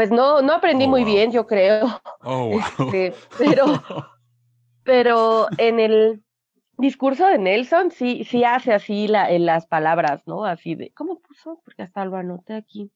Pues 0.00 0.10
no, 0.10 0.40
no 0.40 0.54
aprendí 0.54 0.86
Oh, 0.86 0.88
muy 0.88 1.02
wow. 1.02 1.12
bien, 1.12 1.30
yo 1.30 1.46
creo. 1.46 1.86
Oh, 2.22 2.46
wow. 2.46 2.58
Este, 2.58 3.12
pero, 3.36 3.66
pero 4.82 5.46
en 5.58 5.78
el 5.78 6.24
discurso 6.78 7.26
de 7.26 7.36
Nelson 7.36 7.90
sí, 7.90 8.24
sí 8.24 8.42
hace 8.42 8.72
así 8.72 9.08
la, 9.08 9.30
en 9.30 9.44
las 9.44 9.66
palabras, 9.66 10.26
¿no? 10.26 10.46
Así 10.46 10.74
de, 10.74 10.90
¿cómo 10.94 11.20
puso? 11.20 11.60
Porque 11.66 11.82
hasta 11.82 12.06
lo 12.06 12.16
anoté 12.16 12.54
aquí. 12.54 12.90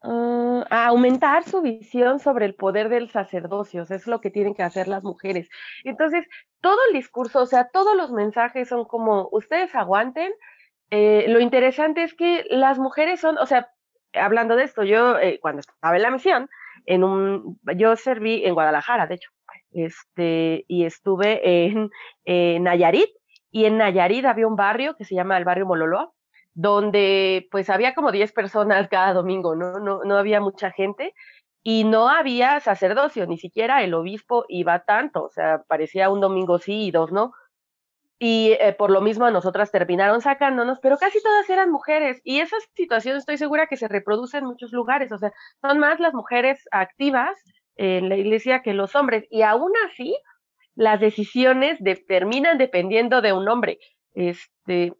Ah, 0.00 0.64
a 0.70 0.86
aumentar 0.86 1.44
su 1.44 1.60
visión 1.60 2.18
sobre 2.18 2.46
el 2.46 2.54
poder 2.54 2.88
del 2.88 3.10
sacerdocio, 3.10 3.82
o 3.82 3.84
sea, 3.84 3.98
es 3.98 4.06
lo 4.06 4.22
que 4.22 4.30
tienen 4.30 4.54
que 4.54 4.62
hacer 4.62 4.88
las 4.88 5.04
mujeres. 5.04 5.50
Entonces, 5.84 6.26
todo 6.62 6.78
el 6.88 6.94
discurso, 6.94 7.42
o 7.42 7.46
sea, 7.46 7.68
todos 7.68 7.94
los 7.94 8.10
mensajes 8.10 8.70
son 8.70 8.86
como, 8.86 9.28
ustedes 9.32 9.74
aguanten. 9.74 10.32
Eh, 10.90 11.26
lo 11.28 11.40
interesante 11.40 12.02
es 12.02 12.14
que 12.14 12.46
las 12.48 12.78
mujeres 12.78 13.20
son, 13.20 13.36
o 13.36 13.44
sea, 13.44 13.70
hablando 14.14 14.56
de 14.56 14.64
esto, 14.64 14.82
yo 14.82 15.18
eh, 15.18 15.38
cuando 15.40 15.60
estaba 15.60 15.96
en 15.96 16.02
la 16.02 16.10
misión, 16.10 16.48
en 16.86 17.04
un, 17.04 17.60
yo 17.76 17.96
serví 17.96 18.44
en 18.44 18.54
Guadalajara, 18.54 19.06
de 19.06 19.16
hecho, 19.16 19.30
este, 19.72 20.64
y 20.66 20.84
estuve 20.84 21.66
en, 21.66 21.90
en 22.24 22.64
Nayarit, 22.64 23.10
y 23.50 23.64
en 23.64 23.78
Nayarit 23.78 24.24
había 24.24 24.46
un 24.46 24.56
barrio 24.56 24.96
que 24.96 25.04
se 25.04 25.14
llama 25.14 25.36
el 25.36 25.44
barrio 25.44 25.66
Mololoa, 25.66 26.12
donde 26.54 27.48
pues 27.50 27.70
había 27.70 27.94
como 27.94 28.12
10 28.12 28.32
personas 28.32 28.88
cada 28.88 29.12
domingo, 29.12 29.54
¿no? 29.54 29.78
No, 29.78 30.00
no 30.04 30.16
había 30.16 30.40
mucha 30.40 30.70
gente, 30.70 31.14
y 31.62 31.84
no 31.84 32.08
había 32.08 32.60
sacerdocio, 32.60 33.26
ni 33.26 33.38
siquiera 33.38 33.82
el 33.82 33.94
obispo 33.94 34.44
iba 34.48 34.80
tanto, 34.84 35.24
o 35.24 35.30
sea, 35.30 35.62
parecía 35.68 36.08
un 36.08 36.20
domingo 36.20 36.58
sí 36.58 36.86
y 36.86 36.90
dos 36.90 37.12
no, 37.12 37.32
y 38.22 38.52
eh, 38.60 38.74
por 38.78 38.90
lo 38.90 39.00
mismo 39.00 39.24
a 39.24 39.30
nosotras 39.30 39.72
terminaron 39.72 40.20
sacándonos, 40.20 40.78
pero 40.80 40.98
casi 40.98 41.22
todas 41.22 41.48
eran 41.48 41.72
mujeres 41.72 42.20
y 42.22 42.40
esa 42.40 42.56
situación 42.76 43.16
estoy 43.16 43.38
segura 43.38 43.66
que 43.66 43.78
se 43.78 43.88
reproduce 43.88 44.36
en 44.36 44.44
muchos 44.44 44.72
lugares, 44.72 45.10
o 45.10 45.18
sea, 45.18 45.32
son 45.62 45.78
más 45.78 45.98
las 46.00 46.12
mujeres 46.12 46.68
activas 46.70 47.42
en 47.76 48.10
la 48.10 48.16
iglesia 48.16 48.60
que 48.60 48.74
los 48.74 48.94
hombres 48.94 49.24
y 49.30 49.40
aún 49.40 49.72
así 49.88 50.14
las 50.74 51.00
decisiones 51.00 51.78
de, 51.80 51.96
terminan 51.96 52.58
dependiendo 52.58 53.22
de 53.22 53.32
un 53.32 53.48
hombre. 53.48 53.78
Este, 54.12 54.92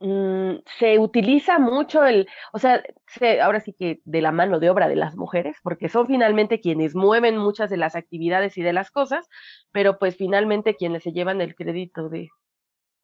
mm, 0.00 0.56
se 0.78 0.98
utiliza 0.98 1.58
mucho 1.58 2.04
el, 2.04 2.28
o 2.52 2.58
sea, 2.58 2.82
se, 3.06 3.40
ahora 3.40 3.60
sí 3.60 3.74
que 3.78 4.00
de 4.04 4.22
la 4.22 4.32
mano 4.32 4.60
de 4.60 4.70
obra 4.70 4.88
de 4.88 4.96
las 4.96 5.16
mujeres, 5.16 5.56
porque 5.62 5.88
son 5.88 6.06
finalmente 6.06 6.60
quienes 6.60 6.94
mueven 6.94 7.36
muchas 7.36 7.70
de 7.70 7.76
las 7.76 7.96
actividades 7.96 8.58
y 8.58 8.62
de 8.62 8.72
las 8.72 8.90
cosas, 8.90 9.28
pero 9.72 9.98
pues 9.98 10.16
finalmente 10.16 10.76
quienes 10.76 11.02
se 11.04 11.12
llevan 11.12 11.40
el 11.40 11.54
crédito 11.54 12.08
de, 12.08 12.28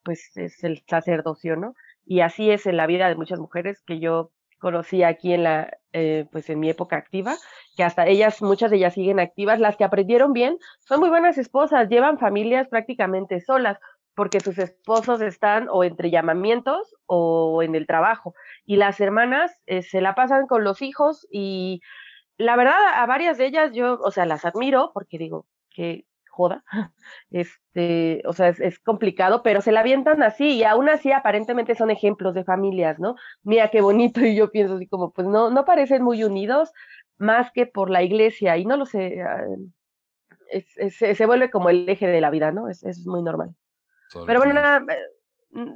pues 0.04 0.36
es 0.36 0.64
el 0.64 0.82
sacerdocio, 0.88 1.56
¿no? 1.56 1.74
Y 2.04 2.20
así 2.20 2.50
es 2.50 2.66
en 2.66 2.76
la 2.76 2.86
vida 2.86 3.08
de 3.08 3.16
muchas 3.16 3.40
mujeres 3.40 3.82
que 3.86 4.00
yo 4.00 4.32
conocí 4.58 5.02
aquí 5.02 5.32
en 5.32 5.44
la, 5.44 5.76
eh, 5.92 6.26
pues 6.32 6.48
en 6.50 6.60
mi 6.60 6.70
época 6.70 6.96
activa, 6.96 7.36
que 7.76 7.84
hasta 7.84 8.06
ellas, 8.06 8.40
muchas 8.42 8.70
de 8.70 8.78
ellas 8.78 8.94
siguen 8.94 9.20
activas, 9.20 9.60
las 9.60 9.76
que 9.76 9.84
aprendieron 9.84 10.32
bien, 10.32 10.58
son 10.80 11.00
muy 11.00 11.08
buenas 11.08 11.38
esposas, 11.38 11.88
llevan 11.88 12.18
familias 12.18 12.68
prácticamente 12.68 13.40
solas, 13.40 13.78
porque 14.16 14.40
sus 14.40 14.58
esposos 14.58 15.20
están 15.20 15.68
o 15.70 15.84
entre 15.84 16.10
llamamientos 16.10 16.96
o 17.06 17.62
en 17.62 17.76
el 17.76 17.86
trabajo, 17.86 18.34
y 18.64 18.76
las 18.76 19.00
hermanas 19.00 19.52
eh, 19.66 19.82
se 19.82 20.00
la 20.00 20.14
pasan 20.16 20.46
con 20.48 20.64
los 20.64 20.82
hijos 20.82 21.28
y 21.30 21.80
la 22.38 22.56
verdad 22.56 22.74
a 22.96 23.06
varias 23.06 23.38
de 23.38 23.46
ellas 23.46 23.72
yo, 23.72 23.98
o 24.02 24.10
sea, 24.10 24.26
las 24.26 24.44
admiro 24.44 24.90
porque 24.94 25.18
digo 25.18 25.46
que 25.70 26.06
joda, 26.30 26.64
este, 27.30 28.22
o 28.26 28.32
sea, 28.32 28.48
es, 28.48 28.78
complicado, 28.80 29.42
pero 29.42 29.60
se 29.60 29.72
la 29.72 29.80
avientan 29.80 30.22
así 30.22 30.56
y 30.56 30.64
aún 30.64 30.88
así 30.88 31.12
aparentemente 31.12 31.74
son 31.74 31.90
ejemplos 31.90 32.34
de 32.34 32.44
familias, 32.44 32.98
¿no? 32.98 33.16
Mira 33.42 33.70
qué 33.70 33.80
bonito 33.80 34.20
y 34.26 34.34
yo 34.36 34.50
pienso 34.50 34.76
así 34.76 34.86
como, 34.86 35.12
pues 35.12 35.26
no, 35.28 35.50
no 35.50 35.64
parecen 35.64 36.02
muy 36.02 36.24
unidos 36.24 36.72
más 37.18 37.50
que 37.52 37.66
por 37.66 37.90
la 37.90 38.02
iglesia 38.02 38.56
y 38.56 38.66
no 38.66 38.76
lo 38.76 38.86
sé, 38.86 39.18
es, 40.50 40.66
es, 40.76 40.96
se 40.96 41.26
vuelve 41.26 41.50
como 41.50 41.70
el 41.70 41.88
eje 41.88 42.06
de 42.06 42.20
la 42.20 42.30
vida, 42.30 42.52
¿no? 42.52 42.68
Es, 42.68 42.84
es 42.84 43.06
muy 43.06 43.22
normal. 43.22 43.54
Sobre 44.08 44.26
pero 44.26 44.40
bueno, 44.40 44.54
nada, 44.54 44.84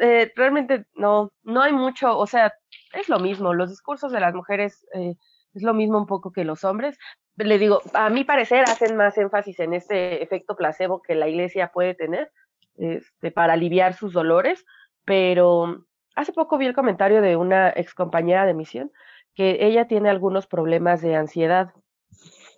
eh, 0.00 0.32
realmente 0.36 0.86
no, 0.94 1.32
no 1.42 1.62
hay 1.62 1.72
mucho, 1.72 2.16
o 2.16 2.26
sea, 2.26 2.52
es 2.92 3.08
lo 3.08 3.18
mismo, 3.18 3.54
los 3.54 3.70
discursos 3.70 4.12
de 4.12 4.20
las 4.20 4.34
mujeres 4.34 4.86
eh, 4.94 5.14
es 5.54 5.62
lo 5.62 5.74
mismo 5.74 5.98
un 5.98 6.06
poco 6.06 6.32
que 6.32 6.44
los 6.44 6.64
hombres. 6.64 6.98
Le 7.36 7.58
digo, 7.58 7.80
a 7.94 8.10
mi 8.10 8.24
parecer 8.24 8.64
hacen 8.64 8.96
más 8.96 9.16
énfasis 9.16 9.58
en 9.60 9.72
este 9.72 10.22
efecto 10.22 10.56
placebo 10.56 11.00
que 11.00 11.14
la 11.14 11.28
iglesia 11.28 11.68
puede 11.72 11.94
tener 11.94 12.30
este, 12.76 13.30
para 13.30 13.54
aliviar 13.54 13.94
sus 13.94 14.12
dolores, 14.12 14.64
pero 15.04 15.86
hace 16.14 16.32
poco 16.32 16.58
vi 16.58 16.66
el 16.66 16.74
comentario 16.74 17.22
de 17.22 17.36
una 17.36 17.70
ex 17.70 17.94
compañera 17.94 18.44
de 18.44 18.54
misión 18.54 18.92
que 19.34 19.64
ella 19.66 19.86
tiene 19.86 20.10
algunos 20.10 20.46
problemas 20.46 21.00
de 21.00 21.16
ansiedad 21.16 21.72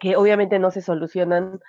que 0.00 0.16
obviamente 0.16 0.58
no 0.58 0.70
se 0.70 0.82
solucionan 0.82 1.60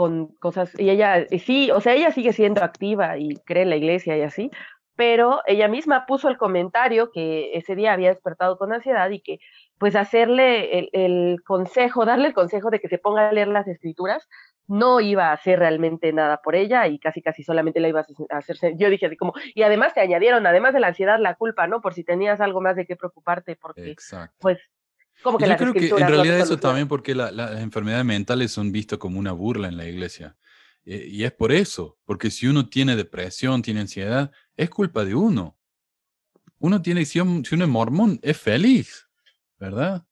con 0.00 0.28
cosas, 0.36 0.72
y 0.80 0.88
ella 0.88 1.26
sí, 1.44 1.70
o 1.70 1.82
sea, 1.82 1.92
ella 1.92 2.10
sigue 2.10 2.32
siendo 2.32 2.64
activa 2.64 3.18
y 3.18 3.36
cree 3.44 3.64
en 3.64 3.68
la 3.68 3.76
iglesia 3.76 4.16
y 4.16 4.22
así, 4.22 4.50
pero 4.96 5.42
ella 5.44 5.68
misma 5.68 6.06
puso 6.06 6.30
el 6.30 6.38
comentario 6.38 7.10
que 7.12 7.50
ese 7.52 7.76
día 7.76 7.92
había 7.92 8.08
despertado 8.08 8.56
con 8.56 8.72
ansiedad 8.72 9.10
y 9.10 9.20
que 9.20 9.40
pues 9.76 9.94
hacerle 9.96 10.78
el, 10.78 10.88
el, 10.94 11.42
consejo, 11.44 12.06
darle 12.06 12.28
el 12.28 12.32
consejo 12.32 12.70
de 12.70 12.80
que 12.80 12.88
se 12.88 12.96
ponga 12.96 13.28
a 13.28 13.32
leer 13.32 13.48
las 13.48 13.68
escrituras, 13.68 14.26
no 14.66 15.00
iba 15.00 15.26
a 15.26 15.32
hacer 15.34 15.58
realmente 15.58 16.14
nada 16.14 16.40
por 16.42 16.54
ella 16.54 16.86
y 16.86 16.98
casi 16.98 17.20
casi 17.20 17.42
solamente 17.42 17.78
la 17.78 17.88
iba 17.88 18.00
a 18.00 18.38
hacerse. 18.38 18.72
Yo 18.78 18.88
dije 18.88 19.04
así 19.04 19.18
como, 19.18 19.34
y 19.54 19.64
además 19.64 19.92
te 19.92 20.00
añadieron, 20.00 20.46
además 20.46 20.72
de 20.72 20.80
la 20.80 20.86
ansiedad, 20.86 21.18
la 21.20 21.34
culpa, 21.34 21.66
¿no? 21.66 21.82
Por 21.82 21.92
si 21.92 22.04
tenías 22.04 22.40
algo 22.40 22.62
más 22.62 22.74
de 22.74 22.86
qué 22.86 22.96
preocuparte, 22.96 23.54
porque 23.54 23.90
Exacto. 23.90 24.34
pues 24.40 24.60
como 25.22 25.38
que 25.38 25.46
Yo 25.48 25.56
creo 25.56 25.72
que 25.74 25.88
en 25.88 26.06
realidad 26.08 26.38
eso 26.38 26.58
también 26.58 26.88
porque 26.88 27.14
la- 27.14 27.30
la- 27.30 27.50
las 27.50 27.60
enfermedades 27.60 28.04
mentales 28.04 28.52
son 28.52 28.72
vistas 28.72 28.98
como 28.98 29.18
una 29.18 29.32
burla 29.32 29.68
en 29.68 29.76
la 29.76 29.84
iglesia. 29.86 30.36
Eh, 30.84 31.06
y 31.08 31.24
es 31.24 31.32
por 31.32 31.52
eso, 31.52 31.98
porque 32.04 32.30
si 32.30 32.46
uno 32.46 32.68
tiene 32.68 32.96
depresión, 32.96 33.62
tiene 33.62 33.80
ansiedad, 33.80 34.30
es 34.56 34.70
culpa 34.70 35.04
de 35.04 35.14
uno. 35.14 35.56
Uno 36.58 36.82
tiene, 36.82 37.04
si 37.04 37.20
un- 37.20 37.44
si 37.44 37.54
uno 37.54 37.64
es 37.64 37.70
mormón, 37.70 38.18
es 38.22 38.38
feliz, 38.38 39.08
¿verdad? 39.58 40.04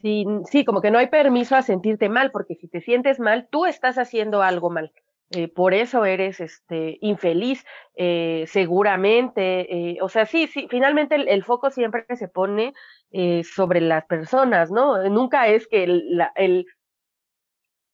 Sí, 0.00 0.24
sí, 0.50 0.64
como 0.64 0.80
que 0.82 0.90
no 0.90 0.98
hay 0.98 1.08
permiso 1.08 1.56
a 1.56 1.62
sentirte 1.62 2.08
mal, 2.08 2.30
porque 2.30 2.54
si 2.54 2.68
te 2.68 2.80
sientes 2.80 3.18
mal, 3.18 3.48
tú 3.50 3.66
estás 3.66 3.96
haciendo 3.98 4.42
algo 4.42 4.70
mal. 4.70 4.92
Eh, 5.30 5.48
por 5.48 5.74
eso 5.74 6.04
eres 6.04 6.38
este, 6.40 6.98
infeliz, 7.00 7.64
eh, 7.96 8.44
seguramente. 8.46 9.92
eh, 9.92 9.98
o 10.00 10.08
sea, 10.08 10.24
sí, 10.26 10.46
sí, 10.46 10.68
finalmente 10.70 11.16
el, 11.16 11.44
foco 11.44 11.70
siempre 11.70 12.04
se 12.16 12.28
pone 12.28 12.74
sobre 13.44 13.80
las 13.80 14.04
personas, 14.04 14.70
¿no? 14.70 15.02
Nunca 15.08 15.48
es 15.48 15.66
que 15.68 15.86
la, 15.86 16.32
el, 16.36 16.66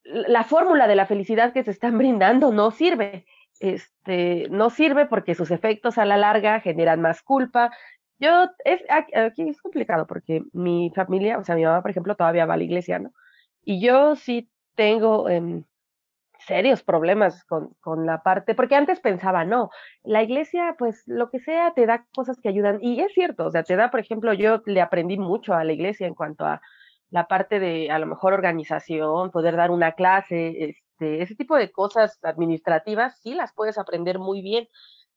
la 0.04 0.42
fórmula 0.44 0.88
de 0.88 0.96
la 0.96 1.06
felicidad 1.06 1.52
que 1.52 1.62
se 1.62 1.70
están 1.70 1.96
brindando 1.96 2.52
no 2.52 2.70
sirve. 2.70 3.24
Este, 3.60 4.48
no 4.50 4.70
sirve 4.70 5.06
porque 5.06 5.36
sus 5.36 5.52
efectos 5.52 5.98
a 5.98 6.04
la 6.04 6.16
larga 6.16 6.60
generan 6.60 7.00
más 7.00 7.22
culpa. 7.22 7.70
Yo, 8.18 8.48
es, 8.64 8.82
aquí 8.88 9.14
aquí 9.14 9.48
es 9.48 9.60
complicado 9.62 10.06
porque 10.06 10.42
mi 10.52 10.90
familia, 10.94 11.38
o 11.38 11.44
sea, 11.44 11.54
mi 11.54 11.64
mamá, 11.64 11.82
por 11.82 11.90
ejemplo, 11.92 12.16
todavía 12.16 12.46
va 12.46 12.54
a 12.54 12.56
la 12.56 12.64
iglesia, 12.64 12.98
¿no? 12.98 13.12
Y 13.64 13.80
yo 13.80 14.16
sí 14.16 14.50
tengo 14.74 15.28
em, 15.28 15.64
serios 16.46 16.82
problemas 16.82 17.44
con, 17.44 17.74
con 17.80 18.06
la 18.06 18.22
parte, 18.22 18.54
porque 18.54 18.74
antes 18.74 19.00
pensaba, 19.00 19.44
no, 19.44 19.70
la 20.02 20.22
iglesia, 20.22 20.74
pues 20.78 21.02
lo 21.06 21.30
que 21.30 21.40
sea, 21.40 21.72
te 21.74 21.86
da 21.86 22.06
cosas 22.14 22.40
que 22.40 22.48
ayudan. 22.48 22.78
Y 22.82 23.00
es 23.00 23.12
cierto, 23.12 23.46
o 23.46 23.50
sea, 23.50 23.62
te 23.62 23.76
da, 23.76 23.90
por 23.90 24.00
ejemplo, 24.00 24.32
yo 24.32 24.62
le 24.66 24.80
aprendí 24.80 25.18
mucho 25.18 25.54
a 25.54 25.64
la 25.64 25.72
iglesia 25.72 26.06
en 26.06 26.14
cuanto 26.14 26.44
a 26.44 26.60
la 27.10 27.28
parte 27.28 27.60
de, 27.60 27.90
a 27.90 27.98
lo 27.98 28.06
mejor, 28.06 28.32
organización, 28.32 29.30
poder 29.30 29.56
dar 29.56 29.70
una 29.70 29.92
clase, 29.92 30.70
este, 30.70 31.22
ese 31.22 31.34
tipo 31.34 31.56
de 31.56 31.70
cosas 31.70 32.18
administrativas, 32.22 33.20
sí 33.20 33.34
las 33.34 33.52
puedes 33.52 33.78
aprender 33.78 34.18
muy 34.18 34.40
bien 34.40 34.68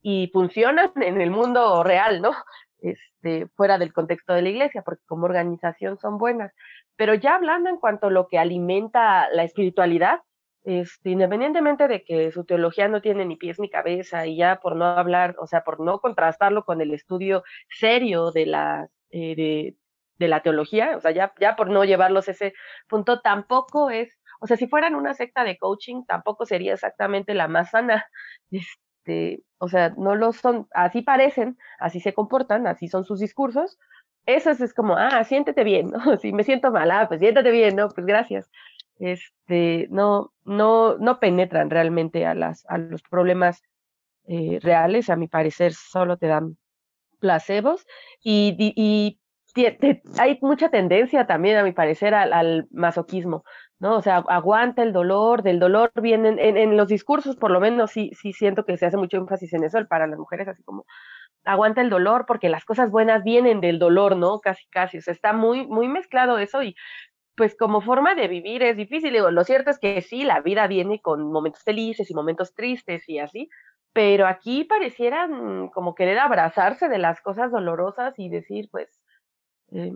y 0.01 0.29
funcionan 0.33 0.91
en 0.97 1.21
el 1.21 1.31
mundo 1.31 1.83
real, 1.83 2.21
¿no? 2.21 2.31
Este, 2.79 3.47
fuera 3.55 3.77
del 3.77 3.93
contexto 3.93 4.33
de 4.33 4.41
la 4.41 4.49
iglesia, 4.49 4.83
porque 4.83 5.03
como 5.07 5.25
organización 5.25 5.97
son 5.97 6.17
buenas. 6.17 6.53
Pero 6.97 7.13
ya 7.15 7.35
hablando 7.35 7.69
en 7.69 7.77
cuanto 7.77 8.07
a 8.07 8.11
lo 8.11 8.27
que 8.27 8.37
alimenta 8.37 9.27
la 9.29 9.43
espiritualidad, 9.43 10.19
este, 10.65 11.11
independientemente 11.11 11.87
de 11.87 12.03
que 12.03 12.31
su 12.31 12.43
teología 12.43 12.87
no 12.87 12.99
tiene 13.01 13.23
ni 13.25 13.35
pies 13.35 13.59
ni 13.59 13.69
cabeza, 13.69 14.25
y 14.25 14.37
ya 14.37 14.59
por 14.61 14.75
no 14.75 14.85
hablar, 14.85 15.35
o 15.39 15.45
sea, 15.45 15.63
por 15.63 15.79
no 15.79 15.99
contrastarlo 15.99 16.65
con 16.65 16.81
el 16.81 16.91
estudio 16.93 17.43
serio 17.69 18.31
de 18.31 18.47
la, 18.47 18.89
eh, 19.11 19.75
de, 20.17 20.27
la 20.27 20.41
teología, 20.41 20.97
o 20.97 21.01
sea, 21.01 21.11
ya, 21.11 21.33
ya 21.39 21.55
por 21.55 21.69
no 21.69 21.85
llevarlos 21.85 22.27
a 22.27 22.31
ese 22.31 22.53
punto, 22.87 23.21
tampoco 23.21 23.91
es, 23.91 24.17
o 24.39 24.47
sea, 24.47 24.57
si 24.57 24.67
fueran 24.67 24.95
una 24.95 25.13
secta 25.13 25.43
de 25.43 25.57
coaching, 25.57 26.03
tampoco 26.07 26.45
sería 26.47 26.73
exactamente 26.73 27.33
la 27.33 27.47
más 27.47 27.71
sana. 27.71 28.05
Este, 29.07 29.43
o 29.59 29.67
sea, 29.67 29.93
no 29.97 30.15
lo 30.15 30.33
son, 30.33 30.67
así 30.71 31.03
parecen, 31.03 31.57
así 31.79 31.99
se 31.99 32.13
comportan, 32.13 32.65
así 32.65 32.87
son 32.87 33.05
sus 33.05 33.19
discursos. 33.19 33.77
Eso 34.25 34.49
es, 34.49 34.61
es 34.61 34.73
como, 34.73 34.97
ah, 34.97 35.23
siéntete 35.25 35.63
bien, 35.63 35.89
¿no? 35.91 36.17
Si 36.17 36.33
me 36.33 36.43
siento 36.43 36.71
mal, 36.71 36.89
ah, 36.89 37.07
pues 37.07 37.19
siéntate 37.19 37.51
bien, 37.51 37.75
¿no? 37.75 37.89
Pues 37.89 38.07
gracias. 38.07 38.49
Este, 38.97 39.87
no, 39.89 40.31
no, 40.43 40.97
no 40.97 41.19
penetran 41.19 41.69
realmente 41.69 42.25
a 42.25 42.33
las, 42.33 42.65
a 42.67 42.77
los 42.77 43.01
problemas 43.03 43.61
eh, 44.27 44.59
reales, 44.61 45.09
a 45.09 45.15
mi 45.15 45.27
parecer, 45.27 45.73
solo 45.73 46.17
te 46.17 46.27
dan 46.27 46.57
placebos 47.19 47.85
y, 48.21 48.55
y, 48.57 48.73
y 48.75 49.19
hay 50.19 50.37
mucha 50.41 50.69
tendencia 50.69 51.25
también, 51.27 51.57
a 51.57 51.63
mi 51.63 51.71
parecer, 51.71 52.13
al, 52.13 52.33
al 52.33 52.67
masoquismo, 52.71 53.43
¿no? 53.79 53.95
O 53.97 54.01
sea, 54.01 54.17
aguanta 54.27 54.83
el 54.83 54.91
dolor, 54.93 55.43
del 55.43 55.59
dolor 55.59 55.91
vienen, 56.01 56.39
en, 56.39 56.57
en 56.57 56.75
los 56.77 56.87
discursos 56.87 57.35
por 57.37 57.51
lo 57.51 57.59
menos 57.59 57.91
sí, 57.91 58.11
sí 58.19 58.33
siento 58.33 58.65
que 58.65 58.77
se 58.77 58.85
hace 58.85 58.97
mucho 58.97 59.17
énfasis 59.17 59.53
en 59.53 59.63
eso, 59.63 59.79
para 59.87 60.07
las 60.07 60.19
mujeres 60.19 60.47
así 60.47 60.63
como 60.63 60.85
aguanta 61.45 61.81
el 61.81 61.89
dolor 61.89 62.25
porque 62.27 62.49
las 62.49 62.65
cosas 62.65 62.91
buenas 62.91 63.23
vienen 63.23 63.61
del 63.61 63.79
dolor, 63.79 64.17
¿no? 64.17 64.39
Casi, 64.39 64.65
casi, 64.69 64.97
o 64.97 65.01
sea, 65.01 65.13
está 65.13 65.31
muy, 65.33 65.65
muy 65.67 65.87
mezclado 65.87 66.37
eso 66.39 66.63
y 66.63 66.75
pues 67.35 67.55
como 67.55 67.81
forma 67.81 68.15
de 68.15 68.27
vivir 68.27 68.63
es 68.63 68.77
difícil. 68.77 69.13
Digo, 69.13 69.31
lo 69.31 69.43
cierto 69.43 69.69
es 69.69 69.79
que 69.79 70.01
sí, 70.01 70.23
la 70.23 70.41
vida 70.41 70.67
viene 70.67 71.01
con 71.01 71.31
momentos 71.31 71.63
felices 71.63 72.09
y 72.09 72.13
momentos 72.13 72.53
tristes 72.53 73.07
y 73.09 73.19
así, 73.19 73.49
pero 73.93 74.27
aquí 74.27 74.63
pareciera 74.63 75.27
mm, 75.27 75.69
como 75.69 75.95
querer 75.95 76.19
abrazarse 76.19 76.89
de 76.89 76.97
las 76.97 77.21
cosas 77.21 77.51
dolorosas 77.51 78.13
y 78.17 78.29
decir, 78.29 78.69
pues, 78.71 78.99
eh, 79.71 79.91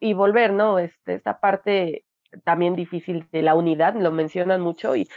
y 0.00 0.12
volver, 0.12 0.52
¿no? 0.52 0.78
Este, 0.78 1.14
esta 1.14 1.40
parte 1.40 2.04
también 2.44 2.76
difícil 2.76 3.26
de 3.32 3.42
la 3.42 3.54
unidad, 3.54 3.94
lo 3.94 4.12
mencionan 4.12 4.60
mucho 4.60 4.94
y, 4.94 5.08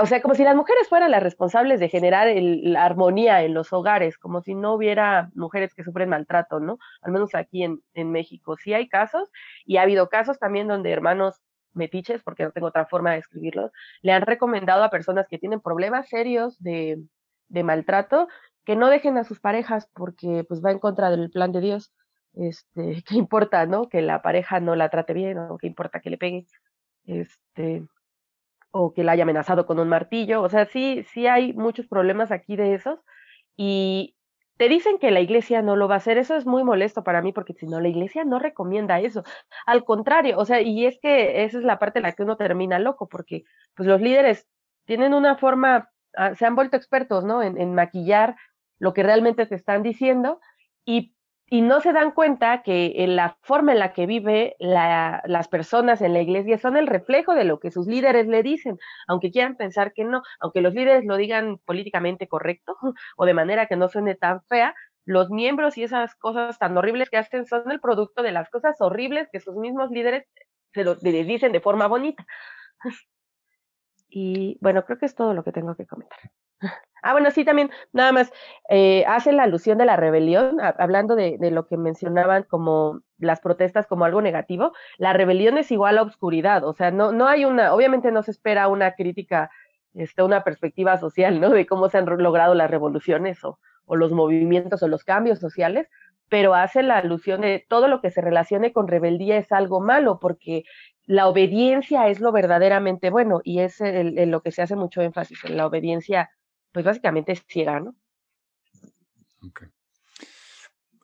o 0.00 0.06
sea, 0.06 0.20
como 0.20 0.34
si 0.34 0.44
las 0.44 0.54
mujeres 0.56 0.88
fueran 0.88 1.10
las 1.10 1.22
responsables 1.22 1.80
de 1.80 1.88
generar 1.88 2.28
el- 2.28 2.72
la 2.74 2.84
armonía 2.84 3.42
en 3.42 3.54
los 3.54 3.72
hogares, 3.72 4.18
como 4.18 4.42
si 4.42 4.54
no 4.54 4.74
hubiera 4.74 5.30
mujeres 5.34 5.74
que 5.74 5.84
sufren 5.84 6.08
maltrato, 6.10 6.60
¿no? 6.60 6.78
Al 7.02 7.12
menos 7.12 7.34
aquí 7.34 7.62
en, 7.64 7.82
en 7.94 8.10
México 8.12 8.56
sí 8.56 8.74
hay 8.74 8.88
casos 8.88 9.30
y 9.64 9.76
ha 9.78 9.82
habido 9.82 10.08
casos 10.08 10.38
también 10.38 10.68
donde 10.68 10.90
hermanos 10.92 11.40
metiches, 11.72 12.22
porque 12.22 12.44
no 12.44 12.50
tengo 12.52 12.66
otra 12.68 12.86
forma 12.86 13.10
de 13.10 13.16
describirlos, 13.16 13.70
le 14.02 14.12
han 14.12 14.22
recomendado 14.22 14.82
a 14.84 14.90
personas 14.90 15.26
que 15.28 15.38
tienen 15.38 15.60
problemas 15.60 16.08
serios 16.08 16.58
de, 16.62 17.02
de 17.48 17.62
maltrato 17.62 18.28
que 18.64 18.76
no 18.76 18.88
dejen 18.90 19.16
a 19.16 19.24
sus 19.24 19.40
parejas 19.40 19.88
porque 19.94 20.44
pues 20.48 20.62
va 20.62 20.70
en 20.70 20.78
contra 20.78 21.10
del 21.10 21.30
plan 21.30 21.52
de 21.52 21.60
Dios. 21.60 21.92
Este, 22.34 23.02
¿qué 23.06 23.14
importa, 23.16 23.64
no? 23.66 23.88
Que 23.88 24.02
la 24.02 24.20
pareja 24.22 24.60
no 24.60 24.74
la 24.76 24.90
trate 24.90 25.14
bien 25.14 25.38
o 25.38 25.56
qué 25.56 25.66
importa 25.66 26.00
que 26.00 26.10
le 26.10 26.18
pegue. 26.18 26.46
Este, 27.06 27.86
o 28.70 28.92
que 28.92 29.04
la 29.04 29.12
haya 29.12 29.22
amenazado 29.24 29.66
con 29.66 29.78
un 29.78 29.88
martillo. 29.88 30.42
O 30.42 30.48
sea, 30.48 30.66
sí, 30.66 31.04
sí 31.12 31.26
hay 31.26 31.52
muchos 31.52 31.86
problemas 31.86 32.30
aquí 32.30 32.56
de 32.56 32.74
esos. 32.74 33.00
Y 33.56 34.16
te 34.58 34.68
dicen 34.68 34.98
que 34.98 35.10
la 35.10 35.20
iglesia 35.20 35.62
no 35.62 35.76
lo 35.76 35.88
va 35.88 35.94
a 35.94 35.98
hacer. 35.98 36.18
Eso 36.18 36.36
es 36.36 36.46
muy 36.46 36.64
molesto 36.64 37.04
para 37.04 37.22
mí 37.22 37.32
porque 37.32 37.54
si 37.54 37.66
no, 37.66 37.80
la 37.80 37.88
iglesia 37.88 38.24
no 38.24 38.38
recomienda 38.38 39.00
eso. 39.00 39.22
Al 39.66 39.84
contrario, 39.84 40.38
o 40.38 40.44
sea, 40.44 40.60
y 40.60 40.86
es 40.86 40.98
que 41.00 41.44
esa 41.44 41.58
es 41.58 41.64
la 41.64 41.78
parte 41.78 42.00
en 42.00 42.04
la 42.04 42.12
que 42.12 42.22
uno 42.24 42.36
termina 42.36 42.78
loco 42.78 43.08
porque 43.08 43.44
pues 43.74 43.88
los 43.88 44.00
líderes 44.00 44.46
tienen 44.84 45.14
una 45.14 45.36
forma, 45.36 45.90
ah, 46.16 46.34
se 46.34 46.46
han 46.46 46.56
vuelto 46.56 46.76
expertos, 46.76 47.24
¿no? 47.24 47.42
En, 47.42 47.58
en 47.60 47.74
maquillar 47.74 48.36
lo 48.78 48.92
que 48.94 49.02
realmente 49.02 49.46
te 49.46 49.54
están 49.54 49.82
diciendo 49.82 50.40
y 50.84 51.14
y 51.50 51.62
no 51.62 51.80
se 51.80 51.92
dan 51.92 52.10
cuenta 52.12 52.62
que 52.62 52.92
en 52.96 53.16
la 53.16 53.38
forma 53.42 53.72
en 53.72 53.78
la 53.78 53.92
que 53.92 54.06
vive 54.06 54.54
la, 54.58 55.22
las 55.24 55.48
personas 55.48 56.02
en 56.02 56.12
la 56.12 56.20
iglesia 56.20 56.58
son 56.58 56.76
el 56.76 56.86
reflejo 56.86 57.34
de 57.34 57.44
lo 57.44 57.58
que 57.58 57.70
sus 57.70 57.86
líderes 57.86 58.26
le 58.26 58.42
dicen, 58.42 58.78
aunque 59.06 59.30
quieran 59.30 59.56
pensar 59.56 59.92
que 59.94 60.04
no, 60.04 60.22
aunque 60.40 60.60
los 60.60 60.74
líderes 60.74 61.04
lo 61.06 61.16
digan 61.16 61.58
políticamente 61.64 62.28
correcto 62.28 62.76
o 63.16 63.24
de 63.24 63.34
manera 63.34 63.66
que 63.66 63.76
no 63.76 63.88
suene 63.88 64.14
tan 64.14 64.42
fea, 64.42 64.74
los 65.06 65.30
miembros 65.30 65.78
y 65.78 65.84
esas 65.84 66.14
cosas 66.16 66.58
tan 66.58 66.76
horribles 66.76 67.08
que 67.08 67.16
hacen 67.16 67.46
son 67.46 67.70
el 67.70 67.80
producto 67.80 68.22
de 68.22 68.32
las 68.32 68.50
cosas 68.50 68.76
horribles 68.80 69.28
que 69.32 69.40
sus 69.40 69.56
mismos 69.56 69.90
líderes 69.90 70.26
se 70.74 70.84
lo 70.84 70.96
les 71.00 71.26
dicen 71.26 71.52
de 71.52 71.60
forma 71.60 71.86
bonita. 71.86 72.26
Y 74.10 74.56
bueno, 74.62 74.86
creo 74.86 74.96
que 74.96 75.04
es 75.04 75.14
todo 75.14 75.34
lo 75.34 75.44
que 75.44 75.52
tengo 75.52 75.76
que 75.76 75.86
comentar. 75.86 76.18
Ah, 77.02 77.12
bueno, 77.12 77.30
sí, 77.30 77.44
también, 77.44 77.70
nada 77.92 78.12
más, 78.12 78.32
eh, 78.68 79.04
hace 79.06 79.32
la 79.32 79.44
alusión 79.44 79.78
de 79.78 79.84
la 79.86 79.96
rebelión, 79.96 80.58
hablando 80.60 81.14
de, 81.14 81.38
lo 81.50 81.66
que 81.66 81.76
mencionaban 81.76 82.42
como 82.44 83.00
las 83.18 83.40
protestas 83.40 83.86
como 83.86 84.04
algo 84.04 84.20
negativo, 84.22 84.72
la 84.98 85.12
rebelión 85.12 85.58
es 85.58 85.70
igual 85.70 85.98
a 85.98 86.02
obscuridad, 86.02 86.64
o 86.64 86.72
sea, 86.72 86.90
no, 86.90 87.12
no 87.12 87.26
hay 87.28 87.44
una, 87.44 87.74
obviamente 87.74 88.10
no 88.12 88.22
se 88.22 88.30
espera 88.32 88.68
una 88.68 88.92
crítica, 88.94 89.50
este, 89.94 90.22
una 90.22 90.44
perspectiva 90.44 90.98
social, 90.98 91.40
¿no? 91.40 91.50
De 91.50 91.66
cómo 91.66 91.88
se 91.88 91.98
han 91.98 92.06
logrado 92.06 92.54
las 92.54 92.70
revoluciones 92.70 93.42
o, 93.44 93.58
o 93.86 93.96
los 93.96 94.12
movimientos 94.12 94.82
o 94.82 94.88
los 94.88 95.04
cambios 95.04 95.38
sociales, 95.38 95.88
pero 96.28 96.54
hace 96.54 96.82
la 96.82 96.98
alusión 96.98 97.40
de 97.40 97.64
todo 97.68 97.88
lo 97.88 98.00
que 98.00 98.10
se 98.10 98.20
relacione 98.20 98.72
con 98.72 98.86
rebeldía 98.88 99.38
es 99.38 99.50
algo 99.52 99.80
malo, 99.80 100.18
porque 100.20 100.64
la 101.06 101.26
obediencia 101.28 102.08
es 102.08 102.20
lo 102.20 102.32
verdaderamente 102.32 103.10
bueno 103.10 103.40
y 103.44 103.60
es 103.60 103.80
el- 103.80 104.18
en 104.18 104.30
lo 104.30 104.42
que 104.42 104.52
se 104.52 104.62
hace 104.62 104.76
mucho 104.76 105.00
énfasis, 105.02 105.42
en 105.44 105.56
la 105.56 105.66
obediencia 105.66 106.30
pues 106.72 106.84
básicamente 106.84 107.32
es 107.32 107.44
ciega, 107.46 107.80
¿no? 107.80 107.96
Ok. 109.42 109.64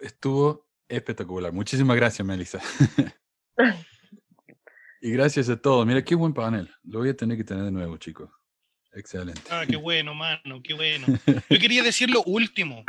Estuvo 0.01 0.67
espectacular. 0.89 1.53
Muchísimas 1.53 1.97
gracias, 1.97 2.27
Melissa. 2.27 2.61
y 5.01 5.11
gracias 5.11 5.49
a 5.49 5.61
todos. 5.61 5.87
Mira, 5.87 6.05
qué 6.05 6.15
buen 6.15 6.35
panel. 6.35 6.71
Lo 6.85 7.01
voy 7.01 7.11
a 7.11 7.17
tener 7.17 7.37
que 7.37 7.45
tener 7.45 7.65
de 7.65 7.73
nuevo, 7.73 7.97
chicos. 7.97 8.31
Excelente. 8.93 9.41
Ah, 9.51 9.65
qué 9.69 9.77
bueno, 9.77 10.15
mano, 10.15 10.63
qué 10.63 10.75
bueno. 10.75 11.07
Yo 11.27 11.59
quería 11.59 11.83
decir 11.83 12.11
lo 12.11 12.23
último. 12.23 12.85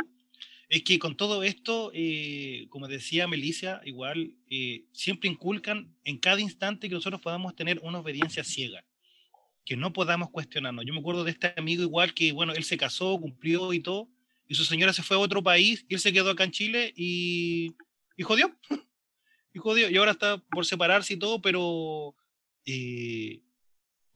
Es 0.68 0.82
que 0.82 0.98
con 0.98 1.16
todo 1.16 1.42
esto, 1.42 1.92
eh, 1.94 2.66
como 2.70 2.88
decía 2.88 3.28
Melissa, 3.28 3.80
igual 3.84 4.34
eh, 4.50 4.84
siempre 4.92 5.28
inculcan 5.28 5.94
en 6.04 6.18
cada 6.18 6.40
instante 6.40 6.88
que 6.88 6.94
nosotros 6.94 7.20
podamos 7.20 7.54
tener 7.54 7.78
una 7.82 8.00
obediencia 8.00 8.42
ciega, 8.42 8.84
que 9.66 9.76
no 9.76 9.92
podamos 9.92 10.30
cuestionarnos. 10.30 10.86
Yo 10.86 10.94
me 10.94 11.00
acuerdo 11.00 11.24
de 11.24 11.32
este 11.32 11.52
amigo 11.58 11.82
igual 11.82 12.14
que, 12.14 12.32
bueno, 12.32 12.54
él 12.54 12.64
se 12.64 12.78
casó, 12.78 13.18
cumplió 13.20 13.74
y 13.74 13.80
todo, 13.80 14.08
y 14.48 14.54
su 14.54 14.64
señora 14.64 14.94
se 14.94 15.02
fue 15.02 15.16
a 15.18 15.20
otro 15.20 15.42
país, 15.42 15.84
y 15.88 15.94
él 15.94 16.00
se 16.00 16.12
quedó 16.12 16.30
acá 16.30 16.44
en 16.44 16.52
Chile 16.52 16.94
y, 16.96 17.74
y 18.16 18.22
jodió. 18.22 18.56
de 19.52 19.74
Dios, 19.74 19.90
y 19.90 19.96
ahora 19.96 20.12
está 20.12 20.38
por 20.38 20.64
separarse 20.64 21.14
y 21.14 21.18
todo, 21.18 21.42
pero... 21.42 22.14
eh, 22.64 23.42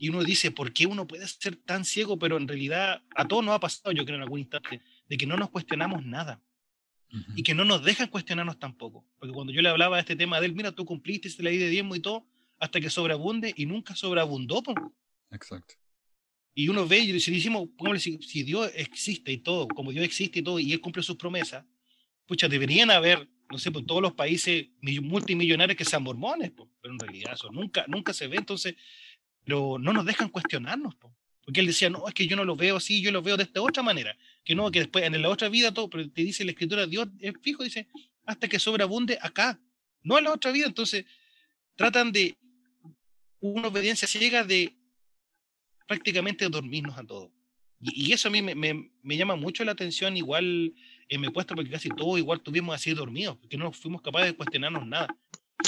y 0.00 0.08
uno 0.08 0.24
dice, 0.24 0.50
¿por 0.50 0.72
qué 0.72 0.86
uno 0.86 1.06
puede 1.06 1.28
ser 1.28 1.56
tan 1.56 1.84
ciego? 1.84 2.18
Pero 2.18 2.38
en 2.38 2.48
realidad 2.48 3.02
a 3.14 3.28
todos 3.28 3.44
nos 3.44 3.54
ha 3.54 3.60
pasado, 3.60 3.92
yo 3.92 4.06
creo, 4.06 4.16
en 4.16 4.22
algún 4.22 4.40
instante, 4.40 4.80
de 5.06 5.16
que 5.18 5.26
no 5.26 5.36
nos 5.36 5.50
cuestionamos 5.50 6.06
nada 6.06 6.40
y 7.36 7.42
que 7.42 7.52
no 7.52 7.66
nos 7.66 7.84
dejan 7.84 8.08
cuestionarnos 8.08 8.58
tampoco. 8.58 9.04
Porque 9.18 9.34
cuando 9.34 9.52
yo 9.52 9.60
le 9.60 9.68
hablaba 9.68 9.96
de 9.96 10.00
este 10.00 10.16
tema 10.16 10.40
de 10.40 10.46
él, 10.46 10.54
mira, 10.54 10.72
tú 10.72 10.86
cumpliste 10.86 11.28
la 11.42 11.50
ley 11.50 11.58
de 11.58 11.68
diezmo 11.68 11.94
y 11.96 12.00
todo, 12.00 12.24
hasta 12.58 12.80
que 12.80 12.88
sobreabunde 12.88 13.52
y 13.54 13.66
nunca 13.66 13.94
sobreabundó. 13.94 14.62
po. 14.62 14.72
Exacto. 15.30 15.74
Y 16.54 16.68
uno 16.68 16.86
ve 16.86 16.98
y 16.98 17.20
si 17.20 17.48
pongámosle, 17.50 18.00
si, 18.00 18.18
si 18.22 18.42
Dios 18.42 18.70
existe 18.74 19.32
y 19.32 19.38
todo, 19.38 19.68
como 19.68 19.92
Dios 19.92 20.04
existe 20.04 20.40
y 20.40 20.42
todo, 20.42 20.58
y 20.58 20.72
Él 20.72 20.80
cumple 20.80 21.02
sus 21.02 21.16
promesas, 21.16 21.64
pucha, 22.26 22.48
deberían 22.48 22.90
haber, 22.90 23.28
no 23.50 23.58
sé, 23.58 23.70
por 23.70 23.84
todos 23.86 24.02
los 24.02 24.12
países 24.12 24.66
mi- 24.80 25.00
multimillonarios 25.00 25.76
que 25.76 25.84
sean 25.84 26.02
mormones, 26.02 26.50
po, 26.50 26.70
pero 26.80 26.94
en 26.94 27.00
realidad 27.00 27.34
eso 27.34 27.50
nunca, 27.50 27.84
nunca 27.88 28.12
se 28.12 28.26
ve, 28.26 28.36
entonces, 28.36 28.74
pero 29.44 29.78
no 29.78 29.92
nos 29.92 30.04
dejan 30.04 30.28
cuestionarnos, 30.28 30.94
po, 30.96 31.14
porque 31.44 31.60
él 31.60 31.66
decía, 31.66 31.88
no, 31.88 32.06
es 32.06 32.14
que 32.14 32.26
yo 32.26 32.36
no 32.36 32.44
lo 32.44 32.56
veo 32.56 32.76
así, 32.76 33.00
yo 33.00 33.10
lo 33.10 33.22
veo 33.22 33.36
de 33.36 33.44
esta 33.44 33.62
otra 33.62 33.82
manera, 33.82 34.16
que 34.44 34.54
no, 34.54 34.70
que 34.70 34.80
después 34.80 35.04
en 35.04 35.20
la 35.22 35.28
otra 35.28 35.48
vida 35.48 35.72
todo, 35.72 35.88
pero 35.88 36.10
te 36.10 36.22
dice 36.22 36.44
la 36.44 36.50
escritura, 36.50 36.86
Dios 36.86 37.08
es 37.20 37.32
fijo, 37.42 37.64
dice, 37.64 37.88
hasta 38.26 38.48
que 38.48 38.58
sobreabunde 38.58 39.18
acá, 39.22 39.60
no 40.02 40.18
en 40.18 40.24
la 40.24 40.32
otra 40.32 40.52
vida, 40.52 40.66
entonces 40.66 41.04
tratan 41.76 42.12
de 42.12 42.36
una 43.40 43.68
obediencia 43.68 44.06
ciega 44.06 44.44
de 44.44 44.76
prácticamente 45.90 46.48
dormirnos 46.48 46.96
a 46.96 47.04
todos. 47.04 47.30
Y, 47.80 48.06
y 48.06 48.12
eso 48.12 48.28
a 48.28 48.30
mí 48.30 48.40
me, 48.42 48.54
me- 48.54 48.92
me 49.02 49.16
llama 49.16 49.34
mucho 49.34 49.64
la 49.64 49.72
atención, 49.72 50.16
igual 50.16 50.72
eh, 51.08 51.18
me 51.18 51.30
cuesta 51.30 51.54
porque 51.56 51.70
casi 51.70 51.88
todos 51.88 52.16
igual 52.18 52.40
tuvimos 52.42 52.74
así 52.76 52.94
dormidos, 52.94 53.36
porque 53.38 53.56
no 53.56 53.72
fuimos 53.72 54.00
capaces 54.00 54.28
de 54.30 54.36
cuestionarnos 54.36 54.86
nada. 54.86 55.08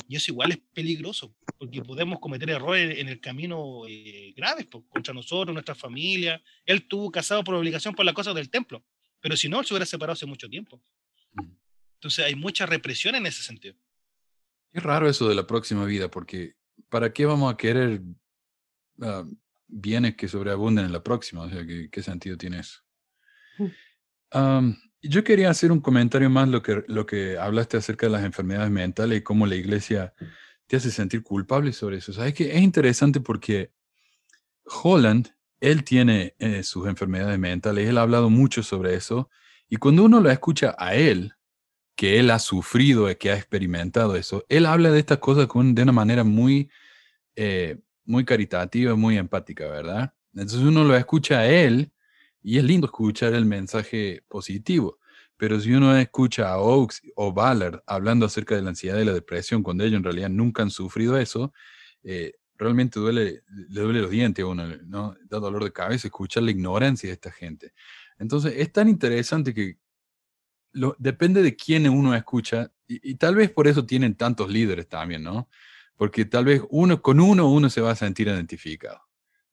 Y 0.08 0.14
eso 0.16 0.30
igual 0.30 0.52
es 0.52 0.58
peligroso, 0.72 1.34
porque 1.58 1.82
podemos 1.82 2.20
cometer 2.20 2.48
errores 2.50 2.98
en 3.00 3.08
el 3.08 3.20
camino 3.20 3.82
eh, 3.88 4.32
graves 4.36 4.66
po, 4.66 4.86
contra 4.88 5.12
nosotros, 5.12 5.52
nuestra 5.52 5.74
familia. 5.74 6.40
Él 6.64 6.76
estuvo 6.78 7.10
casado 7.10 7.42
por 7.42 7.54
obligación 7.56 7.92
por 7.94 8.04
las 8.04 8.14
cosas 8.14 8.34
del 8.36 8.48
templo, 8.48 8.84
pero 9.20 9.36
si 9.36 9.48
no, 9.48 9.58
él 9.58 9.66
se 9.66 9.74
hubiera 9.74 9.84
separado 9.86 10.12
hace 10.12 10.24
mucho 10.26 10.48
tiempo. 10.48 10.80
Entonces 11.94 12.24
hay 12.24 12.36
mucha 12.36 12.64
represión 12.64 13.16
en 13.16 13.26
ese 13.26 13.42
sentido. 13.42 13.74
Es 14.72 14.82
raro 14.82 15.08
eso 15.08 15.28
de 15.28 15.34
la 15.34 15.46
próxima 15.46 15.84
vida, 15.84 16.08
porque 16.10 16.54
¿para 16.88 17.12
qué 17.12 17.26
vamos 17.26 17.52
a 17.52 17.56
querer 17.56 18.00
ah, 19.02 19.24
bienes 19.72 20.14
que 20.16 20.28
sobreabunden 20.28 20.84
en 20.84 20.92
la 20.92 21.02
próxima? 21.02 21.42
O 21.42 21.50
sea, 21.50 21.66
¿qué, 21.66 21.88
qué 21.90 22.02
sentido 22.02 22.36
tiene 22.36 22.60
eso? 22.60 22.80
Mm. 23.58 24.70
Yo 25.02 25.24
quería 25.24 25.50
hacer 25.50 25.72
un 25.72 25.80
comentario 25.80 26.30
más 26.30 26.48
lo 26.48 26.62
que, 26.62 26.84
lo 26.86 27.06
que 27.06 27.36
hablaste 27.36 27.76
acerca 27.76 28.06
de 28.06 28.12
las 28.12 28.24
enfermedades 28.24 28.70
mentales 28.70 29.18
y 29.18 29.22
cómo 29.22 29.46
la 29.46 29.56
iglesia 29.56 30.14
te 30.68 30.76
hace 30.76 30.90
sentir 30.90 31.22
culpable 31.22 31.72
sobre 31.72 31.98
eso. 31.98 32.12
Sabes 32.12 32.34
que 32.34 32.54
es 32.56 32.62
interesante 32.62 33.20
porque 33.20 33.72
Holland, 34.64 35.34
él 35.60 35.84
tiene 35.84 36.34
eh, 36.38 36.62
sus 36.62 36.86
enfermedades 36.86 37.38
mentales, 37.38 37.88
él 37.88 37.98
ha 37.98 38.02
hablado 38.02 38.30
mucho 38.30 38.62
sobre 38.62 38.94
eso, 38.94 39.28
y 39.68 39.76
cuando 39.76 40.04
uno 40.04 40.20
lo 40.20 40.30
escucha 40.30 40.74
a 40.78 40.94
él, 40.94 41.34
que 41.96 42.18
él 42.18 42.30
ha 42.30 42.38
sufrido, 42.38 43.08
eh, 43.08 43.16
que 43.18 43.30
ha 43.30 43.36
experimentado 43.36 44.16
eso, 44.16 44.44
él 44.48 44.66
habla 44.66 44.90
de 44.90 44.98
estas 44.98 45.18
cosas 45.18 45.46
con, 45.46 45.74
de 45.74 45.82
una 45.82 45.92
manera 45.92 46.24
muy, 46.24 46.70
eh, 47.36 47.78
muy 48.04 48.24
caritativa, 48.24 48.94
muy 48.94 49.18
empática, 49.18 49.68
¿verdad? 49.68 50.14
Entonces 50.34 50.60
uno 50.60 50.84
lo 50.84 50.96
escucha 50.96 51.40
a 51.40 51.46
él 51.46 51.92
y 52.42 52.58
es 52.58 52.64
lindo 52.64 52.86
escuchar 52.86 53.34
el 53.34 53.44
mensaje 53.44 54.24
positivo, 54.28 54.98
pero 55.36 55.60
si 55.60 55.72
uno 55.72 55.96
escucha 55.96 56.50
a 56.50 56.58
Oaks 56.58 57.02
o 57.16 57.32
Ballard 57.32 57.82
hablando 57.86 58.26
acerca 58.26 58.54
de 58.54 58.62
la 58.62 58.70
ansiedad 58.70 58.98
y 58.98 59.04
la 59.04 59.12
depresión, 59.12 59.62
cuando 59.62 59.84
ellos 59.84 59.98
en 59.98 60.04
realidad 60.04 60.30
nunca 60.30 60.62
han 60.62 60.70
sufrido 60.70 61.18
eso, 61.18 61.52
eh, 62.02 62.34
realmente 62.56 63.00
duele, 63.00 63.42
le 63.68 63.80
duele 63.80 64.00
los 64.00 64.10
dientes 64.10 64.44
a 64.44 64.46
uno, 64.46 64.66
¿no? 64.84 65.16
Da 65.28 65.38
dolor 65.38 65.64
de 65.64 65.72
cabeza 65.72 66.08
escuchar 66.08 66.44
la 66.44 66.52
ignorancia 66.52 67.08
de 67.08 67.14
esta 67.14 67.30
gente. 67.30 67.72
Entonces 68.18 68.54
es 68.56 68.72
tan 68.72 68.88
interesante 68.88 69.52
que 69.52 69.78
depende 70.98 71.42
de 71.42 71.54
quién 71.56 71.88
uno 71.88 72.14
escucha 72.14 72.72
y 72.86 73.14
tal 73.16 73.34
vez 73.34 73.50
por 73.50 73.68
eso 73.68 73.84
tienen 73.84 74.14
tantos 74.14 74.50
líderes 74.50 74.88
también, 74.88 75.22
¿no? 75.22 75.48
Porque 76.02 76.24
tal 76.24 76.46
vez 76.46 76.60
uno 76.70 77.00
con 77.00 77.20
uno 77.20 77.48
uno 77.48 77.70
se 77.70 77.80
va 77.80 77.92
a 77.92 77.94
sentir 77.94 78.26
identificado. 78.26 79.02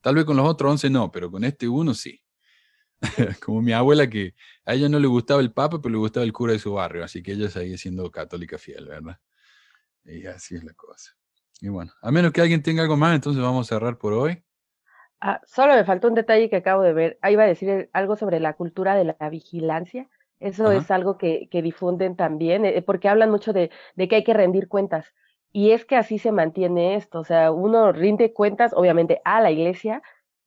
Tal 0.01 0.15
vez 0.15 0.25
con 0.25 0.35
los 0.35 0.47
otros 0.47 0.71
11 0.71 0.89
no, 0.89 1.11
pero 1.11 1.29
con 1.29 1.43
este 1.43 1.67
uno 1.67 1.93
sí. 1.93 2.23
Como 3.45 3.61
mi 3.61 3.71
abuela 3.71 4.09
que 4.09 4.33
a 4.65 4.73
ella 4.73 4.89
no 4.89 4.97
le 4.97 5.05
gustaba 5.05 5.41
el 5.41 5.53
papa, 5.53 5.79
pero 5.79 5.91
le 5.91 5.99
gustaba 5.99 6.23
el 6.23 6.33
cura 6.33 6.53
de 6.53 6.57
su 6.57 6.73
barrio, 6.73 7.03
así 7.03 7.21
que 7.21 7.33
ella 7.33 7.51
seguía 7.51 7.77
siendo 7.77 8.09
católica 8.09 8.57
fiel, 8.57 8.87
¿verdad? 8.87 9.19
Y 10.03 10.25
así 10.25 10.55
es 10.55 10.63
la 10.63 10.73
cosa. 10.73 11.11
Y 11.61 11.69
bueno, 11.69 11.91
a 12.01 12.09
menos 12.09 12.31
que 12.31 12.41
alguien 12.41 12.63
tenga 12.63 12.81
algo 12.81 12.97
más, 12.97 13.13
entonces 13.13 13.43
vamos 13.43 13.67
a 13.67 13.75
cerrar 13.75 13.99
por 13.99 14.13
hoy. 14.13 14.43
Ah, 15.21 15.41
solo 15.45 15.75
me 15.75 15.85
faltó 15.85 16.07
un 16.07 16.15
detalle 16.15 16.49
que 16.49 16.55
acabo 16.55 16.81
de 16.81 16.93
ver. 16.93 17.19
Ahí 17.21 17.33
iba 17.33 17.43
a 17.43 17.47
decir 17.47 17.91
algo 17.93 18.15
sobre 18.15 18.39
la 18.39 18.53
cultura 18.53 18.95
de 18.95 19.03
la 19.03 19.29
vigilancia. 19.29 20.09
Eso 20.39 20.71
Ajá. 20.71 20.77
es 20.77 20.89
algo 20.89 21.19
que, 21.19 21.47
que 21.51 21.61
difunden 21.61 22.15
también, 22.15 22.65
eh, 22.65 22.81
porque 22.81 23.07
hablan 23.07 23.29
mucho 23.29 23.53
de, 23.53 23.69
de 23.93 24.07
que 24.07 24.15
hay 24.15 24.23
que 24.23 24.33
rendir 24.33 24.67
cuentas. 24.67 25.05
Y 25.51 25.71
es 25.71 25.85
que 25.85 25.95
así 25.95 26.19
se 26.19 26.31
mantiene 26.31 26.95
esto. 26.95 27.19
O 27.19 27.23
sea, 27.23 27.51
uno 27.51 27.91
rinde 27.91 28.33
cuentas, 28.33 28.73
obviamente, 28.73 29.21
a 29.25 29.41
la 29.41 29.51
iglesia 29.51 30.01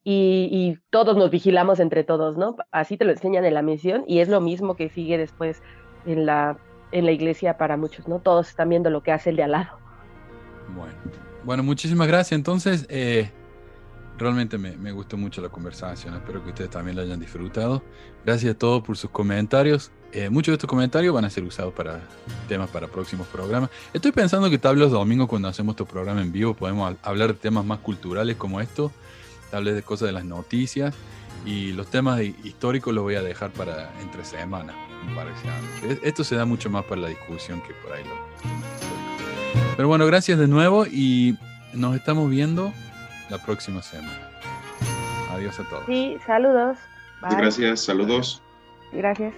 y, 0.04 0.78
todos 0.90 1.16
nos 1.16 1.30
vigilamos 1.30 1.80
entre 1.80 2.04
todos, 2.04 2.36
¿no? 2.36 2.56
Así 2.70 2.96
te 2.96 3.04
lo 3.04 3.12
enseñan 3.12 3.44
en 3.44 3.54
la 3.54 3.62
misión 3.62 4.04
y 4.06 4.18
es 4.18 4.28
lo 4.28 4.40
mismo 4.40 4.76
que 4.76 4.88
sigue 4.88 5.16
después 5.16 5.62
en 6.06 6.26
la, 6.26 6.58
en 6.90 7.04
la 7.06 7.12
iglesia 7.12 7.56
para 7.56 7.76
muchos, 7.76 8.08
¿no? 8.08 8.18
Todos 8.18 8.48
están 8.48 8.68
viendo 8.68 8.90
lo 8.90 9.02
que 9.02 9.12
hace 9.12 9.30
el 9.30 9.36
de 9.36 9.44
al 9.44 9.52
lado. 9.52 9.78
Bueno, 10.74 10.94
bueno 11.44 11.62
muchísimas 11.62 12.08
gracias. 12.08 12.32
Entonces, 12.32 12.86
eh, 12.88 13.30
realmente 14.18 14.58
me, 14.58 14.92
gustó 14.92 15.16
mucho 15.16 15.40
la 15.40 15.48
conversación. 15.48 16.14
Espero 16.14 16.42
que 16.42 16.50
ustedes 16.50 16.70
también 16.70 16.96
la 16.96 17.02
hayan 17.02 17.20
disfrutado. 17.20 17.82
Gracias 18.24 18.54
a 18.54 18.58
todos 18.58 18.82
por 18.82 18.96
sus 18.96 19.10
comentarios. 19.10 19.90
Eh, 20.12 20.28
muchos 20.28 20.52
de 20.52 20.56
estos 20.56 20.68
comentarios 20.68 21.14
van 21.14 21.24
a 21.24 21.30
ser 21.30 21.42
usados 21.42 21.72
para 21.72 22.00
temas 22.46 22.68
para 22.70 22.86
próximos 22.86 23.26
programas. 23.28 23.70
Estoy 23.94 24.12
pensando 24.12 24.50
que 24.50 24.58
tal 24.58 24.76
vez 24.76 24.82
los 24.82 24.92
domingos 24.92 25.28
cuando 25.28 25.48
hacemos 25.48 25.72
estos 25.72 25.88
programas 25.88 26.24
en 26.24 26.32
vivo 26.32 26.54
podemos 26.54 26.96
hablar 27.02 27.28
de 27.28 27.34
temas 27.34 27.64
más 27.64 27.78
culturales 27.78 28.36
como 28.36 28.60
esto, 28.60 28.92
tal 29.50 29.64
de 29.74 29.82
cosas 29.82 30.06
de 30.06 30.12
las 30.12 30.24
noticias 30.24 30.94
y 31.46 31.72
los 31.72 31.88
temas 31.88 32.20
hi- 32.20 32.36
históricos 32.44 32.94
los 32.94 33.02
voy 33.02 33.14
a 33.14 33.22
dejar 33.22 33.50
para 33.52 33.90
entre 34.02 34.24
semanas. 34.24 34.76
Esto 36.02 36.22
se 36.24 36.36
da 36.36 36.44
mucho 36.44 36.68
más 36.70 36.84
para 36.84 37.00
la 37.00 37.08
discusión 37.08 37.62
que 37.62 37.72
por 37.82 37.92
ahí 37.92 38.04
históricos. 38.04 38.14
Pero 39.76 39.88
bueno, 39.88 40.06
gracias 40.06 40.38
de 40.38 40.46
nuevo 40.46 40.86
y 40.86 41.36
nos 41.72 41.96
estamos 41.96 42.28
viendo 42.30 42.72
la 43.32 43.38
próxima 43.38 43.80
semana. 43.80 44.28
Adiós 45.32 45.58
a 45.58 45.64
todos. 45.64 45.86
Sí, 45.86 46.18
saludos. 46.26 46.76
Bye. 47.22 47.36
Gracias, 47.36 47.80
saludos. 47.80 48.42
Gracias. 48.92 49.32